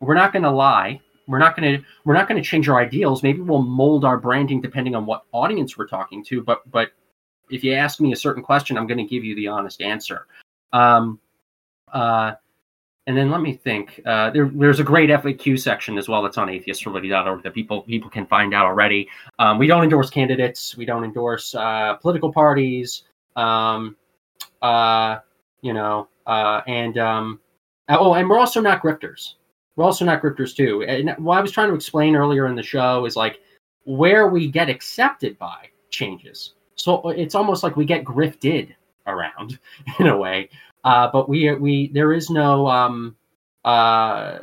We're 0.00 0.14
not 0.14 0.32
going 0.32 0.42
to 0.42 0.50
lie 0.50 1.00
we're 1.26 1.38
not 1.38 1.56
going 1.56 1.78
to 1.78 1.84
we're 2.04 2.14
not 2.14 2.28
going 2.28 2.40
to 2.40 2.48
change 2.48 2.68
our 2.68 2.80
ideals 2.80 3.22
maybe 3.22 3.40
we'll 3.40 3.62
mold 3.62 4.04
our 4.04 4.18
branding 4.18 4.60
depending 4.60 4.94
on 4.94 5.06
what 5.06 5.24
audience 5.32 5.76
we're 5.76 5.86
talking 5.86 6.24
to 6.24 6.42
but 6.42 6.68
but 6.70 6.90
if 7.50 7.62
you 7.62 7.72
ask 7.72 8.00
me 8.00 8.12
a 8.12 8.16
certain 8.16 8.42
question 8.42 8.76
i'm 8.76 8.86
going 8.86 8.98
to 8.98 9.04
give 9.04 9.24
you 9.24 9.34
the 9.34 9.46
honest 9.46 9.80
answer 9.80 10.26
um 10.72 11.18
uh 11.92 12.32
and 13.06 13.16
then 13.16 13.30
let 13.30 13.40
me 13.40 13.52
think. 13.52 14.00
Uh, 14.04 14.30
there, 14.30 14.50
there's 14.52 14.80
a 14.80 14.84
great 14.84 15.10
FAQ 15.10 15.58
section 15.58 15.96
as 15.96 16.08
well 16.08 16.22
that's 16.22 16.38
on 16.38 16.48
atheistsforliberty.org 16.48 17.42
that 17.44 17.54
people 17.54 17.82
people 17.82 18.10
can 18.10 18.26
find 18.26 18.52
out 18.52 18.66
already. 18.66 19.08
Um, 19.38 19.58
we 19.58 19.66
don't 19.66 19.84
endorse 19.84 20.10
candidates. 20.10 20.76
We 20.76 20.84
don't 20.84 21.04
endorse 21.04 21.54
uh, 21.54 21.94
political 21.94 22.32
parties. 22.32 23.04
Um, 23.36 23.96
uh, 24.60 25.18
you 25.60 25.72
know, 25.72 26.08
uh, 26.26 26.62
and 26.66 26.98
um, 26.98 27.40
oh, 27.88 28.14
and 28.14 28.28
we're 28.28 28.38
also 28.38 28.60
not 28.60 28.82
grifters 28.82 29.34
we're 29.76 29.84
also 29.84 30.04
not 30.04 30.22
grifters 30.22 30.56
too. 30.56 30.82
And 30.82 31.14
what 31.18 31.38
I 31.38 31.42
was 31.42 31.52
trying 31.52 31.68
to 31.68 31.74
explain 31.74 32.16
earlier 32.16 32.46
in 32.46 32.56
the 32.56 32.62
show 32.62 33.04
is 33.04 33.14
like 33.14 33.40
where 33.84 34.28
we 34.28 34.48
get 34.48 34.68
accepted 34.68 35.38
by 35.38 35.68
changes. 35.90 36.54
So 36.74 37.08
it's 37.10 37.34
almost 37.34 37.62
like 37.62 37.76
we 37.76 37.84
get 37.84 38.04
grifted 38.04 38.74
around 39.06 39.58
in 39.98 40.08
a 40.08 40.16
way. 40.16 40.50
Uh, 40.84 41.10
but 41.12 41.28
we 41.28 41.52
we 41.54 41.88
there 41.88 42.12
is 42.12 42.30
no 42.30 42.66
um, 42.68 43.16
uh, 43.64 44.38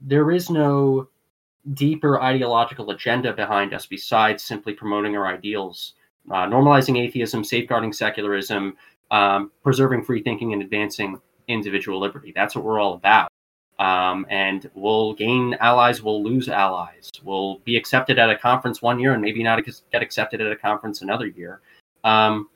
there 0.00 0.30
is 0.30 0.50
no 0.50 1.08
deeper 1.74 2.20
ideological 2.20 2.90
agenda 2.90 3.32
behind 3.32 3.74
us 3.74 3.86
besides 3.86 4.44
simply 4.44 4.72
promoting 4.72 5.16
our 5.16 5.26
ideals, 5.26 5.94
uh, 6.30 6.46
normalizing 6.46 6.98
atheism, 6.98 7.42
safeguarding 7.42 7.92
secularism, 7.92 8.76
um, 9.10 9.50
preserving 9.62 10.04
free 10.04 10.22
thinking, 10.22 10.52
and 10.52 10.62
advancing 10.62 11.18
individual 11.48 11.98
liberty. 11.98 12.32
That's 12.34 12.54
what 12.54 12.64
we're 12.64 12.78
all 12.78 12.94
about. 12.94 13.32
Um, 13.78 14.26
and 14.30 14.70
we'll 14.74 15.12
gain 15.12 15.54
allies, 15.60 16.02
we'll 16.02 16.22
lose 16.22 16.48
allies. 16.48 17.10
We'll 17.22 17.58
be 17.58 17.76
accepted 17.76 18.18
at 18.18 18.30
a 18.30 18.36
conference 18.36 18.80
one 18.80 18.98
year 18.98 19.12
and 19.12 19.20
maybe 19.20 19.42
not 19.42 19.62
get 19.64 20.02
accepted 20.02 20.40
at 20.40 20.50
a 20.50 20.56
conference 20.56 21.02
another 21.02 21.26
year. 21.26 21.60
Um, 22.02 22.48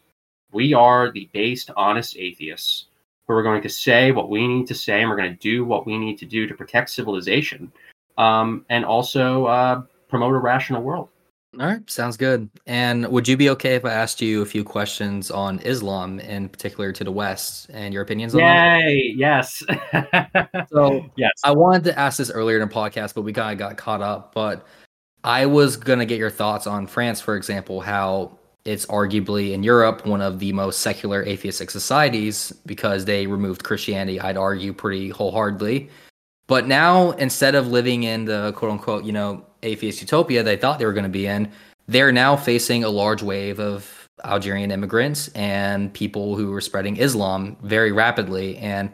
we 0.53 0.73
are 0.75 1.13
the 1.13 1.29
based, 1.33 1.71
honest 1.77 2.17
atheists 2.17 2.87
who 3.27 3.35
are 3.35 3.43
going 3.43 3.63
to 3.63 3.69
say 3.69 4.13
what 4.13 4.31
we 4.31 4.49
need 4.49 4.67
to 4.67 4.75
say 4.75 5.01
and 5.01 5.11
we're 5.11 5.17
going 5.17 5.31
to 5.31 5.39
do 5.39 5.65
what 5.65 5.87
we 5.87 5.99
need 5.99 6.19
to 6.19 6.27
do 6.27 6.47
to 6.47 6.55
protect 6.55 6.91
civilization 6.91 7.71
um, 8.19 8.65
and 8.71 8.85
also 8.85 9.45
uh, 9.47 9.83
promote 10.09 10.35
a 10.35 10.39
rational 10.39 10.83
world. 10.83 11.09
All 11.59 11.67
right, 11.67 11.91
sounds 11.91 12.17
good. 12.17 12.49
And 12.67 13.09
would 13.09 13.27
you 13.27 13.37
be 13.37 13.51
okay 13.51 13.75
if 13.75 13.85
I 13.85 13.91
asked 13.91 14.21
you 14.21 14.43
a 14.43 14.47
few 14.47 14.63
questions 14.63 15.33
on 15.33 15.59
Islam, 15.61 16.21
in 16.21 16.49
particular 16.49 16.93
to 16.93 17.03
the 17.03 17.11
West, 17.11 17.69
and 17.73 17.93
your 17.93 18.05
opinions 18.05 18.35
on 18.35 18.41
Yay! 18.41 19.15
Yes. 19.17 19.61
so 20.69 21.05
yes, 21.17 21.33
I 21.43 21.51
wanted 21.51 21.83
to 21.85 21.99
ask 21.99 22.19
this 22.19 22.31
earlier 22.31 22.61
in 22.61 22.69
the 22.69 22.73
podcast, 22.73 23.15
but 23.15 23.23
we 23.23 23.33
kind 23.33 23.53
of 23.53 23.59
got 23.59 23.77
caught 23.77 24.01
up. 24.01 24.33
But 24.33 24.65
I 25.25 25.45
was 25.47 25.77
gonna 25.77 26.07
get 26.07 26.19
your 26.19 26.31
thoughts 26.31 26.69
on 26.69 26.87
France, 26.87 27.21
for 27.21 27.35
example, 27.37 27.81
how 27.81 28.39
it's 28.65 28.87
arguably 28.87 29.53
in 29.53 29.65
Europe 29.65 30.07
one 30.07 30.21
of 30.21 30.39
the 30.39 30.53
most 30.53 30.81
secular 30.81 31.25
atheistic 31.25 31.71
societies 31.71 32.53
because 32.65 33.07
they 33.07 33.27
removed 33.27 33.65
Christianity, 33.65 34.21
I'd 34.21 34.37
argue, 34.37 34.73
pretty 34.73 35.09
wholeheartedly. 35.09 35.91
But 36.47 36.69
now, 36.69 37.13
instead 37.13 37.57
of 37.57 37.69
living 37.69 38.05
in 38.05 38.25
the 38.25 38.53
quote 38.53 38.71
unquote, 38.71 39.05
you 39.05 39.13
know, 39.13 39.47
atheist 39.63 40.01
utopia 40.01 40.43
they 40.43 40.57
thought 40.57 40.79
they 40.79 40.87
were 40.87 40.93
going 40.93 41.05
to 41.05 41.09
be 41.11 41.27
in, 41.27 41.51
they're 41.87 42.13
now 42.13 42.37
facing 42.37 42.85
a 42.85 42.89
large 42.89 43.23
wave 43.23 43.59
of 43.59 44.09
Algerian 44.25 44.71
immigrants 44.71 45.29
and 45.29 45.93
people 45.93 46.37
who 46.37 46.53
are 46.55 46.61
spreading 46.61 46.97
Islam 46.97 47.57
very 47.63 47.93
rapidly. 47.93 48.57
And 48.59 48.91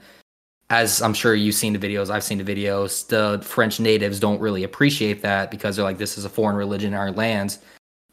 as 0.71 1.01
I'm 1.03 1.15
sure 1.15 1.35
you've 1.35 1.55
seen 1.55 1.73
the 1.73 1.79
videos, 1.79 2.11
I've 2.11 2.25
seen 2.25 2.39
the 2.39 2.45
videos, 2.45 3.07
the 3.07 3.45
French 3.45 3.79
natives 3.79 4.19
don't 4.19 4.41
really 4.41 4.65
appreciate 4.65 5.23
that 5.23 5.51
because 5.51 5.77
they're 5.77 5.85
like, 5.85 5.99
this 5.99 6.19
is 6.19 6.25
a 6.25 6.29
foreign 6.29 6.57
religion 6.57 6.93
in 6.93 6.99
our 6.99 7.13
lands. 7.13 7.59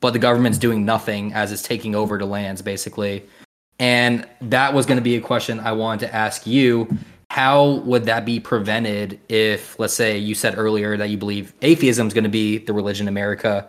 But 0.01 0.11
the 0.11 0.19
government's 0.19 0.57
doing 0.57 0.85
nothing 0.85 1.33
as 1.33 1.51
it's 1.51 1.61
taking 1.61 1.95
over 1.95 2.17
the 2.17 2.25
lands, 2.25 2.61
basically. 2.61 3.23
And 3.79 4.27
that 4.41 4.73
was 4.73 4.85
going 4.85 4.97
to 4.97 5.03
be 5.03 5.15
a 5.15 5.21
question 5.21 5.59
I 5.59 5.71
wanted 5.71 6.07
to 6.07 6.15
ask 6.15 6.45
you. 6.45 6.87
How 7.33 7.81
would 7.83 8.05
that 8.05 8.25
be 8.25 8.39
prevented 8.39 9.19
if, 9.27 9.79
let's 9.79 9.95
say, 9.95 10.19
you 10.19 10.35
said 10.35 10.55
earlier 10.55 10.95
that 10.97 11.09
you 11.09 11.17
believe 11.17 11.51
atheism 11.63 12.05
is 12.05 12.13
going 12.13 12.25
to 12.25 12.29
be 12.29 12.59
the 12.59 12.73
religion 12.73 13.05
in 13.05 13.07
America? 13.07 13.67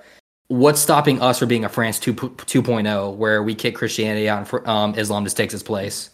What's 0.49 0.83
stopping 0.83 1.19
us 1.23 1.39
from 1.39 1.49
being 1.49 1.65
a 1.65 1.71
France 1.71 1.99
2, 1.99 2.13
2.0 2.13 3.17
where 3.17 3.43
we 3.43 3.55
kick 3.55 3.75
Christianity 3.75 4.29
out 4.29 4.53
and 4.53 4.69
um, 4.69 4.95
Islam 4.99 5.25
just 5.25 5.39
takes 5.39 5.55
its 5.55 5.63
place? 5.63 6.11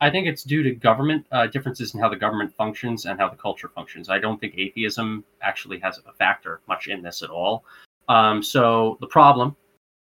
I 0.00 0.08
think 0.08 0.28
it's 0.28 0.42
due 0.42 0.62
to 0.62 0.74
government 0.74 1.26
uh, 1.30 1.48
differences 1.48 1.92
in 1.92 2.00
how 2.00 2.08
the 2.08 2.16
government 2.16 2.54
functions 2.54 3.04
and 3.04 3.20
how 3.20 3.28
the 3.28 3.36
culture 3.36 3.68
functions. 3.68 4.08
I 4.08 4.18
don't 4.18 4.40
think 4.40 4.54
atheism 4.56 5.24
actually 5.42 5.78
has 5.80 6.00
a 6.08 6.12
factor 6.14 6.62
much 6.68 6.86
in 6.86 7.02
this 7.02 7.22
at 7.22 7.28
all. 7.28 7.66
Um, 8.08 8.42
so 8.42 8.96
the 9.02 9.08
problem 9.08 9.54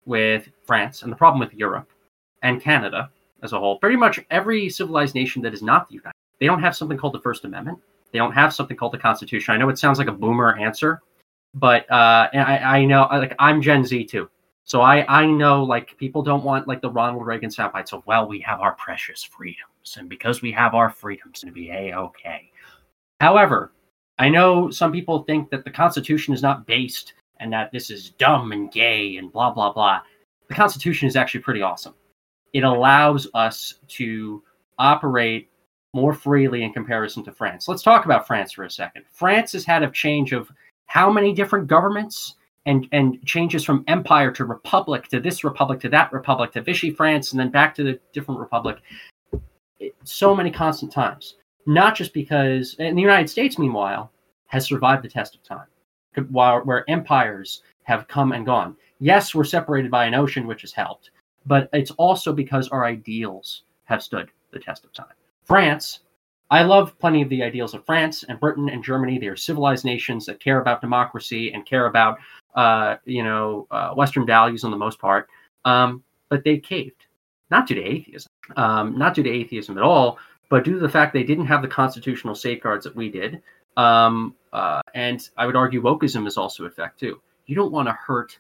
with 0.05 0.49
France 0.67 1.01
and 1.01 1.11
the 1.11 1.17
problem 1.17 1.39
with 1.39 1.55
Europe 1.55 1.89
and 2.43 2.61
Canada 2.61 3.09
as 3.41 3.53
a 3.53 3.59
whole, 3.59 3.79
pretty 3.79 3.97
much 3.97 4.19
every 4.29 4.69
civilized 4.69 5.15
nation 5.15 5.41
that 5.41 5.51
is 5.51 5.63
not 5.63 5.89
the 5.89 5.95
United, 5.95 6.13
they 6.39 6.45
don't 6.45 6.61
have 6.61 6.75
something 6.75 6.97
called 6.97 7.13
the 7.13 7.21
First 7.21 7.45
Amendment. 7.45 7.79
They 8.11 8.19
don't 8.19 8.33
have 8.33 8.53
something 8.53 8.77
called 8.77 8.93
the 8.93 8.97
Constitution. 8.97 9.53
I 9.53 9.57
know 9.57 9.69
it 9.69 9.77
sounds 9.77 9.99
like 9.99 10.07
a 10.07 10.13
boomer 10.13 10.57
answer, 10.57 11.01
but 11.53 11.89
uh, 11.91 12.29
I, 12.33 12.79
I 12.79 12.86
know 12.86 13.07
like 13.11 13.36
I'm 13.39 13.61
Gen 13.61 13.83
Z 13.83 14.05
too. 14.05 14.29
So 14.65 14.81
I, 14.81 15.05
I 15.07 15.25
know 15.25 15.63
like 15.63 15.97
people 15.97 16.23
don't 16.23 16.43
want 16.43 16.67
like 16.67 16.81
the 16.81 16.89
Ronald 16.89 17.25
Reagan 17.25 17.49
soundbite. 17.49 17.88
So 17.88 18.03
well, 18.05 18.27
we 18.27 18.39
have 18.41 18.61
our 18.61 18.73
precious 18.73 19.23
freedoms, 19.23 19.97
and 19.97 20.09
because 20.09 20.41
we 20.41 20.51
have 20.51 20.73
our 20.73 20.89
freedoms, 20.89 21.41
to 21.41 21.51
be 21.51 21.69
a 21.69 21.95
okay. 21.97 22.51
However, 23.21 23.71
I 24.17 24.29
know 24.29 24.69
some 24.69 24.91
people 24.91 25.23
think 25.23 25.49
that 25.49 25.63
the 25.63 25.71
Constitution 25.71 26.33
is 26.33 26.41
not 26.41 26.65
based 26.65 27.13
and 27.39 27.51
that 27.53 27.71
this 27.71 27.89
is 27.89 28.11
dumb 28.11 28.51
and 28.53 28.71
gay 28.71 29.17
and 29.17 29.31
blah 29.31 29.51
blah 29.51 29.71
blah. 29.71 30.01
The 30.47 30.55
Constitution 30.55 31.07
is 31.07 31.15
actually 31.15 31.41
pretty 31.41 31.61
awesome. 31.61 31.93
It 32.53 32.63
allows 32.63 33.27
us 33.33 33.75
to 33.89 34.41
operate 34.79 35.49
more 35.95 36.13
freely 36.13 36.63
in 36.63 36.73
comparison 36.73 37.23
to 37.23 37.31
France. 37.31 37.69
Let's 37.69 37.81
talk 37.81 38.03
about 38.03 38.27
France 38.27 38.51
for 38.51 38.65
a 38.65 38.69
second. 38.69 39.05
France 39.09 39.53
has 39.53 39.63
had 39.63 39.81
a 39.81 39.89
change 39.89 40.33
of 40.33 40.51
how 40.87 41.09
many 41.09 41.33
different 41.33 41.67
governments 41.67 42.35
and 42.65 42.87
and 42.91 43.25
changes 43.25 43.63
from 43.63 43.85
empire 43.87 44.31
to 44.31 44.43
republic 44.43 45.07
to 45.07 45.21
this 45.21 45.43
republic 45.45 45.79
to 45.79 45.89
that 45.89 46.11
republic 46.11 46.51
to 46.51 46.61
Vichy 46.61 46.91
France 46.91 47.31
and 47.31 47.39
then 47.39 47.49
back 47.49 47.73
to 47.75 47.83
the 47.83 47.97
different 48.11 48.41
republic. 48.41 48.79
Eh, 49.79 49.89
so 50.03 50.35
many 50.35 50.51
constant 50.51 50.91
times. 50.91 51.35
Not 51.65 51.95
just 51.95 52.13
because, 52.13 52.75
and 52.77 52.97
the 52.97 53.01
United 53.01 53.29
States, 53.29 53.57
meanwhile, 53.57 54.11
has 54.47 54.65
survived 54.65 55.03
the 55.03 55.09
test 55.09 55.33
of 55.33 55.43
time, 55.43 55.67
while 56.29 56.59
where 56.59 56.87
empires 56.89 57.63
have 57.83 58.07
come 58.07 58.33
and 58.33 58.45
gone. 58.45 58.75
Yes, 58.99 59.33
we're 59.33 59.45
separated 59.45 59.89
by 59.89 60.05
an 60.05 60.13
ocean, 60.13 60.45
which 60.45 60.61
has 60.61 60.73
helped, 60.73 61.11
but 61.45 61.69
it's 61.73 61.91
also 61.91 62.33
because 62.33 62.67
our 62.67 62.85
ideals 62.85 63.63
have 63.85 64.03
stood 64.03 64.29
the 64.51 64.59
test 64.59 64.83
of 64.83 64.93
time. 64.93 65.15
France 65.45 66.01
I 66.51 66.61
love 66.61 66.97
plenty 66.99 67.21
of 67.21 67.29
the 67.29 67.43
ideals 67.43 67.73
of 67.73 67.85
France 67.85 68.23
and 68.23 68.39
Britain 68.39 68.69
and 68.69 68.83
Germany. 68.83 69.17
They 69.17 69.27
are 69.27 69.35
civilized 69.35 69.83
nations 69.83 70.25
that 70.25 70.39
care 70.39 70.61
about 70.61 70.81
democracy 70.81 71.51
and 71.53 71.65
care 71.65 71.87
about, 71.87 72.19
uh, 72.55 72.97
you 73.05 73.23
know, 73.23 73.67
uh, 73.71 73.93
Western 73.93 74.25
values 74.25 74.63
on 74.63 74.71
the 74.71 74.77
most 74.77 74.99
part. 74.99 75.27
Um, 75.65 76.03
but 76.29 76.43
they 76.43 76.57
caved, 76.57 77.07
not 77.49 77.67
due 77.67 77.75
to 77.75 77.83
atheism, 77.83 78.29
um, 78.57 78.97
not 78.97 79.15
due 79.15 79.23
to 79.23 79.29
atheism 79.29 79.77
at 79.77 79.83
all, 79.83 80.19
but 80.49 80.63
due 80.63 80.73
to 80.73 80.79
the 80.79 80.89
fact 80.89 81.13
they 81.13 81.23
didn't 81.23 81.47
have 81.47 81.63
the 81.63 81.67
constitutional 81.67 82.35
safeguards 82.35 82.83
that 82.83 82.95
we 82.95 83.09
did. 83.09 83.41
Um, 83.75 84.35
uh, 84.53 84.81
and 84.93 85.27
I 85.37 85.47
would 85.47 85.55
argue 85.55 85.81
wokeism 85.81 86.27
is 86.27 86.37
also 86.37 86.65
a 86.65 86.69
fact 86.69 86.99
too. 86.99 87.19
You 87.47 87.55
don't 87.55 87.71
want 87.71 87.87
to 87.87 87.93
hurt 87.93 88.37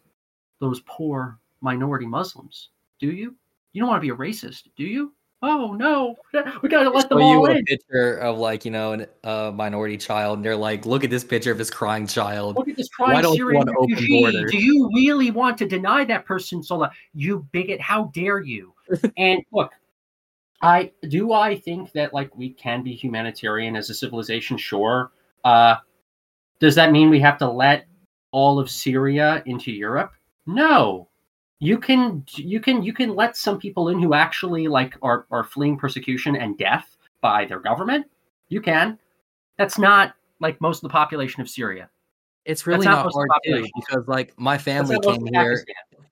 those 0.59 0.81
poor 0.85 1.39
minority 1.61 2.05
Muslims, 2.05 2.69
do 2.99 3.07
you? 3.07 3.35
You 3.73 3.81
don't 3.81 3.89
want 3.89 3.97
to 4.01 4.07
be 4.07 4.13
a 4.13 4.15
racist, 4.15 4.67
do 4.77 4.83
you? 4.83 5.11
Oh 5.41 5.73
no, 5.73 6.15
we 6.61 6.69
gotta 6.69 6.89
let 6.89 7.09
them 7.09 7.21
all 7.21 7.31
you 7.31 7.45
in. 7.47 7.57
a 7.57 7.63
picture 7.63 8.17
of 8.17 8.37
like 8.37 8.65
you 8.65 8.71
know 8.71 9.05
a 9.23 9.51
minority 9.51 9.97
child, 9.97 10.37
and 10.37 10.45
they're 10.45 10.55
like, 10.55 10.85
look 10.85 11.03
at 11.03 11.09
this 11.09 11.23
picture 11.23 11.51
of 11.51 11.57
this 11.57 11.69
crying 11.69 12.07
child. 12.07 12.55
Look 12.55 12.67
at 12.67 12.75
this 12.75 12.89
crying 12.89 13.13
Why 13.13 13.21
don't 13.21 13.35
Syrian 13.35 13.67
you 13.67 13.73
want 13.73 13.91
refugee. 13.91 14.19
Open 14.19 14.33
border? 14.33 14.47
Do 14.47 14.57
you 14.57 14.89
really 14.95 15.31
want 15.31 15.57
to 15.59 15.67
deny 15.67 16.05
that 16.05 16.25
person 16.25 16.63
Sola? 16.63 16.91
You 17.13 17.47
bigot! 17.51 17.79
How 17.79 18.05
dare 18.13 18.39
you? 18.39 18.73
and 19.17 19.41
look, 19.51 19.71
I 20.61 20.91
do. 21.09 21.33
I 21.33 21.55
think 21.55 21.91
that 21.93 22.13
like 22.13 22.35
we 22.35 22.49
can 22.51 22.83
be 22.83 22.93
humanitarian 22.93 23.75
as 23.75 23.89
a 23.89 23.93
civilization. 23.93 24.57
Sure. 24.57 25.11
Uh, 25.43 25.75
does 26.59 26.75
that 26.75 26.91
mean 26.91 27.09
we 27.09 27.19
have 27.19 27.37
to 27.39 27.49
let 27.49 27.85
all 28.31 28.59
of 28.59 28.69
Syria 28.69 29.43
into 29.45 29.71
Europe? 29.71 30.13
No 30.47 31.09
you 31.65 31.77
can 31.77 32.23
you 32.35 32.59
can 32.59 32.83
you 32.83 32.93
can 32.93 33.15
let 33.15 33.35
some 33.35 33.59
people 33.59 33.89
in 33.89 33.99
who 34.01 34.13
actually 34.13 34.67
like 34.67 34.95
are 35.01 35.25
are 35.31 35.43
fleeing 35.43 35.77
persecution 35.77 36.35
and 36.35 36.57
death 36.57 36.95
by 37.21 37.45
their 37.45 37.59
government. 37.59 38.05
You 38.49 38.61
can. 38.61 38.99
That's 39.57 39.77
not 39.77 40.13
like 40.39 40.59
most 40.61 40.77
of 40.77 40.83
the 40.83 40.89
population 40.89 41.41
of 41.41 41.49
syria. 41.49 41.89
It's 42.45 42.67
really 42.67 42.85
not, 42.85 43.05
not 43.05 43.13
hard 43.13 43.29
too 43.43 43.65
because 43.75 44.07
like 44.07 44.33
my 44.37 44.57
family 44.57 44.99
came 44.99 45.25
here 45.25 45.65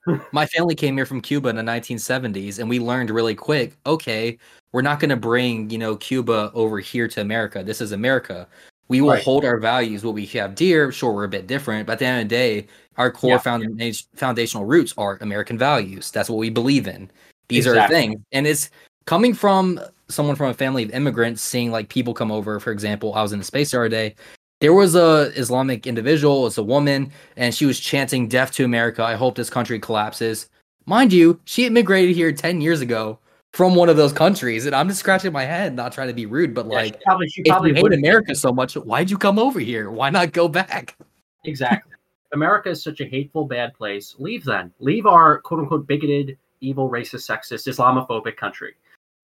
my 0.31 0.45
family 0.47 0.75
came 0.75 0.97
here 0.97 1.05
from 1.05 1.21
cuba 1.21 1.49
in 1.49 1.55
the 1.55 1.61
1970s 1.61 2.59
and 2.59 2.67
we 2.67 2.79
learned 2.79 3.09
really 3.09 3.35
quick 3.35 3.77
okay 3.85 4.37
we're 4.71 4.81
not 4.81 4.99
going 4.99 5.09
to 5.09 5.15
bring 5.15 5.69
you 5.69 5.77
know 5.77 5.95
cuba 5.95 6.51
over 6.53 6.79
here 6.79 7.07
to 7.07 7.21
america. 7.21 7.63
This 7.63 7.79
is 7.79 7.91
america 7.91 8.47
we 8.88 9.01
will 9.01 9.11
right. 9.11 9.23
hold 9.23 9.45
our 9.45 9.57
values. 9.57 10.03
What 10.03 10.13
we 10.13 10.25
have 10.27 10.55
dear 10.55 10.91
sure 10.91 11.13
we're 11.13 11.23
a 11.23 11.29
bit 11.29 11.47
different 11.47 11.88
but 11.88 11.93
at 11.93 11.99
the 11.99 12.05
end 12.05 12.21
of 12.21 12.29
the 12.29 12.36
day 12.36 12.67
our 12.97 13.11
core 13.11 13.31
yeah. 13.31 13.38
foundation, 13.39 14.07
foundational 14.15 14.65
roots 14.65 14.93
are 14.97 15.17
american 15.21 15.57
values. 15.57 16.11
That's 16.11 16.29
what 16.29 16.38
we 16.38 16.49
believe 16.49 16.88
in. 16.88 17.09
These 17.47 17.65
exactly. 17.67 17.95
are 17.95 17.99
things 17.99 18.21
and 18.31 18.47
it's 18.47 18.69
coming 19.05 19.34
from 19.34 19.79
someone 20.09 20.36
from 20.36 20.49
a 20.49 20.53
family 20.53 20.84
of 20.84 20.91
immigrants 20.91 21.41
seeing 21.41 21.71
like 21.71 21.89
people 21.89 22.13
come 22.13 22.31
over. 22.31 22.59
For 22.59 22.71
example 22.71 23.13
i 23.15 23.21
was 23.21 23.34
in 23.34 23.39
the 23.39 23.45
space 23.45 23.71
the 23.71 23.77
other 23.77 23.89
day 23.89 24.15
there 24.59 24.73
was 24.73 24.95
a 24.95 25.31
islamic 25.36 25.88
individual 25.88 26.47
it's 26.47 26.57
a 26.57 26.63
woman 26.63 27.11
and 27.36 27.53
she 27.53 27.65
was 27.65 27.79
chanting 27.79 28.27
death 28.27 28.51
to 28.53 28.65
america. 28.65 29.03
I 29.03 29.15
hope 29.15 29.36
this 29.36 29.49
country 29.49 29.79
collapses. 29.79 30.49
Mind 30.86 31.13
you 31.13 31.39
she 31.45 31.65
immigrated 31.65 32.15
here 32.15 32.31
10 32.31 32.61
years 32.61 32.81
ago 32.81 33.19
from 33.53 33.75
one 33.75 33.87
of 33.87 33.97
those 33.97 34.11
countries, 34.11 34.65
and 34.65 34.75
I'm 34.75 34.87
just 34.87 34.99
scratching 34.99 35.31
my 35.31 35.45
head, 35.45 35.75
not 35.75 35.91
trying 35.91 36.07
to 36.07 36.13
be 36.13 36.25
rude, 36.25 36.53
but 36.53 36.65
yeah, 36.65 36.75
like, 36.75 36.93
she 36.93 36.99
probably, 37.05 37.29
she 37.29 37.43
probably 37.43 37.71
if 37.71 37.77
you 37.77 37.83
hate 37.83 37.93
America 37.93 38.35
so 38.35 38.51
much, 38.51 38.73
why'd 38.73 39.09
you 39.09 39.17
come 39.17 39.37
over 39.37 39.59
here? 39.59 39.91
Why 39.91 40.09
not 40.09 40.31
go 40.31 40.47
back? 40.47 40.97
Exactly. 41.45 41.93
America 42.33 42.69
is 42.69 42.83
such 42.83 42.99
a 42.99 43.05
hateful, 43.05 43.45
bad 43.45 43.73
place. 43.75 44.15
Leave 44.17 44.43
then. 44.43 44.73
Leave 44.79 45.05
our 45.05 45.39
quote 45.41 45.59
unquote 45.59 45.85
bigoted, 45.85 46.37
evil, 46.61 46.89
racist, 46.89 47.29
sexist, 47.29 47.67
Islamophobic 47.67 48.37
country. 48.37 48.73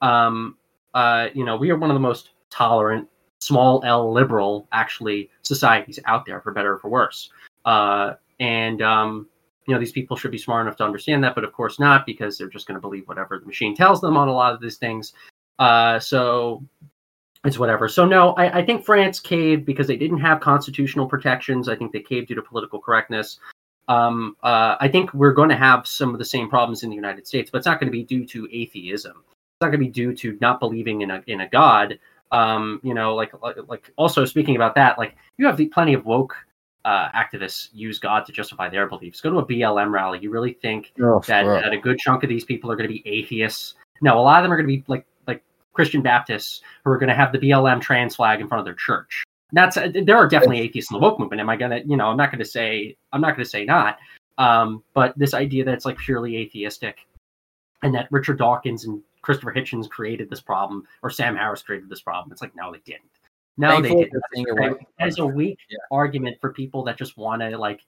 Um, 0.02 0.58
uh, 0.94 1.30
you 1.34 1.44
know, 1.44 1.58
we 1.58 1.72
are 1.72 1.78
one 1.78 1.90
of 1.90 1.96
the 1.96 2.00
most 2.00 2.30
tolerant, 2.52 3.08
small 3.40 3.82
L 3.84 4.14
liberal, 4.14 4.68
actually, 4.72 5.32
societies 5.42 6.00
out 6.06 6.26
there, 6.26 6.40
for 6.42 6.52
better 6.52 6.74
or 6.74 6.78
for 6.78 6.90
worse. 6.90 7.32
Uh, 7.66 8.14
and 8.40 8.82
um, 8.84 9.28
you 9.70 9.76
know 9.76 9.80
these 9.80 9.92
people 9.92 10.18
should 10.18 10.32
be 10.32 10.38
smart 10.40 10.66
enough 10.66 10.78
to 10.78 10.84
understand 10.84 11.24
that 11.24 11.36
but 11.36 11.44
of 11.44 11.54
course 11.54 11.80
not 11.80 12.04
because 12.04 12.38
they're 12.38 12.50
just 12.50 12.66
going 12.66 12.74
to 12.74 12.82
believe 12.82 13.08
whatever 13.08 13.38
the 13.38 13.46
machine 13.46 13.76
tells 13.76 14.02
them 14.02 14.18
on 14.18 14.28
a 14.28 14.34
lot 14.34 14.52
of 14.52 14.60
these 14.60 14.78
things. 14.78 15.14
Uh, 15.60 16.00
so 16.00 16.64
it's 17.46 17.60
whatever. 17.60 17.88
So 17.88 18.04
no 18.04 18.32
I, 18.32 18.60
I, 18.60 18.66
think 18.66 18.84
france 18.84 19.20
caved 19.20 19.66
because 19.66 19.86
they 19.86 19.96
didn't 19.96 20.22
have 20.22 20.40
constitutional 20.40 21.06
protections. 21.06 21.70
I 21.70 21.76
think 21.76 21.92
they 21.92 22.00
caved 22.00 22.30
due 22.30 22.36
to 22.36 22.42
political 22.42 22.80
correctness. 22.80 23.38
Um, 23.88 24.36
uh, 24.44 24.76
i 24.80 24.88
think 24.88 25.14
we're 25.14 25.34
going 25.34 25.50
to 25.50 25.56
have 25.56 25.88
some 25.88 26.14
of 26.14 26.20
the 26.20 26.26
same 26.26 26.48
problems 26.48 26.84
in 26.84 26.92
the 26.92 26.96
united 26.96 27.26
states 27.26 27.50
but 27.50 27.58
it's 27.58 27.66
not 27.66 27.80
going 27.80 27.88
to 27.88 27.92
be 27.92 28.04
due 28.04 28.26
to 28.26 28.48
atheism. 28.52 29.24
It's 29.28 29.62
not 29.62 29.68
going 29.68 29.80
to 29.80 29.86
be 29.86 29.92
due 29.92 30.16
to 30.16 30.38
not 30.42 30.60
believing 30.60 31.02
in 31.02 31.12
a, 31.12 31.24
in 31.28 31.42
a 31.42 31.50
god. 31.50 32.00
Um, 32.32 32.80
you 32.84 32.96
know 32.96 33.14
like, 33.14 33.40
like 33.42 33.58
like 33.68 33.92
also 33.98 34.26
speaking 34.26 34.56
about 34.56 34.74
that 34.76 34.98
like 34.98 35.16
you 35.38 35.46
have 35.46 35.58
the, 35.58 35.68
plenty 35.68 35.94
of 35.94 36.06
woke 36.06 36.36
uh, 36.86 37.10
activists 37.12 37.70
use 37.74 38.00
God 38.00 38.26
to 38.26 38.32
justify 38.32 38.70
their 38.70 38.88
beliefs. 38.88 39.22
Go 39.22 39.30
to 39.32 39.38
a 39.38 39.46
BLM 39.46 39.92
rally. 39.92 40.20
You 40.22 40.32
really 40.32 40.54
think 40.54 40.94
oh, 41.02 41.22
that, 41.28 41.44
that 41.44 41.74
a 41.74 41.78
good 41.78 41.98
chunk 42.00 42.24
of 42.24 42.30
these 42.30 42.46
people 42.46 42.72
are 42.72 42.76
going 42.76 42.88
to 42.88 42.94
be 42.94 43.04
atheists? 43.06 43.76
No, 44.02 44.18
a 44.18 44.22
lot 44.22 44.40
of 44.40 44.44
them 44.44 44.54
are 44.54 44.58
going 44.58 44.68
to 44.68 44.78
be 44.78 44.84
like 44.88 45.06
like 45.28 45.44
Christian 45.74 46.02
Baptists 46.02 46.62
who 46.84 46.92
are 46.92 46.98
going 46.98 47.10
to 47.10 47.16
have 47.16 47.32
the 47.32 47.40
BLM 47.40 47.82
trans 47.82 48.16
flag 48.16 48.40
in 48.40 48.48
front 48.48 48.60
of 48.60 48.66
their 48.66 48.76
church. 48.76 49.24
That's 49.52 49.78
uh, 49.78 49.90
there 50.06 50.18
are 50.18 50.28
definitely 50.28 50.62
atheists 50.62 50.92
in 50.92 50.96
the 50.96 51.02
woke 51.02 51.20
movement. 51.20 51.42
Am 51.42 51.50
I 51.50 51.56
gonna, 51.56 51.82
you 51.86 51.98
know, 51.98 52.08
I'm 52.08 52.18
not 52.18 52.32
going 52.32 52.40
to 52.40 52.50
say 52.50 52.96
I'm 53.12 53.22
not 53.22 53.36
going 53.36 53.44
to 53.44 53.50
say 53.50 53.66
not. 53.66 53.98
Um, 54.38 54.84
but 54.94 55.18
this 55.18 55.34
idea 55.34 55.66
that 55.66 55.74
it's 55.74 55.86
like 55.86 55.98
purely 55.98 56.38
atheistic, 56.38 57.00
and 57.84 57.94
that 57.94 58.08
Richard 58.10 58.38
Dawkins 58.38 58.86
and 58.86 59.02
Christopher 59.22 59.54
Hitchens 59.54 59.90
created 59.90 60.30
this 60.30 60.40
problem, 60.40 60.88
or 61.02 61.10
Sam 61.10 61.36
Harris 61.36 61.62
created 61.62 61.90
this 61.90 62.02
problem. 62.02 62.32
It's 62.32 62.42
like 62.42 62.56
no, 62.56 62.72
they 62.72 62.80
didn't. 62.86 63.10
No, 63.60 63.82
they 63.82 63.90
didn't. 63.90 64.14
That 65.00 65.08
is 65.10 65.20
a 65.20 65.26
weak 65.26 65.60
yeah. 65.70 65.78
argument 65.92 66.38
for 66.40 66.54
people 66.54 66.82
that 66.86 66.98
just 66.98 67.18
want 67.18 67.42
to 67.42 67.58
like 67.58 67.82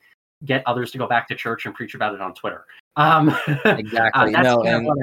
get 0.43 0.63
others 0.65 0.91
to 0.91 0.97
go 0.97 1.07
back 1.07 1.29
to 1.29 1.35
church 1.35 1.65
and 1.65 1.73
preach 1.73 1.95
about 1.95 2.13
it 2.13 2.19
on 2.19 2.33
Twitter. 2.33 2.65
Um, 2.97 3.29
exactly. 3.65 4.35
uh, 4.35 4.41
no, 4.41 4.63
and, 4.63 4.89
I, 4.89 4.93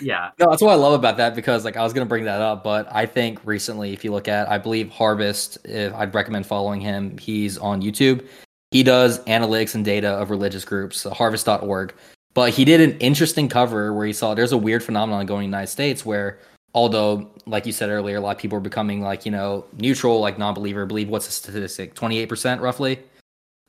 yeah. 0.00 0.30
No, 0.38 0.48
that's 0.48 0.62
what 0.62 0.70
I 0.70 0.76
love 0.76 0.94
about 0.94 1.18
that 1.18 1.34
because 1.34 1.66
like 1.66 1.76
I 1.76 1.82
was 1.82 1.92
gonna 1.92 2.06
bring 2.06 2.24
that 2.24 2.40
up, 2.40 2.64
but 2.64 2.88
I 2.90 3.04
think 3.04 3.40
recently, 3.44 3.92
if 3.92 4.04
you 4.04 4.10
look 4.10 4.26
at, 4.26 4.48
I 4.48 4.56
believe 4.56 4.88
Harvest, 4.88 5.58
if 5.64 5.92
I'd 5.92 6.14
recommend 6.14 6.46
following 6.46 6.80
him. 6.80 7.18
He's 7.18 7.58
on 7.58 7.82
YouTube. 7.82 8.26
He 8.70 8.82
does 8.82 9.22
analytics 9.24 9.74
and 9.74 9.84
data 9.84 10.08
of 10.08 10.30
religious 10.30 10.64
groups, 10.64 11.02
so 11.02 11.10
harvest.org. 11.10 11.94
But 12.32 12.54
he 12.54 12.64
did 12.64 12.80
an 12.80 12.98
interesting 13.00 13.50
cover 13.50 13.92
where 13.92 14.06
he 14.06 14.14
saw 14.14 14.32
there's 14.32 14.52
a 14.52 14.58
weird 14.58 14.82
phenomenon 14.82 15.26
going 15.26 15.44
in 15.44 15.50
the 15.50 15.56
United 15.56 15.70
States 15.70 16.06
where 16.06 16.38
although 16.76 17.28
like 17.46 17.66
you 17.66 17.72
said 17.72 17.90
earlier, 17.90 18.18
a 18.18 18.20
lot 18.20 18.36
of 18.36 18.38
people 18.38 18.58
are 18.58 18.60
becoming 18.60 19.00
like, 19.00 19.26
you 19.26 19.32
know, 19.32 19.64
neutral, 19.78 20.20
like 20.20 20.38
non-believer, 20.38 20.86
believe 20.86 21.08
what's 21.08 21.26
the 21.26 21.32
statistic? 21.32 21.96
28% 21.96 22.60
roughly 22.60 23.00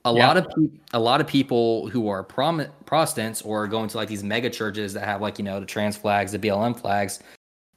a 0.07 0.13
yeah. 0.13 0.27
lot 0.27 0.37
of 0.37 0.47
pe- 0.49 0.77
a 0.93 0.99
lot 0.99 1.21
of 1.21 1.27
people 1.27 1.89
who 1.89 2.07
are 2.07 2.23
prom- 2.23 2.65
Protestants 2.85 3.41
or 3.41 3.67
going 3.67 3.89
to 3.89 3.97
like 3.97 4.07
these 4.07 4.23
mega 4.23 4.49
churches 4.49 4.93
that 4.93 5.03
have 5.03 5.21
like 5.21 5.37
you 5.37 5.45
know 5.45 5.59
the 5.59 5.65
trans 5.65 5.97
flags, 5.97 6.31
the 6.31 6.39
BLM 6.39 6.79
flags, 6.79 7.19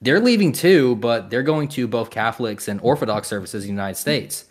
they're 0.00 0.20
leaving 0.20 0.52
too, 0.52 0.96
but 0.96 1.30
they're 1.30 1.42
going 1.42 1.68
to 1.68 1.88
both 1.88 2.10
Catholics 2.10 2.68
and 2.68 2.80
Orthodox 2.82 3.28
services 3.28 3.64
in 3.64 3.68
the 3.68 3.72
United 3.72 3.96
States. 3.96 4.44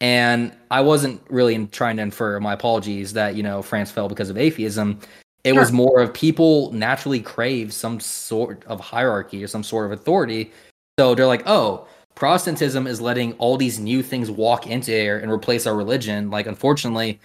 And 0.00 0.52
I 0.70 0.80
wasn't 0.80 1.20
really 1.28 1.66
trying 1.66 1.96
to 1.98 2.02
infer 2.02 2.40
my 2.40 2.54
apologies 2.54 3.12
that 3.12 3.36
you 3.36 3.42
know 3.42 3.62
France 3.62 3.90
fell 3.90 4.08
because 4.08 4.30
of 4.30 4.36
atheism. 4.36 4.98
It 5.44 5.52
sure. 5.52 5.60
was 5.60 5.72
more 5.72 6.00
of 6.00 6.12
people 6.12 6.72
naturally 6.72 7.20
crave 7.20 7.72
some 7.72 7.98
sort 8.00 8.64
of 8.66 8.80
hierarchy 8.80 9.42
or 9.42 9.46
some 9.46 9.62
sort 9.62 9.86
of 9.86 9.92
authority. 9.92 10.52
So 10.98 11.14
they're 11.14 11.26
like, 11.26 11.42
oh, 11.46 11.86
Protestantism 12.14 12.86
is 12.86 13.00
letting 13.00 13.32
all 13.34 13.56
these 13.56 13.78
new 13.78 14.02
things 14.02 14.30
walk 14.30 14.66
into 14.66 14.92
air 14.92 15.18
and 15.18 15.32
replace 15.32 15.66
our 15.66 15.74
religion. 15.74 16.30
Like, 16.30 16.46
unfortunately, 16.46 17.18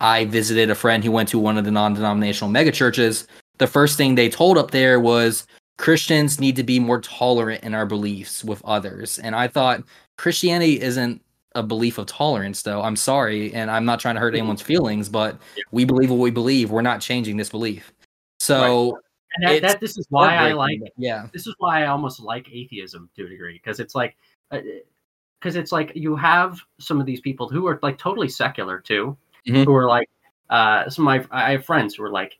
I 0.00 0.26
visited 0.26 0.70
a 0.70 0.74
friend 0.76 1.02
who 1.02 1.10
went 1.10 1.28
to 1.30 1.38
one 1.38 1.58
of 1.58 1.64
the 1.64 1.72
non 1.72 1.94
denominational 1.94 2.52
megachurches. 2.52 3.26
The 3.58 3.66
first 3.66 3.96
thing 3.96 4.14
they 4.14 4.28
told 4.28 4.58
up 4.58 4.70
there 4.70 5.00
was 5.00 5.46
Christians 5.78 6.38
need 6.38 6.54
to 6.56 6.62
be 6.62 6.78
more 6.78 7.00
tolerant 7.00 7.64
in 7.64 7.74
our 7.74 7.86
beliefs 7.86 8.44
with 8.44 8.64
others. 8.64 9.18
And 9.18 9.34
I 9.34 9.48
thought 9.48 9.82
Christianity 10.16 10.80
isn't 10.80 11.20
a 11.56 11.62
belief 11.62 11.98
of 11.98 12.06
tolerance, 12.06 12.62
though. 12.62 12.82
I'm 12.82 12.96
sorry, 12.96 13.52
and 13.54 13.70
I'm 13.70 13.84
not 13.84 13.98
trying 13.98 14.14
to 14.14 14.20
hurt 14.20 14.34
anyone's 14.34 14.62
feelings, 14.62 15.08
but 15.08 15.36
we 15.72 15.84
believe 15.84 16.10
what 16.10 16.18
we 16.18 16.30
believe. 16.30 16.70
We're 16.70 16.82
not 16.82 17.00
changing 17.00 17.36
this 17.36 17.48
belief. 17.48 17.92
So 18.38 18.92
right. 18.92 19.02
And 19.36 19.46
that, 19.46 19.62
that 19.62 19.80
this 19.80 19.98
is 19.98 20.06
why 20.08 20.34
I 20.34 20.52
like 20.52 20.80
yeah. 20.96 21.26
This 21.32 21.46
is 21.46 21.54
why 21.58 21.82
I 21.82 21.86
almost 21.86 22.20
like 22.20 22.48
atheism 22.50 23.10
to 23.16 23.26
a 23.26 23.28
degree 23.28 23.54
because 23.54 23.80
it's 23.80 23.94
like 23.94 24.16
because 24.50 25.56
uh, 25.56 25.60
it's 25.60 25.72
like 25.72 25.92
you 25.94 26.16
have 26.16 26.60
some 26.78 27.00
of 27.00 27.06
these 27.06 27.20
people 27.20 27.48
who 27.48 27.66
are 27.66 27.78
like 27.82 27.98
totally 27.98 28.28
secular 28.28 28.78
too, 28.78 29.16
mm-hmm. 29.46 29.64
who 29.64 29.74
are 29.74 29.86
like 29.86 30.08
uh 30.50 30.88
some 30.88 31.06
of 31.06 31.28
my 31.30 31.46
I 31.46 31.52
have 31.52 31.64
friends 31.64 31.94
who 31.94 32.04
are 32.04 32.10
like 32.10 32.38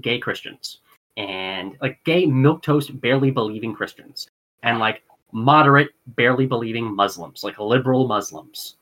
gay 0.00 0.18
Christians 0.18 0.78
and 1.16 1.76
like 1.80 1.98
gay 2.04 2.26
milk 2.26 2.62
toast 2.62 3.00
barely 3.00 3.30
believing 3.30 3.74
Christians 3.74 4.28
and 4.62 4.78
like 4.78 5.02
moderate 5.32 5.90
barely 6.06 6.46
believing 6.46 6.94
Muslims, 6.94 7.44
like 7.44 7.58
liberal 7.58 8.06
Muslims. 8.06 8.76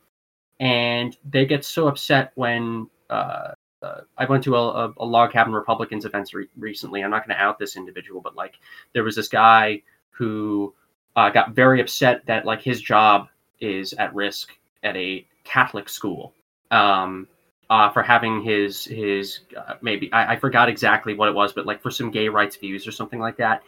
And 0.61 1.17
they 1.29 1.47
get 1.47 1.65
so 1.65 1.89
upset 1.89 2.33
when 2.35 2.89
uh, 3.11 3.53
uh, 3.83 4.01
I 4.17 4.25
went 4.25 4.45
to 4.45 4.57
a, 4.57 4.93
a, 4.97 5.05
log 5.05 5.33
cabin 5.33 5.53
Republicans 5.53 6.05
events 6.05 6.33
re- 6.33 6.49
recently. 6.57 7.03
I'm 7.03 7.11
not 7.11 7.27
going 7.27 7.37
to 7.37 7.43
out 7.43 7.59
this 7.59 7.77
individual, 7.77 8.21
but 8.21 8.35
like 8.35 8.55
there 8.93 9.05
was 9.05 9.17
this 9.17 9.29
guy 9.29 9.83
who 10.11 10.75
uh, 11.17 11.31
got 11.31 11.53
very 11.53 11.81
upset 11.81 12.25
that 12.27 12.45
like 12.45 12.63
his 12.63 12.81
job 12.81 13.29
is 13.61 13.93
at 13.95 14.15
risk 14.15 14.51
at 14.83 14.97
a 14.97 15.27
Catholic 15.45 15.89
school 15.89 16.33
um, 16.71 17.27
uh, 17.69 17.91
for 17.91 18.03
having 18.03 18.43
his 18.43 18.85
his 18.85 19.41
uh, 19.57 19.75
maybe 19.83 20.13
I, 20.13 20.35
I 20.35 20.37
forgot 20.37 20.69
exactly 20.69 21.15
what 21.15 21.29
it 21.29 21.35
was, 21.35 21.53
but 21.53 21.67
like 21.67 21.83
for 21.83 21.91
some 21.91 22.11
gay 22.11 22.29
rights 22.29 22.57
views 22.57 22.87
or 22.87 22.93
something 22.93 23.21
like 23.21 23.37
that. 23.39 23.63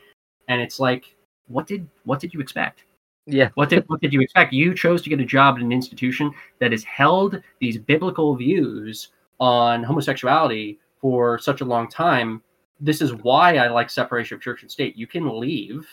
And 0.49 0.61
it's 0.61 0.79
like, 0.79 1.16
what 1.49 1.67
did 1.67 1.87
what 2.05 2.21
did 2.21 2.35
you 2.35 2.41
expect? 2.41 2.85
Yeah. 3.27 3.51
What 3.55 3.69
did 3.69 3.85
what 3.89 4.01
did 4.01 4.13
you 4.13 4.21
expect? 4.21 4.53
You 4.53 4.75
chose 4.75 5.03
to 5.03 5.11
get 5.11 5.21
a 5.21 5.25
job 5.25 5.57
at 5.57 5.63
an 5.63 5.73
institution 5.73 6.33
that 6.61 6.73
has 6.73 6.85
held 6.85 7.43
these 7.61 7.79
biblical 7.79 8.37
views 8.37 9.09
on 9.41 9.83
homosexuality 9.83 10.79
for 11.01 11.39
such 11.39 11.61
a 11.61 11.65
long 11.65 11.89
time. 11.89 12.43
This 12.81 13.01
is 13.01 13.15
why 13.15 13.57
I 13.57 13.69
like 13.69 13.91
separation 13.91 14.37
of 14.37 14.43
church 14.43 14.63
and 14.63 14.71
state. 14.71 14.97
You 14.97 15.07
can 15.07 15.39
leave 15.39 15.87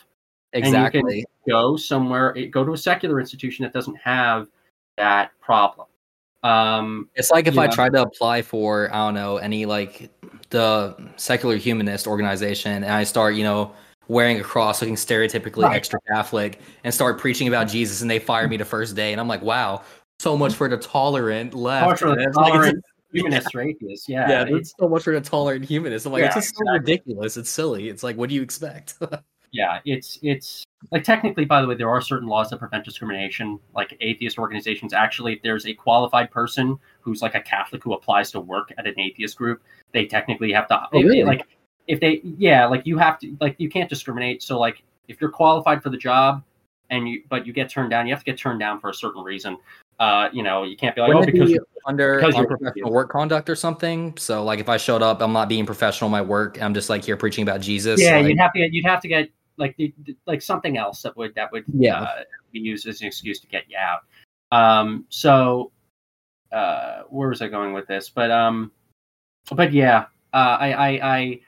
exactly 0.54 1.00
and 1.00 1.12
you 1.12 1.26
can 1.46 1.52
go 1.52 1.76
somewhere, 1.76 2.34
go 2.52 2.64
to 2.64 2.74
a 2.74 2.78
secular 2.78 3.20
institution 3.20 3.64
that 3.64 3.74
doesn't 3.74 3.96
have 3.96 4.48
that 4.98 5.32
problem. 5.40 5.88
Um, 6.44 7.10
it's 7.16 7.32
like 7.32 7.48
if 7.48 7.58
I 7.58 7.68
know. 7.68 7.72
tried 7.72 7.94
to 7.94 8.02
apply 8.02 8.42
for 8.42 8.94
I 8.94 9.06
don't 9.06 9.14
know 9.14 9.38
any 9.38 9.66
like 9.66 10.12
the 10.50 10.96
secular 11.16 11.56
humanist 11.56 12.06
organization, 12.06 12.84
and 12.84 12.92
I 12.92 13.06
start 13.06 13.36
you 13.36 13.44
know 13.44 13.74
wearing 14.08 14.40
a 14.40 14.44
cross, 14.44 14.82
looking 14.82 14.96
stereotypically 14.96 15.64
right. 15.64 15.76
extra 15.76 16.00
Catholic, 16.08 16.60
and 16.84 16.94
start 16.94 17.20
preaching 17.20 17.48
about 17.48 17.68
Jesus, 17.68 18.02
and 18.02 18.10
they 18.10 18.20
fire 18.20 18.48
me 18.48 18.58
the 18.58 18.66
first 18.66 18.96
day, 18.96 19.12
and 19.12 19.22
I'm 19.22 19.28
like, 19.28 19.42
wow, 19.42 19.84
so 20.20 20.38
much 20.38 20.54
for 20.54 20.68
the 20.70 20.78
tolerant 20.78 21.54
left. 21.54 22.00
tolerant, 22.00 22.36
like, 22.36 22.76
humanist 23.14 23.54
or 23.56 23.62
atheist. 23.62 24.10
Yeah, 24.10 24.30
yeah. 24.30 24.44
There's 24.46 24.74
so 24.78 24.90
much 24.90 25.04
for 25.04 25.14
the 25.14 25.22
tolerant 25.22 25.66
humanist. 25.66 26.06
I'm 26.06 26.12
like, 26.12 26.22
yeah, 26.22 26.28
it's 26.28 26.36
just 26.36 26.50
exactly. 26.50 26.68
so 26.68 26.74
ridiculous. 26.74 27.38
It's 27.38 27.50
silly. 27.50 27.90
It's 27.90 28.04
like, 28.04 28.18
what 28.18 28.30
do 28.30 28.36
you 28.36 28.42
expect? 28.42 28.96
yeah, 29.52 29.80
it's 29.86 30.20
it's 30.22 30.64
like 30.92 31.04
technically, 31.04 31.46
by 31.46 31.62
the 31.62 31.68
way, 31.68 31.76
there 31.76 31.90
are 31.90 32.02
certain 32.02 32.28
laws 32.28 32.50
that 32.50 32.58
prevent 32.58 32.84
discrimination. 32.84 33.60
Like 33.74 33.96
atheist 34.02 34.38
organizations, 34.38 34.94
actually, 34.94 35.34
if 35.34 35.42
there's 35.44 35.66
a 35.66 35.74
qualified 35.74 36.32
person 36.32 36.78
who's 37.02 37.22
like 37.22 37.36
a 37.36 37.42
Catholic 37.42 37.84
who 37.84 37.94
applies 37.94 38.32
to 38.32 38.40
work 38.40 38.74
at 38.78 38.88
an 38.88 39.00
atheist 39.00 39.38
group, 39.38 39.62
they 39.94 40.06
technically 40.06 40.52
have 40.52 40.68
to. 40.70 40.82
Oh, 40.92 41.02
really? 41.02 41.24
Like 41.24 41.48
if 41.88 42.00
they, 42.00 42.22
yeah, 42.24 42.66
like 42.66 42.86
you 42.86 42.98
have 42.98 43.20
to, 43.20 43.36
like 43.40 43.56
you 43.58 43.70
can't 43.70 43.90
discriminate. 43.90 44.44
So 44.44 44.60
like 44.60 44.84
if 45.08 45.20
you're 45.20 45.32
qualified 45.32 45.84
for 45.84 45.90
the 45.90 45.98
job 45.98 46.44
and 46.90 47.08
you, 47.08 47.24
but 47.30 47.46
you 47.46 47.54
get 47.54 47.70
turned 47.70 47.90
down, 47.90 48.08
you 48.08 48.14
have 48.14 48.24
to 48.24 48.32
get 48.32 48.38
turned 48.38 48.60
down 48.60 48.80
for 48.80 48.90
a 48.90 48.94
certain 48.94 49.24
reason. 49.24 49.58
Uh, 50.00 50.30
you 50.34 50.44
know, 50.44 50.64
you 50.64 50.76
can't 50.76 50.96
be 50.96 51.02
like, 51.02 51.10
Wouldn't 51.10 51.30
oh, 51.30 51.32
because 51.32 51.52
be 51.52 51.60
under 51.86 52.18
because 52.18 52.36
unprofessional 52.36 52.92
work 52.92 53.10
conduct 53.10 53.50
or 53.50 53.56
something. 53.56 54.16
So, 54.18 54.44
like, 54.44 54.60
if 54.60 54.68
I 54.68 54.78
showed 54.78 55.02
up, 55.02 55.22
I'm 55.22 55.34
not 55.34 55.50
being 55.50 55.66
professional 55.66 56.08
in 56.08 56.12
my 56.12 56.22
work. 56.22 56.62
I'm 56.62 56.74
just 56.74 56.90
like 56.90 57.04
here 57.04 57.16
preaching 57.16 57.44
about 57.44 57.62
Jesus. 57.62 58.02
Yeah, 58.02 58.18
like, 58.18 58.28
you'd 58.28 58.40
have 58.40 58.54
to 58.54 58.60
get 58.60 58.74
you'd 58.74 58.86
have 58.86 59.02
to 59.02 59.08
get 59.08 59.30
like 59.58 59.78
like 60.26 60.42
something 60.42 60.78
else 60.78 61.04
that 61.04 61.16
would 61.16 61.36
that 61.36 61.52
would 61.52 61.64
yeah 61.74 62.02
uh, 62.02 62.24
be 62.52 62.60
used 62.60 62.88
as 62.88 63.02
an 63.02 63.08
excuse 63.08 63.40
to 63.42 63.48
get 63.48 63.64
you 63.70 63.78
out. 63.78 64.00
Um, 64.52 65.06
so, 65.10 65.72
uh, 66.52 67.04
where 67.10 67.30
was 67.30 67.42
I 67.42 67.48
going 67.48 67.74
with 67.74 67.88
this? 67.88 68.10
But 68.10 68.32
um, 68.32 68.72
but 69.52 69.72
yeah, 69.72 70.06
uh, 70.34 70.58
I 70.60 70.74
I 70.74 70.90
I 71.16 71.40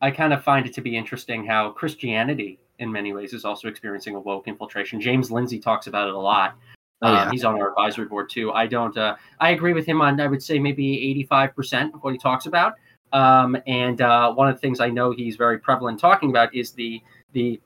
I 0.00 0.10
kind 0.10 0.32
of 0.32 0.44
find 0.44 0.66
it 0.66 0.74
to 0.74 0.80
be 0.80 0.96
interesting 0.96 1.46
how 1.46 1.70
Christianity 1.70 2.58
in 2.78 2.92
many 2.92 3.12
ways 3.12 3.32
is 3.32 3.44
also 3.44 3.68
experiencing 3.68 4.14
a 4.14 4.20
woke 4.20 4.48
infiltration. 4.48 5.00
James 5.00 5.30
Lindsay 5.30 5.58
talks 5.58 5.86
about 5.86 6.08
it 6.08 6.14
a 6.14 6.18
lot. 6.18 6.56
Oh, 7.02 7.12
yeah. 7.12 7.22
Um, 7.24 7.30
he's 7.30 7.44
on 7.44 7.60
our 7.60 7.70
advisory 7.70 8.06
board 8.06 8.30
too. 8.30 8.52
I 8.52 8.66
don't. 8.66 8.96
Uh, 8.96 9.16
I 9.40 9.50
agree 9.50 9.72
with 9.72 9.86
him 9.86 10.00
on. 10.00 10.20
I 10.20 10.26
would 10.26 10.42
say 10.42 10.58
maybe 10.58 11.10
eighty-five 11.10 11.54
percent 11.54 11.94
of 11.94 12.02
what 12.02 12.12
he 12.12 12.18
talks 12.18 12.46
about. 12.46 12.74
Um, 13.12 13.56
and 13.66 14.00
uh, 14.00 14.32
one 14.32 14.48
of 14.48 14.54
the 14.56 14.60
things 14.60 14.80
I 14.80 14.88
know 14.88 15.12
he's 15.12 15.36
very 15.36 15.58
prevalent 15.58 16.00
talking 16.00 16.30
about 16.30 16.54
is 16.54 16.72
the 16.72 17.02
the 17.32 17.60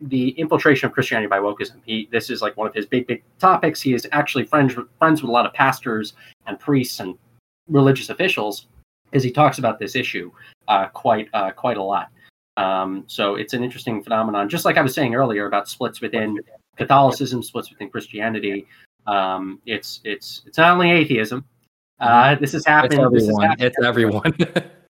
the 0.00 0.30
infiltration 0.30 0.86
of 0.86 0.92
Christianity 0.92 1.28
by 1.28 1.38
wokeism. 1.38 1.80
He 1.84 2.08
this 2.10 2.30
is 2.30 2.40
like 2.40 2.56
one 2.56 2.66
of 2.66 2.74
his 2.74 2.86
big 2.86 3.06
big 3.06 3.22
topics. 3.38 3.80
He 3.80 3.94
is 3.94 4.08
actually 4.12 4.44
friends 4.44 4.74
friends 4.98 5.22
with 5.22 5.28
a 5.28 5.32
lot 5.32 5.46
of 5.46 5.52
pastors 5.52 6.14
and 6.46 6.58
priests 6.58 7.00
and 7.00 7.16
religious 7.68 8.10
officials, 8.10 8.66
as 9.12 9.22
he 9.22 9.30
talks 9.30 9.58
about 9.58 9.78
this 9.78 9.94
issue 9.96 10.30
uh, 10.68 10.88
quite 10.88 11.28
uh, 11.32 11.50
quite 11.50 11.76
a 11.76 11.82
lot. 11.82 12.10
Um, 12.56 13.04
so 13.06 13.36
it's 13.36 13.54
an 13.54 13.62
interesting 13.62 14.02
phenomenon. 14.02 14.48
Just 14.48 14.64
like 14.64 14.76
I 14.76 14.82
was 14.82 14.94
saying 14.94 15.14
earlier 15.14 15.46
about 15.46 15.68
splits 15.68 16.00
within 16.00 16.38
Catholicism 16.76 17.42
splits 17.42 17.70
within 17.70 17.88
Christianity. 17.90 18.66
Um, 19.06 19.60
it's 19.66 20.00
it's 20.04 20.42
it's 20.46 20.58
not 20.58 20.72
only 20.72 20.90
atheism. 20.90 21.44
Uh, 22.00 22.06
mm-hmm. 22.06 22.40
this 22.40 22.52
has 22.52 22.66
happened. 22.66 22.94
It's 22.94 23.02
everyone. 23.02 23.42
Happened. 23.42 23.62
It's 23.62 23.84
everyone. 23.84 24.36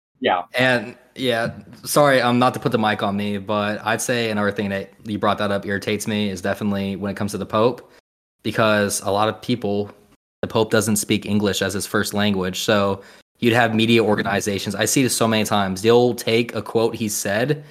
yeah. 0.20 0.42
And 0.54 0.96
yeah, 1.14 1.52
sorry, 1.84 2.20
I'm 2.22 2.30
um, 2.30 2.38
not 2.38 2.54
to 2.54 2.60
put 2.60 2.72
the 2.72 2.78
mic 2.78 3.02
on 3.02 3.16
me, 3.16 3.38
but 3.38 3.84
I'd 3.84 4.00
say 4.00 4.30
another 4.30 4.50
thing 4.50 4.70
that 4.70 4.92
you 5.04 5.18
brought 5.18 5.38
that 5.38 5.50
up 5.50 5.66
irritates 5.66 6.06
me 6.06 6.30
is 6.30 6.40
definitely 6.40 6.96
when 6.96 7.10
it 7.10 7.16
comes 7.16 7.32
to 7.32 7.38
the 7.38 7.46
Pope, 7.46 7.90
because 8.42 9.02
a 9.02 9.10
lot 9.10 9.28
of 9.28 9.42
people, 9.42 9.90
the 10.40 10.48
Pope 10.48 10.70
doesn't 10.70 10.96
speak 10.96 11.26
English 11.26 11.60
as 11.60 11.74
his 11.74 11.86
first 11.86 12.14
language, 12.14 12.60
so 12.60 13.02
you'd 13.42 13.52
have 13.52 13.74
media 13.74 14.02
organizations. 14.02 14.74
I 14.74 14.86
see 14.86 15.02
this 15.02 15.14
so 15.14 15.28
many 15.28 15.44
times. 15.44 15.82
They'll 15.82 16.14
take 16.14 16.54
a 16.54 16.62
quote 16.62 16.94
he 16.94 17.10
said 17.10 17.62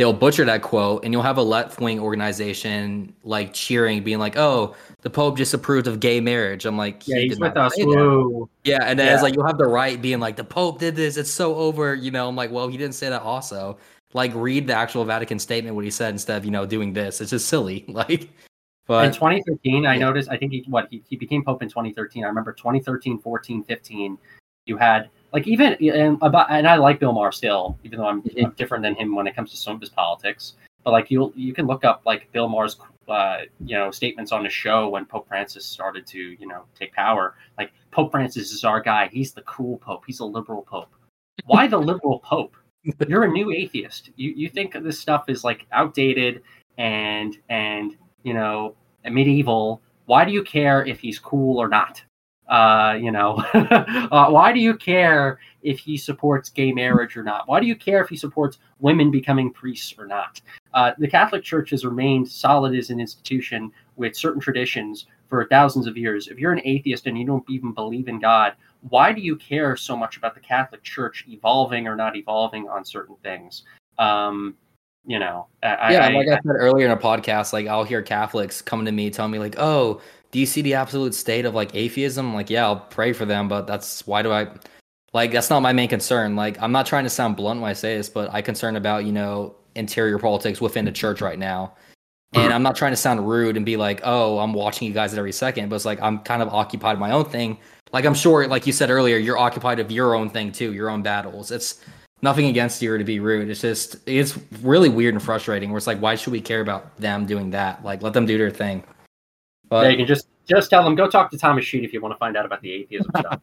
they'll 0.00 0.14
butcher 0.14 0.46
that 0.46 0.62
quote 0.62 1.04
and 1.04 1.12
you'll 1.12 1.22
have 1.22 1.36
a 1.36 1.42
left 1.42 1.78
wing 1.78 2.00
organization 2.00 3.14
like 3.22 3.52
cheering, 3.52 4.02
being 4.02 4.18
like, 4.18 4.34
oh, 4.34 4.74
the 5.02 5.10
Pope 5.10 5.36
just 5.36 5.52
approved 5.52 5.86
of 5.86 6.00
gay 6.00 6.20
marriage. 6.20 6.64
I'm 6.64 6.78
like, 6.78 7.06
yeah, 7.06 7.18
he 7.18 7.28
he's 7.28 7.38
with 7.38 7.54
us. 7.54 7.74
Yeah. 7.76 8.78
And 8.80 8.98
then 8.98 9.08
yeah. 9.08 9.12
it's 9.12 9.22
like, 9.22 9.34
you'll 9.34 9.46
have 9.46 9.58
the 9.58 9.68
right 9.68 10.00
being 10.00 10.18
like, 10.18 10.36
the 10.36 10.44
Pope 10.44 10.78
did 10.78 10.96
this. 10.96 11.18
It's 11.18 11.30
so 11.30 11.54
over. 11.54 11.94
You 11.94 12.10
know, 12.10 12.26
I'm 12.28 12.34
like, 12.34 12.50
well, 12.50 12.66
he 12.66 12.78
didn't 12.78 12.94
say 12.94 13.10
that 13.10 13.20
also. 13.20 13.76
like 14.14 14.34
read 14.34 14.66
the 14.66 14.72
actual 14.72 15.04
Vatican 15.04 15.38
statement 15.38 15.76
what 15.76 15.84
he 15.84 15.90
said 15.90 16.14
instead 16.14 16.38
of 16.38 16.46
you 16.46 16.50
know 16.50 16.64
doing 16.64 16.94
this. 16.94 17.20
It's 17.20 17.30
just 17.30 17.48
silly. 17.48 17.84
Like, 17.88 18.30
but 18.86 19.04
in 19.04 19.12
2013, 19.12 19.84
I 19.84 19.98
noticed. 19.98 20.30
I 20.30 20.38
think 20.38 20.52
he 20.52 20.64
what 20.66 20.88
he, 20.90 21.02
he 21.06 21.16
became 21.16 21.44
pope 21.44 21.62
in 21.62 21.68
2013. 21.68 22.24
I 22.24 22.28
remember 22.28 22.54
2013, 22.54 23.18
14, 23.18 23.64
15. 23.64 24.18
You 24.70 24.76
had 24.76 25.10
like 25.32 25.48
even 25.48 25.74
and 25.84 26.16
about 26.22 26.46
and 26.48 26.66
I 26.68 26.76
like 26.76 27.00
Bill 27.00 27.12
Maher 27.12 27.32
still, 27.32 27.76
even 27.82 27.98
though 27.98 28.06
I'm, 28.06 28.22
Mhm. 28.22 28.44
I'm 28.44 28.50
different 28.52 28.82
than 28.84 28.94
him 28.94 29.16
when 29.16 29.26
it 29.26 29.34
comes 29.34 29.50
to 29.50 29.56
some 29.56 29.74
of 29.74 29.80
his 29.80 29.90
politics. 29.90 30.54
But 30.84 30.92
like 30.92 31.10
you 31.10 31.32
you 31.34 31.52
can 31.52 31.66
look 31.66 31.84
up 31.84 32.02
like 32.06 32.30
Bill 32.30 32.48
Maher's 32.48 32.76
uh, 33.08 33.38
you 33.66 33.76
know 33.76 33.90
statements 33.90 34.30
on 34.30 34.44
the 34.44 34.48
show 34.48 34.88
when 34.88 35.04
Pope 35.06 35.26
Francis 35.26 35.66
started 35.66 36.06
to 36.06 36.20
you 36.40 36.46
know 36.46 36.62
take 36.78 36.92
power. 36.92 37.34
Like 37.58 37.72
Pope 37.90 38.12
Francis 38.12 38.52
is 38.52 38.62
our 38.62 38.80
guy. 38.80 39.08
He's 39.08 39.32
the 39.32 39.42
cool 39.42 39.78
pope. 39.78 40.04
He's 40.06 40.20
a 40.20 40.24
liberal 40.24 40.62
pope. 40.62 40.92
Why 41.46 41.66
the 41.66 41.78
liberal 41.78 42.20
pope? 42.20 42.54
You're 43.08 43.24
a 43.24 43.28
new 43.28 43.50
atheist. 43.50 44.10
You 44.14 44.30
you 44.36 44.48
think 44.48 44.72
this 44.72 45.00
stuff 45.00 45.28
is 45.28 45.42
like 45.42 45.66
outdated 45.72 46.42
and 46.78 47.36
and 47.48 47.96
you 48.22 48.34
know 48.34 48.76
medieval. 49.04 49.82
Why 50.06 50.24
do 50.24 50.30
you 50.30 50.44
care 50.44 50.84
if 50.86 51.00
he's 51.00 51.18
cool 51.18 51.58
or 51.58 51.66
not? 51.68 52.02
Uh, 52.50 52.98
you 53.00 53.12
know, 53.12 53.36
uh, 53.54 54.28
why 54.28 54.52
do 54.52 54.58
you 54.58 54.76
care 54.76 55.38
if 55.62 55.78
he 55.78 55.96
supports 55.96 56.48
gay 56.48 56.72
marriage 56.72 57.16
or 57.16 57.22
not? 57.22 57.46
Why 57.46 57.60
do 57.60 57.66
you 57.66 57.76
care 57.76 58.02
if 58.02 58.08
he 58.08 58.16
supports 58.16 58.58
women 58.80 59.12
becoming 59.12 59.52
priests 59.52 59.94
or 59.96 60.04
not? 60.04 60.40
Uh, 60.74 60.92
the 60.98 61.06
Catholic 61.06 61.44
Church 61.44 61.70
has 61.70 61.84
remained 61.84 62.28
solid 62.28 62.74
as 62.74 62.90
an 62.90 62.98
institution 62.98 63.70
with 63.94 64.16
certain 64.16 64.40
traditions 64.40 65.06
for 65.28 65.46
thousands 65.46 65.86
of 65.86 65.96
years. 65.96 66.26
If 66.26 66.38
you're 66.38 66.52
an 66.52 66.62
atheist 66.64 67.06
and 67.06 67.16
you 67.16 67.24
don't 67.24 67.48
even 67.48 67.72
believe 67.72 68.08
in 68.08 68.18
God, 68.18 68.54
why 68.88 69.12
do 69.12 69.20
you 69.20 69.36
care 69.36 69.76
so 69.76 69.96
much 69.96 70.16
about 70.16 70.34
the 70.34 70.40
Catholic 70.40 70.82
Church 70.82 71.24
evolving 71.28 71.86
or 71.86 71.94
not 71.94 72.16
evolving 72.16 72.68
on 72.68 72.84
certain 72.84 73.14
things? 73.22 73.62
Um, 73.98 74.56
you 75.06 75.20
know, 75.20 75.46
I, 75.62 75.92
yeah, 75.92 76.06
I, 76.06 76.12
like 76.12 76.28
I 76.28 76.34
said 76.34 76.56
earlier 76.56 76.86
in 76.86 76.92
a 76.92 76.96
podcast, 76.96 77.52
like 77.52 77.68
I'll 77.68 77.84
hear 77.84 78.02
Catholics 78.02 78.60
coming 78.60 78.86
to 78.86 78.92
me 78.92 79.08
telling 79.10 79.32
me 79.32 79.38
like, 79.38 79.54
"Oh, 79.58 80.00
do 80.30 80.38
you 80.38 80.46
see 80.46 80.62
the 80.62 80.74
absolute 80.74 81.14
state 81.14 81.44
of 81.44 81.54
like 81.54 81.74
atheism?" 81.74 82.34
Like, 82.34 82.50
yeah, 82.50 82.64
I'll 82.64 82.80
pray 82.80 83.12
for 83.12 83.24
them, 83.24 83.48
but 83.48 83.66
that's 83.66 84.06
why 84.06 84.22
do 84.22 84.32
I 84.32 84.48
like 85.12 85.32
that's 85.32 85.50
not 85.50 85.60
my 85.60 85.72
main 85.72 85.88
concern. 85.88 86.36
Like, 86.36 86.60
I'm 86.62 86.72
not 86.72 86.86
trying 86.86 87.04
to 87.04 87.10
sound 87.10 87.36
blunt 87.36 87.60
when 87.60 87.70
I 87.70 87.74
say 87.74 87.96
this, 87.96 88.08
but 88.08 88.32
I 88.32 88.42
concern 88.42 88.76
about 88.76 89.04
you 89.04 89.12
know 89.12 89.56
interior 89.74 90.18
politics 90.18 90.60
within 90.60 90.84
the 90.84 90.92
church 90.92 91.20
right 91.20 91.38
now. 91.38 91.74
And 92.32 92.52
I'm 92.52 92.62
not 92.62 92.76
trying 92.76 92.92
to 92.92 92.96
sound 92.96 93.28
rude 93.28 93.56
and 93.56 93.66
be 93.66 93.76
like, 93.76 94.02
"Oh, 94.04 94.38
I'm 94.38 94.52
watching 94.52 94.86
you 94.86 94.94
guys 94.94 95.12
at 95.12 95.18
every 95.18 95.32
second, 95.32 95.68
but 95.68 95.76
it's 95.76 95.84
like 95.84 96.00
I'm 96.00 96.20
kind 96.20 96.42
of 96.42 96.48
occupied 96.48 96.98
my 97.00 97.10
own 97.10 97.24
thing. 97.24 97.58
Like 97.92 98.04
I'm 98.04 98.14
sure, 98.14 98.46
like 98.46 98.66
you 98.66 98.72
said 98.72 98.88
earlier, 98.88 99.16
you're 99.16 99.38
occupied 99.38 99.80
of 99.80 99.90
your 99.90 100.14
own 100.14 100.30
thing 100.30 100.52
too, 100.52 100.72
your 100.72 100.90
own 100.90 101.02
battles. 101.02 101.50
It's 101.50 101.84
nothing 102.22 102.46
against 102.46 102.82
you 102.82 102.92
or 102.92 102.98
to 102.98 103.04
be 103.04 103.18
rude. 103.18 103.48
It's 103.48 103.60
just 103.60 103.96
it's 104.06 104.38
really 104.62 104.88
weird 104.88 105.14
and 105.14 105.22
frustrating. 105.22 105.70
Where 105.70 105.78
it's 105.78 105.88
like, 105.88 106.00
why 106.00 106.14
should 106.14 106.32
we 106.32 106.40
care 106.40 106.60
about 106.60 106.96
them 106.98 107.26
doing 107.26 107.50
that? 107.50 107.84
Like, 107.84 108.02
let 108.02 108.12
them 108.12 108.26
do 108.26 108.38
their 108.38 108.50
thing. 108.50 108.84
But 109.70 109.84
yeah, 109.84 109.90
you 109.90 109.96
can 109.96 110.06
just 110.06 110.28
just 110.46 110.68
tell 110.68 110.84
them 110.84 110.94
go 110.94 111.08
talk 111.08 111.30
to 111.30 111.38
Thomas 111.38 111.64
Sheedy 111.64 111.86
if 111.86 111.92
you 111.92 112.00
want 112.00 112.12
to 112.12 112.18
find 112.18 112.36
out 112.36 112.44
about 112.44 112.60
the 112.60 112.72
atheism 112.72 113.10
stuff. 113.18 113.40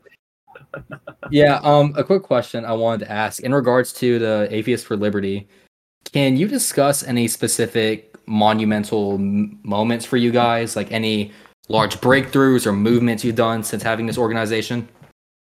yeah, 1.31 1.59
um, 1.63 1.93
a 1.97 2.03
quick 2.03 2.21
question 2.21 2.65
I 2.65 2.73
wanted 2.73 3.05
to 3.05 3.11
ask 3.11 3.39
in 3.39 3.53
regards 3.53 3.93
to 3.93 4.19
the 4.19 4.47
Atheist 4.51 4.85
for 4.85 4.97
Liberty. 4.97 5.47
Can 6.11 6.37
you 6.37 6.47
discuss 6.47 7.03
any 7.03 7.27
specific 7.27 8.15
monumental 8.27 9.15
m- 9.15 9.59
moments 9.63 10.05
for 10.05 10.17
you 10.17 10.31
guys, 10.31 10.75
like 10.75 10.91
any 10.91 11.31
large 11.69 11.95
breakthroughs 11.97 12.65
or 12.65 12.73
movements 12.73 13.23
you've 13.23 13.35
done 13.35 13.63
since 13.63 13.81
having 13.81 14.05
this 14.05 14.17
organization? 14.17 14.87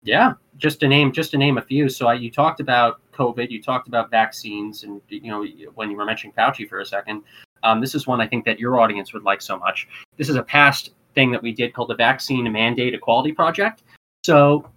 Yeah, 0.02 0.34
just 0.58 0.80
to 0.80 0.88
name 0.88 1.12
just 1.12 1.32
to 1.32 1.38
name 1.38 1.58
a 1.58 1.62
few. 1.62 1.88
So 1.88 2.06
I, 2.06 2.14
you 2.14 2.30
talked 2.30 2.60
about 2.60 3.00
COVID, 3.12 3.50
you 3.50 3.62
talked 3.62 3.88
about 3.88 4.10
vaccines, 4.10 4.84
and 4.84 5.00
you 5.08 5.30
know 5.30 5.44
when 5.74 5.90
you 5.90 5.96
were 5.96 6.04
mentioning 6.04 6.34
Fauci 6.36 6.68
for 6.68 6.80
a 6.80 6.86
second, 6.86 7.22
um, 7.62 7.80
this 7.80 7.94
is 7.94 8.06
one 8.06 8.20
I 8.20 8.26
think 8.26 8.44
that 8.44 8.58
your 8.58 8.80
audience 8.80 9.12
would 9.12 9.22
like 9.24 9.42
so 9.42 9.58
much. 9.58 9.88
This 10.16 10.28
is 10.28 10.36
a 10.36 10.42
past 10.42 10.90
thing 11.14 11.30
that 11.32 11.42
we 11.42 11.52
did 11.52 11.74
called 11.74 11.90
the 11.90 11.94
Vaccine 11.94 12.50
Mandate 12.52 12.94
Equality 12.94 13.32
Project. 13.32 13.82
So 14.24 14.68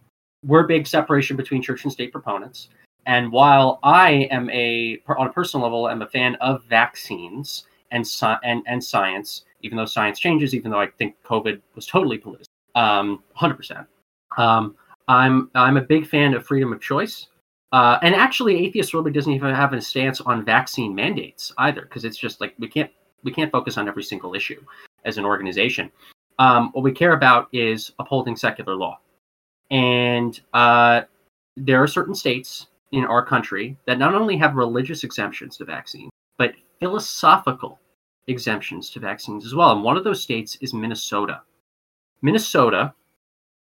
we're 0.45 0.63
big 0.63 0.87
separation 0.87 1.37
between 1.37 1.61
church 1.61 1.83
and 1.83 1.91
state 1.91 2.11
proponents. 2.11 2.69
And 3.05 3.31
while 3.31 3.79
I 3.83 4.27
am 4.31 4.49
a 4.51 5.01
on 5.07 5.27
a 5.27 5.31
personal 5.31 5.63
level, 5.65 5.87
I'm 5.87 6.01
a 6.01 6.07
fan 6.07 6.35
of 6.35 6.63
vaccines 6.65 7.65
and 7.91 8.05
sci- 8.05 8.37
and 8.43 8.63
and 8.67 8.83
science, 8.83 9.45
even 9.61 9.77
though 9.77 9.85
science 9.85 10.19
changes, 10.19 10.53
even 10.53 10.71
though 10.71 10.79
I 10.79 10.87
think 10.87 11.15
COVID 11.23 11.61
was 11.75 11.87
totally 11.87 12.19
politicized, 12.19 12.45
um, 12.75 13.23
hundred 13.33 13.55
percent. 13.55 13.87
Um, 14.37 14.75
I'm 15.07 15.49
I'm 15.55 15.77
a 15.77 15.81
big 15.81 16.05
fan 16.07 16.33
of 16.35 16.45
freedom 16.45 16.71
of 16.73 16.81
choice, 16.81 17.27
uh, 17.71 17.99
and 18.01 18.13
actually, 18.15 18.65
atheist 18.65 18.93
really 18.93 19.11
doesn't 19.11 19.31
even 19.31 19.53
have 19.53 19.73
a 19.73 19.81
stance 19.81 20.19
on 20.21 20.43
vaccine 20.43 20.93
mandates 20.93 21.53
either, 21.57 21.81
because 21.81 22.03
it's 22.03 22.17
just 22.17 22.41
like 22.41 22.53
we 22.59 22.67
can't 22.67 22.91
we 23.23 23.31
can't 23.31 23.51
focus 23.51 23.77
on 23.77 23.87
every 23.87 24.03
single 24.03 24.35
issue 24.35 24.61
as 25.05 25.17
an 25.17 25.25
organization. 25.25 25.91
Um, 26.39 26.71
what 26.73 26.83
we 26.83 26.91
care 26.91 27.13
about 27.13 27.47
is 27.53 27.91
upholding 27.99 28.35
secular 28.35 28.75
law, 28.75 28.99
and 29.69 30.39
uh, 30.53 31.01
there 31.55 31.81
are 31.81 31.87
certain 31.87 32.15
states 32.15 32.67
in 32.91 33.05
our 33.05 33.25
country 33.25 33.77
that 33.85 33.97
not 33.97 34.15
only 34.15 34.35
have 34.37 34.55
religious 34.55 35.03
exemptions 35.03 35.55
to 35.57 35.65
vaccines, 35.65 36.11
but 36.37 36.53
philosophical 36.79 37.79
exemptions 38.27 38.89
to 38.89 38.99
vaccines 38.99 39.45
as 39.45 39.55
well. 39.55 39.71
And 39.71 39.83
one 39.83 39.95
of 39.95 40.03
those 40.03 40.21
states 40.21 40.57
is 40.61 40.73
Minnesota. 40.73 41.41
Minnesota 42.21 42.93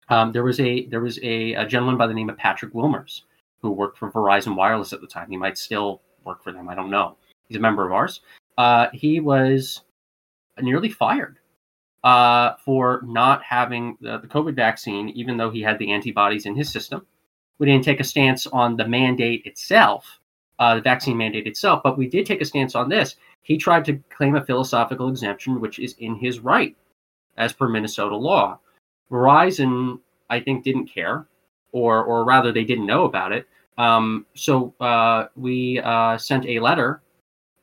um, 0.09 0.31
there 0.31 0.43
was 0.43 0.59
a 0.59 0.85
there 0.87 1.01
was 1.01 1.19
a, 1.23 1.53
a, 1.53 1.65
gentleman 1.65 1.97
by 1.97 2.07
the 2.07 2.13
name 2.13 2.29
of 2.29 2.37
Patrick 2.37 2.73
Wilmers 2.73 3.21
who 3.65 3.71
worked 3.71 3.97
for 3.97 4.11
Verizon 4.11 4.55
Wireless 4.55 4.93
at 4.93 5.01
the 5.01 5.07
time. 5.07 5.29
He 5.29 5.37
might 5.37 5.57
still 5.57 6.01
work 6.23 6.43
for 6.43 6.51
them. 6.51 6.69
I 6.69 6.75
don't 6.75 6.91
know. 6.91 7.17
He's 7.47 7.57
a 7.57 7.61
member 7.61 7.85
of 7.85 7.91
ours. 7.91 8.21
Uh, 8.57 8.87
he 8.93 9.19
was 9.19 9.81
nearly 10.61 10.89
fired 10.89 11.39
uh, 12.03 12.53
for 12.63 13.01
not 13.03 13.41
having 13.43 13.97
the, 13.99 14.19
the, 14.19 14.27
COVID 14.27 14.55
vaccine, 14.55 15.09
even 15.09 15.35
though 15.35 15.49
he 15.49 15.61
had 15.61 15.79
the 15.79 15.91
antibodies 15.91 16.45
in 16.45 16.55
his 16.55 16.71
system. 16.71 17.05
We 17.57 17.65
didn't 17.65 17.83
take 17.83 17.99
a 17.99 18.03
stance 18.03 18.45
on 18.47 18.77
the 18.77 18.87
mandate 18.87 19.45
itself, 19.45 20.19
uh, 20.59 20.75
the 20.75 20.81
vaccine 20.81 21.17
mandate 21.17 21.47
itself, 21.47 21.81
but 21.83 21.97
we 21.97 22.07
did 22.07 22.25
take 22.25 22.41
a 22.41 22.45
stance 22.45 22.75
on 22.75 22.89
this. 22.89 23.15
He 23.41 23.57
tried 23.57 23.85
to 23.85 23.99
claim 24.15 24.35
a 24.35 24.45
philosophical 24.45 25.09
exemption, 25.09 25.59
which 25.59 25.79
is 25.79 25.95
in 25.97 26.15
his 26.15 26.39
right 26.39 26.75
as 27.37 27.53
per 27.53 27.67
Minnesota 27.67 28.15
law. 28.15 28.59
Verizon, 29.11 29.99
I 30.29 30.39
think, 30.39 30.63
didn't 30.63 30.87
care, 30.87 31.27
or 31.71 32.03
or 32.03 32.23
rather, 32.23 32.51
they 32.51 32.63
didn't 32.63 32.85
know 32.85 33.05
about 33.05 33.31
it. 33.31 33.47
Um, 33.77 34.25
so 34.35 34.73
uh, 34.79 35.27
we 35.35 35.79
uh, 35.79 36.17
sent 36.17 36.45
a 36.45 36.59
letter 36.59 37.01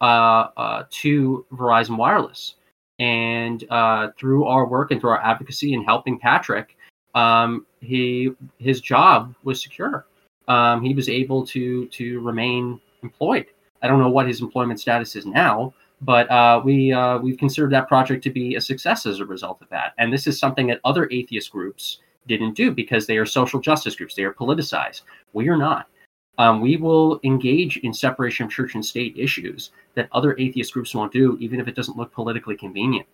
uh, 0.00 0.48
uh 0.56 0.84
to 0.90 1.46
Verizon 1.52 1.96
Wireless, 1.96 2.56
and 2.98 3.64
uh, 3.70 4.08
through 4.18 4.44
our 4.44 4.66
work 4.66 4.90
and 4.90 5.00
through 5.00 5.10
our 5.10 5.22
advocacy 5.22 5.74
in 5.74 5.84
helping 5.84 6.18
Patrick, 6.18 6.76
um, 7.14 7.66
he 7.80 8.30
his 8.58 8.80
job 8.80 9.34
was 9.44 9.62
secure. 9.62 10.06
Um, 10.48 10.82
he 10.82 10.92
was 10.92 11.08
able 11.08 11.46
to 11.46 11.86
to 11.86 12.20
remain 12.20 12.80
employed. 13.02 13.46
I 13.82 13.88
don't 13.88 14.00
know 14.00 14.10
what 14.10 14.26
his 14.26 14.40
employment 14.40 14.80
status 14.80 15.16
is 15.16 15.24
now, 15.24 15.72
but 16.00 16.30
uh, 16.30 16.60
we 16.64 16.94
we've 17.22 17.38
considered 17.38 17.72
that 17.72 17.88
project 17.88 18.22
to 18.24 18.30
be 18.30 18.56
a 18.56 18.60
success 18.60 19.06
as 19.06 19.20
a 19.20 19.24
result 19.24 19.62
of 19.62 19.68
that. 19.70 19.94
And 19.98 20.12
this 20.12 20.26
is 20.26 20.38
something 20.38 20.66
that 20.66 20.80
other 20.84 21.08
atheist 21.10 21.50
groups 21.52 22.00
didn't 22.26 22.54
do 22.54 22.70
because 22.70 23.06
they 23.06 23.18
are 23.18 23.26
social 23.26 23.60
justice 23.60 23.96
groups. 23.96 24.14
They 24.14 24.24
are 24.24 24.32
politicized. 24.32 25.02
We 25.32 25.48
are 25.48 25.56
not. 25.56 25.88
Um, 26.38 26.60
we 26.60 26.76
will 26.76 27.20
engage 27.24 27.76
in 27.78 27.92
separation 27.92 28.46
of 28.46 28.52
church 28.52 28.74
and 28.74 28.84
state 28.84 29.14
issues 29.16 29.70
that 29.94 30.08
other 30.12 30.36
atheist 30.38 30.72
groups 30.72 30.94
won't 30.94 31.12
do, 31.12 31.36
even 31.40 31.60
if 31.60 31.68
it 31.68 31.76
doesn't 31.76 31.96
look 31.96 32.12
politically 32.12 32.56
convenient 32.56 33.06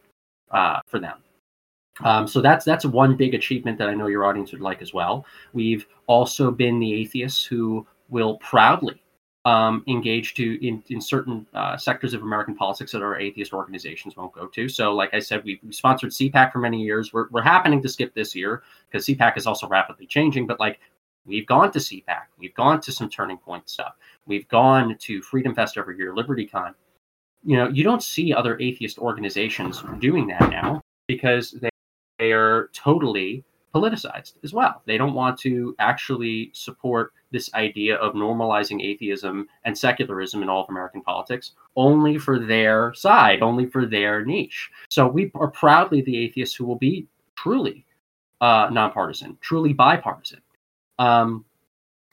uh, 0.50 0.80
for 0.86 1.00
them. 1.00 1.18
Um, 2.04 2.28
so 2.28 2.40
that's 2.40 2.64
that's 2.64 2.84
one 2.84 3.16
big 3.16 3.34
achievement 3.34 3.76
that 3.78 3.88
I 3.88 3.94
know 3.94 4.06
your 4.06 4.24
audience 4.24 4.52
would 4.52 4.60
like 4.60 4.82
as 4.82 4.94
well. 4.94 5.26
We've 5.52 5.84
also 6.06 6.50
been 6.50 6.78
the 6.78 6.94
atheists 6.94 7.44
who 7.44 7.86
will 8.08 8.36
proudly 8.38 9.02
um, 9.44 9.82
engage 9.86 10.34
to 10.34 10.66
in, 10.66 10.82
in 10.88 11.00
certain 11.00 11.46
uh, 11.54 11.76
sectors 11.76 12.14
of 12.14 12.22
American 12.22 12.54
politics 12.54 12.92
that 12.92 13.02
our 13.02 13.18
atheist 13.18 13.52
organizations 13.52 14.16
won't 14.16 14.32
go 14.32 14.46
to. 14.46 14.68
So, 14.68 14.94
like 14.94 15.14
I 15.14 15.20
said, 15.20 15.42
we, 15.44 15.58
we 15.64 15.72
sponsored 15.72 16.10
CPAC 16.10 16.52
for 16.52 16.58
many 16.58 16.82
years. 16.82 17.12
We're, 17.12 17.28
we're 17.30 17.42
happening 17.42 17.82
to 17.82 17.88
skip 17.88 18.14
this 18.14 18.34
year 18.34 18.62
because 18.90 19.06
CPAC 19.06 19.36
is 19.36 19.46
also 19.46 19.66
rapidly 19.66 20.06
changing. 20.06 20.46
But 20.46 20.60
like 20.60 20.80
we've 21.26 21.46
gone 21.46 21.70
to 21.72 21.78
CPAC, 21.78 22.22
we've 22.38 22.54
gone 22.54 22.80
to 22.80 22.92
some 22.92 23.08
Turning 23.08 23.38
Point 23.38 23.68
stuff, 23.68 23.94
we've 24.26 24.48
gone 24.48 24.96
to 24.98 25.22
Freedom 25.22 25.54
Fest 25.54 25.76
every 25.76 25.96
year, 25.96 26.14
LibertyCon. 26.14 26.74
You 27.44 27.56
know, 27.56 27.68
you 27.68 27.84
don't 27.84 28.02
see 28.02 28.32
other 28.32 28.58
atheist 28.60 28.98
organizations 28.98 29.82
doing 30.00 30.26
that 30.28 30.50
now 30.50 30.80
because 31.06 31.52
they, 31.52 31.70
they 32.18 32.32
are 32.32 32.68
totally 32.72 33.44
politicized 33.74 34.34
as 34.42 34.52
well. 34.52 34.82
They 34.86 34.96
don't 34.96 35.14
want 35.14 35.38
to 35.40 35.74
actually 35.78 36.50
support 36.52 37.12
this 37.30 37.52
idea 37.54 37.96
of 37.96 38.14
normalizing 38.14 38.82
atheism 38.82 39.46
and 39.64 39.76
secularism 39.76 40.42
in 40.42 40.48
all 40.48 40.64
of 40.64 40.70
American 40.70 41.02
politics 41.02 41.52
only 41.76 42.18
for 42.18 42.38
their 42.38 42.94
side, 42.94 43.42
only 43.42 43.66
for 43.66 43.86
their 43.86 44.24
niche. 44.24 44.70
So 44.88 45.06
we 45.06 45.30
are 45.34 45.48
proudly 45.48 46.00
the 46.02 46.16
atheists 46.16 46.56
who 46.56 46.64
will 46.64 46.76
be 46.78 47.06
truly 47.36 47.84
uh, 48.40 48.68
nonpartisan, 48.72 49.36
truly 49.40 49.72
bipartisan. 49.72 50.40
Um, 50.98 51.44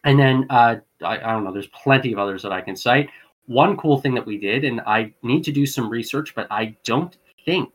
and 0.04 0.20
then 0.20 0.46
uh, 0.50 0.78
I, 1.02 1.18
I, 1.18 1.32
don't 1.32 1.44
know, 1.44 1.52
there's 1.52 1.68
plenty 1.68 2.14
of 2.14 2.20
others 2.20 2.44
that 2.44 2.52
I 2.52 2.62
can 2.62 2.76
cite. 2.76 3.10
one 3.48 3.78
cool 3.78 4.00
thing 4.00 4.14
that 4.16 4.26
we 4.26 4.38
did, 4.38 4.64
and 4.64 4.82
I 4.82 5.14
need 5.24 5.44
to 5.46 5.52
do 5.52 5.66
some 5.66 5.90
research, 5.90 6.34
but 6.36 6.48
I 6.52 6.76
don't 6.84 7.18
think 7.46 7.72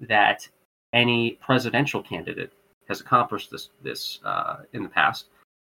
that 0.00 0.48
any 0.92 1.32
presidential 1.40 2.02
candidate 2.02 2.52
has 2.88 3.00
accomplished 3.00 3.50
this 3.50 3.70
this 3.82 4.20
uh, 4.24 4.58
in 4.72 4.82
the 4.82 4.88
past. 4.88 5.26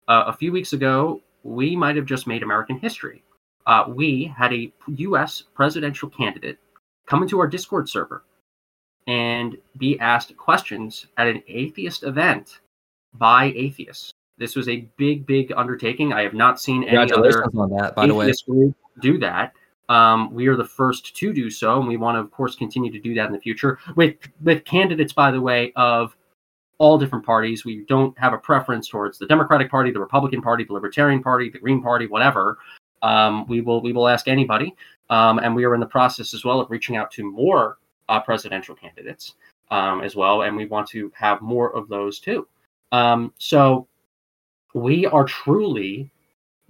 Uh, 0.07 0.26
a 0.28 0.34
few 0.34 0.52
weeks 0.52 0.74
ago, 0.74 1.22
we 1.44 1.76
might 1.76 1.95
have 1.95 2.06
just 2.06 2.28
made 2.28 2.44
American 2.44 2.78
history. 2.78 3.24
Uh, 3.66 3.86
we 3.88 4.32
had 4.38 4.53
a 4.53 4.72
U.S. 4.88 5.44
presidential 5.56 6.10
candidate 6.10 6.60
come 7.07 7.24
into 7.24 7.40
our 7.40 7.48
Discord 7.48 7.90
server 7.90 8.24
and 9.07 9.57
be 9.78 9.99
asked 9.99 10.36
questions 10.38 11.07
at 11.18 11.28
an 11.28 11.41
atheist 11.48 12.03
event 12.03 12.60
by 13.14 13.53
atheists. 13.56 14.12
This 14.38 14.56
was 14.56 14.68
a 14.68 14.88
big, 14.98 15.26
big 15.26 15.53
undertaking. 15.56 16.12
I 16.14 16.22
have 16.22 16.34
not 16.34 16.60
seen 16.60 16.84
any 16.84 17.12
other 17.12 17.45
on 17.45 17.70
that, 17.78 17.95
by 17.95 18.07
the 18.07 18.14
way. 18.14 18.32
group 18.48 18.76
do 19.02 19.18
that. 19.20 19.53
Um, 19.88 20.34
we 20.34 20.48
are 20.48 20.56
the 20.56 20.66
first 20.66 21.16
to 21.16 21.34
do 21.34 21.49
so, 21.49 21.80
and 21.80 21.88
we 21.88 21.98
want 21.98 22.16
to, 22.16 22.20
of 22.20 22.32
course, 22.32 22.56
continue 22.56 22.91
to 22.91 22.99
do 22.99 23.14
that 23.16 23.28
in 23.28 23.34
the 23.34 23.40
future 23.40 23.80
with 23.95 24.16
with 24.41 24.66
candidates, 24.66 25.14
by 25.14 25.32
the 25.32 25.40
way, 25.40 25.72
of 25.76 26.16
all 26.78 26.98
different 26.98 27.26
parties. 27.26 27.64
We 27.64 27.86
don't 27.88 28.18
have 28.18 28.34
a 28.34 28.38
preference 28.38 28.88
towards 28.88 29.18
the 29.18 29.28
Democratic 29.28 29.70
Party, 29.70 29.91
the 29.91 29.99
Republican 29.99 30.41
Party, 30.41 30.64
the 30.64 30.74
Libertarian 30.74 31.22
Party, 31.22 31.49
the 31.49 31.60
Green 31.60 31.82
Party, 31.82 32.07
whatever. 32.07 32.57
Um, 33.03 33.45
we 33.48 33.62
will 33.62 33.82
we 33.82 33.94
will 33.94 34.07
ask 34.07 34.28
anybody, 34.28 34.76
um, 35.10 35.40
and 35.40 35.56
we 35.56 35.66
are 35.66 35.76
in 35.76 35.80
the 35.80 35.86
process 35.86 36.34
as 36.34 36.44
well 36.44 36.60
of 36.60 36.70
reaching 36.72 36.98
out 36.98 37.12
to 37.12 37.30
more 37.30 37.78
uh, 38.10 38.20
presidential 38.20 38.76
candidates 38.76 39.36
um, 39.72 40.02
as 40.02 40.16
well, 40.16 40.41
and 40.41 40.56
we 40.57 40.66
want 40.66 40.88
to 40.90 41.12
have 41.16 41.41
more 41.41 41.76
of 41.76 41.88
those 41.88 42.20
too. 42.20 42.48
Um, 42.91 43.34
so 43.38 43.88
we 44.76 45.06
are 45.06 45.23
truly 45.23 46.11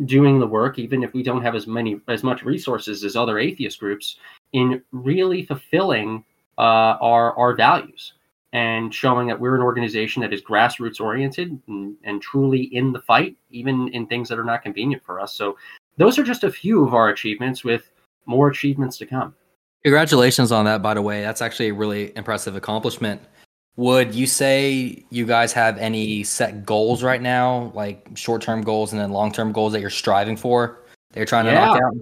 doing 0.06 0.40
the 0.40 0.48
work, 0.48 0.78
even 0.78 1.04
if 1.04 1.14
we 1.14 1.24
don't 1.24 1.42
have 1.42 1.56
as 1.56 1.68
many 1.68 2.00
as 2.08 2.24
much 2.24 2.44
resources 2.44 3.04
as 3.04 3.16
other 3.16 3.40
atheist 3.40 3.80
groups, 3.80 4.18
in 4.54 4.82
really 4.92 5.44
fulfilling 5.44 6.24
uh, 6.58 6.96
our 7.02 7.38
our 7.38 7.56
values 7.56 8.14
and 8.54 8.94
showing 8.94 9.28
that 9.28 9.38
we're 9.38 9.56
an 9.56 9.62
organization 9.62 10.22
that 10.22 10.32
is 10.32 10.42
grassroots 10.42 11.02
oriented 11.02 11.60
and, 11.68 11.96
and, 12.06 12.22
truly 12.22 12.74
in 12.74 12.94
the 12.94 13.02
fight, 13.02 13.36
even 13.50 13.90
in 13.90 14.08
things 14.08 14.30
that 14.30 14.40
are 14.40 14.46
not 14.46 14.64
convenient 14.64 15.04
for 15.04 15.20
us. 15.20 15.34
So, 15.34 15.58
those 15.98 16.18
are 16.18 16.24
just 16.24 16.46
a 16.46 16.52
few 16.52 16.86
of 16.86 16.94
our 16.94 17.10
achievements, 17.10 17.64
with 17.64 17.90
more 18.26 18.50
achievements 18.50 18.98
to 19.00 19.06
come. 19.06 19.34
Congratulations 19.84 20.52
on 20.52 20.66
that, 20.66 20.82
by 20.82 20.94
the 20.94 21.02
way. 21.02 21.22
That's 21.22 21.42
actually 21.42 21.70
a 21.70 21.74
really 21.74 22.16
impressive 22.16 22.56
accomplishment. 22.56 23.22
Would 23.78 24.16
you 24.16 24.26
say 24.26 25.04
you 25.10 25.26
guys 25.26 25.52
have 25.52 25.78
any 25.78 26.24
set 26.24 26.66
goals 26.66 27.04
right 27.04 27.22
now, 27.22 27.72
like 27.76 28.10
short 28.16 28.42
term 28.42 28.62
goals 28.62 28.94
and 28.94 29.02
then 29.02 29.12
long 29.12 29.32
term 29.32 29.52
goals 29.52 29.74
that 29.74 29.82
you're 29.82 29.90
striving 29.90 30.38
for? 30.38 30.80
That 31.12 31.20
you're 31.20 31.26
trying 31.26 31.46
to 31.46 31.52
knock 31.52 31.82
out? 31.82 31.94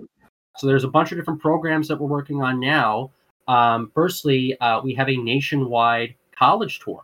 So 0.58 0.68
there's 0.68 0.84
a 0.84 0.90
bunch 0.90 1.12
of 1.12 1.18
different 1.18 1.42
programs 1.42 1.88
that 1.88 2.00
we're 2.00 2.08
working 2.08 2.44
on 2.44 2.60
now. 2.60 3.10
Um, 3.48 3.92
firstly, 3.96 4.56
uh, 4.62 4.82
we 4.82 4.94
have 4.94 5.10
a 5.10 5.18
nationwide 5.18 6.14
college 6.38 6.80
tour 6.80 7.04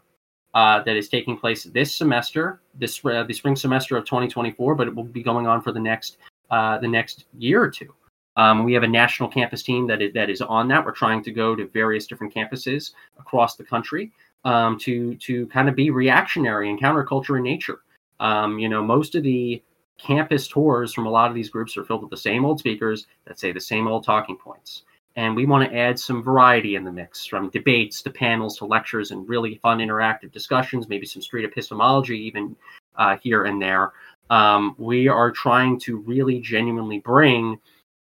uh, 0.54 0.84
that 0.84 0.96
is 0.96 1.10
taking 1.10 1.36
place 1.36 1.64
this 1.64 1.94
semester, 1.94 2.62
this 2.76 3.04
uh, 3.04 3.24
the 3.24 3.34
spring 3.34 3.56
semester 3.56 3.98
of 3.98 4.06
2024, 4.06 4.76
but 4.76 4.88
it 4.88 4.96
will 4.96 5.04
be 5.04 5.24
going 5.24 5.48
on 5.48 5.64
for 5.64 5.72
the 5.72 5.80
next 5.80 6.18
uh, 6.52 6.78
the 6.78 6.88
next 6.88 7.26
year 7.40 7.62
or 7.62 7.72
two. 7.72 7.92
Um, 8.38 8.64
we 8.64 8.74
have 8.74 8.84
a 8.84 8.88
national 8.88 9.28
campus 9.30 9.64
team 9.64 9.88
that 9.88 10.02
is, 10.02 10.14
that 10.14 10.30
is 10.30 10.42
on 10.42 10.68
that. 10.70 10.86
We're 10.86 10.92
trying 10.92 11.24
to 11.24 11.32
go 11.32 11.56
to 11.56 11.68
various 11.68 12.08
different 12.08 12.34
campuses 12.34 12.92
across 13.20 13.56
the 13.56 13.64
country 13.64 14.12
um, 14.46 14.78
to 14.80 15.16
to 15.16 15.48
kind 15.48 15.70
of 15.70 15.76
be 15.76 15.90
reactionary 15.90 16.70
and 16.70 16.80
counterculture 16.80 17.38
in 17.38 17.44
nature. 17.44 17.80
Um, 18.20 18.60
you 18.60 18.70
know, 18.70 18.84
most 18.84 19.16
of 19.16 19.24
the 19.24 19.62
campus 19.98 20.48
tours 20.48 20.94
from 20.94 21.06
a 21.06 21.10
lot 21.10 21.30
of 21.30 21.36
these 21.36 21.50
groups 21.50 21.78
are 21.78 21.84
filled 21.84 22.02
with 22.02 22.10
the 22.10 22.18
same 22.18 22.46
old 22.46 22.60
speakers 22.60 23.08
that 23.26 23.40
say 23.40 23.52
the 23.52 23.60
same 23.60 23.88
old 23.88 24.04
talking 24.04 24.38
points. 24.38 24.84
And 25.16 25.36
we 25.36 25.46
want 25.46 25.70
to 25.70 25.78
add 25.78 26.00
some 26.00 26.24
variety 26.24 26.76
in 26.76 26.84
the 26.84 26.92
mix 26.92 27.26
from 27.26 27.50
debates 27.50 28.02
to 28.04 28.10
panels 28.10 28.58
to 28.58 28.66
lectures 28.66 29.12
and 29.12 29.28
really 29.28 29.56
fun 29.56 29.80
interactive 29.80 30.32
discussions, 30.32 30.88
maybe 30.88 31.06
some 31.06 31.22
street 31.22 31.44
epistemology 31.46 32.18
even 32.18 32.56
uh, 32.96 33.18
here 33.22 33.46
and 33.46 33.62
there. 33.62 33.92
Um, 34.30 34.76
we 34.78 35.08
are 35.08 35.32
trying 35.32 35.80
to 35.82 35.98
really 35.98 36.40
genuinely 36.40 37.00
bring 37.00 37.60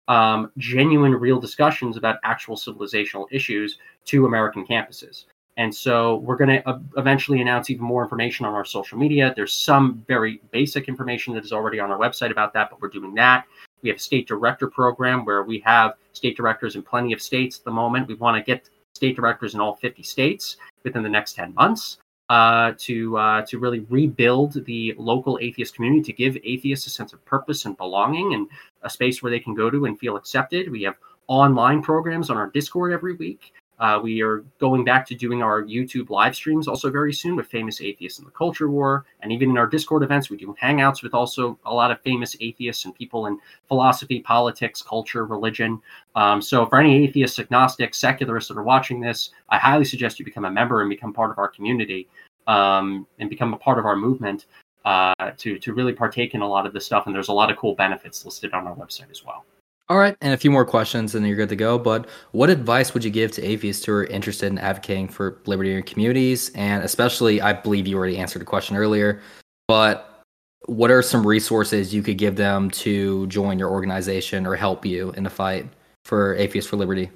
um, 0.09 0.51
genuine, 0.59 1.12
real 1.12 1.39
discussions 1.39 1.97
about 1.97 2.16
actual 2.24 2.56
civilizational 2.56 3.27
issues 3.31 3.78
to 4.06 4.27
American 4.27 4.66
campuses. 4.66 5.27
And 5.56 5.72
so 5.72 6.16
we're 6.16 6.36
going 6.36 6.62
to 6.62 6.81
eventually 6.97 7.40
announce 7.40 7.70
even 7.70 7.85
more 7.85 8.02
information 8.02 8.44
on 8.44 8.55
our 8.55 8.64
social 8.64 8.98
media. 8.98 9.32
There's 9.36 9.55
some 9.55 10.05
very 10.09 10.40
basic 10.51 10.89
information 10.89 11.32
that 11.35 11.44
is 11.44 11.52
already 11.52 11.78
on 11.78 11.90
our 11.90 11.98
website 11.98 12.32
about 12.32 12.52
that, 12.55 12.70
but 12.70 12.81
we're 12.81 12.89
doing 12.89 13.14
that. 13.14 13.44
We 13.82 13.89
have 13.90 13.97
a 13.97 14.01
state 14.01 14.26
director 14.26 14.68
program 14.68 15.24
where 15.24 15.44
we 15.44 15.60
have 15.60 15.94
state 16.12 16.36
directors 16.36 16.74
in 16.74 16.82
plenty 16.82 17.12
of 17.12 17.22
states 17.22 17.59
at 17.59 17.64
the 17.64 17.70
moment. 17.70 18.09
We 18.09 18.14
want 18.14 18.36
to 18.36 18.43
get 18.43 18.68
state 18.94 19.14
directors 19.14 19.55
in 19.55 19.60
all 19.60 19.76
50 19.76 20.02
states 20.02 20.56
within 20.82 21.02
the 21.02 21.09
next 21.09 21.35
10 21.35 21.55
months 21.55 21.98
uh, 22.31 22.72
to 22.78 23.16
uh, 23.18 23.43
to 23.47 23.59
really 23.59 23.81
rebuild 23.90 24.64
the 24.64 24.94
local 24.97 25.39
atheist 25.43 25.74
community, 25.74 26.02
to 26.02 26.12
give 26.12 26.39
atheists 26.43 26.86
a 26.86 26.90
sense 26.90 27.12
of 27.12 27.24
purpose 27.24 27.64
and 27.66 27.76
belonging, 27.76 28.35
and 28.35 28.48
a 28.82 28.90
space 28.90 29.22
where 29.22 29.31
they 29.31 29.40
can 29.40 29.55
go 29.55 29.70
to 29.70 29.85
and 29.85 29.98
feel 29.98 30.16
accepted. 30.16 30.70
We 30.70 30.82
have 30.82 30.97
online 31.26 31.82
programs 31.82 32.31
on 32.31 32.36
our 32.36 32.48
Discord 32.48 32.93
every 32.93 33.14
week. 33.14 33.52
Uh, 33.78 34.01
we 34.02 34.22
are 34.22 34.44
going 34.59 34.84
back 34.84 35.06
to 35.06 35.14
doing 35.14 35.42
our 35.42 35.62
YouTube 35.62 36.10
live 36.10 36.34
streams 36.34 36.68
also 36.68 36.90
very 36.90 37.12
soon 37.12 37.36
with 37.36 37.46
famous 37.46 37.80
atheists 37.80 38.18
in 38.18 38.24
the 38.24 38.30
culture 38.30 38.70
war. 38.70 39.05
And 39.20 39.32
even 39.32 39.51
in 39.51 39.59
our 39.59 39.66
Discord 39.66 40.02
events, 40.02 40.30
we 40.30 40.36
do 40.36 40.55
hangouts 40.60 41.02
with 41.02 41.14
also 41.14 41.59
a 41.64 41.74
lot 41.74 41.90
of 41.90 42.01
famous 42.02 42.36
atheists 42.40 42.84
and 42.84 42.94
people 42.94 43.26
in 43.26 43.38
philosophy, 43.66 44.20
politics, 44.20 44.80
culture, 44.80 45.26
religion. 45.26 45.80
Um, 46.14 46.40
so 46.40 46.66
for 46.66 46.78
any 46.78 47.05
atheists, 47.05 47.38
agnostics, 47.38 47.98
secularists 47.98 48.48
that 48.48 48.59
are 48.59 48.62
watching 48.62 49.01
this, 49.01 49.30
I 49.48 49.59
highly 49.59 49.84
suggest 49.84 50.18
you 50.18 50.24
become 50.24 50.44
a 50.44 50.51
member 50.51 50.80
and 50.80 50.88
become 50.88 51.12
part 51.12 51.30
of 51.30 51.38
our 51.38 51.48
community 51.48 52.09
um, 52.46 53.06
and 53.18 53.28
become 53.28 53.55
a 53.55 53.59
part 53.59 53.78
of 53.78 53.86
our 53.86 53.96
movement 53.96 54.46
uh, 54.84 55.12
to, 55.38 55.59
to 55.59 55.72
really 55.72 55.92
partake 55.92 56.34
in 56.34 56.42
a 56.42 56.48
lot 56.48 56.66
of 56.66 56.72
this 56.72 56.86
stuff. 56.86 57.06
And 57.06 57.14
there's 57.14 57.28
a 57.28 57.32
lot 57.32 57.51
of 57.51 57.56
cool 57.56 57.74
benefits 57.74 58.24
listed 58.24 58.52
on 58.52 58.66
our 58.66 58.74
website 58.74 59.10
as 59.10 59.24
well. 59.24 59.44
All 59.90 59.98
right, 59.98 60.16
and 60.23 60.32
a 60.32 60.39
few 60.39 60.51
more 60.51 60.65
questions, 60.65 61.15
and 61.15 61.27
you're 61.27 61.36
good 61.36 61.51
to 61.51 61.56
go. 61.56 61.78
But 61.78 62.09
what 62.32 62.48
advice 62.48 62.94
would 62.94 63.05
you 63.05 63.11
give 63.11 63.32
to 63.32 63.43
atheists 63.43 63.85
who 63.85 63.93
are 63.93 64.05
interested 64.05 64.47
in 64.47 64.59
advocating 64.59 65.09
for 65.09 65.39
libertarian 65.44 65.82
communities? 65.82 66.51
And 66.55 66.82
especially, 66.82 67.43
I 67.43 67.52
believe 67.52 67.86
you 67.86 67.98
already 67.98 68.16
answered 68.16 68.40
a 68.40 68.47
question 68.47 68.77
earlier, 68.77 69.20
but 69.69 70.23
what 70.66 70.90
are 70.90 71.02
some 71.02 71.27
resources 71.27 71.93
you 71.93 72.02
could 72.02 72.16
give 72.16 72.36
them 72.36 72.70
to 72.70 73.27
join 73.27 73.59
your 73.59 73.70
organization 73.70 74.47
or 74.47 74.56
help 74.56 74.86
you 74.86 75.11
in 75.12 75.24
the 75.24 75.31
fight 75.31 75.66
for 76.06 76.35
Atheists 76.36 76.70
for 76.70 76.77
Liberty? 76.77 77.11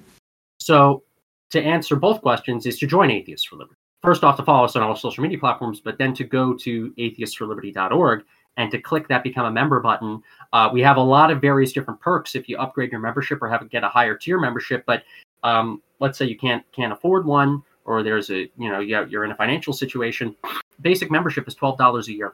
So, 0.59 1.01
to 1.49 1.59
answer 1.59 1.95
both 1.95 2.21
questions, 2.21 2.67
is 2.67 2.77
to 2.77 2.85
join 2.85 3.09
Atheists 3.09 3.47
for 3.47 3.55
Liberty. 3.55 3.79
First 4.03 4.23
off, 4.23 4.37
to 4.37 4.43
follow 4.43 4.65
us 4.65 4.75
on 4.75 4.83
all 4.83 4.95
social 4.95 5.23
media 5.23 5.39
platforms, 5.39 5.81
but 5.81 5.97
then 5.97 6.13
to 6.13 6.23
go 6.23 6.53
to 6.53 6.93
atheistsforliberty.org 6.99 8.23
and 8.57 8.71
to 8.71 8.79
click 8.79 9.07
that 9.07 9.23
become 9.23 9.45
a 9.45 9.51
member 9.51 9.79
button. 9.79 10.21
Uh, 10.51 10.69
we 10.71 10.81
have 10.81 10.97
a 10.97 11.01
lot 11.01 11.31
of 11.31 11.41
various 11.41 11.71
different 11.71 11.99
perks 11.99 12.35
if 12.35 12.49
you 12.49 12.57
upgrade 12.57 12.91
your 12.91 12.99
membership 12.99 13.41
or 13.41 13.49
have 13.49 13.67
get 13.69 13.83
a 13.83 13.89
higher 13.89 14.15
tier 14.15 14.39
membership. 14.39 14.83
But 14.85 15.03
um, 15.43 15.81
let's 15.99 16.17
say 16.17 16.25
you 16.25 16.37
can't 16.37 16.63
can't 16.71 16.91
afford 16.91 17.25
one, 17.25 17.63
or 17.85 18.03
there's 18.03 18.29
a 18.29 18.49
you 18.57 18.69
know 18.69 18.79
you're 18.79 19.25
in 19.25 19.31
a 19.31 19.35
financial 19.35 19.73
situation. 19.73 20.35
Basic 20.81 21.09
membership 21.09 21.47
is 21.47 21.55
twelve 21.55 21.77
dollars 21.77 22.07
a 22.07 22.13
year, 22.13 22.33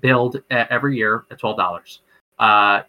billed 0.00 0.42
every 0.50 0.96
year 0.96 1.26
at 1.30 1.38
twelve 1.38 1.56
dollars. 1.56 2.00
Uh, 2.38 2.82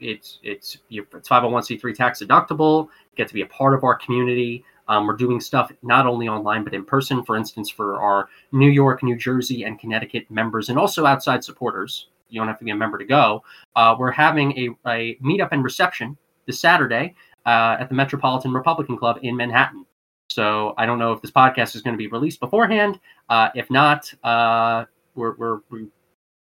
it's 0.00 0.38
it's 0.42 0.78
it's 0.90 1.28
501c3 1.28 1.94
tax 1.94 2.22
deductible. 2.22 2.88
Get 3.16 3.28
to 3.28 3.34
be 3.34 3.42
a 3.42 3.46
part 3.46 3.74
of 3.74 3.84
our 3.84 3.94
community. 3.94 4.64
Um, 4.86 5.06
we're 5.06 5.16
doing 5.16 5.40
stuff 5.40 5.72
not 5.82 6.06
only 6.06 6.28
online 6.28 6.62
but 6.62 6.74
in 6.74 6.84
person. 6.84 7.24
For 7.24 7.36
instance, 7.36 7.70
for 7.70 8.00
our 8.00 8.28
New 8.52 8.68
York, 8.68 9.02
New 9.02 9.16
Jersey, 9.16 9.64
and 9.64 9.78
Connecticut 9.78 10.30
members, 10.30 10.68
and 10.68 10.78
also 10.78 11.06
outside 11.06 11.42
supporters 11.42 12.08
you 12.34 12.40
don't 12.40 12.48
have 12.48 12.58
to 12.58 12.64
be 12.64 12.70
a 12.70 12.76
member 12.76 12.98
to 12.98 13.04
go. 13.04 13.42
Uh, 13.76 13.94
we're 13.98 14.10
having 14.10 14.52
a, 14.58 14.90
a 14.90 15.16
meetup 15.16 15.48
and 15.52 15.62
reception 15.64 16.16
this 16.46 16.60
Saturday 16.60 17.14
uh, 17.46 17.76
at 17.78 17.88
the 17.88 17.94
Metropolitan 17.94 18.52
Republican 18.52 18.98
Club 18.98 19.18
in 19.22 19.36
Manhattan. 19.36 19.86
So 20.28 20.74
I 20.76 20.86
don't 20.86 20.98
know 20.98 21.12
if 21.12 21.22
this 21.22 21.30
podcast 21.30 21.76
is 21.76 21.82
going 21.82 21.94
to 21.94 21.98
be 21.98 22.08
released 22.08 22.40
beforehand. 22.40 22.98
Uh, 23.28 23.50
if 23.54 23.70
not, 23.70 24.12
uh, 24.24 24.84
we're, 25.14 25.36
we're, 25.36 25.60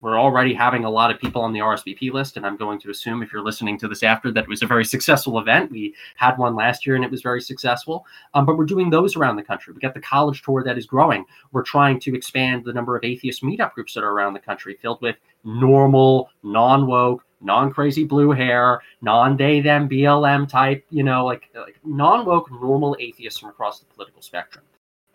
we're 0.04 0.20
already 0.20 0.54
having 0.54 0.84
a 0.84 0.90
lot 0.90 1.12
of 1.12 1.18
people 1.18 1.42
on 1.42 1.54
the 1.54 1.62
RSVP 1.62 2.12
list, 2.12 2.36
and 2.36 2.46
I'm 2.46 2.58
going 2.58 2.78
to 2.82 2.90
assume 2.90 3.24
if 3.24 3.32
you're 3.32 3.42
listening 3.42 3.80
to 3.80 3.88
this 3.88 4.04
after 4.04 4.32
that 4.34 4.44
it 4.44 4.50
was 4.50 4.62
a 4.62 4.68
very 4.68 4.84
successful 4.84 5.40
event. 5.40 5.72
We 5.72 5.96
had 6.18 6.38
one 6.38 6.58
last 6.58 6.86
year 6.86 6.98
and 6.98 7.06
it 7.06 7.10
was 7.10 7.22
very 7.22 7.40
successful. 7.40 8.06
Um, 8.34 8.46
but 8.46 8.58
we're 8.58 8.66
doing 8.66 8.90
those 8.90 9.16
around 9.16 9.38
the 9.38 9.44
country. 9.44 9.74
We 9.74 9.80
got 9.80 9.94
the 9.94 10.02
college 10.02 10.42
tour 10.42 10.62
that 10.66 10.78
is 10.78 10.86
growing. 10.86 11.24
We're 11.54 11.64
trying 11.64 12.02
to 12.02 12.16
expand 12.16 12.66
the 12.66 12.74
number 12.74 12.98
of 12.98 13.06
atheist 13.06 13.44
meetup 13.44 13.72
groups 13.76 13.94
that 13.94 14.04
are 14.04 14.12
around 14.12 14.34
the 14.34 14.42
country, 14.42 14.78
filled 14.82 15.02
with 15.02 15.16
normal, 15.46 16.30
non 16.44 16.86
woke, 16.86 17.24
non 17.40 17.72
crazy 17.72 18.04
blue 18.04 18.32
hair, 18.32 18.82
non 19.02 19.38
day 19.38 19.62
them 19.62 19.88
BLM 19.88 20.50
type, 20.50 20.86
you 20.90 21.04
know, 21.04 21.24
like, 21.24 21.50
like 21.56 21.80
non 21.86 22.26
woke, 22.26 22.52
normal 22.52 22.98
atheists 23.00 23.40
from 23.40 23.52
across 23.52 23.80
the 23.80 23.86
political 23.86 24.22
spectrum. 24.22 24.66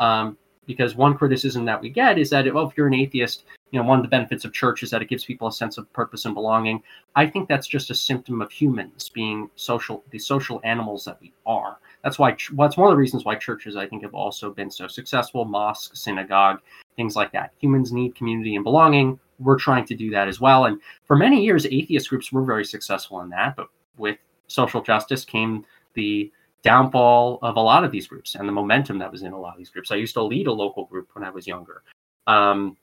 Um, 0.01 0.39
because 0.69 0.95
one 0.95 1.17
criticism 1.17 1.65
that 1.65 1.81
we 1.81 1.89
get 1.89 2.19
is 2.19 2.29
that 2.29 2.53
well, 2.53 2.69
if 2.69 2.77
you're 2.77 2.87
an 2.87 2.95
atheist, 2.95 3.45
you 3.71 3.81
know, 3.81 3.89
one 3.89 3.99
of 3.99 4.05
the 4.05 4.09
benefits 4.09 4.45
of 4.45 4.53
church 4.53 4.83
is 4.83 4.91
that 4.91 5.01
it 5.01 5.09
gives 5.09 5.25
people 5.25 5.49
a 5.49 5.53
sense 5.53 5.79
of 5.79 5.91
purpose 5.95 6.27
and 6.27 6.35
belonging. 6.35 6.83
I 7.17 7.27
think 7.27 7.49
that's 7.49 7.67
just 7.67 7.91
a 7.91 7.95
symptom 7.95 8.43
of 8.43 8.53
humans 8.53 9.09
being 9.09 9.49
social, 9.57 10.05
the 10.11 10.19
social 10.19 10.61
animals 10.65 11.07
that 11.07 11.19
we 11.23 11.33
are. 11.47 11.79
That's 12.05 12.19
why. 12.19 12.37
Well, 12.53 12.69
that's 12.69 12.77
one 12.77 12.89
of 12.89 12.93
the 12.93 12.99
reasons 12.99 13.25
why 13.25 13.37
churches, 13.37 13.77
I 13.77 13.89
think, 13.89 14.03
have 14.03 14.15
also 14.15 14.51
been 14.51 14.71
so 14.71 14.87
successful. 14.87 15.47
Mosque, 15.47 15.97
synagogue, 15.97 16.61
things 16.97 17.17
like 17.17 17.33
that. 17.33 17.53
Humans 17.61 17.91
need 17.91 18.15
community 18.15 18.55
and 18.55 18.63
belonging. 18.63 19.19
We're 19.39 19.59
trying 19.59 19.87
to 19.87 19.95
do 19.95 20.11
that 20.11 20.29
as 20.29 20.39
well. 20.39 20.67
And 20.67 20.81
for 21.07 21.17
many 21.17 21.43
years, 21.43 21.65
atheist 21.65 22.11
groups 22.11 22.31
were 22.31 22.45
very 22.45 22.65
successful 22.65 23.23
in 23.23 23.31
that. 23.31 23.57
But 23.57 23.69
with 23.97 24.19
social 24.49 24.83
justice 24.83 25.25
came 25.25 25.65
the 25.95 26.31
downfall 26.63 27.39
of 27.43 27.57
a 27.57 27.61
lot 27.61 27.85
of 27.85 27.91
these 27.91 28.07
groups 28.07 28.35
and 28.35 28.49
the 28.49 28.53
momentum 28.53 28.99
that 28.99 29.11
was 29.11 29.23
in 29.23 29.33
a 29.33 29.39
lot 29.39 29.53
of 29.53 29.59
these 29.59 29.71
groups. 29.71 29.91
I 29.91 29.97
used 29.97 30.15
to 30.15 30.23
lead 30.23 30.47
a 30.47 30.53
local 30.53 30.85
group 30.87 31.09
when 31.13 31.25
I 31.25 31.31
was 31.31 31.47
younger. 31.47 31.83
Um, 32.27 32.77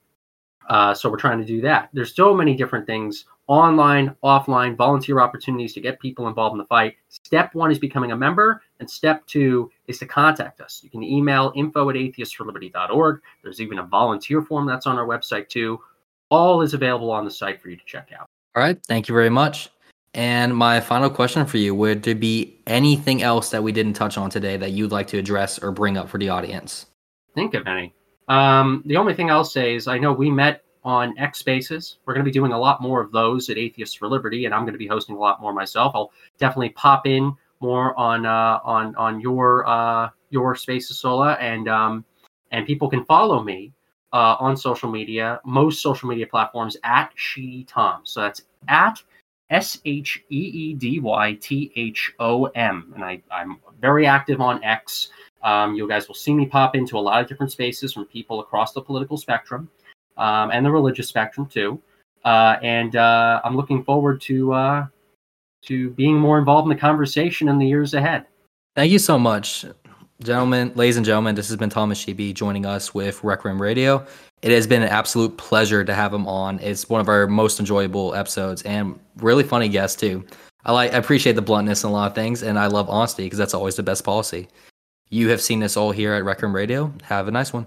uh, 0.69 0.93
so 0.93 1.09
we're 1.09 1.17
trying 1.17 1.39
to 1.39 1.45
do 1.45 1.61
that. 1.61 1.89
There's 1.93 2.15
so 2.15 2.33
many 2.33 2.55
different 2.55 2.87
things 2.87 3.25
online, 3.47 4.15
offline, 4.23 4.75
volunteer 4.75 5.19
opportunities 5.19 5.73
to 5.73 5.81
get 5.81 5.99
people 5.99 6.27
involved 6.27 6.53
in 6.53 6.57
the 6.57 6.65
fight. 6.65 6.95
Step 7.09 7.53
one 7.53 7.71
is 7.71 7.77
becoming 7.77 8.11
a 8.11 8.17
member, 8.17 8.63
and 8.79 8.89
step 8.89 9.25
two 9.27 9.71
is 9.87 9.99
to 9.99 10.07
contact 10.07 10.61
us. 10.61 10.81
You 10.83 10.89
can 10.89 11.03
email 11.03 11.53
info 11.55 11.89
at 11.89 11.95
atheistsforliberty.org. 11.95 13.21
There's 13.43 13.61
even 13.61 13.79
a 13.79 13.83
volunteer 13.83 14.41
form 14.41 14.65
that's 14.65 14.87
on 14.87 14.97
our 14.97 15.05
website 15.05 15.49
too. 15.49 15.79
All 16.31 16.63
is 16.63 16.73
available 16.73 17.11
on 17.11 17.25
the 17.25 17.31
site 17.31 17.61
for 17.61 17.69
you 17.69 17.75
to 17.75 17.85
check 17.85 18.09
out. 18.17 18.27
All 18.55 18.63
right. 18.63 18.79
Thank 18.87 19.07
you 19.07 19.13
very 19.13 19.29
much. 19.29 19.69
And 20.15 20.55
my 20.55 20.79
final 20.79 21.09
question 21.09 21.45
for 21.45 21.57
you 21.57 21.75
would 21.75 22.03
there 22.03 22.15
be 22.15 22.57
anything 22.65 23.21
else 23.21 23.49
that 23.51 23.61
we 23.61 23.73
didn't 23.73 23.93
touch 23.93 24.17
on 24.17 24.29
today 24.29 24.55
that 24.55 24.71
you'd 24.71 24.93
like 24.93 25.07
to 25.07 25.17
address 25.17 25.59
or 25.59 25.71
bring 25.71 25.97
up 25.97 26.07
for 26.07 26.17
the 26.17 26.29
audience? 26.29 26.85
Think 27.35 27.53
of 27.53 27.67
any. 27.67 27.93
Um, 28.29 28.81
the 28.85 28.95
only 28.95 29.13
thing 29.13 29.29
I'll 29.29 29.43
say 29.43 29.75
is 29.75 29.89
I 29.89 29.97
know 29.97 30.13
we 30.13 30.31
met 30.31 30.63
on 30.85 31.17
X 31.17 31.39
Spaces. 31.39 31.97
We're 32.05 32.13
going 32.13 32.23
to 32.23 32.29
be 32.29 32.33
doing 32.33 32.53
a 32.53 32.57
lot 32.57 32.81
more 32.81 33.01
of 33.01 33.11
those 33.11 33.49
at 33.49 33.57
Atheists 33.57 33.93
for 33.93 34.07
Liberty, 34.07 34.45
and 34.45 34.53
I'm 34.53 34.61
going 34.61 34.73
to 34.73 34.79
be 34.79 34.87
hosting 34.87 35.17
a 35.17 35.19
lot 35.19 35.41
more 35.41 35.51
myself. 35.51 35.91
I'll 35.93 36.11
definitely 36.39 36.69
pop 36.69 37.05
in 37.05 37.35
more 37.59 37.97
on 37.99 38.25
uh, 38.25 38.59
on 38.63 38.95
on 38.95 39.19
your 39.19 39.67
uh, 39.67 40.09
your 40.29 40.55
Spaces 40.55 40.97
Sola, 40.97 41.33
and 41.41 41.67
um, 41.67 42.05
and 42.51 42.65
people 42.65 42.89
can 42.89 43.03
follow 43.03 43.43
me 43.43 43.73
uh, 44.13 44.37
on 44.39 44.55
social 44.55 44.89
media, 44.89 45.41
most 45.43 45.81
social 45.81 46.07
media 46.07 46.25
platforms 46.25 46.77
at 46.85 47.11
Sheedy 47.15 47.65
Tom. 47.65 48.01
So 48.05 48.21
that's 48.21 48.43
at 48.69 49.03
S 49.49 49.79
H 49.85 50.23
E 50.29 50.37
E 50.37 50.73
D 50.73 50.99
Y 50.99 51.37
T 51.41 51.71
H 51.75 52.11
O 52.19 52.45
M, 52.45 52.91
and 52.95 53.03
I 53.03 53.21
I'm 53.31 53.57
very 53.79 54.07
active 54.07 54.41
on 54.41 54.63
X. 54.63 55.09
Um, 55.43 55.75
you 55.75 55.87
guys 55.87 56.07
will 56.07 56.15
see 56.15 56.33
me 56.33 56.47
pop 56.47 56.75
into 56.75 56.97
a 56.97 56.99
lot 56.99 57.21
of 57.21 57.27
different 57.27 57.51
spaces 57.51 57.93
from 57.93 58.05
people 58.05 58.39
across 58.39 58.73
the 58.73 58.81
political 58.81 59.17
spectrum 59.17 59.69
um, 60.17 60.49
and 60.51 60.65
the 60.65 60.71
religious 60.71 61.07
spectrum 61.07 61.45
too. 61.45 61.79
Uh, 62.23 62.57
and 62.63 62.95
uh, 62.95 63.41
I'm 63.43 63.55
looking 63.55 63.83
forward 63.83 64.19
to 64.21 64.53
uh, 64.53 64.87
to 65.63 65.91
being 65.91 66.17
more 66.17 66.39
involved 66.39 66.65
in 66.65 66.75
the 66.75 66.79
conversation 66.79 67.47
in 67.47 67.59
the 67.59 67.67
years 67.67 67.93
ahead. 67.93 68.25
Thank 68.75 68.91
you 68.91 68.99
so 68.99 69.19
much, 69.19 69.65
gentlemen, 70.21 70.71
ladies 70.75 70.97
and 70.97 71.05
gentlemen. 71.05 71.35
This 71.35 71.47
has 71.49 71.57
been 71.57 71.69
Thomas 71.69 71.99
Sheedy 71.99 72.33
joining 72.33 72.65
us 72.65 72.93
with 72.95 73.23
Rec 73.23 73.45
Room 73.45 73.61
Radio. 73.61 74.05
It 74.45 74.51
has 74.51 74.67
been 74.67 74.83
an 74.83 74.89
absolute 74.89 75.35
pleasure 75.37 75.83
to 75.83 75.95
have 75.95 76.13
him 76.13 76.27
on. 76.27 76.59
It's 76.59 76.87
one 76.87 77.01
of 77.01 77.09
our 77.09 77.25
most 77.25 77.59
enjoyable 77.59 78.13
episodes 78.13 78.61
and 78.61 78.99
really 79.17 79.43
funny 79.43 79.67
guest 79.67 79.99
too. 79.99 80.23
I 80.65 80.71
like 80.71 80.93
I 80.93 80.97
appreciate 80.97 81.33
the 81.33 81.41
bluntness 81.41 81.83
in 81.83 81.89
a 81.89 81.93
lot 81.93 82.11
of 82.11 82.13
things, 82.13 82.43
and 82.43 82.59
I 82.59 82.67
love 82.67 82.87
honesty 82.87 83.23
because 83.23 83.39
that's 83.39 83.55
always 83.55 83.75
the 83.75 83.81
best 83.81 84.03
policy. 84.03 84.47
You 85.09 85.29
have 85.29 85.41
seen 85.41 85.61
this 85.61 85.75
all 85.75 85.91
here 85.91 86.13
at 86.13 86.23
Rec 86.23 86.43
Room 86.43 86.55
Radio. 86.55 86.93
Have 87.05 87.27
a 87.27 87.31
nice 87.31 87.53
one. 87.53 87.65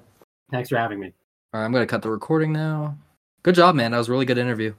Thanks 0.52 0.68
for 0.68 0.76
having 0.76 1.00
me. 1.00 1.12
All 1.52 1.58
right, 1.58 1.66
I'm 1.66 1.72
going 1.72 1.82
to 1.82 1.90
cut 1.90 2.02
the 2.02 2.10
recording 2.10 2.52
now. 2.52 2.96
Good 3.42 3.56
job, 3.56 3.74
man. 3.74 3.90
That 3.90 3.98
was 3.98 4.08
a 4.08 4.12
really 4.12 4.24
good 4.24 4.38
interview. 4.38 4.72